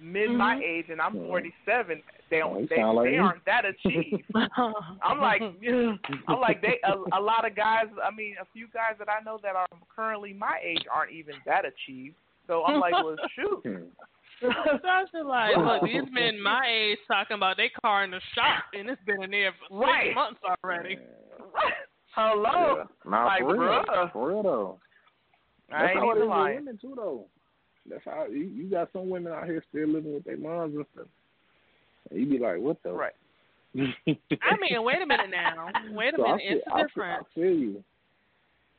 Mid 0.01 0.31
my 0.31 0.57
Mhm. 0.57 0.63
age, 0.63 0.91
and 0.91 1.01
I'm 1.01 1.15
Mhm. 1.15 1.27
47. 1.29 2.03
They 2.29 2.41
Oh, 2.43 2.55
don't. 2.55 2.69
they 2.71 2.83
like 2.83 3.11
they 3.11 3.19
aren't 3.19 3.45
that 3.45 3.65
achieved. 3.67 4.25
I'm 5.03 5.21
like, 5.21 5.43
I'm 6.29 6.41
like 6.41 6.61
they. 6.63 6.81
A, 6.83 6.95
a 7.13 7.21
lot 7.21 7.45
of 7.45 7.55
guys. 7.55 7.89
I 8.03 8.11
mean, 8.11 8.37
a 8.41 8.47
few 8.47 8.69
guys 8.69 8.97
that 8.99 9.09
I 9.11 9.21
know 9.21 9.39
that 9.43 9.55
are 9.55 9.67
currently 9.95 10.33
my 10.33 10.59
age 10.63 10.87
aren't 10.91 11.13
even 11.13 11.37
that 11.45 11.65
achieved. 11.67 12.17
So 12.47 12.65
I'm 12.65 12.81
like, 12.81 12.95
well, 12.95 13.17
shoot. 13.37 13.63
Hmm. 14.43 14.77
Sasha 14.83 15.23
like, 15.27 15.57
look, 15.57 15.83
these 15.85 16.03
men 16.11 16.41
my 16.41 16.67
age 16.69 16.99
talking 17.07 17.37
about 17.37 17.57
they 17.57 17.71
car 17.81 18.05
in 18.05 18.11
the 18.11 18.21
shop 18.35 18.65
and 18.75 18.89
it's 18.91 19.01
been 19.07 19.23
in 19.23 19.31
there 19.31 19.53
for 19.69 19.81
Right. 19.81 20.07
six 20.09 20.15
months 20.15 20.41
already. 20.65 20.99
Hello. 22.15 22.77
Yeah. 22.79 22.85
Nah, 23.11 23.25
Like, 23.27 23.41
for 23.41 23.53
real. 23.55 23.63
bruh. 23.63 24.13
For 24.13 24.29
real 24.29 24.43
though. 24.43 24.79
I 25.73 25.81
That's 25.83 25.91
ain't 25.93 25.99
how 26.01 26.11
it 26.11 26.11
even 26.17 26.21
with 26.23 26.29
lying. 26.29 26.57
women 26.57 26.79
too 26.81 26.93
though. 26.97 27.27
That's 27.89 28.05
how 28.05 28.27
you, 28.27 28.43
you 28.45 28.71
got 28.71 28.91
some 28.93 29.09
women 29.11 29.33
out 29.33 29.47
here 29.47 29.63
still 29.71 29.89
living 29.89 30.13
with 30.15 30.25
their 30.25 30.37
moms 30.37 30.75
and 30.77 30.85
stuff. 30.95 31.07
And 32.11 32.21
you 32.21 32.27
be 32.27 32.39
like, 32.39 32.59
what 32.59 32.83
the? 32.83 32.93
Right. 32.93 33.13
I 33.77 33.81
mean, 34.61 34.83
wait 34.85 35.01
a 35.03 35.07
minute 35.07 35.31
now. 35.31 35.69
Wait 35.93 36.13
a 36.15 36.17
So 36.19 36.27
I 36.27 36.37
minute. 36.37 36.43
feel, 36.49 36.57
It's 36.59 36.67
I 36.69 36.77
feel, 36.77 36.87
different. 36.87 37.27
I 37.27 37.35
feel 37.35 37.51
you. 37.53 37.85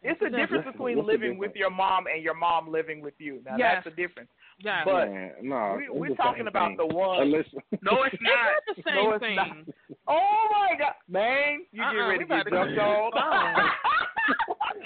It's 0.03 0.21
a 0.21 0.25
the 0.25 0.29
difference 0.31 0.49
difference? 0.65 0.71
between 0.77 0.97
What's 0.97 1.07
the 1.07 1.11
living 1.13 1.37
with 1.39 1.51
your 1.55 1.69
mom 1.71 2.05
and 2.13 2.21
your 2.21 2.33
mom 2.35 2.69
living 2.71 3.01
with 3.01 3.13
you. 3.17 3.41
Now 3.45 3.57
Yes. 3.57 3.81
that's 3.83 3.95
the 3.95 4.01
difference. 4.01 4.29
Yeah. 4.59 4.83
But 4.85 5.09
Man, 5.09 5.31
no, 5.41 5.75
we, 5.77 5.99
we're 5.99 6.15
talking 6.15 6.39
same 6.41 6.47
about 6.47 6.69
thing. 6.69 6.77
the 6.77 6.85
one. 6.95 7.21
Unless, 7.21 7.45
No, 7.81 8.03
it's 8.03 8.13
it's 8.13 8.23
not. 8.23 8.31
not 8.31 8.75
the 8.75 8.83
same 8.85 8.95
no, 8.95 9.19
thing. 9.19 9.35
not. 9.35 9.57
Oh 10.07 10.47
my 10.51 10.77
God, 10.77 10.93
man! 11.07 11.65
You 11.71 11.81
get 11.81 11.95
Uh-uh, 11.95 12.07
ready 12.09 12.25
to 12.25 12.27
get 12.27 12.47
about 12.47 12.67
jumped 12.67 13.17
on. 13.17 13.55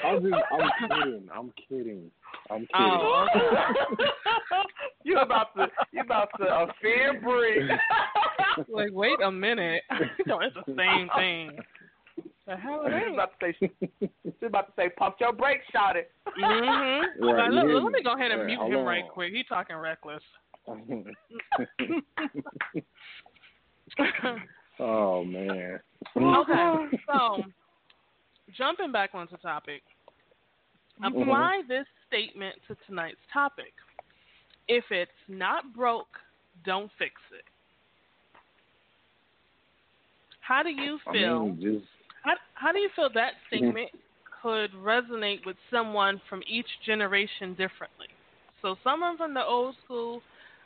I'm 0.03 0.21
just, 0.21 0.33
I'm 0.51 0.89
kidding. 0.89 1.29
I'm 1.33 1.53
kidding. 1.69 2.11
I'm 2.49 2.67
oh. 2.75 3.27
kidding. 3.33 4.07
Oh, 4.51 4.63
you 5.03 5.17
about 5.19 5.55
to 5.55 5.67
you 5.91 6.01
about 6.01 6.29
to 6.39 6.45
offend 6.45 7.23
Bree. 7.23 7.69
Like, 8.69 8.89
wait 8.91 9.21
a 9.23 9.31
minute. 9.31 9.83
no, 10.25 10.39
it's 10.39 10.55
the 10.55 10.75
same 10.75 11.09
thing. 11.15 11.59
The 12.47 12.55
hell 12.55 12.81
it 12.85 12.93
She's 13.05 13.13
about 13.13 13.31
to 13.39 13.45
say 13.45 13.53
she's 14.23 14.31
about 14.41 14.67
to 14.67 14.73
say 14.77 14.89
pump 14.97 15.15
your 15.19 15.33
brakes, 15.33 15.65
shot 15.71 15.95
it. 15.97 16.09
Mm-hmm. 16.41 17.23
Right, 17.25 17.51
look, 17.51 17.65
you 17.67 17.73
let 17.75 17.83
me 17.83 17.89
me? 17.99 18.03
go 18.03 18.13
ahead 18.13 18.31
and 18.31 18.39
Right, 18.41 18.47
mute 18.47 18.59
hold 18.59 18.71
him 18.73 18.79
on. 18.79 18.85
right 18.85 19.03
quick. 19.13 19.33
He 19.33 19.43
talking 19.43 19.75
reckless. 19.75 20.23
oh 24.79 25.23
man. 25.23 25.79
okay, 26.17 26.97
so 27.07 27.43
jumping 28.57 28.91
back 28.91 29.11
onto 29.13 29.37
topic, 29.37 29.81
apply 31.03 31.61
this 31.67 31.85
statement 32.07 32.55
to 32.67 32.75
tonight's 32.87 33.17
topic. 33.33 33.73
If 34.69 34.83
it's 34.91 35.11
not 35.27 35.73
broke, 35.75 36.17
don't 36.65 36.91
fix 36.99 37.13
it. 37.33 37.43
How 40.41 40.61
do 40.63 40.69
you 40.69 40.99
I 41.07 41.11
feel? 41.13 41.45
mean, 41.45 41.59
just 41.61 41.85
how, 42.27 42.35
how 42.55 42.71
do 42.71 42.79
you 42.79 42.89
feel 42.95 43.09
that 43.13 43.33
statement 43.47 43.89
could 44.41 44.71
resonate 44.73 45.45
with 45.45 45.55
someone 45.71 46.21
from 46.29 46.41
each 46.47 46.67
generation 46.85 47.51
differently? 47.51 48.07
So, 48.61 48.75
someone 48.83 49.17
from 49.17 49.33
the 49.33 49.43
old 49.43 49.75
school 49.85 50.21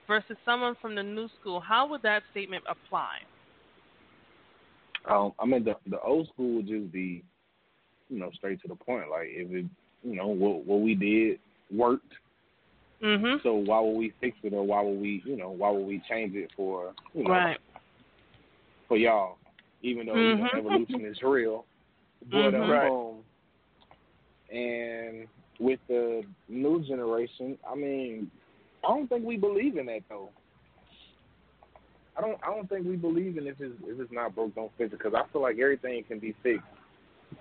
versus 0.08 0.38
someone 0.46 0.76
from 0.82 0.96
the 0.96 1.04
new 1.04 1.28
school, 1.40 1.60
how 1.60 1.88
would 1.90 2.02
that 2.04 2.24
statement 2.32 2.64
apply? 2.70 3.16
Um, 5.10 5.34
I 5.40 5.46
mean, 5.46 5.64
the 5.64 5.76
the 5.90 6.00
old 6.02 6.28
school 6.30 6.56
would 6.58 6.68
just 6.68 6.92
be, 6.92 7.24
you 8.10 8.20
know, 8.20 8.32
straight 8.36 8.62
to 8.62 8.68
the 8.68 8.76
point. 8.76 9.10
Like 9.10 9.28
if 9.30 9.52
it, 9.52 9.66
you 10.04 10.16
know, 10.16 10.28
what 10.28 10.66
what 10.66 10.82
we 10.82 10.96
did 10.96 11.40
worked. 11.76 12.14
Mhm. 13.02 13.42
So 13.44 13.54
why 13.56 13.80
would 13.82 13.98
we 13.98 14.14
fix 14.22 14.38
it, 14.44 14.54
or 14.54 14.66
why 14.66 14.82
would 14.82 15.00
we, 15.00 15.24
you 15.26 15.36
know, 15.36 15.50
why 15.50 15.72
would 15.72 15.88
we 15.88 16.02
change 16.10 16.36
it 16.36 16.52
for, 16.56 16.94
you 17.14 17.24
know, 17.24 17.32
Right. 17.32 17.58
for 18.88 18.98
y'all? 18.98 19.38
Even 19.82 20.06
though 20.06 20.16
you 20.16 20.36
know, 20.36 20.44
Mhm. 20.44 20.58
evolution 20.58 21.06
is 21.06 21.22
real, 21.24 21.66
but 22.30 22.54
Mhm. 22.54 22.62
um, 22.62 22.70
Right. 22.70 24.56
and 24.56 25.28
with 25.60 25.80
the 25.88 26.26
new 26.48 26.82
generation, 26.84 27.58
I 27.68 27.76
mean, 27.76 28.30
I 28.84 28.88
don't 28.90 29.08
think 29.08 29.26
we 29.26 29.38
believe 29.38 29.78
in 29.78 29.86
that 29.88 30.04
though. 30.10 30.30
I 32.18 32.22
don't. 32.22 32.38
I 32.44 32.48
don't 32.48 32.68
think 32.68 32.86
we 32.86 32.98
believe 32.98 33.38
in 33.38 33.48
if 33.48 33.60
it's 33.62 33.74
if 33.88 34.00
it's 34.00 34.12
not 34.12 34.36
broke, 34.36 34.54
don't 34.56 34.72
fix 34.78 34.94
it. 34.94 34.98
Because 34.98 35.14
I 35.14 35.26
feel 35.32 35.42
like 35.42 35.58
everything 35.58 36.04
can 36.04 36.20
be 36.20 36.34
fixed. 36.44 36.66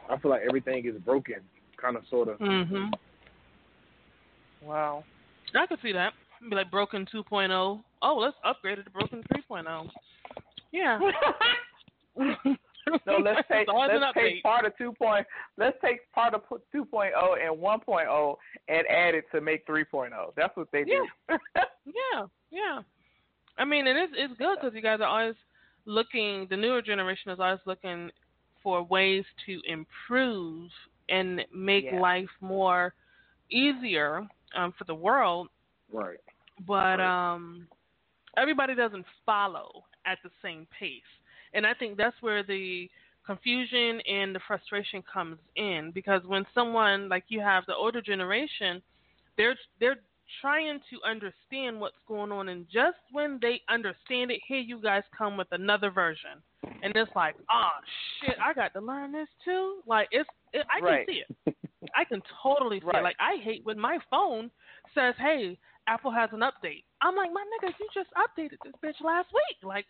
I 0.09 0.17
feel 0.19 0.31
like 0.31 0.43
everything 0.43 0.87
is 0.87 0.97
broken, 1.03 1.41
kind 1.77 1.97
of, 1.97 2.07
sort 2.09 2.29
of. 2.29 2.39
Mhm. 2.39 2.93
Wow. 4.63 5.05
I 5.55 5.67
could 5.67 5.81
see 5.81 5.93
that. 5.93 6.13
Be 6.49 6.55
like 6.55 6.71
Broken 6.71 7.07
2.0. 7.07 7.83
Oh, 8.03 8.17
let's 8.17 8.37
upgrade 8.45 8.79
it 8.79 8.85
to 8.85 8.91
Broken 8.91 9.23
3.0. 9.25 9.91
Yeah. 10.73 10.99
No, 12.17 13.19
let's 13.23 13.47
take 13.51 13.63
It's 13.63 13.71
always 13.71 13.91
an 13.93 14.01
let's 14.01 14.15
take 14.15 14.43
part 14.43 14.65
of 14.65 14.77
two 14.77 14.93
point 14.93 15.27
let's 15.57 15.77
take 15.85 16.11
part 16.13 16.35
of 16.35 16.43
two 16.73 16.85
point 16.85 17.13
oh 17.17 17.37
and 17.43 17.59
one 17.59 17.81
point 17.81 18.09
oh 18.09 18.39
and 18.69 18.87
add 18.89 19.15
it 19.15 19.25
to 19.33 19.41
make 19.41 19.65
three 19.67 19.85
oh. 19.93 20.33
That's 20.37 20.57
what 20.57 20.69
they 20.73 20.85
do. 20.85 21.07
Yeah, 21.87 22.27
yeah. 22.51 22.81
I 23.59 23.65
mean, 23.65 23.87
and 23.87 23.99
it's 23.99 24.13
it's 24.17 24.39
good 24.39 24.59
because 24.61 24.75
you 24.75 24.83
guys 24.83 25.01
are 25.01 25.07
always 25.07 25.35
looking. 25.87 26.47
The 26.51 26.57
newer 26.57 26.83
generation 26.83 27.31
is 27.33 27.41
always 27.41 27.59
looking 27.67 28.11
for 28.63 28.83
ways 28.85 29.25
to 29.47 29.61
improve 29.67 30.71
and 31.09 31.41
make 31.53 31.85
Yeah. 31.85 32.01
life 32.01 32.29
more 32.41 32.95
easier 33.51 34.27
um, 34.55 34.73
for 34.79 34.85
the 34.85 34.95
world. 34.95 35.49
Right. 35.93 36.19
But 36.67 36.99
Right. 36.99 37.33
um, 37.35 37.67
everybody 38.37 38.75
doesn't 38.75 39.07
follow 39.27 39.85
at 40.07 40.19
the 40.23 40.31
same 40.43 40.67
pace, 40.79 41.03
and 41.55 41.67
I 41.67 41.75
think 41.75 41.97
that's 41.97 42.17
where 42.21 42.43
the 42.43 42.89
confusion 43.27 44.01
and 44.09 44.35
the 44.35 44.41
frustration 44.47 45.03
comes 45.13 45.39
in 45.57 45.93
because 45.95 46.23
when 46.27 46.45
someone 46.55 47.09
like 47.09 47.25
you 47.29 47.41
have 47.41 47.65
the 47.67 47.75
older 47.75 48.01
generation, 48.01 48.83
they're 49.37 49.57
they're 49.79 50.01
trying 50.41 50.81
to 50.91 51.09
understand 51.09 51.81
what's 51.81 51.97
going 52.07 52.33
on, 52.33 52.49
and 52.49 52.67
just 52.73 52.99
when 53.13 53.39
they 53.43 53.61
understand 53.69 54.31
it, 54.31 54.41
here 54.47 54.59
you 54.61 54.81
guys 54.81 55.03
come 55.17 55.37
with 55.37 55.49
another 55.53 55.91
version, 55.91 56.43
and 56.83 56.93
it's 56.95 57.11
like, 57.17 57.35
oh 57.51 57.69
shit, 58.21 58.37
I 58.45 58.53
got 58.55 58.73
to 58.75 58.81
learn 58.81 59.13
this 59.13 59.29
too. 59.45 59.81
Like 59.87 60.09
it's, 60.13 60.29
it, 60.53 60.67
I 60.71 60.81
can 60.81 60.89
Right. 60.89 61.07
see 61.07 61.23
it. 61.29 61.57
I 61.97 62.05
can 62.05 62.23
totally 62.43 62.81
see 62.81 62.87
Right. 62.87 62.99
it. 63.01 63.03
Like 63.03 63.17
I 63.19 63.43
hate 63.43 63.65
when 63.65 63.79
my 63.79 63.99
phone 64.09 64.51
says, 64.95 65.15
"Hey, 65.19 65.59
Apple 65.91 66.13
has 66.13 66.31
an 66.33 66.41
update." 66.41 66.85
I'm 67.03 67.17
like, 67.17 67.31
"My 67.33 67.43
nigga, 67.43 67.73
you 67.79 67.89
just 67.93 68.11
updated 68.15 68.59
this 68.65 68.75
bitch 68.83 69.05
last 69.05 69.29
week. 69.35 69.59
Like, 69.65 69.87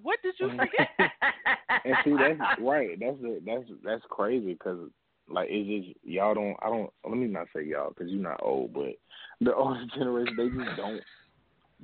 what 0.00 0.18
did 0.22 0.34
you 0.38 0.50
forget?" 0.50 0.88
and 1.84 1.96
see 2.04 2.14
that's 2.16 2.60
right. 2.60 2.98
That's 2.98 3.20
the, 3.20 3.42
that's 3.44 3.64
that's 3.84 4.04
crazy 4.08 4.52
because 4.52 4.88
like 5.28 5.48
it's 5.50 5.86
just 5.86 5.98
y'all 6.04 6.34
don't. 6.34 6.56
I 6.62 6.68
don't. 6.68 6.90
Let 7.04 7.16
me 7.18 7.26
not 7.26 7.48
say 7.54 7.64
y'all 7.64 7.90
because 7.90 8.10
you're 8.10 8.22
not 8.22 8.40
old, 8.42 8.72
but 8.72 8.94
the 9.40 9.54
older 9.56 9.84
generation 9.96 10.36
they 10.36 10.48
just 10.48 10.76
don't. 10.76 11.00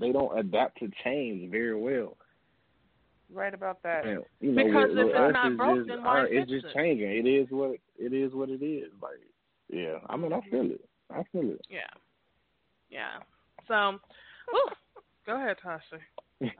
They 0.01 0.13
don't 0.13 0.39
adapt 0.39 0.79
to 0.79 0.89
change 1.03 1.51
very 1.51 1.75
well. 1.75 2.17
Right 3.33 3.53
about 3.53 3.83
that. 3.83 4.07
And, 4.07 4.23
you 4.41 4.53
know, 4.53 4.65
Because 4.65 4.89
with, 4.91 4.99
if 4.99 5.07
with 5.07 5.15
it's 5.17 5.33
not 5.35 5.47
it's 5.49 5.57
broke, 5.57 5.87
just, 5.87 6.03
why 6.03 6.27
it's 6.31 6.51
just 6.51 6.67
it? 6.67 6.75
changing. 6.75 7.11
It 7.11 7.29
is 7.29 7.47
what 7.51 7.77
it 7.99 8.13
is. 8.13 8.33
What 8.33 8.49
it 8.49 8.65
is. 8.65 8.91
Like, 9.03 9.21
yeah. 9.69 9.99
I 10.09 10.17
mean, 10.17 10.33
I 10.33 10.41
feel 10.49 10.71
it. 10.71 10.89
I 11.11 11.25
feel 11.33 11.51
it. 11.51 11.61
yeah, 11.69 11.81
yeah. 12.91 13.19
So, 13.69 13.99
whew, 14.51 14.69
go 15.27 15.37
ahead, 15.37 15.57
Tasha. 15.65 16.01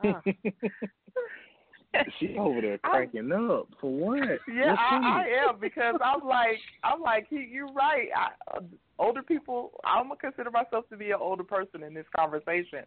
Ah. 0.03 0.21
she 2.19 2.37
over 2.37 2.61
there 2.61 2.77
cracking 2.77 3.31
up 3.31 3.67
for 3.81 3.91
what? 3.91 4.39
Yeah, 4.47 4.73
I, 4.77 5.23
I 5.23 5.49
am 5.49 5.59
because 5.59 5.95
I'm 6.03 6.27
like 6.27 6.57
I'm 6.83 7.01
like 7.01 7.27
he, 7.29 7.47
you're 7.51 7.71
right. 7.71 8.09
I, 8.15 8.57
uh, 8.57 8.61
older 8.97 9.21
people, 9.23 9.71
I'm 9.83 10.03
gonna 10.03 10.15
consider 10.17 10.51
myself 10.51 10.87
to 10.89 10.97
be 10.97 11.11
an 11.11 11.17
older 11.19 11.43
person 11.43 11.83
in 11.83 11.93
this 11.93 12.05
conversation. 12.15 12.83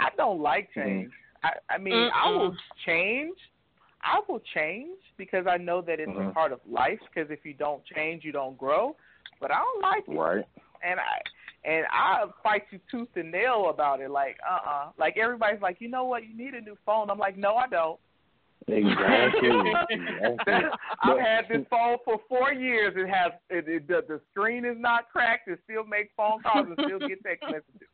I 0.00 0.08
don't 0.16 0.40
like 0.40 0.70
Mm-hmm. 0.76 0.80
change. 0.80 1.10
I, 1.42 1.50
I 1.74 1.78
mean, 1.78 2.08
I 2.14 2.30
will 2.30 2.50
Mm-mm. 2.50 2.56
change. 2.86 3.36
I 4.02 4.20
will 4.28 4.40
change 4.54 4.98
because 5.16 5.46
I 5.48 5.56
know 5.56 5.80
that 5.82 6.00
it's 6.00 6.12
a 6.12 6.20
Mhm. 6.20 6.34
part 6.34 6.52
of 6.52 6.60
life. 6.68 6.98
Because 7.14 7.30
if 7.30 7.44
you 7.44 7.54
don't 7.54 7.82
change, 7.86 8.24
you 8.24 8.32
don't 8.32 8.56
grow. 8.58 8.96
But 9.40 9.50
I 9.50 9.56
don't 9.58 9.82
like 9.82 10.04
it, 10.08 10.16
Right. 10.18 10.44
and 10.82 11.00
I 11.00 11.18
and 11.64 11.86
I 11.90 12.24
fight 12.42 12.62
you 12.70 12.78
tooth 12.90 13.08
and 13.16 13.30
nail 13.32 13.70
about 13.70 14.00
it. 14.00 14.10
Like, 14.10 14.36
uh, 14.48 14.68
uh 14.68 14.90
like 14.98 15.16
everybody's 15.16 15.62
like, 15.62 15.76
you 15.80 15.88
know 15.88 16.04
what? 16.04 16.26
You 16.26 16.36
need 16.36 16.54
a 16.54 16.60
new 16.60 16.76
phone. 16.84 17.10
I'm 17.10 17.18
like, 17.18 17.36
no, 17.36 17.56
I 17.56 17.66
don't. 17.68 17.98
Exactly. 18.66 19.72
exactly. 19.90 20.54
I've 21.02 21.20
had 21.20 21.44
this 21.50 21.66
phone 21.68 21.98
for 22.04 22.18
four 22.28 22.52
years. 22.52 22.94
It 22.96 23.08
has 23.08 23.32
it, 23.50 23.68
it 23.68 23.86
the, 23.88 24.04
the 24.08 24.20
screen 24.30 24.64
is 24.64 24.76
not 24.78 25.10
cracked. 25.10 25.48
It 25.48 25.58
still 25.64 25.84
makes 25.84 26.10
phone 26.16 26.42
calls 26.42 26.66
and 26.68 26.78
still 26.84 26.98
get 27.00 27.22
text 27.22 27.44
messages. 27.50 27.88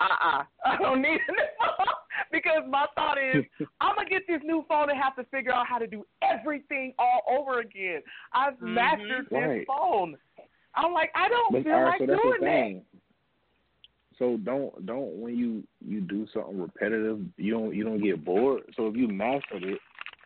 Uh 0.00 0.04
uh 0.04 0.42
I 0.66 0.76
don't 0.78 1.00
need 1.02 1.20
a 1.28 1.32
new 1.32 1.48
phone 1.58 1.86
because 2.32 2.62
my 2.68 2.86
thought 2.94 3.16
is 3.18 3.44
I'm 3.80 3.96
gonna 3.96 4.10
get 4.10 4.26
this 4.26 4.40
new 4.44 4.64
phone 4.68 4.90
and 4.90 4.98
have 5.00 5.16
to 5.16 5.24
figure 5.24 5.54
out 5.54 5.66
how 5.66 5.78
to 5.78 5.86
do 5.86 6.04
everything 6.22 6.92
all 6.98 7.22
over 7.28 7.60
again. 7.60 8.02
I've 8.32 8.54
Mhm. 8.54 8.74
mastered 8.74 9.26
this 9.30 9.38
Right. 9.38 9.66
phone. 9.66 10.16
I'm 10.74 10.92
like 10.92 11.10
I 11.14 11.28
don't 11.28 11.52
But 11.52 11.64
feel 11.64 11.72
all 11.72 11.82
right, 11.82 12.00
like 12.00 12.10
so 12.10 12.16
doing 12.16 12.40
the 12.40 12.46
that. 12.46 12.99
Thing. 14.20 14.38
So 14.38 14.44
don't 14.44 14.86
don't 14.86 15.20
when 15.20 15.36
you 15.36 15.64
you 15.86 16.00
do 16.00 16.26
something 16.32 16.60
repetitive, 16.60 17.20
you 17.36 17.52
don't 17.52 17.74
you 17.74 17.84
don't 17.84 18.02
get 18.02 18.24
bored. 18.24 18.62
So 18.76 18.86
if 18.88 18.96
you 18.96 19.08
mastered 19.08 19.62
it, 19.62 19.78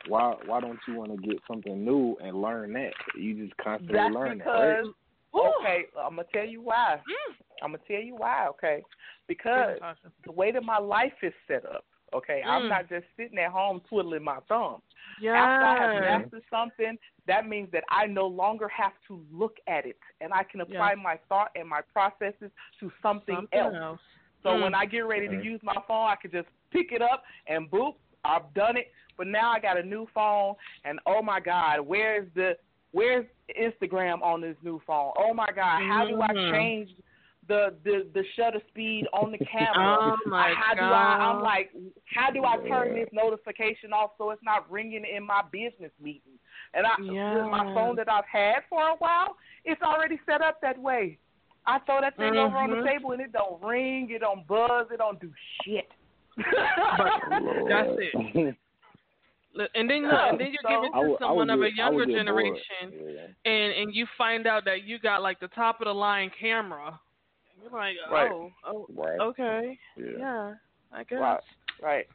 why 0.08 0.34
why 0.46 0.60
don't 0.60 0.78
you 0.86 0.94
want 0.94 1.12
to 1.12 1.28
get 1.28 1.38
something 1.48 1.84
new 1.84 2.16
and 2.22 2.40
learn 2.40 2.72
that? 2.74 2.92
You 3.18 3.34
just 3.44 3.56
constantly 3.56 3.96
That's 3.96 4.14
learn 4.14 4.38
because 4.38 4.86
that, 5.32 5.40
right? 5.40 5.52
okay, 5.60 5.84
I'm 5.98 6.16
gonna 6.16 6.28
tell 6.32 6.46
you 6.46 6.62
why. 6.62 7.00
Mm. 7.30 7.34
I'm 7.62 7.70
gonna 7.72 7.82
tell 7.86 8.02
you 8.02 8.16
why. 8.16 8.48
Okay, 8.48 8.82
because 9.28 9.78
Tasha. 9.80 10.10
the 10.24 10.32
way 10.32 10.52
that 10.52 10.62
my 10.62 10.78
life 10.78 11.12
is 11.22 11.32
set 11.46 11.64
up. 11.64 11.84
Okay, 12.14 12.42
I'm 12.46 12.64
Mm. 12.64 12.68
not 12.68 12.88
just 12.88 13.06
sitting 13.16 13.38
at 13.38 13.50
home 13.50 13.80
twiddling 13.88 14.22
my 14.22 14.38
thumbs. 14.48 14.82
Yeah. 15.20 15.34
After 15.34 15.64
I 15.64 15.74
have 15.78 16.20
mastered 16.20 16.44
something, 16.50 16.98
that 17.26 17.48
means 17.48 17.68
that 17.72 17.84
I 17.88 18.06
no 18.06 18.26
longer 18.26 18.68
have 18.68 18.92
to 19.08 19.22
look 19.32 19.56
at 19.66 19.86
it, 19.86 19.98
and 20.20 20.32
I 20.32 20.42
can 20.44 20.60
apply 20.60 20.94
my 20.94 21.18
thought 21.28 21.50
and 21.54 21.68
my 21.68 21.80
processes 21.92 22.50
to 22.80 22.90
something, 23.02 23.36
Something 23.36 23.58
else. 23.58 23.74
else. 23.76 24.00
So 24.42 24.50
Mm. 24.50 24.62
when 24.62 24.74
I 24.74 24.84
get 24.84 25.00
ready 25.00 25.26
to 25.28 25.42
use 25.42 25.60
my 25.62 25.76
phone, 25.88 26.08
I 26.10 26.16
can 26.16 26.30
just 26.30 26.48
pick 26.70 26.92
it 26.92 27.00
up 27.00 27.22
and 27.46 27.70
boop, 27.70 27.94
I've 28.24 28.52
done 28.54 28.76
it. 28.76 28.92
But 29.16 29.26
now 29.28 29.50
I 29.52 29.60
got 29.60 29.78
a 29.78 29.82
new 29.82 30.06
phone, 30.12 30.54
and 30.84 30.98
oh 31.06 31.22
my 31.22 31.40
God, 31.40 31.80
where's 31.80 32.28
the 32.34 32.56
where's 32.92 33.26
Instagram 33.58 34.22
on 34.22 34.40
this 34.40 34.56
new 34.62 34.80
phone? 34.86 35.12
Oh 35.16 35.32
my 35.32 35.48
God, 35.54 35.80
how 35.88 36.04
do 36.06 36.20
I 36.20 36.28
Mhm. 36.32 36.50
change 36.50 36.90
the 37.46 37.76
the 37.84 38.08
the 38.12 38.24
shutter 38.36 38.60
speed 38.68 39.06
on 39.12 39.32
the 39.32 39.38
camera? 39.52 39.96
Oh 39.98 40.16
my 40.26 40.52
how 40.56 40.74
do 40.74 40.80
I? 40.82 41.16
I'm 41.20 41.40
like, 41.40 41.72
how 42.06 42.30
do 42.30 42.44
I 42.44 42.56
turn 42.68 42.94
this 42.94 43.08
notification 43.12 43.92
off 43.92 44.12
so 44.18 44.30
it's 44.30 44.42
not 44.42 44.70
ringing 44.70 45.04
in 45.04 45.24
my 45.24 45.42
business 45.52 45.92
meeting? 46.00 46.38
And 46.76 46.86
I, 46.86 46.94
with 46.98 47.50
my 47.50 47.72
phone 47.74 47.96
that 47.96 48.08
I've 48.10 48.24
had 48.30 48.60
for 48.68 48.82
a 48.88 48.96
while, 48.96 49.36
it's 49.64 49.80
already 49.82 50.18
set 50.26 50.42
up 50.42 50.60
that 50.60 50.78
way. 50.78 51.18
I 51.66 51.78
throw 51.80 52.00
that 52.00 52.16
thing 52.16 52.36
over 52.36 52.56
on 52.56 52.70
the 52.70 52.76
Mhm. 52.76 52.86
table 52.86 53.12
and 53.12 53.22
it 53.22 53.32
don't 53.32 53.62
ring, 53.62 54.10
it 54.10 54.20
don't 54.20 54.46
buzz, 54.46 54.90
it 54.90 54.98
don't 54.98 55.18
do 55.20 55.32
shit. 55.62 55.88
Lord. 56.36 56.46
That's 57.68 57.88
it. 57.98 58.14
And 58.14 58.34
then, 58.34 58.56
look, 59.54 59.70
and 59.74 59.88
then 60.40 60.48
you 60.52 60.58
give 60.68 60.82
it 60.84 60.92
to 60.92 61.08
would- 61.10 61.18
someone 61.20 61.48
of 61.48 61.62
a 61.62 61.70
get- 61.70 61.84
I 61.86 61.90
would 61.90 62.08
younger 62.08 62.18
generation, 62.18 62.90
Yeah. 62.92 63.26
and 63.50 63.72
and 63.72 63.94
you 63.94 64.04
find 64.18 64.46
out 64.48 64.64
that 64.64 64.82
you 64.82 64.98
got 64.98 65.22
like 65.22 65.38
the 65.38 65.48
top 65.48 65.80
of 65.80 65.84
the 65.86 65.94
line 65.94 66.30
camera. 66.38 66.98
You're 67.62 67.70
like, 67.70 67.96
Right. 68.10 68.30
oh, 68.32 68.52
oh, 68.64 68.86
Right. 68.92 69.20
okay, 69.20 69.78
Yeah. 69.96 70.06
yeah, 70.18 70.54
I 70.92 71.04
guess. 71.04 71.20
Right, 71.20 71.40
right. 71.80 72.06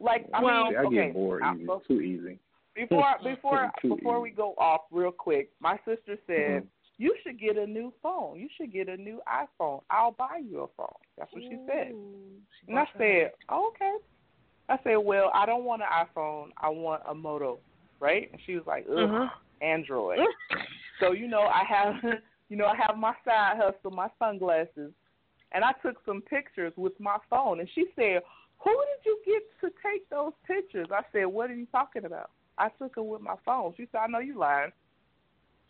Like 0.00 0.26
I 0.32 0.42
Well- 0.42 0.64
mean, 0.64 0.72
See, 0.72 0.76
I 0.78 0.82
okay. 0.84 0.94
get 1.06 1.12
bored 1.14 1.42
I- 1.42 1.54
easy. 1.54 1.68
Too 1.86 2.00
easy. 2.00 2.38
Before 2.74 3.14
before 3.24 3.70
before 3.82 4.20
we 4.20 4.30
go 4.30 4.54
off 4.58 4.82
real 4.90 5.12
quick, 5.12 5.50
my 5.60 5.76
sister 5.84 6.16
said 6.26 6.62
Mhm. 6.62 6.66
you 6.98 7.14
should 7.22 7.38
get 7.38 7.56
a 7.56 7.66
new 7.66 7.92
phone. 8.02 8.38
You 8.38 8.48
should 8.56 8.72
get 8.72 8.88
a 8.88 8.96
new 8.96 9.20
iPhone. 9.26 9.82
I'll 9.90 10.12
buy 10.12 10.38
you 10.38 10.62
a 10.62 10.68
phone. 10.68 10.88
That's 11.16 11.32
what 11.32 11.42
she 11.42 11.58
said. 11.66 11.88
She 12.60 12.66
And 12.68 12.78
I 12.78 12.86
said, 12.96 13.32
oh, 13.48 13.68
okay. 13.68 13.96
I 14.68 14.78
said, 14.84 14.96
well, 14.96 15.30
I 15.34 15.46
don't 15.46 15.64
want 15.64 15.82
an 15.82 15.88
iPhone. 15.88 16.50
I 16.58 16.68
want 16.68 17.02
a 17.08 17.14
Moto, 17.14 17.58
right? 18.00 18.30
And 18.30 18.40
she 18.46 18.54
was 18.54 18.66
like, 18.66 18.86
ugh, 18.88 19.10
Mhm. 19.10 19.30
Android. 19.60 20.20
So 21.00 21.12
you 21.12 21.28
know, 21.28 21.42
I 21.42 21.64
have 21.64 21.94
you 22.48 22.56
know 22.56 22.66
I 22.66 22.76
have 22.76 22.96
my 22.96 23.14
side 23.24 23.56
hustle, 23.56 23.90
my 23.90 24.08
sunglasses, 24.18 24.92
and 25.52 25.64
I 25.64 25.72
took 25.82 25.96
some 26.04 26.22
pictures 26.22 26.72
with 26.76 26.98
my 27.00 27.18
phone. 27.28 27.60
And 27.60 27.68
she 27.74 27.86
said, 27.96 28.22
"Who 28.58 28.70
did 28.70 29.06
you 29.06 29.18
get 29.24 29.42
to 29.60 29.74
take 29.82 30.08
those 30.10 30.32
pictures?" 30.46 30.88
I 30.92 31.02
said, 31.12 31.26
"What 31.26 31.50
are 31.50 31.54
you 31.54 31.66
talking 31.66 32.04
about?" 32.04 32.30
I 32.58 32.68
took 32.78 32.96
her 32.96 33.02
with 33.02 33.22
my 33.22 33.34
phone. 33.44 33.74
She 33.76 33.86
said, 33.90 33.98
"I 33.98 34.06
know 34.06 34.18
you 34.18 34.38
lying." 34.38 34.72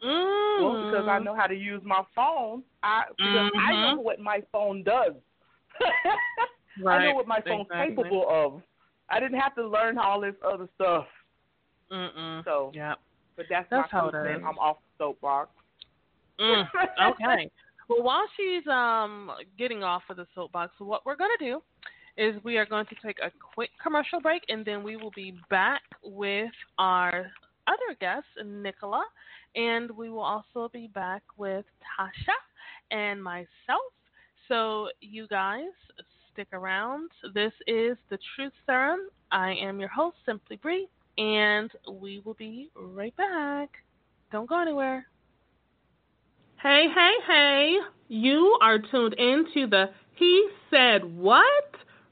Mm. 0.05 0.63
Well, 0.63 0.91
because 0.91 1.09
I 1.09 1.19
know 1.19 1.35
how 1.35 1.47
to 1.47 1.55
use 1.55 1.81
my 1.85 2.03
phone. 2.15 2.63
I 2.83 3.05
because 3.17 3.51
I 3.57 3.95
know 3.95 4.01
what 4.01 4.19
my 4.19 4.41
phone 4.51 4.83
does. 4.83 5.13
I 6.87 7.05
know 7.05 7.15
what 7.15 7.29
my 7.29 7.41
phone's 7.41 7.67
exactly. 7.71 7.97
capable 7.97 8.27
of. 8.29 8.63
I 9.11 9.21
didn't 9.21 9.39
have 9.39 9.55
to 9.57 9.67
learn 9.67 9.99
all 9.99 10.21
this 10.21 10.35
other 10.45 10.69
stuff. 10.75 11.07
Mm-mm. 11.93 12.45
So, 12.45 12.73
yeah. 12.75 12.95
but 13.37 13.47
that's, 13.51 13.67
That's 13.71 13.93
my 13.93 13.99
how 14.01 14.11
two 14.11 14.17
it 14.17 14.25
cents. 14.25 14.39
is. 14.41 14.45
I'm 14.49 14.59
off 14.59 14.79
the 14.99 15.05
soapbox. 15.05 15.51
Mm, 16.41 16.65
okay. 17.11 17.51
Well, 17.89 18.03
while 18.03 18.27
she's 18.37 18.67
um 18.67 19.31
getting 19.59 19.83
off 19.83 20.03
of 20.09 20.17
the 20.17 20.27
soapbox, 20.35 20.73
what 20.79 21.05
we're 21.05 21.17
going 21.17 21.31
to 21.39 21.45
do 21.45 21.63
is 22.17 22.35
we 22.45 22.59
are 22.59 22.67
going 22.67 22.87
to 22.87 22.95
take 23.05 23.19
a 23.21 23.31
quick 23.55 23.71
commercial 23.83 24.21
break, 24.21 24.43
and 24.49 24.65
then 24.65 24.83
we 24.83 24.97
will 24.97 25.13
be 25.15 25.35
back 25.51 25.83
with 26.03 26.51
our 26.79 27.31
other 27.67 27.97
guest, 28.01 28.27
Nicola, 28.45 29.05
and 29.55 29.91
we 29.91 30.11
will 30.11 30.21
also 30.21 30.69
be 30.73 30.89
back 30.89 31.23
with 31.37 31.65
Tasha 31.81 32.37
and 32.91 33.23
myself. 33.23 33.47
So 34.49 34.89
you 35.01 35.27
guys 35.29 35.71
stick 36.33 36.49
around. 36.53 37.11
This 37.35 37.53
is 37.67 37.97
the 38.11 38.19
Truth 38.35 38.53
Serum. 38.67 39.01
I 39.31 39.53
am 39.55 39.79
your 39.79 39.89
host, 39.89 40.17
Simply 40.27 40.57
Bree, 40.57 40.89
and 41.19 41.71
we 41.91 42.21
will 42.25 42.35
be 42.35 42.71
right 42.77 43.17
back. 43.17 43.71
Don't 44.31 44.49
go 44.49 44.61
anywhere. 44.61 45.07
Hey, 46.63 46.87
hey, 46.95 47.13
hey. 47.27 47.77
You 48.09 48.59
are 48.61 48.79
tuned 48.79 49.15
in 49.15 49.47
to 49.55 49.67
the 49.67 49.87
He 50.15 50.49
Said 50.71 51.05
What 51.05 51.45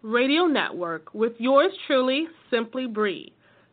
radio 0.03 0.47
network 0.47 1.13
with 1.15 1.33
yours 1.39 1.73
truly, 1.87 2.27
Simply 2.51 2.87
Bree. 2.87 3.33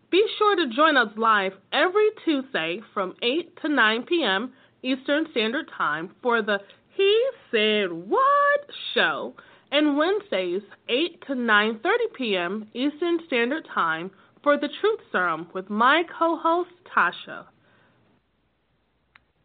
Be 0.09 0.25
sure 0.37 0.55
to 0.55 0.73
join 0.75 0.95
us 0.95 1.09
live 1.17 1.53
every 1.73 2.09
Tuesday 2.23 2.81
from 2.93 3.13
8 3.21 3.57
to 3.61 3.69
9 3.69 4.03
p.m. 4.03 4.53
Eastern 4.83 5.25
Standard 5.31 5.69
Time 5.77 6.11
for 6.21 6.41
the 6.41 6.59
He 6.95 7.29
Said 7.51 7.91
What 7.91 8.61
show, 8.93 9.33
and 9.71 9.97
Wednesdays 9.97 10.61
8 10.87 11.23
to 11.27 11.33
9:30 11.33 11.81
p.m. 12.17 12.67
Eastern 12.73 13.19
Standard 13.27 13.67
Time 13.73 14.11
for 14.43 14.57
the 14.57 14.69
Truth 14.79 14.99
Serum 15.11 15.47
with 15.53 15.69
my 15.69 16.03
co-host 16.17 16.71
Tasha. 16.95 17.45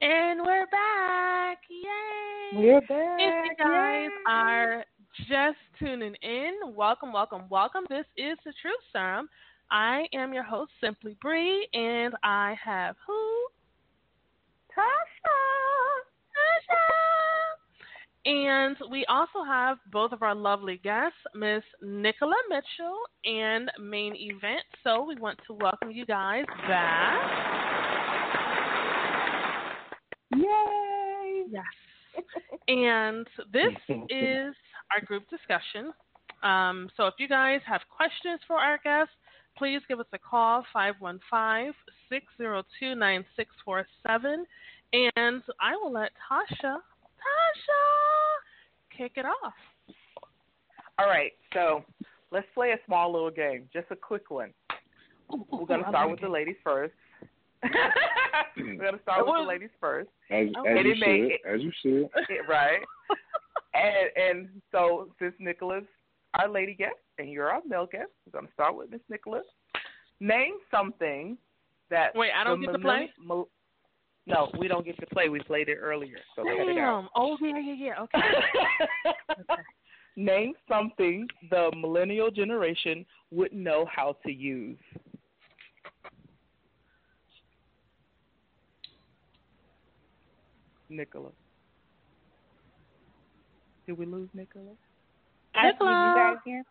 And 0.00 0.40
we're 0.44 0.66
back. 0.66 1.58
Yay! 1.68 2.58
We're 2.58 2.80
back. 2.82 3.18
If 3.18 3.44
you 3.46 3.64
guys 3.64 4.10
are 4.28 4.84
just 5.16 5.58
tuning 5.78 6.14
in, 6.22 6.74
welcome, 6.74 7.12
welcome, 7.12 7.42
welcome. 7.50 7.84
This 7.88 8.06
is 8.16 8.38
the 8.44 8.52
Truth 8.62 8.80
Serum. 8.92 9.28
I 9.70 10.04
am 10.14 10.32
your 10.32 10.42
host, 10.42 10.72
Simply 10.80 11.16
Bree, 11.20 11.68
and 11.74 12.14
I 12.22 12.54
have 12.62 12.96
who? 13.06 13.46
Tasha. 14.76 15.38
Tasha. 16.34 16.76
And 18.24 18.76
we 18.90 19.04
also 19.06 19.44
have 19.46 19.78
both 19.90 20.12
of 20.12 20.22
our 20.22 20.34
lovely 20.34 20.80
guests, 20.82 21.18
Miss 21.34 21.62
Nicola 21.82 22.36
Mitchell 22.48 22.98
and 23.24 23.70
Main 23.80 24.14
Event. 24.16 24.62
So 24.84 25.04
we 25.04 25.16
want 25.16 25.38
to 25.46 25.54
welcome 25.54 25.90
you 25.90 26.06
guys 26.06 26.44
back. 26.68 27.20
Yay! 30.36 31.44
Yes. 31.50 31.64
And 32.68 33.26
this 33.52 33.72
is 34.08 34.54
our 34.94 35.04
group 35.04 35.24
discussion. 35.30 35.92
Um, 36.42 36.90
so 36.96 37.06
if 37.06 37.14
you 37.18 37.28
guys 37.28 37.60
have 37.66 37.82
questions 37.94 38.40
for 38.46 38.56
our 38.56 38.78
guests, 38.82 39.14
please 39.56 39.80
give 39.88 40.00
us 40.00 40.06
a 40.12 40.18
call 40.18 40.64
515 40.72 41.72
602 42.08 42.94
9647 42.94 44.46
and 44.92 45.42
I 45.60 45.76
will 45.76 45.92
let 45.92 46.10
Tasha 46.30 46.76
Tasha 47.22 47.82
kick 48.96 49.12
it 49.16 49.24
off. 49.24 49.54
All 50.98 51.06
right, 51.06 51.32
so 51.54 51.84
let's 52.30 52.46
play 52.54 52.72
a 52.72 52.78
small 52.86 53.12
little 53.12 53.30
game, 53.30 53.68
just 53.72 53.86
a 53.90 53.96
quick 53.96 54.30
one. 54.30 54.52
We're 55.50 55.66
gonna 55.66 55.84
start 55.88 56.10
with 56.10 56.20
the 56.20 56.28
ladies 56.28 56.56
first. 56.62 56.94
We're 57.62 58.76
gonna 58.76 59.00
start 59.02 59.24
with 59.26 59.34
the 59.36 59.48
ladies 59.48 59.70
first. 59.80 60.10
As, 60.30 60.46
as 60.48 60.84
you 60.84 60.90
it 60.92 60.98
may- 60.98 61.38
should. 61.44 61.54
As 61.54 61.60
you 61.62 61.72
should. 61.82 62.08
right. 62.48 62.80
and 63.74 64.10
and 64.16 64.48
so 64.70 65.08
since 65.18 65.34
Nicola's, 65.38 65.84
our 66.38 66.48
lady 66.48 66.74
guest, 66.74 66.96
and 67.18 67.30
you're 67.30 67.50
our 67.50 67.60
male 67.66 67.88
guest, 67.90 68.10
we're 68.26 68.38
gonna 68.38 68.52
start 68.52 68.76
with 68.76 68.90
Miss 68.90 69.00
Nicholas. 69.08 69.44
Name 70.20 70.54
something 70.70 71.36
that 71.90 72.14
Wait, 72.14 72.30
I 72.36 72.44
don't 72.44 72.60
get 72.60 72.72
to 72.72 72.78
play? 72.78 73.10
mil- 73.24 73.48
no, 74.26 74.50
we 74.58 74.68
don't 74.68 74.84
get 74.84 74.98
to 75.00 75.06
play. 75.06 75.28
We 75.28 75.40
played 75.40 75.68
it 75.68 75.78
earlier, 75.80 76.18
so 76.36 76.42
let 76.42 76.68
it 76.68 76.78
out. 76.78 77.02
Damn. 77.02 77.08
Oh 77.16 77.36
yeah, 77.40 77.58
yeah, 77.58 77.74
yeah. 77.74 78.02
Okay. 78.02 78.18
okay. 79.06 79.62
Name 80.16 80.52
something 80.68 81.26
the 81.50 81.70
millennial 81.74 82.30
generation 82.30 83.04
wouldn't 83.30 83.60
know 83.60 83.86
how 83.90 84.16
to 84.24 84.32
use. 84.32 84.78
Nicola. 90.88 91.30
Did 93.86 93.98
we 93.98 94.06
lose 94.06 94.28
Nicola? 94.34 94.72
I 95.54 95.72
can 95.78 95.86
you 95.86 96.14
guys 96.14 96.36
hear? 96.44 96.64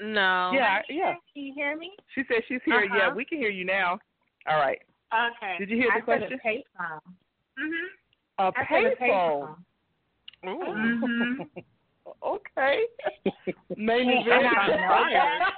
No. 0.00 0.52
Yeah, 0.54 0.80
yeah. 0.88 1.14
Can 1.32 1.42
you 1.42 1.54
hear 1.54 1.76
me? 1.76 1.92
She 2.14 2.22
said 2.28 2.42
she's 2.48 2.60
here. 2.64 2.76
Uh-huh. 2.76 2.96
Yeah, 2.96 3.14
we 3.14 3.24
can 3.24 3.38
hear 3.38 3.50
you 3.50 3.64
now. 3.64 3.98
All 4.48 4.58
right. 4.58 4.78
Okay. 5.12 5.54
Did 5.58 5.70
you 5.70 5.76
hear 5.76 5.90
the 5.94 5.98
I 5.98 6.00
question? 6.00 6.28
Said 6.30 6.38
a 6.38 6.48
payphone. 6.48 7.00
Mhm. 7.58 7.86
A 8.38 8.42
I 8.42 8.66
said 8.68 8.92
a 8.92 8.96
payphone. 8.96 9.56
payphone. 10.44 11.46
Mhm. 11.48 11.64
okay. 12.22 12.82
Main 13.76 14.10
And 14.10 14.26
event. 14.26 14.46
I 14.58 14.68
know 14.68 15.04
that. 15.12 15.52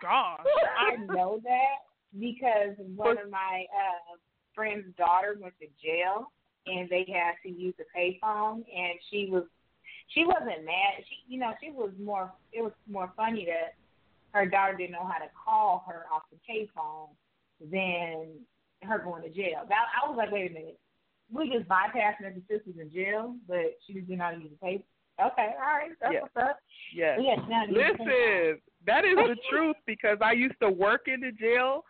Gosh. 0.00 0.40
I 0.78 0.96
know 1.12 1.40
that 1.42 1.78
because 2.18 2.76
one 2.94 3.18
of 3.18 3.30
my 3.30 3.64
uh 3.74 4.16
friend's 4.54 4.94
daughter 4.96 5.36
went 5.40 5.54
to 5.60 5.66
jail 5.82 6.32
and 6.66 6.88
they 6.88 7.06
had 7.12 7.34
to 7.42 7.48
use 7.48 7.74
a 7.80 7.98
payphone 7.98 8.64
and 8.74 8.98
she 9.10 9.28
was 9.30 9.44
she 10.08 10.24
wasn't 10.24 10.64
mad. 10.64 11.04
She 11.08 11.32
you 11.32 11.40
know, 11.40 11.52
she 11.62 11.70
was 11.70 11.90
more 12.02 12.32
it 12.52 12.62
was 12.62 12.72
more 12.90 13.12
funny 13.16 13.46
that 13.46 13.74
her 14.32 14.46
daughter 14.46 14.76
didn't 14.76 14.92
know 14.92 15.04
how 15.06 15.18
to 15.18 15.30
call 15.32 15.84
her 15.86 16.04
off 16.12 16.22
the 16.30 16.38
payphone 16.48 17.08
than 17.60 18.28
her 18.82 18.98
going 18.98 19.22
to 19.22 19.30
jail. 19.30 19.62
That 19.68 19.86
I 20.02 20.08
was 20.08 20.16
like, 20.16 20.30
wait 20.30 20.50
a 20.50 20.54
minute. 20.54 20.78
We 21.30 21.50
just 21.50 21.68
bypassing 21.68 22.24
her 22.24 22.34
sister's 22.48 22.80
in 22.80 22.90
jail, 22.90 23.34
but 23.46 23.76
she 23.86 23.92
just 23.92 24.06
didn't 24.06 24.18
know 24.18 24.24
how 24.24 24.30
to 24.30 24.38
use 24.38 24.50
the 24.50 24.66
pay 24.66 24.84
Okay, 25.20 25.48
all 25.60 25.76
right, 25.76 25.90
that's 26.00 26.14
Yeah. 26.14 26.20
what's 26.20 26.36
up. 26.36 26.60
Yes. 26.94 27.18
Yes, 27.20 27.40
now 27.48 27.64
to 27.66 27.72
use 27.72 27.76
the 27.76 28.04
payphone. 28.04 28.06
Listen, 28.06 28.60
that 28.86 29.04
is 29.04 29.16
the 29.16 29.36
truth 29.50 29.76
because 29.84 30.18
I 30.22 30.32
used 30.32 30.54
to 30.60 30.70
work 30.70 31.08
in 31.08 31.20
the 31.20 31.32
jail, 31.32 31.84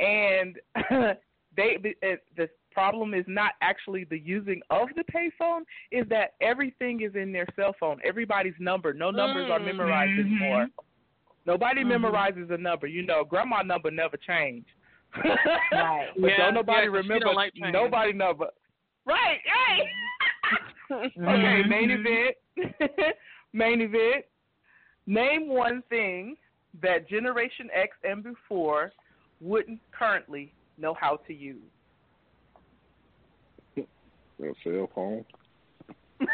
and 0.00 0.58
they 1.56 1.76
uh, 2.02 2.16
the 2.36 2.48
problem 2.72 3.14
is 3.14 3.24
not 3.28 3.52
actually 3.60 4.04
the 4.04 4.18
using 4.18 4.60
of 4.70 4.88
the 4.96 5.04
payphone, 5.04 5.62
is 5.90 6.06
that 6.08 6.34
everything 6.40 7.02
is 7.02 7.14
in 7.14 7.32
their 7.32 7.46
cell 7.56 7.74
phone. 7.78 8.00
Everybody's 8.04 8.54
number, 8.58 8.92
no 8.92 9.10
numbers 9.10 9.50
are 9.50 9.58
memorized 9.60 10.12
Mhm. 10.12 10.18
anymore. 10.40 10.68
Nobody 11.46 11.82
Mhm. 11.82 11.92
memorizes 11.92 12.50
a 12.50 12.56
number. 12.58 12.86
You 12.86 13.02
know, 13.02 13.24
grandma 13.24 13.62
number 13.62 13.90
never 13.90 14.16
changed. 14.16 14.70
Right. 15.24 16.08
but 16.16 16.28
Yeah, 16.30 16.36
don't 16.38 16.54
nobody 16.54 16.86
yeah, 16.86 16.92
remember 16.92 17.26
don't 17.26 17.34
like 17.34 17.52
nobody 17.56 18.12
number. 18.12 18.48
Right. 19.04 19.40
Hey. 19.44 19.90
Mm-hmm. 20.90 21.26
Okay, 21.26 21.62
main 21.62 21.88
Mhm. 21.88 22.04
event. 22.56 23.16
main 23.54 23.80
event. 23.80 24.26
Name 25.06 25.48
one 25.48 25.80
thing 25.88 26.36
that 26.82 27.08
Generation 27.08 27.70
X 27.72 27.96
and 28.04 28.22
before 28.22 28.92
wouldn't 29.40 29.80
currently 29.90 30.52
know 30.76 30.92
how 30.94 31.16
to 31.16 31.32
use. 31.32 31.62
A 34.42 34.52
cell 34.64 34.88
phone. 34.94 35.24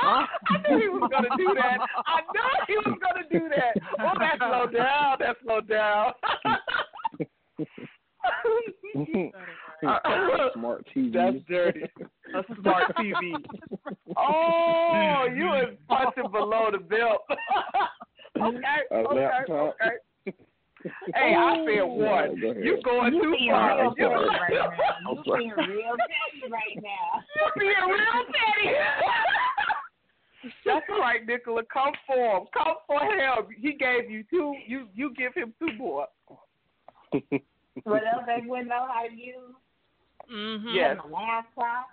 I 0.00 0.26
knew 0.68 0.78
he 0.80 0.88
was 0.88 1.10
gonna 1.10 1.28
do 1.36 1.54
that. 1.54 1.78
I 2.06 2.20
knew 2.32 2.50
he 2.66 2.76
was 2.76 2.98
gonna 3.02 3.26
do 3.30 3.48
that. 3.50 3.74
Oh, 4.00 4.12
that 4.18 4.38
slow 4.38 4.66
down. 4.66 5.18
That 5.18 5.36
slow 5.44 5.60
down. 5.60 6.14
Smart 10.54 10.86
TV. 10.94 11.12
That's 11.12 11.36
dirty. 11.48 11.82
A 12.34 12.42
smart 12.60 12.96
TV. 12.96 13.34
Oh, 14.16 15.26
you 15.34 15.44
was 15.44 15.74
punching 15.88 16.30
below 16.32 16.70
the 16.72 16.78
belt. 16.78 17.22
okay, 18.40 18.58
A 18.90 18.94
okay, 18.94 19.14
laptop. 19.14 19.76
okay. 19.80 19.96
Hey, 21.14 21.34
I 21.36 21.64
said 21.66 21.82
one. 21.82 22.40
Go. 22.40 22.52
You 22.52 22.80
going 22.84 23.14
You 23.14 23.22
too 23.22 23.32
being 23.36 23.50
far. 23.50 23.78
real 23.78 23.94
You 23.98 24.08
petty 24.08 24.28
right 24.28 24.52
now. 24.52 24.70
You 25.10 25.22
being 25.36 25.52
real 25.56 25.96
petty 25.98 26.52
right 26.52 26.78
now. 26.82 27.22
you 27.36 27.46
being 27.58 27.88
real 27.88 28.24
petty. 28.32 28.74
That's 30.64 30.86
right, 30.88 31.26
Nicola. 31.26 31.62
Come 31.72 31.92
for 32.06 32.16
him. 32.16 32.46
Come 32.54 32.74
for 32.86 33.00
him. 33.00 33.46
He 33.60 33.72
gave 33.72 34.08
you 34.10 34.22
two. 34.30 34.54
You 34.66 34.86
you 34.94 35.12
give 35.16 35.34
him 35.34 35.52
two 35.58 35.72
more. 35.76 36.06
What 37.84 38.02
else 38.06 38.24
they 38.26 38.46
wouldn't 38.46 38.68
know 38.68 38.86
how 38.88 39.06
to 39.08 39.12
use? 39.14 39.54
Mhm. 40.32 40.74
Yes. 40.74 40.96
An 41.04 41.10
alarm 41.10 41.44
clock. 41.54 41.86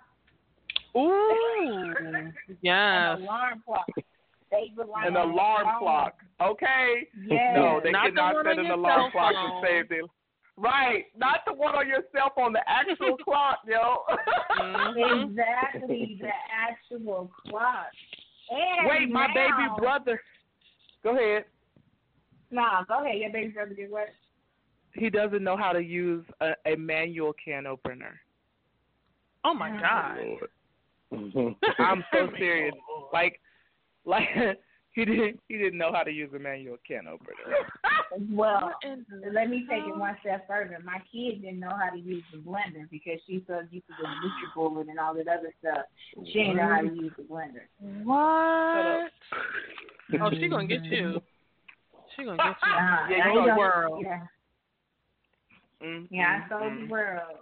Ooh. 0.96 1.94
Yes. 2.62 3.16
An 3.18 3.22
alarm 3.24 3.62
clock. 3.64 3.86
They 4.50 4.72
would 4.76 4.88
like 4.88 5.06
An 5.08 5.16
alarm 5.16 5.64
their 5.66 5.78
clock. 5.78 6.14
Okay. 6.40 7.08
Yes. 7.26 7.52
No, 7.56 7.80
they 7.82 7.90
Not 7.90 8.04
the 8.06 8.10
cannot 8.10 8.34
one 8.34 8.44
set 8.44 8.58
an 8.58 8.70
alarm 8.70 9.10
clock 9.10 9.34
phone. 9.34 9.62
to 9.62 9.66
save 9.66 9.88
their. 9.88 10.02
Right, 10.58 11.04
not 11.14 11.40
the 11.46 11.52
one 11.52 11.74
on 11.74 11.86
your 11.86 12.02
cell 12.14 12.32
phone, 12.34 12.54
the 12.54 12.62
actual 12.66 13.16
clock, 13.24 13.58
yo. 13.66 14.04
Mhm. 14.58 15.30
Exactly, 15.30 16.18
the 16.20 16.30
actual 16.50 17.30
clock. 17.46 17.88
And 18.50 18.88
Wait, 18.88 19.10
my 19.10 19.26
baby 19.34 19.68
brother. 19.76 20.20
Go 21.02 21.10
ahead. 21.16 21.44
Nah, 22.50 22.84
go 22.84 23.04
ahead. 23.04 23.18
Your 23.18 23.30
baby 23.32 23.48
brother 23.48 23.74
did 23.74 23.90
what? 23.90 24.08
He 24.94 25.10
doesn't 25.10 25.44
know 25.44 25.56
how 25.58 25.72
to 25.72 25.80
use 25.82 26.24
a, 26.40 26.52
a 26.64 26.76
manual 26.76 27.34
can 27.44 27.66
opener. 27.66 28.18
Oh 29.44 29.52
my 29.52 29.70
God. 29.78 30.16
I'm 31.78 32.02
so 32.12 32.28
serious. 32.38 32.74
Like, 33.12 33.40
like 34.06 34.28
he 34.92 35.04
didn't 35.04 35.40
he 35.48 35.58
didn't 35.58 35.78
know 35.78 35.92
how 35.92 36.02
to 36.02 36.10
use 36.10 36.30
a 36.34 36.38
manual 36.38 36.76
can 36.86 37.06
opener. 37.06 37.34
Well, 38.30 38.72
What 38.72 38.74
in 38.82 39.04
the 39.10 39.30
let 39.30 39.50
me 39.50 39.66
take 39.68 39.82
it 39.84 39.96
one 39.96 40.16
step 40.20 40.46
further. 40.46 40.78
My 40.84 40.98
kid 41.12 41.42
didn't 41.42 41.60
know 41.60 41.70
how 41.70 41.90
to 41.90 41.98
use 41.98 42.24
the 42.32 42.38
blender 42.38 42.88
because 42.90 43.20
she's 43.26 43.42
so 43.46 43.60
used 43.70 43.86
to 43.88 43.94
the 44.00 44.08
NutriBullet 44.08 44.88
and 44.88 44.98
all 44.98 45.14
that 45.14 45.28
other 45.28 45.52
stuff. 45.60 45.84
She 46.26 46.32
didn't 46.32 46.56
know 46.56 46.68
how 46.68 46.80
to 46.80 46.88
use 46.88 47.12
the 47.16 47.24
blender. 47.24 47.66
What? 48.04 49.10
Oh, 50.22 50.30
she 50.30 50.48
gonna 50.48 50.66
get 50.66 50.84
you. 50.84 51.20
She 52.16 52.24
gonna 52.24 52.36
get 52.36 52.46
you. 52.46 52.52
Uh, 52.62 53.08
Yeah, 53.10 53.24
I 53.24 53.32
you 53.32 53.38
ain't 53.38 53.46
know, 53.48 53.58
world. 53.58 54.04
Yeah. 54.04 54.20
Mm-hmm. 55.82 56.14
Yeah, 56.14 56.40
I 56.44 56.48
sold 56.48 56.72
the 56.72 56.86
world. 56.90 57.36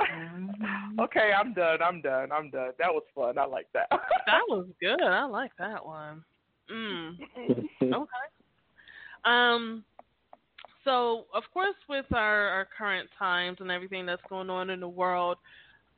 Mm-hmm. 0.00 1.00
Okay, 1.00 1.30
I'm 1.38 1.52
done. 1.54 1.82
I'm 1.82 2.00
done. 2.00 2.32
I'm 2.32 2.50
done. 2.50 2.70
That 2.78 2.92
was 2.92 3.02
fun. 3.14 3.38
I 3.38 3.44
like 3.44 3.66
that. 3.74 3.86
that 3.90 4.42
was 4.48 4.66
good. 4.80 5.02
I 5.02 5.24
like 5.24 5.52
that 5.58 5.84
one. 5.84 6.24
Mm. 6.72 7.16
okay. 7.82 8.06
Um. 9.24 9.84
So, 10.84 11.26
of 11.32 11.44
course, 11.54 11.76
with 11.88 12.06
our, 12.12 12.48
our 12.48 12.68
current 12.76 13.08
times 13.16 13.58
and 13.60 13.70
everything 13.70 14.04
that's 14.04 14.22
going 14.28 14.50
on 14.50 14.68
in 14.68 14.80
the 14.80 14.88
world, 14.88 15.38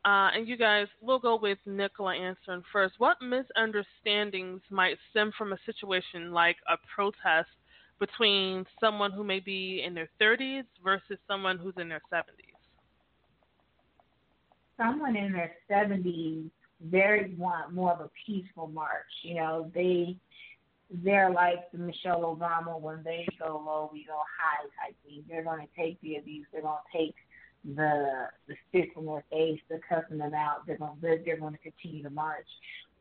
uh, 0.05 0.29
and 0.35 0.47
you 0.47 0.59
guys, 0.59 0.87
we'll 1.01 1.19
go 1.19 1.37
with 1.37 1.57
Nicola 1.65 2.15
answering 2.15 2.63
first. 2.71 2.95
What 2.99 3.17
misunderstandings 3.23 4.61
might 4.71 4.99
stem 5.11 5.33
from 5.39 5.55
a 5.55 5.59
situation 5.65 6.33
like 6.33 6.57
a 6.69 6.77
protest 6.95 7.49
between 7.99 8.67
someone 8.79 9.13
who 9.13 9.25
may 9.25 9.41
be 9.41 9.83
in 9.87 9.95
their 9.95 10.11
30s 10.21 10.65
versus 10.83 11.17
someone 11.27 11.57
who's 11.57 11.75
in 11.79 11.89
their 11.89 12.03
70s? 12.13 12.54
Someone 14.77 15.17
in 15.17 15.33
their 15.33 15.53
70s 15.71 16.51
very 16.81 17.35
want 17.35 17.73
more 17.73 17.93
of 17.93 18.01
a 18.01 18.11
peaceful 18.27 18.67
march. 18.69 19.07
You 19.23 19.37
know, 19.37 19.71
they 19.75 20.17
they're 20.91 21.31
like 21.31 21.71
the 21.73 21.79
Michelle 21.79 22.23
Obama 22.37 22.79
when 22.79 23.03
they 23.03 23.27
go 23.39 23.63
low, 23.65 23.91
we 23.93 24.05
go 24.05 24.19
high 24.39 24.65
type 24.81 24.97
thing. 25.05 25.25
They're 25.29 25.45
going 25.45 25.67
to 25.67 25.81
take 25.81 26.01
the 26.03 26.17
abuse. 26.17 26.47
They're 26.53 26.63
going 26.63 26.79
to 26.93 26.99
take 26.99 27.15
the 27.77 28.29
the 28.47 28.55
spit 28.69 28.93
from 28.95 29.07
their 29.07 29.25
face. 29.31 29.61
They're 29.69 29.81
cussing 29.89 30.19
them 30.19 30.35
out. 30.35 30.67
They're 30.67 30.77
going 30.77 31.01
to 31.01 31.07
live. 31.07 31.21
they're 31.25 31.39
going 31.39 31.55
to 31.55 31.59
continue 31.59 32.03
to 32.03 32.11
march. 32.11 32.49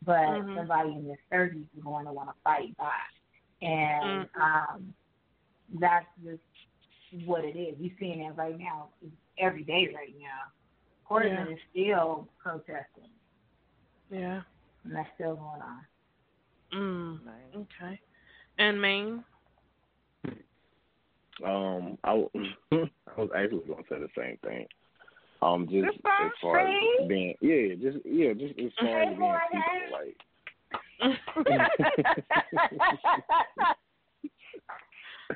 But 0.06 0.28
Mhm. 0.28 0.56
somebody 0.56 0.90
in 0.92 1.08
their 1.08 1.20
thirties 1.30 1.68
is 1.76 1.84
going 1.84 2.06
to 2.06 2.14
want 2.14 2.30
to 2.30 2.36
fight 2.44 2.76
back, 2.78 3.14
and 3.62 4.28
Mhm. 4.30 4.42
um, 4.42 4.94
that's 5.80 6.08
just 6.24 6.42
what 7.26 7.46
it 7.46 7.56
is. 7.56 7.80
You're 7.80 7.96
seeing 8.00 8.20
that 8.24 8.36
right 8.38 8.58
now, 8.58 8.90
every 9.38 9.64
day 9.64 9.88
right 9.94 10.14
now. 10.20 10.52
Portland 11.14 11.48
Yeah. 11.48 11.54
is 11.54 11.60
still 11.70 12.28
protesting, 12.40 13.12
Yeah. 14.10 14.42
and 14.84 14.96
that's 14.96 15.14
still 15.14 15.36
going 15.36 15.62
on. 15.62 15.86
Mm. 16.74 17.20
Okay. 17.56 18.02
And 18.58 18.82
Main? 18.82 19.24
Um, 21.44 22.00
I, 22.04 22.16
w- 22.16 22.30
I 22.72 22.90
was 23.16 23.30
actually 23.36 23.64
gonna 23.68 23.84
say 23.90 24.00
the 24.00 24.10
same 24.18 24.38
thing. 24.38 24.66
Um, 25.44 25.68
just 25.68 25.86
This 25.86 25.98
as 26.24 26.32
far 26.42 26.68
as 26.68 26.74
being, 27.08 27.36
yeah, 27.42 27.76
just 27.76 28.04
yeah, 28.06 28.34
just 28.34 28.58
as 28.60 28.72
far 28.80 29.02
as 29.02 29.16
being 29.16 29.40
people, 29.52 29.92
like 29.92 30.18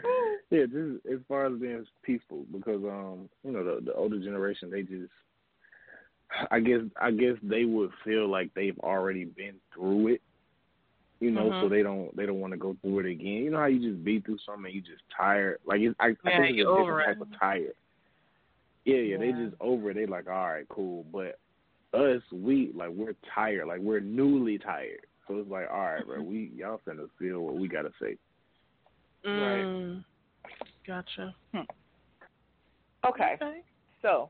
yeah, 0.50 0.66
just 0.66 1.06
as 1.12 1.20
far 1.28 1.46
as 1.46 1.60
being 1.60 1.86
peaceful, 2.04 2.46
because 2.52 2.84
um, 2.84 3.30
you 3.44 3.52
know, 3.52 3.64
the 3.64 3.80
the 3.86 3.94
older 3.94 4.18
generation, 4.20 4.72
they 4.72 4.82
just, 4.82 5.12
I 6.52 6.60
guess, 6.60 6.82
I 7.00 7.12
guess 7.12 7.36
they 7.42 7.66
would 7.66 7.92
feel 8.04 8.28
like 8.28 8.54
they've 8.54 8.78
already 8.80 9.26
been 9.26 9.56
through 9.74 10.10
it, 10.10 10.22
you 11.20 11.32
know, 11.32 11.50
so 11.62 11.68
Mhm. 11.68 11.70
they 11.70 11.84
don't 11.84 12.16
they 12.16 12.26
don't 12.26 12.40
want 12.40 12.52
to 12.52 12.58
go 12.58 12.76
through 12.82 13.00
it 13.00 13.06
again. 13.06 13.44
You 13.44 13.50
know 13.52 13.60
how 13.60 13.66
you 13.66 13.92
just 13.92 14.04
beat 14.04 14.26
through 14.26 14.38
something, 14.40 14.66
and 14.66 14.74
you 14.76 14.82
just 14.82 15.04
tired, 15.16 15.60
like 15.66 15.82
it's, 15.82 15.96
I, 16.00 16.08
I 16.08 16.38
think 16.38 16.50
it's 16.50 16.58
you're 16.58 16.74
a 16.74 16.82
different 16.82 17.02
it. 17.02 17.06
type 17.06 17.22
of 17.22 17.40
tired. 17.40 17.74
Yeah, 18.86 18.98
yeah, 18.98 19.18
they 19.18 19.32
just 19.32 19.56
over 19.60 19.92
it. 19.92 19.96
They 19.96 20.06
like, 20.06 20.28
all 20.28 20.48
right, 20.48 20.68
cool, 20.70 21.06
but 21.12 21.40
us, 21.94 22.22
we 22.32 22.72
like 22.74 22.90
we're 22.90 23.16
tired, 23.34 23.68
like 23.68 23.80
we're 23.80 24.00
newly 24.00 24.58
tired. 24.58 25.06
So 25.28 25.40
it's 25.40 25.50
like, 25.50 25.70
all 25.70 25.80
right, 25.80 26.06
bro, 26.06 26.22
we 26.22 26.52
y'all 26.56 26.82
finna 26.88 27.10
feel 27.20 27.40
what 27.42 27.56
we 27.56 27.68
gotta 27.68 27.92
say. 28.02 28.18
Mm. 29.26 30.04
Gotcha. 30.86 31.36
Okay. 33.06 33.36
Okay. 33.36 33.62
So, 34.02 34.30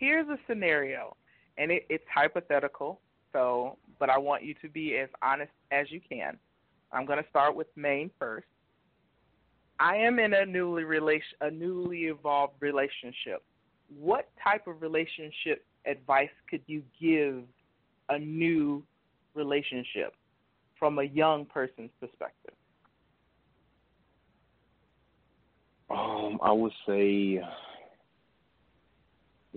here's 0.00 0.26
a 0.28 0.38
scenario, 0.48 1.14
and 1.58 1.70
it, 1.70 1.86
it's 1.88 2.04
hypothetical. 2.12 3.00
So, 3.32 3.76
but 4.00 4.10
I 4.10 4.18
want 4.18 4.42
you 4.42 4.54
to 4.62 4.68
be 4.68 4.96
as 4.96 5.08
honest 5.22 5.52
as 5.70 5.86
you 5.90 6.00
can. 6.00 6.36
I'm 6.90 7.06
going 7.06 7.22
to 7.22 7.28
start 7.30 7.54
with 7.54 7.68
Main 7.76 8.10
first. 8.18 8.46
I 9.78 9.96
am 9.96 10.18
in 10.18 10.34
a 10.34 10.44
newly 10.44 10.84
relation, 10.84 11.36
a 11.40 11.50
newly 11.50 12.04
evolved 12.04 12.54
relationship. 12.60 13.42
What 13.98 14.28
type 14.42 14.66
of 14.66 14.82
relationship 14.82 15.64
advice 15.86 16.30
could 16.48 16.62
you 16.66 16.82
give 17.00 17.44
a 18.08 18.18
new 18.18 18.82
relationship 19.34 20.14
from 20.78 20.98
a 20.98 21.04
young 21.04 21.44
person's 21.44 21.90
perspective? 22.00 22.54
Um, 25.88 26.38
I 26.42 26.52
would 26.52 26.72
say 26.86 27.40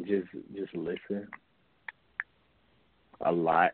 just 0.01 0.27
just 0.55 0.73
listen 0.75 1.27
a 3.21 3.31
lot. 3.31 3.71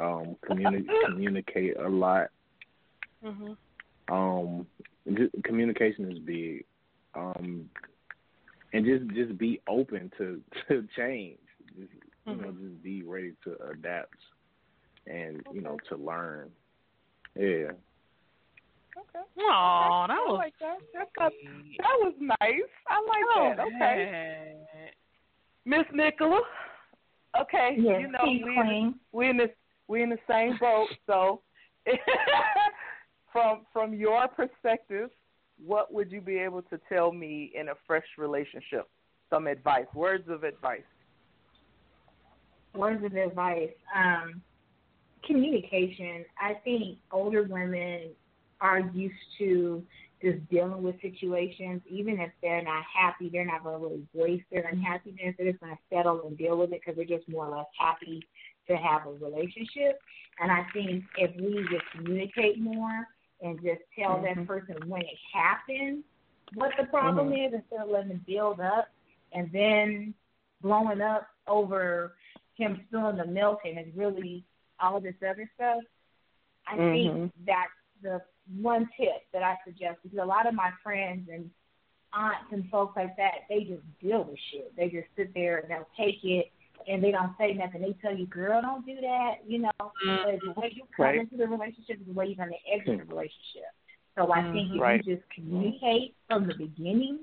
Um, 0.00 0.36
communi- 0.48 0.86
communicate 1.06 1.76
a 1.76 1.88
lot. 1.88 2.28
Mhm. 3.24 3.56
Um, 4.08 4.66
just, 5.14 5.32
communication 5.44 6.10
is 6.10 6.18
big. 6.20 6.64
Um, 7.14 7.68
and 8.72 8.84
just 8.84 9.06
just 9.14 9.38
be 9.38 9.60
open 9.68 10.10
to 10.18 10.40
to 10.68 10.86
change. 10.96 11.38
Just, 11.76 11.92
you 12.26 12.36
know, 12.36 12.52
just 12.52 12.82
be 12.82 13.02
ready 13.02 13.32
to 13.44 13.56
adapt 13.70 14.16
and 15.06 15.42
you 15.52 15.60
know 15.60 15.76
to 15.88 15.96
learn. 15.96 16.50
Yeah. 17.34 17.72
Okay. 18.94 19.24
Aw, 19.38 20.06
that 20.06 20.14
was 20.26 20.38
like 20.38 20.54
that. 20.60 20.78
That's 20.92 21.10
not, 21.18 21.32
that 21.78 21.98
was 22.00 22.14
nice. 22.20 22.70
I 22.88 23.00
like 23.08 23.56
that. 23.56 23.64
Okay. 23.64 23.84
Okay. 23.84 24.90
Miss 25.64 25.84
Nicola. 25.92 26.40
Okay, 27.40 27.76
Yes, 27.78 28.00
you 28.00 28.10
know 28.10 28.18
we 28.24 28.60
in, 28.60 28.94
we 29.12 29.30
in 29.30 29.36
the 29.36 29.50
we 29.88 30.02
in 30.02 30.10
the 30.10 30.18
same 30.28 30.56
boat. 30.60 30.88
So, 31.06 31.40
from 33.32 33.62
from 33.72 33.94
your 33.94 34.28
perspective, 34.28 35.10
what 35.64 35.92
would 35.92 36.12
you 36.12 36.20
be 36.20 36.38
able 36.38 36.62
to 36.62 36.78
tell 36.88 37.12
me 37.12 37.52
in 37.58 37.68
a 37.68 37.74
fresh 37.86 38.04
relationship? 38.18 38.88
Some 39.30 39.46
advice, 39.46 39.86
words 39.94 40.28
of 40.28 40.44
advice. 40.44 40.82
words 42.74 43.02
of 43.04 43.14
advice. 43.14 43.70
Um, 43.96 44.42
communication. 45.26 46.24
I 46.38 46.54
think 46.64 46.98
older 47.10 47.44
women 47.44 48.10
are 48.60 48.80
used 48.92 49.14
to 49.38 49.82
just 50.22 50.48
dealing 50.48 50.82
with 50.82 51.00
situations. 51.02 51.82
Even 51.88 52.20
if 52.20 52.30
they're 52.40 52.62
not 52.62 52.84
happy, 52.94 53.28
they're 53.28 53.44
not 53.44 53.64
going 53.64 53.78
to 53.78 53.86
really 53.86 54.06
voice 54.14 54.42
their 54.50 54.66
unhappiness. 54.68 55.34
They're 55.36 55.50
just 55.50 55.60
going 55.60 55.74
to 55.74 55.94
settle 55.94 56.26
and 56.26 56.38
deal 56.38 56.56
with 56.56 56.72
it 56.72 56.80
because 56.84 56.96
they're 56.96 57.18
just 57.18 57.28
more 57.28 57.46
or 57.46 57.56
less 57.56 57.66
happy 57.78 58.26
to 58.68 58.76
have 58.76 59.06
a 59.06 59.10
relationship. 59.10 60.00
And 60.40 60.50
I 60.50 60.64
think 60.72 61.04
if 61.18 61.34
we 61.36 61.66
just 61.70 61.84
communicate 61.92 62.58
more 62.58 63.06
and 63.42 63.56
just 63.56 63.82
tell 63.98 64.22
that 64.22 64.36
mm-hmm. 64.36 64.44
person 64.44 64.76
when 64.86 65.02
it 65.02 65.18
happens 65.32 66.04
what 66.54 66.70
the 66.78 66.86
problem 66.86 67.28
mm-hmm. 67.28 67.54
is 67.54 67.60
instead 67.60 67.84
of 67.84 67.90
letting 67.90 68.12
it 68.12 68.26
build 68.26 68.60
up 68.60 68.88
and 69.32 69.50
then 69.52 70.14
blowing 70.62 71.00
up 71.00 71.28
over 71.48 72.14
him 72.54 72.80
spilling 72.88 73.16
the 73.16 73.26
milk 73.26 73.60
and 73.64 73.78
it's 73.78 73.96
really 73.96 74.44
all 74.80 75.00
this 75.00 75.14
other 75.28 75.50
stuff. 75.54 75.82
I 76.66 76.76
think 76.76 77.12
mm-hmm. 77.12 77.26
that's 77.44 77.70
the 78.02 78.20
one 78.60 78.88
tip 78.98 79.22
that 79.32 79.42
I 79.42 79.56
suggest 79.64 79.98
because 80.02 80.18
a 80.18 80.24
lot 80.24 80.46
of 80.46 80.54
my 80.54 80.70
friends 80.82 81.28
and 81.32 81.50
aunts 82.14 82.52
and 82.52 82.68
folks 82.70 82.96
like 82.96 83.16
that, 83.16 83.46
they 83.48 83.60
just 83.60 83.82
deal 84.00 84.24
with 84.24 84.38
shit. 84.50 84.74
They 84.76 84.88
just 84.88 85.08
sit 85.16 85.32
there 85.34 85.58
and 85.58 85.70
they'll 85.70 85.88
take 85.96 86.22
it 86.24 86.46
and 86.88 87.02
they 87.02 87.10
don't 87.10 87.32
say 87.38 87.52
nothing. 87.52 87.82
They 87.82 87.96
tell 88.02 88.16
you, 88.16 88.26
girl, 88.26 88.60
don't 88.60 88.84
do 88.84 88.96
that, 89.00 89.34
you 89.46 89.58
know. 89.58 89.70
Mm-hmm. 89.80 90.16
But 90.24 90.40
the 90.54 90.60
way 90.60 90.72
you 90.74 90.82
come 90.96 91.06
Right. 91.06 91.18
into 91.18 91.36
the 91.36 91.46
relationship 91.46 92.00
is 92.00 92.06
the 92.06 92.12
way 92.12 92.26
you're 92.26 92.36
going 92.36 92.50
to 92.50 92.72
exit 92.72 92.86
the 92.86 93.04
mm-hmm. 93.04 93.10
relationship. 93.10 93.70
So 94.16 94.32
I 94.32 94.40
mm-hmm. 94.40 94.52
think 94.52 94.74
if 94.74 94.80
Right. 94.80 95.04
you 95.04 95.16
just 95.16 95.30
communicate 95.30 96.14
from 96.28 96.46
the 96.46 96.54
beginning, 96.54 97.20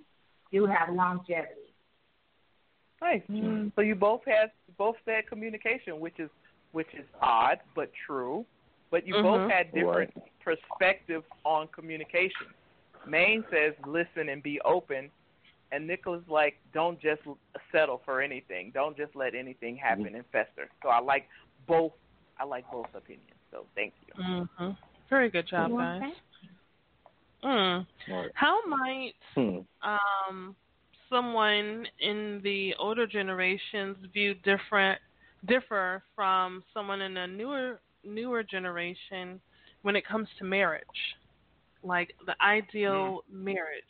you'll 0.52 0.68
have 0.68 0.94
longevity. 0.94 1.54
Nice. 3.02 3.22
So 3.76 3.82
you 3.82 3.96
both 3.96 4.22
had 4.26 4.52
both 4.78 4.96
said 5.06 5.28
communication, 5.28 6.00
which 6.00 6.20
is 6.20 6.30
which 6.72 6.94
is 6.94 7.06
odd 7.22 7.60
but 7.76 7.90
true. 8.06 8.46
But 8.92 9.06
you 9.06 9.14
both 9.22 9.42
Mhm. 9.42 9.52
had 9.52 9.72
different 9.74 10.14
perspectives 10.40 11.26
on 11.44 11.68
communication. 11.70 12.48
Main 13.06 13.46
says 13.50 13.74
listen 13.86 14.30
and 14.30 14.42
be 14.42 14.60
open, 14.62 15.12
and 15.72 15.88
Nicola's 15.88 16.28
like 16.28 16.60
don't 16.74 17.00
just 17.00 17.22
settle 17.72 18.00
for 18.00 18.22
anything. 18.22 18.72
Don't 18.72 18.98
just 18.98 19.16
let 19.16 19.36
anything 19.36 19.76
happen 19.76 20.16
and 20.16 20.26
fester. 20.28 20.70
So 20.82 20.90
I 20.90 21.00
like 21.00 21.30
both. 21.68 21.94
I 22.40 22.46
like 22.46 22.70
both 22.72 22.94
opinions. 22.96 23.40
So 23.52 23.66
thank 23.76 23.94
you. 24.08 24.14
Mhm. 24.14 24.78
Very 25.10 25.30
good 25.30 25.48
job, 25.48 25.72
guys. 25.72 26.14
Mm. 27.44 27.88
Right. 28.08 28.32
How 28.34 28.62
might 28.66 29.16
Hmm. 29.34 29.60
um, 29.82 30.56
someone 31.10 31.88
in 32.00 32.42
the 32.44 32.76
older 32.76 33.08
generations 33.08 33.98
view 34.14 34.34
different 34.36 35.00
differ 35.46 36.04
from 36.16 36.64
someone 36.74 37.02
in 37.02 37.18
a 37.18 37.28
newer 37.28 37.80
newer 38.04 38.44
generation 38.44 39.40
when 39.82 39.96
it 39.96 40.06
comes 40.06 40.28
to 40.38 40.44
marriage, 40.44 40.86
like 41.84 42.14
the 42.26 42.36
ideal 42.44 43.24
marriage? 43.32 43.84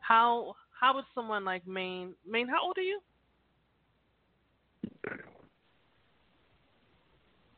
How 0.00 0.54
how 0.80 0.94
would 0.94 1.04
someone 1.14 1.44
like 1.44 1.66
Main 1.66 2.14
Main? 2.26 2.48
How 2.48 2.62
old 2.62 2.76
are 2.78 2.82
you? 2.82 3.00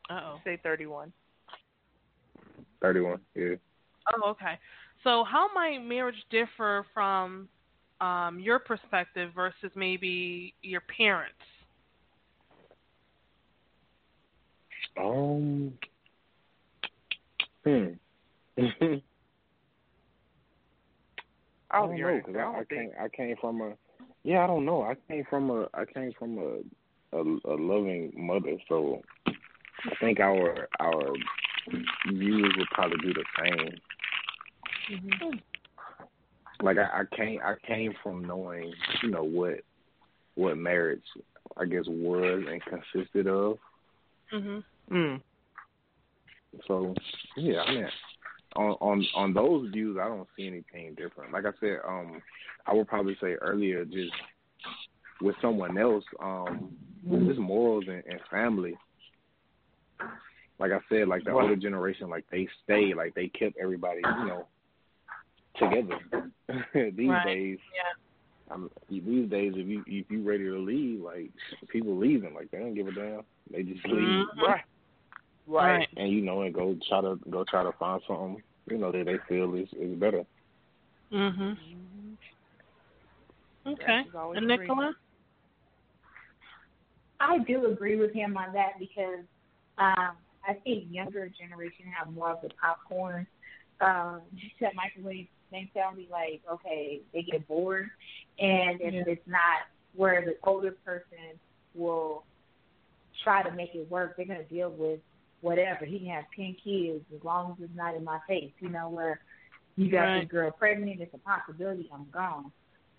Uh 0.09 0.19
oh. 0.25 0.39
Say 0.43 0.59
31. 0.61 1.13
31, 2.81 3.19
yeah. 3.35 3.55
Oh, 4.13 4.31
okay. 4.31 4.59
So 5.03 5.23
how 5.23 5.47
might 5.53 5.79
marriage 5.79 6.21
differ 6.29 6.85
from 6.93 7.47
um, 8.01 8.39
your 8.39 8.59
perspective 8.59 9.31
versus 9.33 9.71
maybe 9.75 10.53
your 10.61 10.81
parents? 10.97 11.35
Um. 14.97 15.73
Hmm. 17.63 17.87
I 21.71 21.79
don't 21.79 21.97
know 21.97 22.21
because 22.25 22.35
I 22.35 22.59
I, 22.59 22.63
came 22.65 22.91
I 22.99 23.07
came 23.07 23.35
from 23.39 23.61
a 23.61 23.73
yeah 24.23 24.43
I 24.43 24.47
don't 24.47 24.65
know 24.65 24.83
I 24.83 24.95
came 25.07 25.23
from 25.29 25.49
a 25.49 25.67
I 25.73 25.85
came 25.85 26.11
from 26.19 26.37
a 26.37 27.17
a, 27.17 27.21
a 27.21 27.55
loving 27.55 28.11
mother 28.15 28.57
so 28.67 29.01
I 29.27 29.95
think 29.99 30.19
our 30.19 30.67
our 30.79 31.13
views 32.07 32.53
would 32.57 32.67
probably 32.71 32.97
be 33.07 33.13
the 33.13 33.25
same. 33.39 33.69
Like 36.61 36.77
I, 36.77 37.01
I 37.01 37.15
came 37.15 37.39
I 37.43 37.55
came 37.65 37.93
from 38.03 38.25
knowing 38.25 38.73
you 39.01 39.09
know 39.09 39.23
what 39.23 39.61
what 40.35 40.57
marriage 40.57 41.03
I 41.57 41.65
guess 41.65 41.85
was 41.87 42.43
and 42.47 42.61
consisted 42.63 43.27
of. 43.27 43.57
Mhm. 44.33 44.63
Mm. 44.89 45.21
So 46.67 46.93
yeah, 47.37 47.61
I 47.61 47.73
mean, 47.73 47.87
on 48.55 48.71
on 48.81 49.05
on 49.15 49.33
those 49.33 49.71
views, 49.71 49.97
I 50.01 50.07
don't 50.07 50.27
see 50.35 50.47
anything 50.47 50.95
different. 50.95 51.31
Like 51.31 51.45
I 51.45 51.51
said, 51.59 51.79
um, 51.87 52.21
I 52.67 52.73
would 52.73 52.87
probably 52.87 53.15
say 53.21 53.33
earlier, 53.33 53.85
just 53.85 54.13
with 55.21 55.35
someone 55.41 55.77
else, 55.77 56.03
um, 56.21 56.71
just 57.25 57.39
morals 57.39 57.85
and, 57.87 58.03
and 58.05 58.19
family. 58.29 58.73
Like 60.59 60.71
I 60.71 60.79
said, 60.89 61.07
like 61.07 61.23
the 61.23 61.31
older 61.31 61.55
generation, 61.55 62.09
like 62.09 62.25
they 62.31 62.47
stay, 62.63 62.93
like 62.93 63.15
they 63.15 63.29
kept 63.29 63.57
everybody, 63.59 64.01
you 64.01 64.25
know, 64.25 64.47
together. 65.57 65.97
these 66.91 67.09
Right. 67.09 67.23
days, 67.23 67.57
Yeah. 67.75 68.53
I'm, 68.53 68.69
these 68.89 69.29
days, 69.29 69.53
if 69.55 69.65
you 69.67 69.83
if 69.87 70.11
you 70.11 70.23
ready 70.23 70.43
to 70.43 70.59
leave, 70.59 70.99
like 70.99 71.31
people 71.69 71.97
leaving, 71.97 72.33
like 72.33 72.51
they 72.51 72.59
don't 72.59 72.75
give 72.75 72.87
a 72.87 72.91
damn. 72.91 73.23
They 73.49 73.63
just 73.63 73.85
leave. 73.87 74.07
Mhm. 74.07 74.41
Right. 74.41 74.63
Right. 75.47 75.87
and 75.97 76.11
you 76.11 76.21
know, 76.21 76.41
and 76.41 76.53
go 76.53 76.75
try 76.87 77.01
to 77.01 77.19
go 77.29 77.43
try 77.49 77.63
to 77.63 77.71
find 77.73 78.01
something 78.07 78.41
you 78.69 78.77
know 78.77 78.91
that 78.91 79.05
they 79.05 79.17
feel 79.27 79.53
is 79.55 79.67
is 79.79 79.97
better. 79.99 80.23
Mhm. 81.11 81.57
Okay. 83.67 84.05
And 84.13 84.45
free. 84.45 84.57
Nicola? 84.57 84.93
I 87.19 87.39
do 87.39 87.67
agree 87.67 87.97
with 87.97 88.13
him 88.13 88.35
on 88.37 88.53
that 88.53 88.79
because 88.79 89.25
um, 89.77 90.17
I 90.47 90.53
think 90.63 90.85
younger 90.89 91.29
generation 91.29 91.85
have 91.97 92.13
more 92.13 92.31
of 92.31 92.41
the 92.41 92.49
popcorn. 92.59 93.27
Um, 93.79 94.21
set 94.59 94.75
microwave 94.75 95.27
mentality, 95.51 96.07
like 96.11 96.41
okay, 96.51 97.01
they 97.13 97.23
get 97.23 97.47
bored, 97.47 97.89
and 98.39 98.79
if 98.79 98.93
Yeah. 98.93 99.03
it's 99.07 99.27
not 99.27 99.61
where 99.95 100.23
the 100.23 100.35
older 100.43 100.71
person 100.85 101.39
will 101.73 102.25
try 103.23 103.43
to 103.43 103.51
make 103.51 103.75
it 103.75 103.89
work, 103.89 104.15
they're 104.15 104.25
gonna 104.25 104.43
deal 104.43 104.69
with 104.69 104.99
whatever. 105.41 105.85
He 105.85 105.99
can 105.99 106.07
have 106.09 106.25
ten 106.35 106.55
kids 106.63 107.03
as 107.15 107.23
long 107.23 107.51
as 107.51 107.63
it's 107.63 107.75
not 107.75 107.95
in 107.95 108.03
my 108.03 108.19
face. 108.27 108.51
You 108.59 108.69
know 108.69 108.89
where 108.89 109.19
you 109.75 109.89
got 109.89 110.03
Right. 110.03 110.21
this 110.21 110.29
girl 110.29 110.51
pregnant, 110.51 111.01
it's 111.01 111.13
a 111.13 111.17
possibility. 111.17 111.89
I'm 111.93 112.09
gone. 112.11 112.51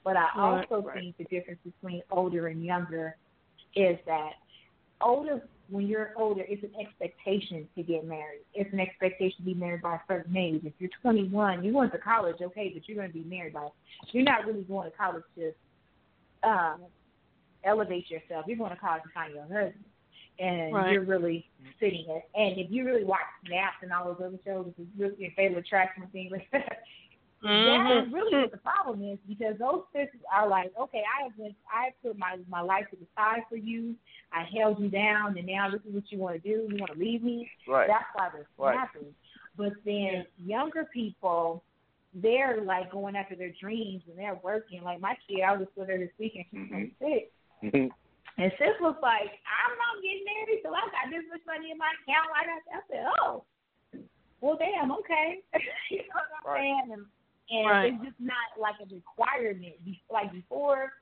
But 0.05 0.17
I 0.17 0.23
Right. 0.23 0.37
also 0.37 0.83
Right. 0.83 0.95
think 0.99 1.17
the 1.17 1.25
difference 1.25 1.61
between 1.65 2.03
older 2.11 2.49
and 2.49 2.65
younger 2.65 3.17
is 3.75 3.99
that 4.07 4.35
older 5.01 5.49
when 5.69 5.87
you're 5.87 6.13
older 6.17 6.43
it's 6.49 6.63
an 6.63 6.75
expectation 6.79 7.69
to 7.75 7.83
get 7.83 8.05
married. 8.05 8.43
It's 8.53 8.73
an 8.73 8.81
expectation 8.81 9.39
to 9.39 9.43
be 9.45 9.55
married 9.55 9.83
by 9.83 9.97
a 9.97 10.01
certain 10.07 10.37
age. 10.37 10.65
If 10.65 10.75
you're 10.79 10.91
twenty 11.01 11.29
one, 11.29 11.65
you 11.65 11.73
went 11.73 11.93
to 11.93 11.99
college, 11.99 12.37
okay, 12.43 12.71
but 12.75 12.87
you're 12.89 12.97
gonna 12.97 13.13
be 13.13 13.25
married 13.25 13.55
by 13.55 13.69
you're 14.11 14.25
not 14.25 14.45
really 14.47 14.63
going 14.65 14.91
to 14.91 14.97
college 14.97 15.25
to 15.37 15.55
um 16.43 16.81
elevate 17.65 18.11
yourself. 18.11 18.45
You're 18.47 18.59
going 18.59 18.71
to 18.71 18.77
college 18.77 19.03
to 19.05 19.09
find 19.11 19.35
your 19.35 19.43
husband. 19.43 19.85
And 20.43 20.75
Right. 20.75 20.93
you're 20.93 21.03
really 21.03 21.47
sitting 21.79 22.05
it. 22.09 22.29
And 22.35 22.59
if 22.59 22.69
you 22.69 22.85
really 22.85 23.05
watch 23.05 23.21
Snaps 23.47 23.77
and 23.83 23.93
all 23.93 24.07
those 24.07 24.21
other 24.27 24.39
shows, 24.45 24.67
which 24.67 24.79
is 24.81 24.87
really 24.99 25.15
your 25.19 25.31
fatal 25.37 25.59
attraction 25.59 26.03
and 26.03 26.11
things 26.11 26.33
like 26.33 26.51
that, 26.51 26.83
Mhm. 27.43 27.89
that's 27.89 28.13
really 28.13 28.43
what 28.43 28.51
the 28.51 28.57
problem 28.59 29.05
is 29.05 29.21
because 29.29 29.57
those 29.59 29.85
sisters 29.93 30.21
are 30.33 30.49
like, 30.49 30.77
okay, 30.77 31.05
I 31.17 31.23
have 31.23 31.37
been, 31.37 31.55
I 31.73 31.85
have 31.87 32.03
put 32.03 32.19
my 32.19 32.39
my 32.49 32.61
life 32.61 32.91
to 32.91 32.97
the 32.97 33.07
side 33.17 33.45
for 33.49 33.55
you. 33.57 33.95
I 34.33 34.43
held 34.43 34.81
you 34.81 34.89
down, 34.89 35.39
and 35.39 35.47
now 35.47 35.71
this 35.71 35.81
is 35.85 35.95
what 35.95 36.11
you 36.11 36.19
want 36.19 36.43
to 36.43 36.49
do. 36.49 36.67
You 36.69 36.77
want 36.79 36.93
to 36.93 36.99
leave 36.99 37.23
me. 37.23 37.49
Right. 37.69 37.87
That's 37.87 38.05
why 38.15 38.31
they're 38.31 38.47
Right. 38.59 38.75
snapping. 38.75 39.15
But 39.57 39.75
then 39.85 40.27
younger 40.39 40.87
people, 40.87 41.63
they're 42.15 42.63
like 42.63 42.91
going 42.91 43.15
after 43.15 43.37
their 43.37 43.51
dreams 43.61 44.03
and 44.09 44.19
they're 44.19 44.41
working. 44.43 44.83
Like 44.83 44.99
my 45.01 45.17
kid, 45.29 45.43
I 45.43 45.57
was 45.57 45.69
with 45.77 45.89
her 45.89 45.99
this 45.99 46.11
weekend. 46.19 46.47
She's 46.51 46.59
Mhm. 46.59 46.69
26. 47.01 47.33
And 48.39 48.51
sis 48.59 48.75
was 48.81 48.97
like, 49.03 49.29
I'm 49.45 49.75
not 49.77 50.01
getting 50.01 50.25
married 50.25 50.61
till 50.65 50.73
I 50.75 50.85
got 50.89 51.11
this 51.13 51.25
much 51.29 51.45
money 51.47 51.71
in 51.71 51.79
my 51.79 51.93
account. 52.01 52.33
I 52.33 52.43
got 52.49 52.61
I 52.73 52.81
said, 52.89 53.05
Oh, 53.21 53.45
well 54.41 54.57
damn, 54.57 54.91
okay. 54.91 55.41
you 55.91 55.99
know 56.09 56.17
what 56.17 56.33
I'm 56.41 56.47
Right. 56.49 56.61
saying? 56.61 56.87
And 56.97 57.05
and 57.53 57.67
Right. 57.69 57.93
it's 57.93 58.05
just 58.05 58.21
not 58.21 58.57
like 58.59 58.77
a 58.81 58.89
requirement. 58.89 59.77
Be- 59.85 60.03
Like 60.11 60.33
before 60.33 60.93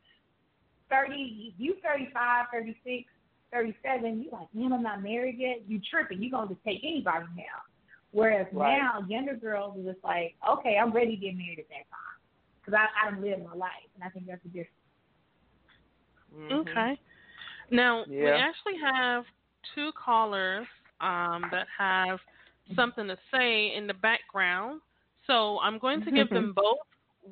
thirty 0.91 1.55
you 1.57 1.77
thirty 1.83 2.09
five, 2.13 2.47
thirty 2.53 2.75
six, 2.83 3.07
thirty 3.53 3.75
seven, 3.83 4.23
you 4.23 4.31
like, 4.33 4.51
man, 4.53 4.73
I'm 4.73 4.83
not 4.83 5.03
married 5.03 5.39
yet. 5.39 5.63
You 5.69 5.81
tripping. 5.91 6.21
You're 6.23 6.33
gonna 6.33 6.51
just 6.51 6.65
take 6.65 6.83
anybody 6.83 7.27
now. 7.37 7.63
Whereas 8.13 8.49
Right. 8.53 8.77
now, 8.79 9.07
younger 9.07 9.37
girls 9.37 9.79
are 9.79 9.93
just 9.93 10.03
like, 10.03 10.35
okay, 10.43 10.77
I'm 10.77 10.91
ready 10.91 11.15
to 11.15 11.21
get 11.23 11.37
married 11.37 11.61
at 11.61 11.69
that 11.69 11.87
time 11.95 12.19
because 12.59 12.75
I 12.75 13.07
I 13.07 13.11
done 13.13 13.23
lived 13.23 13.45
my 13.47 13.55
life, 13.55 13.87
and 13.95 14.03
I 14.03 14.09
think 14.11 14.27
that's 14.27 14.43
the 14.43 14.49
difference. 14.49 14.75
Mhm. 16.35 16.51
Okay. 16.67 16.99
Now 17.71 18.05
we 18.09 18.29
actually 18.29 18.79
have 18.83 19.25
two 19.75 19.91
callers 19.93 20.67
um, 21.01 21.45
that 21.51 21.67
have 21.79 22.19
something 22.75 23.07
to 23.09 23.17
say 23.33 23.75
in 23.77 23.87
the 23.87 23.95
background. 23.95 24.81
So 25.27 25.59
I'm 25.61 25.79
going 25.79 26.05
to 26.05 26.11
give 26.11 26.29
them 26.31 26.53
both 26.57 26.79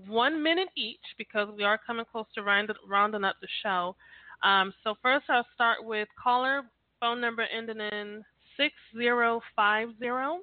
one 0.06 0.42
minute 0.42 0.68
each 0.76 0.96
because 1.16 1.48
we 1.56 1.64
are 1.64 1.78
coming 1.84 2.04
close 2.10 2.26
to 2.34 2.42
round, 2.42 2.72
rounding 2.88 3.24
up 3.24 3.36
the 3.40 3.48
show. 3.62 3.96
Um, 4.42 4.72
so 4.84 4.94
first, 5.02 5.26
I'll 5.28 5.46
start 5.54 5.78
with 5.84 6.08
caller 6.22 6.62
phone 7.00 7.20
number 7.20 7.44
ending 7.56 7.80
in 7.80 8.24
six 8.56 8.74
zero 8.96 9.40
five 9.56 9.88
zero. 9.98 10.40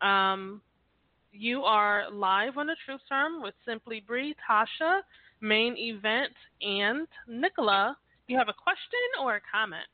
Um, 0.00 0.60
you 1.32 1.62
are 1.62 2.10
live 2.10 2.56
on 2.56 2.66
the 2.66 2.76
Truth 2.84 3.02
Serum 3.08 3.42
with 3.42 3.54
Simply 3.66 4.02
Bree, 4.04 4.34
Tasha, 4.48 5.00
main 5.40 5.76
event, 5.76 6.32
and 6.62 7.06
Nicola. 7.28 7.96
You 8.30 8.38
have 8.38 8.48
a 8.48 8.54
question 8.54 9.02
or 9.20 9.34
a 9.34 9.40
comment? 9.42 9.90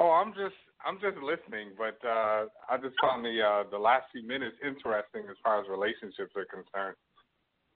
Oh, 0.00 0.10
I'm 0.10 0.34
just 0.34 0.58
I'm 0.82 0.98
just 0.98 1.14
listening, 1.22 1.78
but 1.78 1.94
uh, 2.02 2.50
I 2.66 2.74
just 2.82 2.98
found 3.00 3.24
the 3.24 3.38
uh, 3.38 3.70
the 3.70 3.78
last 3.78 4.10
few 4.10 4.26
minutes 4.26 4.56
interesting 4.66 5.30
as 5.30 5.36
far 5.44 5.62
as 5.62 5.68
relationships 5.70 6.34
are 6.34 6.44
concerned. 6.44 6.98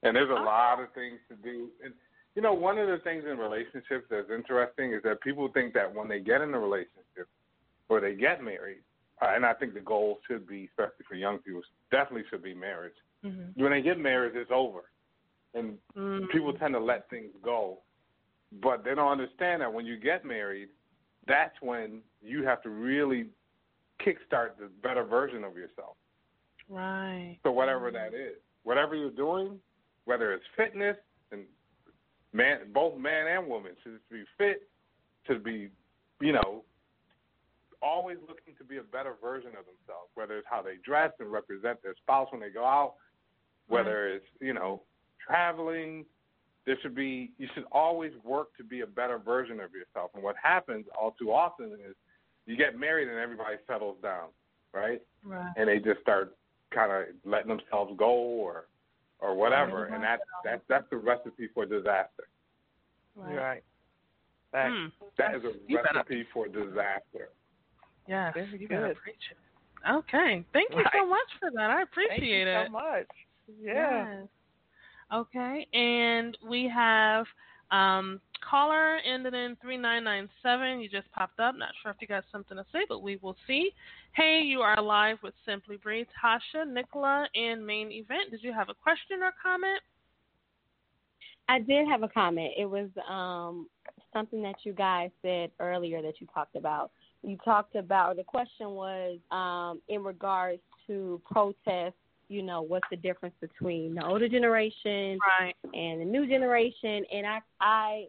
And 0.03 0.13
there's 0.13 0.29
a 0.29 0.43
lot 0.43 0.83
of 0.83 0.91
things 0.91 1.23
to 1.29 1.39
do. 1.39 1.69
And 1.81 1.93
you 2.35 2.41
know, 2.41 2.51
one 2.51 2.77
of 2.79 2.87
the 2.89 2.97
things 2.97 3.23
in 3.23 3.37
relationships 3.37 4.11
that's 4.11 4.27
interesting 4.27 4.91
is 4.91 5.01
that 5.03 5.21
people 5.21 5.47
think 5.53 5.73
that 5.73 5.87
when 5.87 6.09
they 6.09 6.19
get 6.19 6.41
in 6.41 6.53
a 6.53 6.59
relationship 6.59 7.31
or 7.87 8.01
they 8.01 8.13
get 8.13 8.43
married, 8.43 8.83
uh, 9.21 9.31
and 9.33 9.45
I 9.45 9.53
think 9.53 9.73
the 9.73 9.87
goal 9.87 10.19
should 10.27 10.45
be, 10.45 10.67
especially 10.67 11.07
for 11.07 11.15
young 11.15 11.37
people, 11.39 11.61
definitely 11.91 12.27
should 12.29 12.43
be 12.43 12.53
marriage. 12.53 12.99
Mm-hmm. 13.23 13.55
When 13.55 13.71
they 13.71 13.81
get 13.81 13.99
married, 13.99 14.35
it's 14.35 14.51
over, 14.53 14.91
and 15.55 15.77
people 16.33 16.51
tend 16.59 16.73
to 16.73 16.79
let 16.81 17.09
things 17.09 17.31
go. 17.41 17.79
But 18.61 18.83
they 18.83 18.95
don't 18.95 19.11
understand 19.11 19.61
that 19.61 19.73
when 19.73 19.85
you 19.85 19.97
get 19.97 20.25
married, 20.25 20.69
that's 21.27 21.55
when 21.61 22.01
you 22.21 22.43
have 22.43 22.61
to 22.63 22.69
really 22.69 23.27
kickstart 24.05 24.57
the 24.59 24.69
better 24.83 25.03
version 25.03 25.43
of 25.43 25.55
yourself. 25.55 25.95
Right. 26.67 27.37
So 27.43 27.51
whatever 27.51 27.91
that 27.91 28.13
is, 28.13 28.37
whatever 28.63 28.95
you're 28.95 29.11
doing, 29.11 29.59
whether 30.05 30.33
it's 30.33 30.43
fitness 30.57 30.97
and 31.31 31.43
man, 32.33 32.71
both 32.73 32.97
man 32.97 33.27
and 33.27 33.47
woman 33.47 33.73
should 33.83 33.99
be 34.09 34.23
fit, 34.37 34.67
should 35.27 35.43
be, 35.43 35.69
you 36.19 36.33
know, 36.33 36.63
always 37.81 38.17
looking 38.21 38.53
to 38.57 38.63
be 38.63 38.77
a 38.77 38.83
better 38.83 39.15
version 39.21 39.49
of 39.49 39.65
themselves. 39.65 40.09
Whether 40.15 40.37
it's 40.37 40.47
how 40.49 40.61
they 40.61 40.75
dress 40.83 41.11
and 41.19 41.31
represent 41.31 41.81
their 41.83 41.95
spouse 41.95 42.27
when 42.31 42.41
they 42.41 42.49
go 42.49 42.65
out, 42.65 42.95
whether 43.67 44.07
it's 44.09 44.25
you 44.39 44.53
know 44.53 44.83
traveling. 45.25 46.05
There 46.65 46.77
should 46.81 46.93
be 46.95 47.31
you 47.37 47.47
should 47.53 47.65
always 47.71 48.11
work 48.23 48.55
to 48.57 48.63
be 48.63 48.81
a 48.81 48.87
better 48.87 49.17
version 49.17 49.59
of 49.59 49.71
yourself. 49.73 50.11
And 50.13 50.23
what 50.23 50.35
happens 50.41 50.85
all 50.99 51.15
too 51.19 51.31
often 51.31 51.73
is 51.73 51.95
you 52.45 52.55
get 52.55 52.77
married 52.79 53.07
and 53.07 53.17
everybody 53.17 53.55
settles 53.67 53.97
down, 54.03 54.29
right? 54.73 55.01
Right. 55.23 55.51
and 55.57 55.67
they 55.69 55.79
just 55.79 56.01
start 56.01 56.35
kind 56.73 56.91
of 56.91 57.15
letting 57.25 57.49
themselves 57.49 57.93
go 57.97 58.11
or 58.11 58.67
or 59.19 59.35
whatever, 59.35 59.85
and 59.85 60.03
that 60.03 60.19
that 60.43 60.61
that's 60.69 60.89
the 60.89 60.97
recipe 60.97 61.47
for 61.53 61.65
disaster. 61.65 62.27
Right. 63.15 63.35
Right. 63.35 63.63
Back. 64.51 64.71
Hmm. 64.71 64.87
That 65.17 65.35
is 65.35 65.43
a 65.43 65.51
You 65.67 65.77
better- 65.77 65.89
recipe 65.95 66.25
for 66.33 66.47
disaster. 66.47 67.29
Yes, 68.07 68.33
Very 68.33 68.57
you 68.59 68.67
gotta 68.67 68.95
preach 68.95 69.15
it. 69.31 69.37
Okay, 69.89 70.43
thank 70.53 70.69
you 70.71 70.83
so 70.93 71.05
much 71.07 71.27
for 71.39 71.49
that. 71.55 71.69
I 71.71 71.75
Thank 71.77 71.89
appreciate 71.89 72.45
you 72.45 72.47
it. 72.47 72.65
so 72.67 72.71
much. 72.71 73.07
Yeah. 73.61 74.13
Yes. 74.21 74.27
Okay, 75.13 75.67
and 75.73 76.37
we 76.47 76.71
have 76.73 77.25
um, 77.71 78.21
caller 78.49 78.97
ended 78.97 79.33
in 79.33 79.57
three 79.61 79.77
nine 79.77 80.03
nine 80.03 80.29
seven. 80.41 80.79
You 80.79 80.87
just 80.87 81.11
popped 81.11 81.39
up. 81.39 81.55
Not 81.57 81.69
sure 81.81 81.91
if 81.91 81.97
you 81.99 82.07
got 82.07 82.23
something 82.31 82.55
to 82.55 82.65
say, 82.71 82.79
but 82.87 83.01
we 83.03 83.17
will 83.21 83.35
see. 83.45 83.71
Hey, 84.13 84.41
you 84.43 84.61
are 84.61 84.81
live 84.81 85.17
with 85.21 85.33
Simply 85.45 85.77
Bree. 85.77 86.05
Tasha, 86.23 86.65
Nicola, 86.67 87.27
and 87.35 87.65
main 87.65 87.91
event. 87.91 88.31
Did 88.31 88.43
you 88.43 88.53
have 88.53 88.69
a 88.69 88.73
question 88.73 89.21
or 89.21 89.33
comment? 89.41 89.81
I 91.49 91.59
did 91.59 91.87
have 91.87 92.03
a 92.03 92.07
comment. 92.07 92.53
It 92.57 92.65
was 92.65 92.89
um, 93.09 93.67
something 94.13 94.41
that 94.43 94.55
you 94.63 94.71
guys 94.71 95.09
said 95.21 95.51
earlier 95.59 96.01
that 96.01 96.21
you 96.21 96.27
talked 96.33 96.55
about. 96.55 96.91
You 97.23 97.37
talked 97.43 97.75
about 97.75 98.15
the 98.15 98.23
question 98.23 98.71
was 98.71 99.19
um, 99.31 99.81
in 99.89 100.03
regards 100.03 100.61
to 100.87 101.21
protests. 101.29 101.95
You 102.31 102.43
know, 102.43 102.61
what's 102.61 102.87
the 102.89 102.95
difference 102.95 103.35
between 103.41 103.93
the 103.93 104.05
older 104.05 104.29
generation 104.29 105.19
Right. 105.37 105.53
and 105.73 105.99
the 105.99 106.05
new 106.05 106.25
generation? 106.25 107.03
And 107.11 107.27
I, 107.27 107.39
I, 107.59 108.07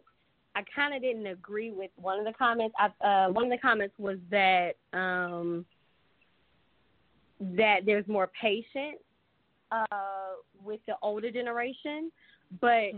I 0.55 0.63
kind 0.73 0.95
of 0.95 1.01
didn't 1.01 1.27
agree 1.27 1.71
with 1.71 1.91
one 1.97 2.19
of 2.19 2.25
the 2.25 2.31
comments. 2.31 2.73
I, 2.79 2.85
uh, 3.05 3.29
one 3.31 3.43
of 3.43 3.51
the 3.51 3.57
comments 3.57 3.93
was 3.97 4.17
that 4.31 4.75
um, 4.93 5.65
that 7.41 7.81
there's 7.85 8.07
more 8.07 8.31
patience 8.41 9.01
uh, 9.73 10.37
with 10.63 10.79
the 10.87 10.93
older 11.01 11.29
generation, 11.29 12.09
but 12.61 12.91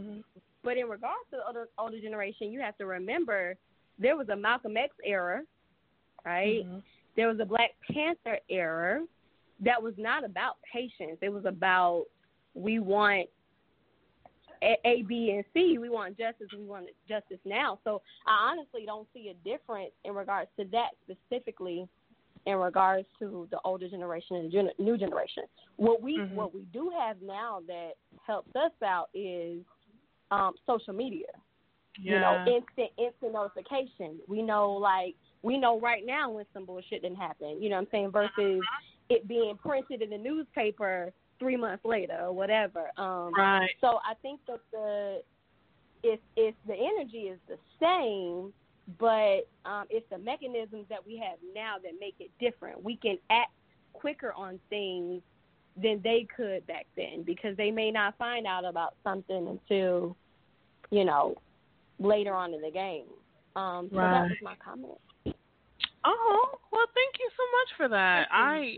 but 0.64 0.78
in 0.78 0.88
regards 0.88 1.26
to 1.32 1.38
the 1.38 1.48
older 1.48 1.70
older 1.80 2.00
generation, 2.00 2.52
you 2.52 2.60
have 2.62 2.78
to 2.78 2.86
remember 2.86 3.56
there 3.98 4.16
was 4.16 4.30
a 4.30 4.36
Malcolm 4.36 4.78
X 4.78 4.94
era, 5.04 5.42
right? 6.24 6.64
There 7.16 7.30
was 7.30 7.40
a 7.40 7.46
Black 7.46 7.72
Panther 7.92 8.38
era 8.48 9.04
that 9.64 9.82
was 9.82 9.94
not 9.98 10.24
about 10.24 10.58
patience. 10.72 11.18
It 11.22 11.30
was 11.30 11.46
about 11.46 12.06
we 12.54 12.80
want 12.80 13.28
A, 14.62 14.78
a 14.86 15.02
B, 15.04 15.32
and 15.36 15.44
C. 15.54 15.78
We 15.78 15.90
want 15.90 16.18
justice. 16.18 16.48
We 16.52 16.66
want 16.66 16.88
justice 17.08 17.40
now. 17.46 17.80
So 17.84 18.02
I 18.28 18.52
honestly 18.52 18.84
don't 18.86 19.08
see 19.14 19.30
a 19.30 19.48
difference 19.48 19.92
in 20.04 20.14
regards 20.14 20.50
to 20.60 20.66
that 20.72 20.90
specifically. 21.04 21.88
In 22.48 22.58
regards 22.58 23.08
to 23.18 23.48
the 23.50 23.58
older 23.66 23.90
generation 23.90 24.36
and 24.36 24.52
gen- 24.52 24.70
new 24.78 25.00
generation, 25.00 25.46
what 25.78 26.00
we 26.00 26.20
what 26.36 26.54
we 26.54 26.62
do 26.72 26.92
have 26.96 27.18
now 27.20 27.62
that 27.66 27.94
helps 28.28 28.56
us 28.56 28.72
out 28.84 29.10
is 29.16 29.62
um, 30.30 30.54
social 30.68 30.94
media. 30.94 31.26
Yeah. 32.00 32.14
You 32.14 32.20
know, 32.20 32.56
instant 32.58 32.92
instant 33.00 33.34
notification. 33.34 34.20
We 34.28 34.44
know 34.44 34.74
like 34.74 35.16
we 35.42 35.58
know 35.58 35.80
right 35.80 36.06
now 36.06 36.30
when 36.30 36.46
some 36.54 36.66
bullshit 36.66 37.02
didn't 37.02 37.18
happen. 37.18 37.62
You 37.64 37.70
know 37.70 37.78
what 37.78 37.82
I'm 37.84 37.88
saying? 37.92 38.12
Versus 38.12 38.62
it 39.10 39.28
being 39.28 39.58
printed 39.58 40.02
in 40.02 40.10
the 40.10 40.18
newspaper 40.18 41.12
three 41.40 41.58
months 41.58 41.84
later 41.86 42.18
or 42.22 42.34
whatever. 42.34 42.92
Um 42.98 43.34
Right. 43.38 43.70
so 43.82 44.00
I 44.06 44.14
think 44.22 44.40
that 44.48 44.62
the 44.72 45.22
if 46.04 46.20
if 46.36 46.56
the 46.68 46.76
energy 46.76 47.30
is 47.30 47.40
the 47.48 47.58
same 47.80 48.54
but 49.00 49.48
um 49.70 49.86
it's 49.90 50.08
the 50.10 50.18
mechanisms 50.18 50.86
that 50.90 51.06
we 51.06 51.18
have 51.18 51.40
now 51.56 51.76
that 51.84 51.94
make 52.00 52.16
it 52.20 52.32
different. 52.40 52.84
We 52.84 52.98
can 52.98 53.18
act 53.30 53.52
quicker 53.94 54.34
on 54.34 54.60
things 54.70 55.22
than 55.82 56.00
they 56.04 56.26
could 56.36 56.66
back 56.68 56.86
then 56.96 57.24
because 57.24 57.58
they 57.58 57.72
may 57.72 57.92
not 57.92 58.18
find 58.18 58.46
out 58.48 58.66
about 58.66 58.96
something 59.04 59.48
until, 59.48 60.16
you 60.90 61.04
know, 61.04 61.36
later 62.00 62.34
on 62.34 62.54
in 62.54 62.62
the 62.62 62.72
game. 62.72 63.08
Um, 63.56 63.90
so 63.90 63.98
that 63.98 64.24
was 64.24 64.38
my 64.42 64.56
comment. 64.64 65.00
Oh, 66.06 66.50
well, 66.72 66.86
thank 66.94 67.16
you 67.20 67.30
so 67.36 67.44
much 67.52 67.78
for 67.78 67.90
that. 67.90 68.28
I 68.32 68.78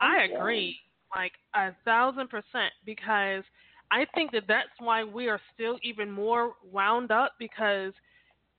I 0.00 0.24
agree, 0.24 0.76
like 1.14 1.32
a 1.54 1.70
thousand 1.84 2.28
percent, 2.30 2.72
because 2.84 3.44
I 3.90 4.06
think 4.14 4.32
that 4.32 4.44
that's 4.48 4.68
why 4.78 5.04
we 5.04 5.28
are 5.28 5.40
still 5.54 5.78
even 5.82 6.10
more 6.10 6.54
wound 6.70 7.10
up 7.10 7.32
because 7.38 7.92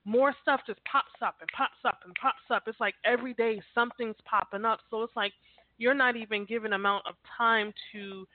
more 0.03 0.33
stuff 0.41 0.61
just 0.65 0.79
pops 0.91 1.21
up 1.21 1.35
and 1.41 1.49
pops 1.55 1.77
up 1.85 1.99
and 2.05 2.13
pops 2.21 2.49
up. 2.49 2.63
It's 2.67 2.79
like 2.79 2.95
every 3.05 3.33
day 3.33 3.61
something's 3.73 4.15
popping 4.25 4.65
up, 4.65 4.79
so 4.89 5.03
it's 5.03 5.15
like 5.15 5.33
you're 5.77 5.93
not 5.93 6.15
even 6.15 6.45
given 6.45 6.73
amount 6.73 7.05
of 7.07 7.15
time 7.37 7.73
to 7.91 8.27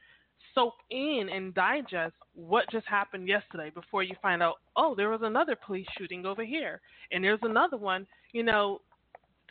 soak 0.55 0.74
in 0.91 1.28
and 1.33 1.55
digest 1.55 2.15
what 2.35 2.65
just 2.70 2.87
happened 2.87 3.28
yesterday 3.28 3.70
before 3.70 4.03
you 4.03 4.15
find 4.23 4.43
out, 4.43 4.57
oh, 4.77 4.95
there 4.95 5.11
was 5.11 5.20
another 5.23 5.57
police 5.66 5.87
shooting 5.99 6.24
over 6.24 6.45
here, 6.45 6.81
and 7.12 7.23
there's 7.23 7.39
another 7.43 7.77
one. 7.77 8.07
You 8.33 8.43
know, 8.43 8.81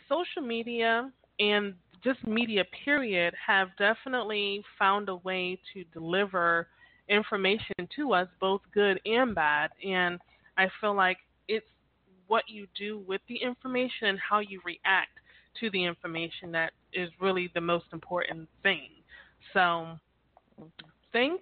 social 0.08 0.42
media 0.42 1.10
and 1.38 1.74
just 2.06 2.24
media 2.24 2.62
period 2.84 3.34
have 3.44 3.68
definitely 3.78 4.62
found 4.78 5.08
a 5.08 5.16
way 5.16 5.58
to 5.74 5.82
deliver 5.92 6.68
information 7.08 7.74
to 7.96 8.12
us 8.12 8.28
both 8.40 8.60
good 8.72 9.00
and 9.04 9.34
bad. 9.34 9.70
And 9.84 10.20
i 10.56 10.68
feel 10.80 10.94
like 10.94 11.18
it's 11.48 11.66
what 12.28 12.44
you 12.46 12.66
do 12.78 13.02
with 13.08 13.20
the 13.28 13.36
information 13.36 14.06
and 14.08 14.18
how 14.18 14.38
you 14.38 14.60
react 14.64 15.18
to 15.60 15.68
the 15.70 15.84
information 15.84 16.52
that 16.52 16.72
is 16.92 17.10
really 17.20 17.50
the 17.54 17.60
most 17.60 17.86
important 17.92 18.48
thing. 18.62 18.88
So 19.52 19.98
thank 21.12 21.40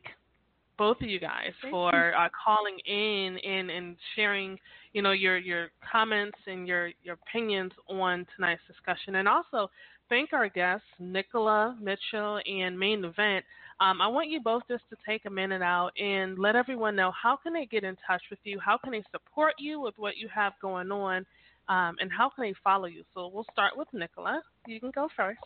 both 0.77 1.01
of 1.01 1.09
you 1.09 1.20
guys 1.20 1.53
Thank 1.62 1.73
for 1.73 2.15
uh, 2.15 2.28
calling 2.45 2.78
in 2.86 3.39
and, 3.39 3.70
and 3.70 3.97
sharing, 4.16 4.59
you 4.93 5.03
know, 5.03 5.12
your 5.12 5.39
your 5.39 5.69
comments 5.91 6.39
and 6.47 6.66
your 6.66 6.91
your 7.03 7.16
opinions 7.27 7.73
on 7.89 8.27
tonight's 8.35 8.62
discussion, 8.66 9.16
and 9.16 9.28
also 9.28 9.70
thank 10.09 10.32
our 10.32 10.48
guests 10.48 10.86
Nicola 10.98 11.76
Mitchell 11.81 12.40
and 12.47 12.78
Main 12.78 13.05
Event. 13.05 13.44
Um, 13.81 14.01
I 14.01 14.06
want 14.06 14.31
you 14.31 14.40
both 14.40 14.62
just 14.68 14.85
to 14.90 14.97
take 15.06 15.24
a 15.24 15.31
minute 15.31 15.62
out 15.62 15.90
and 15.98 16.39
let 16.39 16.55
everyone 16.55 16.94
know 16.94 17.12
how 17.20 17.36
can 17.36 17.52
they 17.52 17.66
get 17.66 17.82
in 17.82 17.97
touch 18.06 18.22
with 18.31 18.39
you, 18.44 18.59
how 18.64 18.78
can 18.78 18.93
they 18.93 19.02
support 19.10 19.55
you 19.59 19.81
with 19.81 19.94
what 19.97 20.16
you 20.16 20.28
have 20.32 20.52
going 20.62 20.93
on, 20.93 21.26
um, 21.68 21.97
and 21.98 22.10
how 22.16 22.31
can 22.31 22.44
they 22.44 22.55
follow 22.62 22.86
you. 22.86 23.02
So 23.14 23.28
we'll 23.32 23.47
start 23.52 23.76
with 23.76 23.89
Nicola. 23.93 24.43
You 24.66 24.78
can 24.78 24.93
go 24.94 25.09
first. 25.16 25.40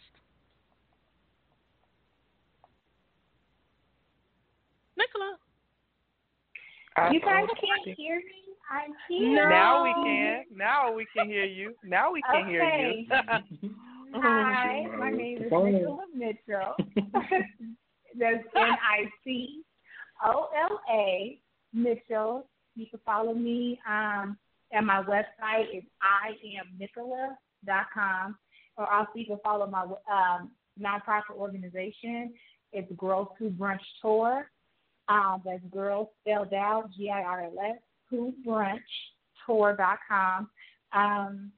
Nicola. 4.97 5.37
You 7.13 7.21
guys 7.21 7.47
can't 7.61 7.97
hear 7.97 8.17
me. 8.17 8.25
I'm 8.71 8.93
here. 9.09 9.49
Now 9.49 9.85
we 9.85 9.93
can. 10.05 10.45
Now 10.55 10.93
we 10.93 11.07
can 11.17 11.27
hear 11.29 11.45
you. 11.45 11.75
Now 11.85 12.13
we 12.13 12.21
can 12.31 12.47
hear 12.47 12.65
you. 12.65 13.07
Hi, 14.15 14.87
my 14.99 15.11
name 15.11 15.37
is 15.39 15.45
Nicola 15.45 16.05
Mitchell. 16.15 16.75
That's 18.19 18.45
N 18.57 18.57
I 18.57 19.05
C 19.25 19.63
O 20.25 20.49
L 20.71 20.81
A 20.91 21.39
Mitchell. 21.73 22.47
You 22.75 22.87
can 22.87 22.99
follow 23.05 23.35
me 23.35 23.79
um, 23.89 24.37
at 24.73 24.83
my 24.85 25.03
website. 25.03 25.67
It's 25.73 25.87
iamnicola.com. 26.03 28.39
Or 28.77 28.93
also 28.93 29.11
you 29.15 29.27
can 29.27 29.39
follow 29.43 29.67
my 29.67 29.83
um, 29.83 30.51
nonprofit 30.81 31.37
organization. 31.37 32.33
It's 32.73 32.91
Girls 32.97 33.29
Who 33.39 33.51
Brunch 33.51 33.81
Tour. 34.01 34.51
Um, 35.09 35.43
that's 35.45 35.63
girls 35.73 36.09
spelled 36.21 36.53
out 36.53 36.91
G 36.97 37.11
I 37.11 37.23
R 37.23 37.45
L 37.45 37.55
S 37.71 37.79
Who 38.11 38.35
Brunch 38.47 38.79
Tour.com. 39.47 40.51
Um, 40.93 41.53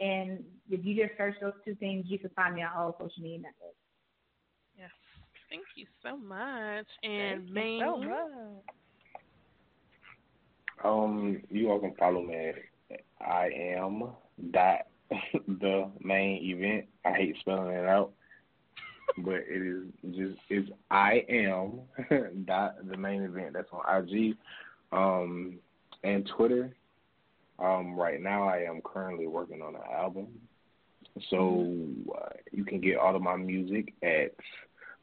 and 0.00 0.42
if 0.70 0.84
you 0.84 0.94
just 0.94 1.16
search 1.16 1.34
those 1.40 1.52
two 1.64 1.74
things, 1.76 2.06
you 2.08 2.18
can 2.18 2.30
find 2.30 2.54
me 2.54 2.62
on 2.62 2.70
all 2.76 2.96
social 2.98 3.22
media 3.22 3.38
networks. 3.38 3.76
Yes. 4.78 4.90
Thank 5.48 5.64
you 5.76 5.86
so 6.02 6.16
much. 6.16 6.86
And 7.02 7.48
Thank 7.52 7.80
you 7.80 7.84
so 7.84 7.96
much. 7.98 8.64
Um, 10.82 11.42
you 11.50 11.70
all 11.70 11.78
can 11.78 11.94
follow 11.98 12.22
me 12.22 12.52
I 13.20 13.50
am 13.54 14.04
dot 14.50 14.86
the 15.46 15.90
main 16.00 16.42
event. 16.42 16.86
I 17.04 17.12
hate 17.12 17.36
spelling 17.40 17.74
it 17.74 17.86
out, 17.86 18.12
but 19.18 19.42
it 19.48 19.62
is 19.62 19.86
just 20.16 20.40
it's 20.48 20.70
I 20.90 21.24
am 21.28 21.80
dot 22.46 22.76
the 22.88 22.96
main 22.96 23.22
event. 23.22 23.52
That's 23.52 23.68
on 23.72 24.04
IG, 24.04 24.36
um, 24.92 25.58
and 26.04 26.28
Twitter. 26.36 26.74
Um, 27.60 27.94
right 27.94 28.20
now 28.20 28.48
I 28.48 28.64
am 28.68 28.80
currently 28.82 29.26
working 29.26 29.60
on 29.62 29.74
an 29.74 29.82
album, 29.94 30.28
so 31.28 31.66
uh, 32.16 32.28
you 32.52 32.64
can 32.64 32.80
get 32.80 32.96
all 32.96 33.14
of 33.14 33.22
my 33.22 33.36
music 33.36 33.92
at 34.02 34.32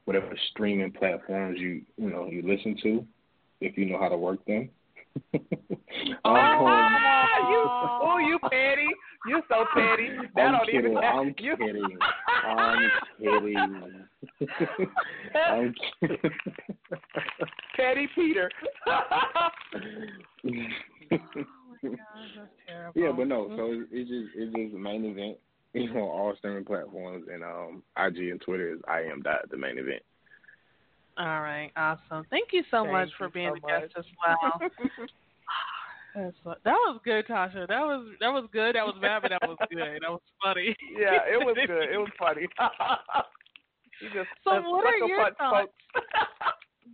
whatever 0.06 0.36
streaming 0.52 0.92
platforms 0.92 1.60
you 1.60 1.82
you 1.98 2.10
know 2.10 2.28
you 2.30 2.42
listen 2.42 2.76
to, 2.84 3.06
if 3.62 3.78
you 3.78 3.86
know 3.86 4.00
how 4.00 4.10
to 4.10 4.18
work 4.18 4.44
them. 4.46 4.70
Oh, 5.34 5.34
Um, 6.26 7.52
you, 7.52 7.62
oh, 7.68 8.18
you 8.20 8.40
petty. 8.50 8.88
You're 9.28 9.42
so 9.50 9.66
petty. 9.74 10.10
That 10.36 10.48
I'm 10.48 10.52
don't 10.54 10.70
kidding. 10.70 10.94
have 10.96 11.16
I'm 11.16 11.28
you. 11.28 11.34
kidding. 11.58 11.98
I'm 12.46 12.90
kidding. 13.20 13.58
I'm 15.36 15.74
kidding. 16.02 16.32
Petty 17.76 18.08
Peter. 18.16 18.50
yeah, 22.96 23.12
but 23.16 23.28
no. 23.28 23.48
So 23.56 23.72
it's, 23.72 23.90
it's 23.92 24.10
just 24.10 24.30
it's 24.36 24.56
just 24.56 24.74
the 24.74 24.80
main 24.80 25.06
event. 25.06 25.38
You 25.74 25.94
know, 25.94 26.10
all 26.10 26.34
streaming 26.38 26.66
platforms 26.66 27.28
and 27.32 27.44
um 27.44 27.84
IG 27.98 28.32
and 28.32 28.42
Twitter 28.42 28.74
is 28.74 28.80
I 28.88 29.02
am 29.02 29.22
dot 29.22 29.48
the 29.52 29.58
main 29.58 29.78
event. 29.78 30.02
All 31.20 31.42
right, 31.42 31.72
awesome. 31.76 32.26
Thank 32.32 32.50
you 32.52 32.64
so 32.72 32.82
Thank 32.82 32.94
much 32.94 33.10
you 33.10 33.14
for 33.18 33.30
being 33.30 33.54
so 33.62 33.68
a 33.68 33.80
guest 33.82 33.94
as 33.98 34.06
well. 34.18 34.70
That's 36.16 36.36
that 36.64 36.80
was 36.88 37.00
good, 37.04 37.28
Tasha. 37.28 37.68
That 37.68 37.82
was 37.82 38.08
that 38.22 38.30
was 38.30 38.50
good. 38.52 38.76
That 38.76 38.86
was 38.86 38.96
bad, 39.00 39.22
but 39.22 39.30
that 39.30 39.48
was 39.48 39.58
good. 39.70 40.00
That 40.02 40.10
was 40.10 40.22
funny. 40.44 40.76
yeah, 40.98 41.20
it 41.30 41.38
was 41.38 41.56
good. 41.68 41.94
It 41.94 41.98
was 41.98 42.10
funny. 42.18 42.48
just 44.02 44.30
So 44.44 44.62
what 44.70 44.86
are 44.86 44.98
your 45.08 45.30
thoughts? 45.38 45.72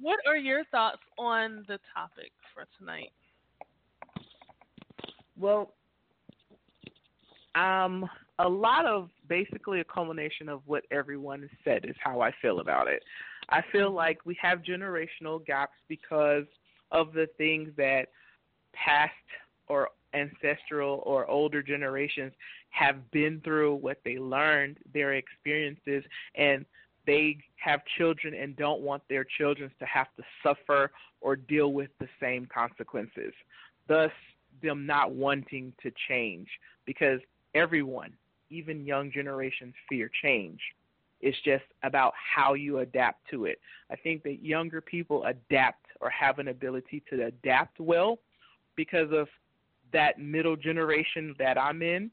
What 0.02 0.20
are 0.28 0.36
your 0.36 0.66
thoughts 0.66 1.00
on 1.18 1.64
the 1.70 1.80
topic 1.94 2.32
for 2.54 2.66
tonight? 2.78 3.14
Well, 5.44 5.74
um, 7.54 8.10
a 8.40 8.48
lot 8.48 8.86
of 8.86 9.10
basically 9.28 9.82
a 9.82 9.84
culmination 9.84 10.48
of 10.48 10.62
what 10.66 10.86
everyone 10.90 11.42
has 11.42 11.50
said 11.66 11.84
is 11.84 11.98
how 12.02 12.22
I 12.22 12.32
feel 12.42 12.62
about 12.62 12.88
it. 12.88 13.04
I 13.50 13.62
feel 13.70 13.92
like 13.92 14.20
we 14.26 14.38
have 14.42 14.60
generational 14.60 15.46
gaps 15.46 15.76
because 15.90 16.46
of 16.94 17.12
the 17.12 17.28
things 17.38 17.72
that 17.76 18.08
past 18.72 19.12
or 19.68 19.90
ancestral 20.14 21.04
or 21.06 21.30
older 21.30 21.62
generations 21.62 22.32
have 22.70 23.12
been 23.12 23.42
through, 23.44 23.76
what 23.76 23.98
they 24.06 24.18
learned, 24.18 24.78
their 24.94 25.16
experiences, 25.16 26.06
and 26.36 26.66
they 27.06 27.36
have 27.58 27.82
children 27.98 28.34
and 28.34 28.56
don't 28.56 28.80
want 28.80 29.04
their 29.10 29.26
children 29.38 29.70
to 29.80 29.86
have 29.86 30.08
to 30.16 30.24
suffer 30.42 30.90
or 31.20 31.36
deal 31.36 31.74
with 31.74 31.90
the 32.00 32.08
same 32.22 32.46
consequences. 32.46 33.34
Thus, 33.90 34.12
them 34.64 34.86
not 34.88 35.12
wanting 35.12 35.74
to 35.84 35.92
change 36.08 36.48
because 36.86 37.20
everyone, 37.54 38.14
even 38.50 38.86
young 38.86 39.12
generations, 39.12 39.74
fear 39.88 40.10
change. 40.24 40.60
It's 41.22 41.38
just 41.46 41.64
about 41.84 42.14
how 42.36 42.54
you 42.54 42.80
adapt 42.80 43.30
to 43.30 43.46
it. 43.46 43.60
I 43.90 43.96
think 43.96 44.24
that 44.24 44.44
younger 44.44 44.82
people 44.82 45.24
adapt 45.26 45.86
or 46.02 46.10
have 46.10 46.40
an 46.40 46.50
ability 46.50 47.04
to 47.10 47.26
adapt 47.26 47.80
well 47.80 48.20
because 48.76 49.10
of 49.14 49.28
that 49.94 50.20
middle 50.20 50.56
generation 50.56 51.36
that 51.40 51.58
I'm 51.58 51.82
in. 51.82 52.12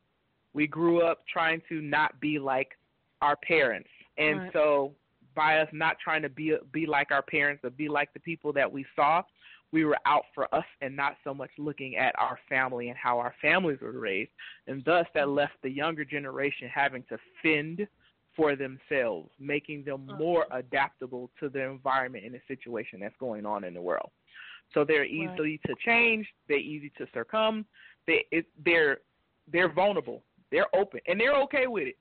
We 0.53 0.67
grew 0.67 1.03
up 1.03 1.27
trying 1.33 1.63
to 1.69 1.81
not 1.81 2.21
be 2.21 2.39
like 2.39 2.79
our 3.23 3.37
parents. 3.37 3.89
And 4.19 4.39
Right. 4.39 4.53
so 4.53 4.93
by 5.35 5.59
us 5.59 5.69
not 5.73 5.97
trying 5.99 6.23
to 6.23 6.29
be 6.29 6.57
be 6.73 6.87
like 6.87 7.11
our 7.11 7.23
parents 7.23 7.65
or 7.65 7.71
be 7.71 7.89
like 7.89 8.13
the 8.13 8.21
people 8.21 8.53
that 8.53 8.71
we 8.71 8.85
saw, 8.95 9.23
we 9.73 9.85
were 9.85 9.99
out 10.07 10.25
for 10.35 10.53
us 10.55 10.65
and 10.81 10.97
not 10.97 11.17
so 11.23 11.33
much 11.33 11.51
looking 11.59 11.97
at 11.97 12.15
our 12.19 12.39
family 12.49 12.89
and 12.89 12.99
how 12.99 13.19
our 13.19 13.35
families 13.41 13.79
were 13.81 13.93
raised. 13.93 14.31
And 14.67 14.83
thus 14.85 15.07
that 15.15 15.29
left 15.29 15.55
the 15.63 15.71
younger 15.71 16.05
generation 16.05 16.69
having 16.69 17.05
to 17.09 17.19
fend 17.43 17.87
for 18.37 18.57
themselves, 18.57 19.31
making 19.39 19.85
them 19.85 20.09
more 20.19 20.47
adaptable 20.53 21.31
to 21.41 21.49
the 21.49 21.63
environment 21.63 22.25
and 22.25 22.35
the 22.35 22.41
situation 22.49 23.01
that's 23.01 23.15
going 23.19 23.45
on 23.47 23.65
in 23.65 23.75
the 23.75 23.83
world. 23.83 24.11
So 24.73 24.85
they're 24.85 25.05
easily 25.05 25.61
to 25.67 25.75
change, 25.85 26.27
they're 26.49 26.59
easy 26.59 26.93
to 26.99 27.07
succumb, 27.13 27.67
they 28.07 28.25
it, 28.31 28.47
they're 28.65 28.99
they're 29.53 29.73
vulnerable. 29.73 30.23
They're 30.51 30.75
open 30.75 31.01
and 31.07 31.21
they're 31.21 31.37
okay 31.43 31.67
with 31.67 31.89
it. 31.89 31.97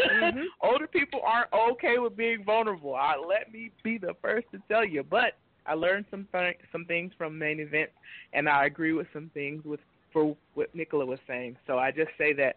Mhm. 0.00 0.44
Older 0.62 0.86
people 0.86 1.20
aren't 1.24 1.52
okay 1.52 1.98
with 1.98 2.16
being 2.16 2.44
vulnerable. 2.44 2.94
I, 2.94 3.16
let 3.16 3.52
me 3.52 3.70
be 3.82 3.98
the 3.98 4.14
first 4.22 4.46
to 4.52 4.62
tell 4.68 4.84
you. 4.84 5.02
But 5.02 5.38
I 5.66 5.74
learned 5.74 6.06
some 6.10 6.26
th- 6.32 6.56
some 6.72 6.84
things 6.84 7.12
from 7.16 7.38
main 7.38 7.60
event, 7.60 7.90
and 8.32 8.48
I 8.48 8.66
agree 8.66 8.92
with 8.92 9.06
some 9.12 9.30
things 9.34 9.64
with 9.64 9.80
for 10.12 10.36
what 10.54 10.74
Nicola 10.74 11.04
was 11.04 11.18
saying. 11.26 11.56
So 11.66 11.78
I 11.78 11.90
just 11.90 12.10
say 12.16 12.32
that 12.34 12.56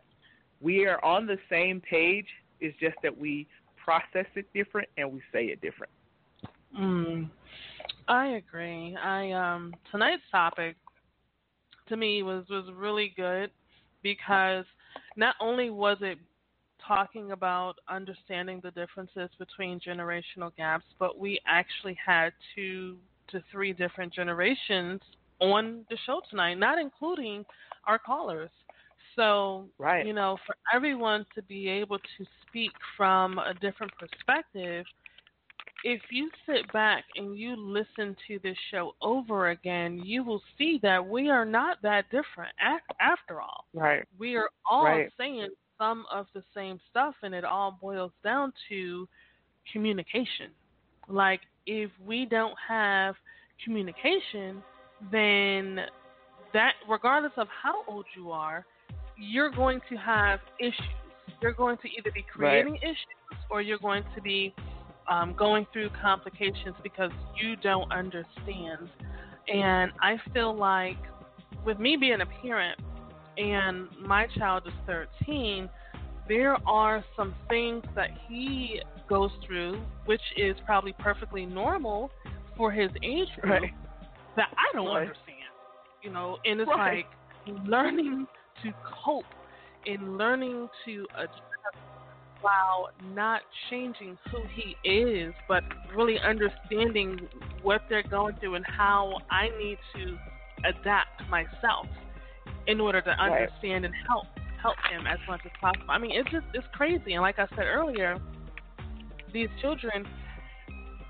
we 0.62 0.86
are 0.86 1.04
on 1.04 1.26
the 1.26 1.38
same 1.50 1.82
page. 1.82 2.28
It's 2.60 2.78
just 2.80 2.96
that 3.04 3.18
we 3.18 3.48
process 3.84 4.26
it 4.36 4.46
different 4.54 4.90
and 4.98 5.12
we 5.12 5.22
say 5.32 5.46
it 5.46 5.62
different. 5.62 5.92
Mm, 6.78 7.30
I 8.08 8.28
agree. 8.28 8.96
I 8.96 9.32
um 9.32 9.74
tonight's 9.92 10.24
topic 10.32 10.76
to 11.88 11.98
me 11.98 12.24
was 12.24 12.46
was 12.50 12.66
really 12.76 13.14
good 13.16 13.52
because 14.04 14.66
not 15.16 15.36
only 15.40 15.70
was 15.70 15.98
it 16.02 16.20
talking 16.88 17.32
about 17.32 17.76
understanding 17.90 18.62
the 18.64 18.72
differences 18.72 19.30
between 19.38 19.80
generational 19.80 20.56
gaps, 20.56 20.86
but 21.00 21.20
we 21.20 21.40
actually 21.46 21.98
had 22.04 22.32
two 22.56 22.98
to 23.30 23.44
three 23.52 23.74
different 23.74 24.14
generations 24.14 25.02
on 25.40 25.86
the 25.90 25.98
show 26.06 26.22
tonight, 26.30 26.56
not 26.56 26.80
including 26.80 27.46
our 27.86 28.00
callers. 28.00 28.50
So, 29.16 29.68
Right. 29.78 30.06
you 30.06 30.14
know, 30.14 30.38
for 30.46 30.56
everyone 30.74 31.26
to 31.36 31.42
be 31.44 31.68
able 31.68 31.98
to 32.00 32.26
speak 32.48 32.72
from 32.96 33.40
a 33.40 33.54
different 33.56 33.92
perspective, 34.00 34.86
if 35.84 36.02
you 36.10 36.30
sit 36.46 36.72
back 36.74 37.04
and 37.16 37.38
you 37.38 37.56
listen 37.56 38.16
to 38.28 38.40
this 38.44 38.58
show 38.72 38.96
over 39.02 39.50
again, 39.50 40.00
you 40.04 40.24
will 40.24 40.42
see 40.58 40.80
that 40.82 41.06
we 41.06 41.30
are 41.30 41.46
not 41.46 41.82
that 41.84 42.06
different 42.06 42.54
after 43.00 43.42
all. 43.42 43.66
Right. 43.74 44.04
We 44.18 44.36
are 44.36 44.50
all 44.70 44.86
Right. 44.86 45.12
saying 45.18 45.50
some 45.78 46.06
of 46.12 46.28
the 46.34 46.44
same 46.56 46.80
stuff, 46.90 47.16
and 47.24 47.34
it 47.34 47.46
all 47.46 47.78
boils 47.82 48.12
down 48.24 48.54
to 48.70 49.08
communication. 49.72 50.52
Like, 51.08 51.42
if 51.66 51.92
we 52.06 52.26
don't 52.26 52.56
have 52.68 53.16
communication, 53.64 54.64
then 55.12 55.80
that, 56.54 56.74
regardless 56.90 57.34
of 57.38 57.48
how 57.64 57.84
old 57.88 58.06
you 58.16 58.32
are, 58.32 58.66
you're 59.18 59.52
going 59.52 59.80
to 59.90 59.96
have 59.96 60.40
issues. 60.60 60.76
You're 61.42 61.54
going 61.54 61.78
to 61.78 61.88
either 61.88 62.12
be 62.14 62.24
creating 62.32 62.78
issues 62.78 63.40
or 63.50 63.62
you're 63.62 63.80
going 63.80 64.04
to 64.16 64.22
be 64.22 64.54
um, 65.10 65.36
going 65.38 65.66
through 65.72 65.90
complications 66.02 66.76
because 66.84 67.12
you 67.42 67.56
don't 67.58 67.92
understand. 67.92 68.90
And 69.54 69.92
I 70.02 70.18
feel 70.34 70.56
like, 70.56 70.98
with 71.66 71.80
me 71.80 71.98
being 71.98 72.22
a 72.22 72.26
parent 72.42 72.80
and 73.38 73.88
my 74.06 74.28
child 74.38 74.64
is 74.68 74.74
13, 74.86 75.70
there 76.28 76.58
are 76.68 77.04
some 77.16 77.34
things 77.50 77.84
that 77.96 78.10
he 78.28 78.82
goes 79.08 79.32
through, 79.46 79.82
which 80.06 80.22
is 80.36 80.56
probably 80.66 80.94
perfectly 80.94 81.46
normal 81.46 82.12
for 82.58 82.72
his 82.72 82.90
age 83.04 83.30
group, 83.42 83.62
Right. 83.62 83.74
that 84.36 84.50
I 84.58 84.66
don't 84.74 84.88
Right. 84.88 85.02
understand. 85.02 85.38
You 86.02 86.10
know, 86.12 86.38
and 86.46 86.60
it's 86.60 86.70
Right. 86.70 87.06
like 87.48 87.58
learning 87.66 88.28
to 88.64 88.74
cope 89.04 89.26
and 89.86 90.18
learning 90.18 90.70
to 90.86 91.08
adjust 91.16 91.42
while 92.42 92.90
not 93.02 93.42
changing 93.70 94.18
who 94.32 94.44
he 94.48 94.76
is, 94.88 95.34
but 95.48 95.64
really 95.96 96.20
understanding 96.20 97.28
what 97.62 97.82
they're 97.90 98.04
going 98.04 98.36
through 98.36 98.56
and 98.56 98.66
how 98.66 99.20
I 99.32 99.50
need 99.58 99.80
to 99.96 100.18
adapt 100.66 101.28
myself 101.30 101.88
in 102.68 102.80
order 102.80 103.02
to 103.02 103.12
Right. 103.24 103.50
understand 103.50 103.86
and 103.86 103.94
help 104.08 104.28
help 104.62 104.76
him 104.92 105.06
as 105.08 105.20
much 105.28 105.42
as 105.46 105.52
possible. 105.62 105.86
I 105.90 105.98
mean, 105.98 106.12
it's 106.14 106.30
just 106.32 106.46
it's 106.54 106.68
crazy, 106.74 107.14
and 107.14 107.22
like 107.22 107.40
I 107.40 107.48
said 107.56 107.66
earlier, 107.66 108.18
these 109.34 109.50
children 109.62 110.06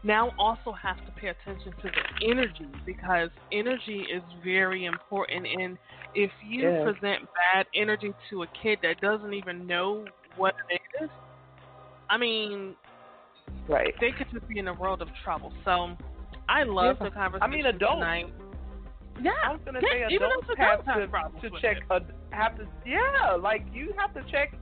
now 0.03 0.31
also 0.38 0.71
have 0.73 0.97
to 1.05 1.11
pay 1.13 1.27
attention 1.27 1.73
to 1.81 1.89
the 1.89 2.27
energy 2.29 2.67
because 2.85 3.29
energy 3.51 4.07
is 4.13 4.23
very 4.43 4.85
important. 4.85 5.45
And 5.59 5.77
if 6.13 6.31
you 6.45 6.71
Yes. 6.71 6.81
present 6.81 7.27
bad 7.53 7.65
energy 7.75 8.13
to 8.29 8.43
a 8.43 8.47
kid 8.61 8.79
that 8.84 9.01
doesn't 9.01 9.34
even 9.34 9.65
know 9.67 10.05
what 10.35 10.53
it 10.69 10.81
is, 11.03 11.09
I 12.09 12.17
mean, 12.17 12.75
Right. 13.67 13.93
they 13.99 14.11
could 14.11 14.27
just 14.31 14.47
be 14.47 14.59
in 14.59 14.67
a 14.67 14.73
world 14.73 15.01
of 15.01 15.09
trouble. 15.23 15.51
So 15.65 15.95
I 16.47 16.63
love 16.63 16.97
Yeah. 16.97 17.03
the 17.03 17.11
conversation 17.11 17.41
I 17.41 17.47
mean, 17.55 17.65
adults. 17.65 17.95
tonight. 17.95 18.25
Yeah, 19.22 19.31
I 19.45 19.52
was 19.52 19.61
gonna 19.65 19.80
yeah, 19.81 20.07
say 20.10 20.15
adults 20.15 20.48
have 20.57 20.85
to, 20.85 21.49
to 21.49 21.61
check 21.61 21.77
uh, 21.89 21.99
have 22.31 22.57
to 22.57 22.68
yeah 22.85 23.34
like 23.34 23.65
you 23.73 23.94
have 23.98 24.14
to 24.14 24.31
check 24.31 24.53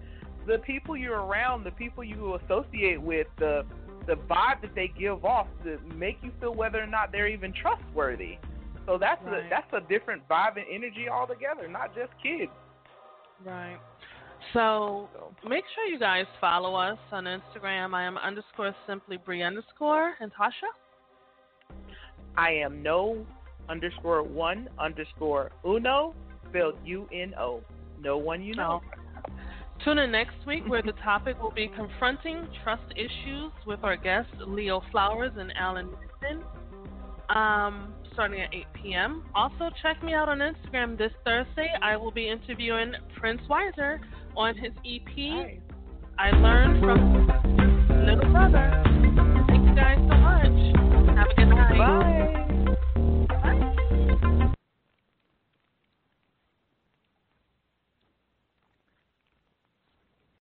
the 0.47 0.59
people 0.59 0.95
you're 0.95 1.21
around 1.21 1.63
the 1.63 1.71
people 1.71 2.03
you 2.03 2.35
associate 2.35 3.01
with 3.01 3.27
the 3.37 3.65
the 4.07 4.13
vibe 4.13 4.61
that 4.61 4.75
they 4.75 4.91
give 4.97 5.25
off 5.25 5.47
to 5.63 5.79
make 5.95 6.17
you 6.21 6.31
feel 6.39 6.53
whether 6.53 6.81
or 6.81 6.87
not 6.87 7.11
they're 7.11 7.27
even 7.27 7.51
trustworthy 7.53 8.37
so 8.85 8.97
that's 8.97 9.23
Right. 9.25 9.45
a 9.45 9.49
that's 9.49 9.73
a 9.73 9.81
different 9.89 10.27
vibe 10.29 10.57
and 10.57 10.65
energy 10.71 11.09
altogether 11.09 11.67
not 11.67 11.93
just 11.95 12.11
kids 12.21 12.51
Right. 13.43 13.77
So 14.53 15.09
make 15.47 15.63
sure 15.73 15.85
you 15.85 15.99
guys 15.99 16.25
follow 16.39 16.75
us 16.75 16.97
on 17.11 17.25
Instagram. 17.25 17.93
I 17.93 18.03
am 18.03 18.17
underscore 18.17 18.75
simply 18.87 19.17
Bree 19.17 19.41
underscore 19.41 20.13
and 20.19 20.31
Tasha. 20.33 20.69
I 22.37 22.51
am 22.51 22.83
no 22.83 23.25
underscore 23.69 24.23
one 24.23 24.69
underscore 24.79 25.51
uno 25.65 26.13
spelled 26.49 26.75
U 26.85 27.07
N 27.13 27.33
O 27.37 27.61
no 28.01 28.17
one 28.17 28.41
you 28.41 28.55
know 28.55 28.81
Tune 29.83 29.97
in 29.97 30.11
next 30.11 30.35
week 30.47 30.63
where 30.67 30.81
the 30.81 30.91
topic 31.03 31.41
will 31.41 31.51
be 31.51 31.67
confronting 31.75 32.47
trust 32.63 32.83
issues 32.95 33.51
with 33.67 33.83
our 33.83 33.97
guests 33.97 34.31
Leo 34.47 34.81
Flowers 34.91 35.31
and 35.37 35.51
Alan 35.57 35.89
Nixon. 36.21 36.43
um, 37.35 37.93
starting 38.13 38.39
at 38.41 38.53
8 38.53 38.65
p.m. 38.81 39.23
Also, 39.35 39.69
check 39.81 40.01
me 40.01 40.13
out 40.13 40.29
on 40.29 40.39
Instagram 40.39 40.97
this 40.97 41.11
Thursday. 41.25 41.67
I 41.81 41.97
will 41.97 42.11
be 42.11 42.29
interviewing 42.29 42.93
Prince 43.17 43.41
Weiser 43.49 43.99
on 44.37 44.55
his 44.57 44.71
EP. 44.85 45.59
I 46.17 46.31
learned 46.31 46.79
from 46.81 47.27
Little 48.05 48.31
Brother. 48.31 48.81
Thank 49.47 49.67
you 49.67 49.75
guys 49.75 49.97
so 49.97 50.15
much. 50.15 51.17
Have 51.17 51.27
a 51.29 51.35
good 51.35 51.45
night. 51.49 51.77
Bye. 51.77 52.41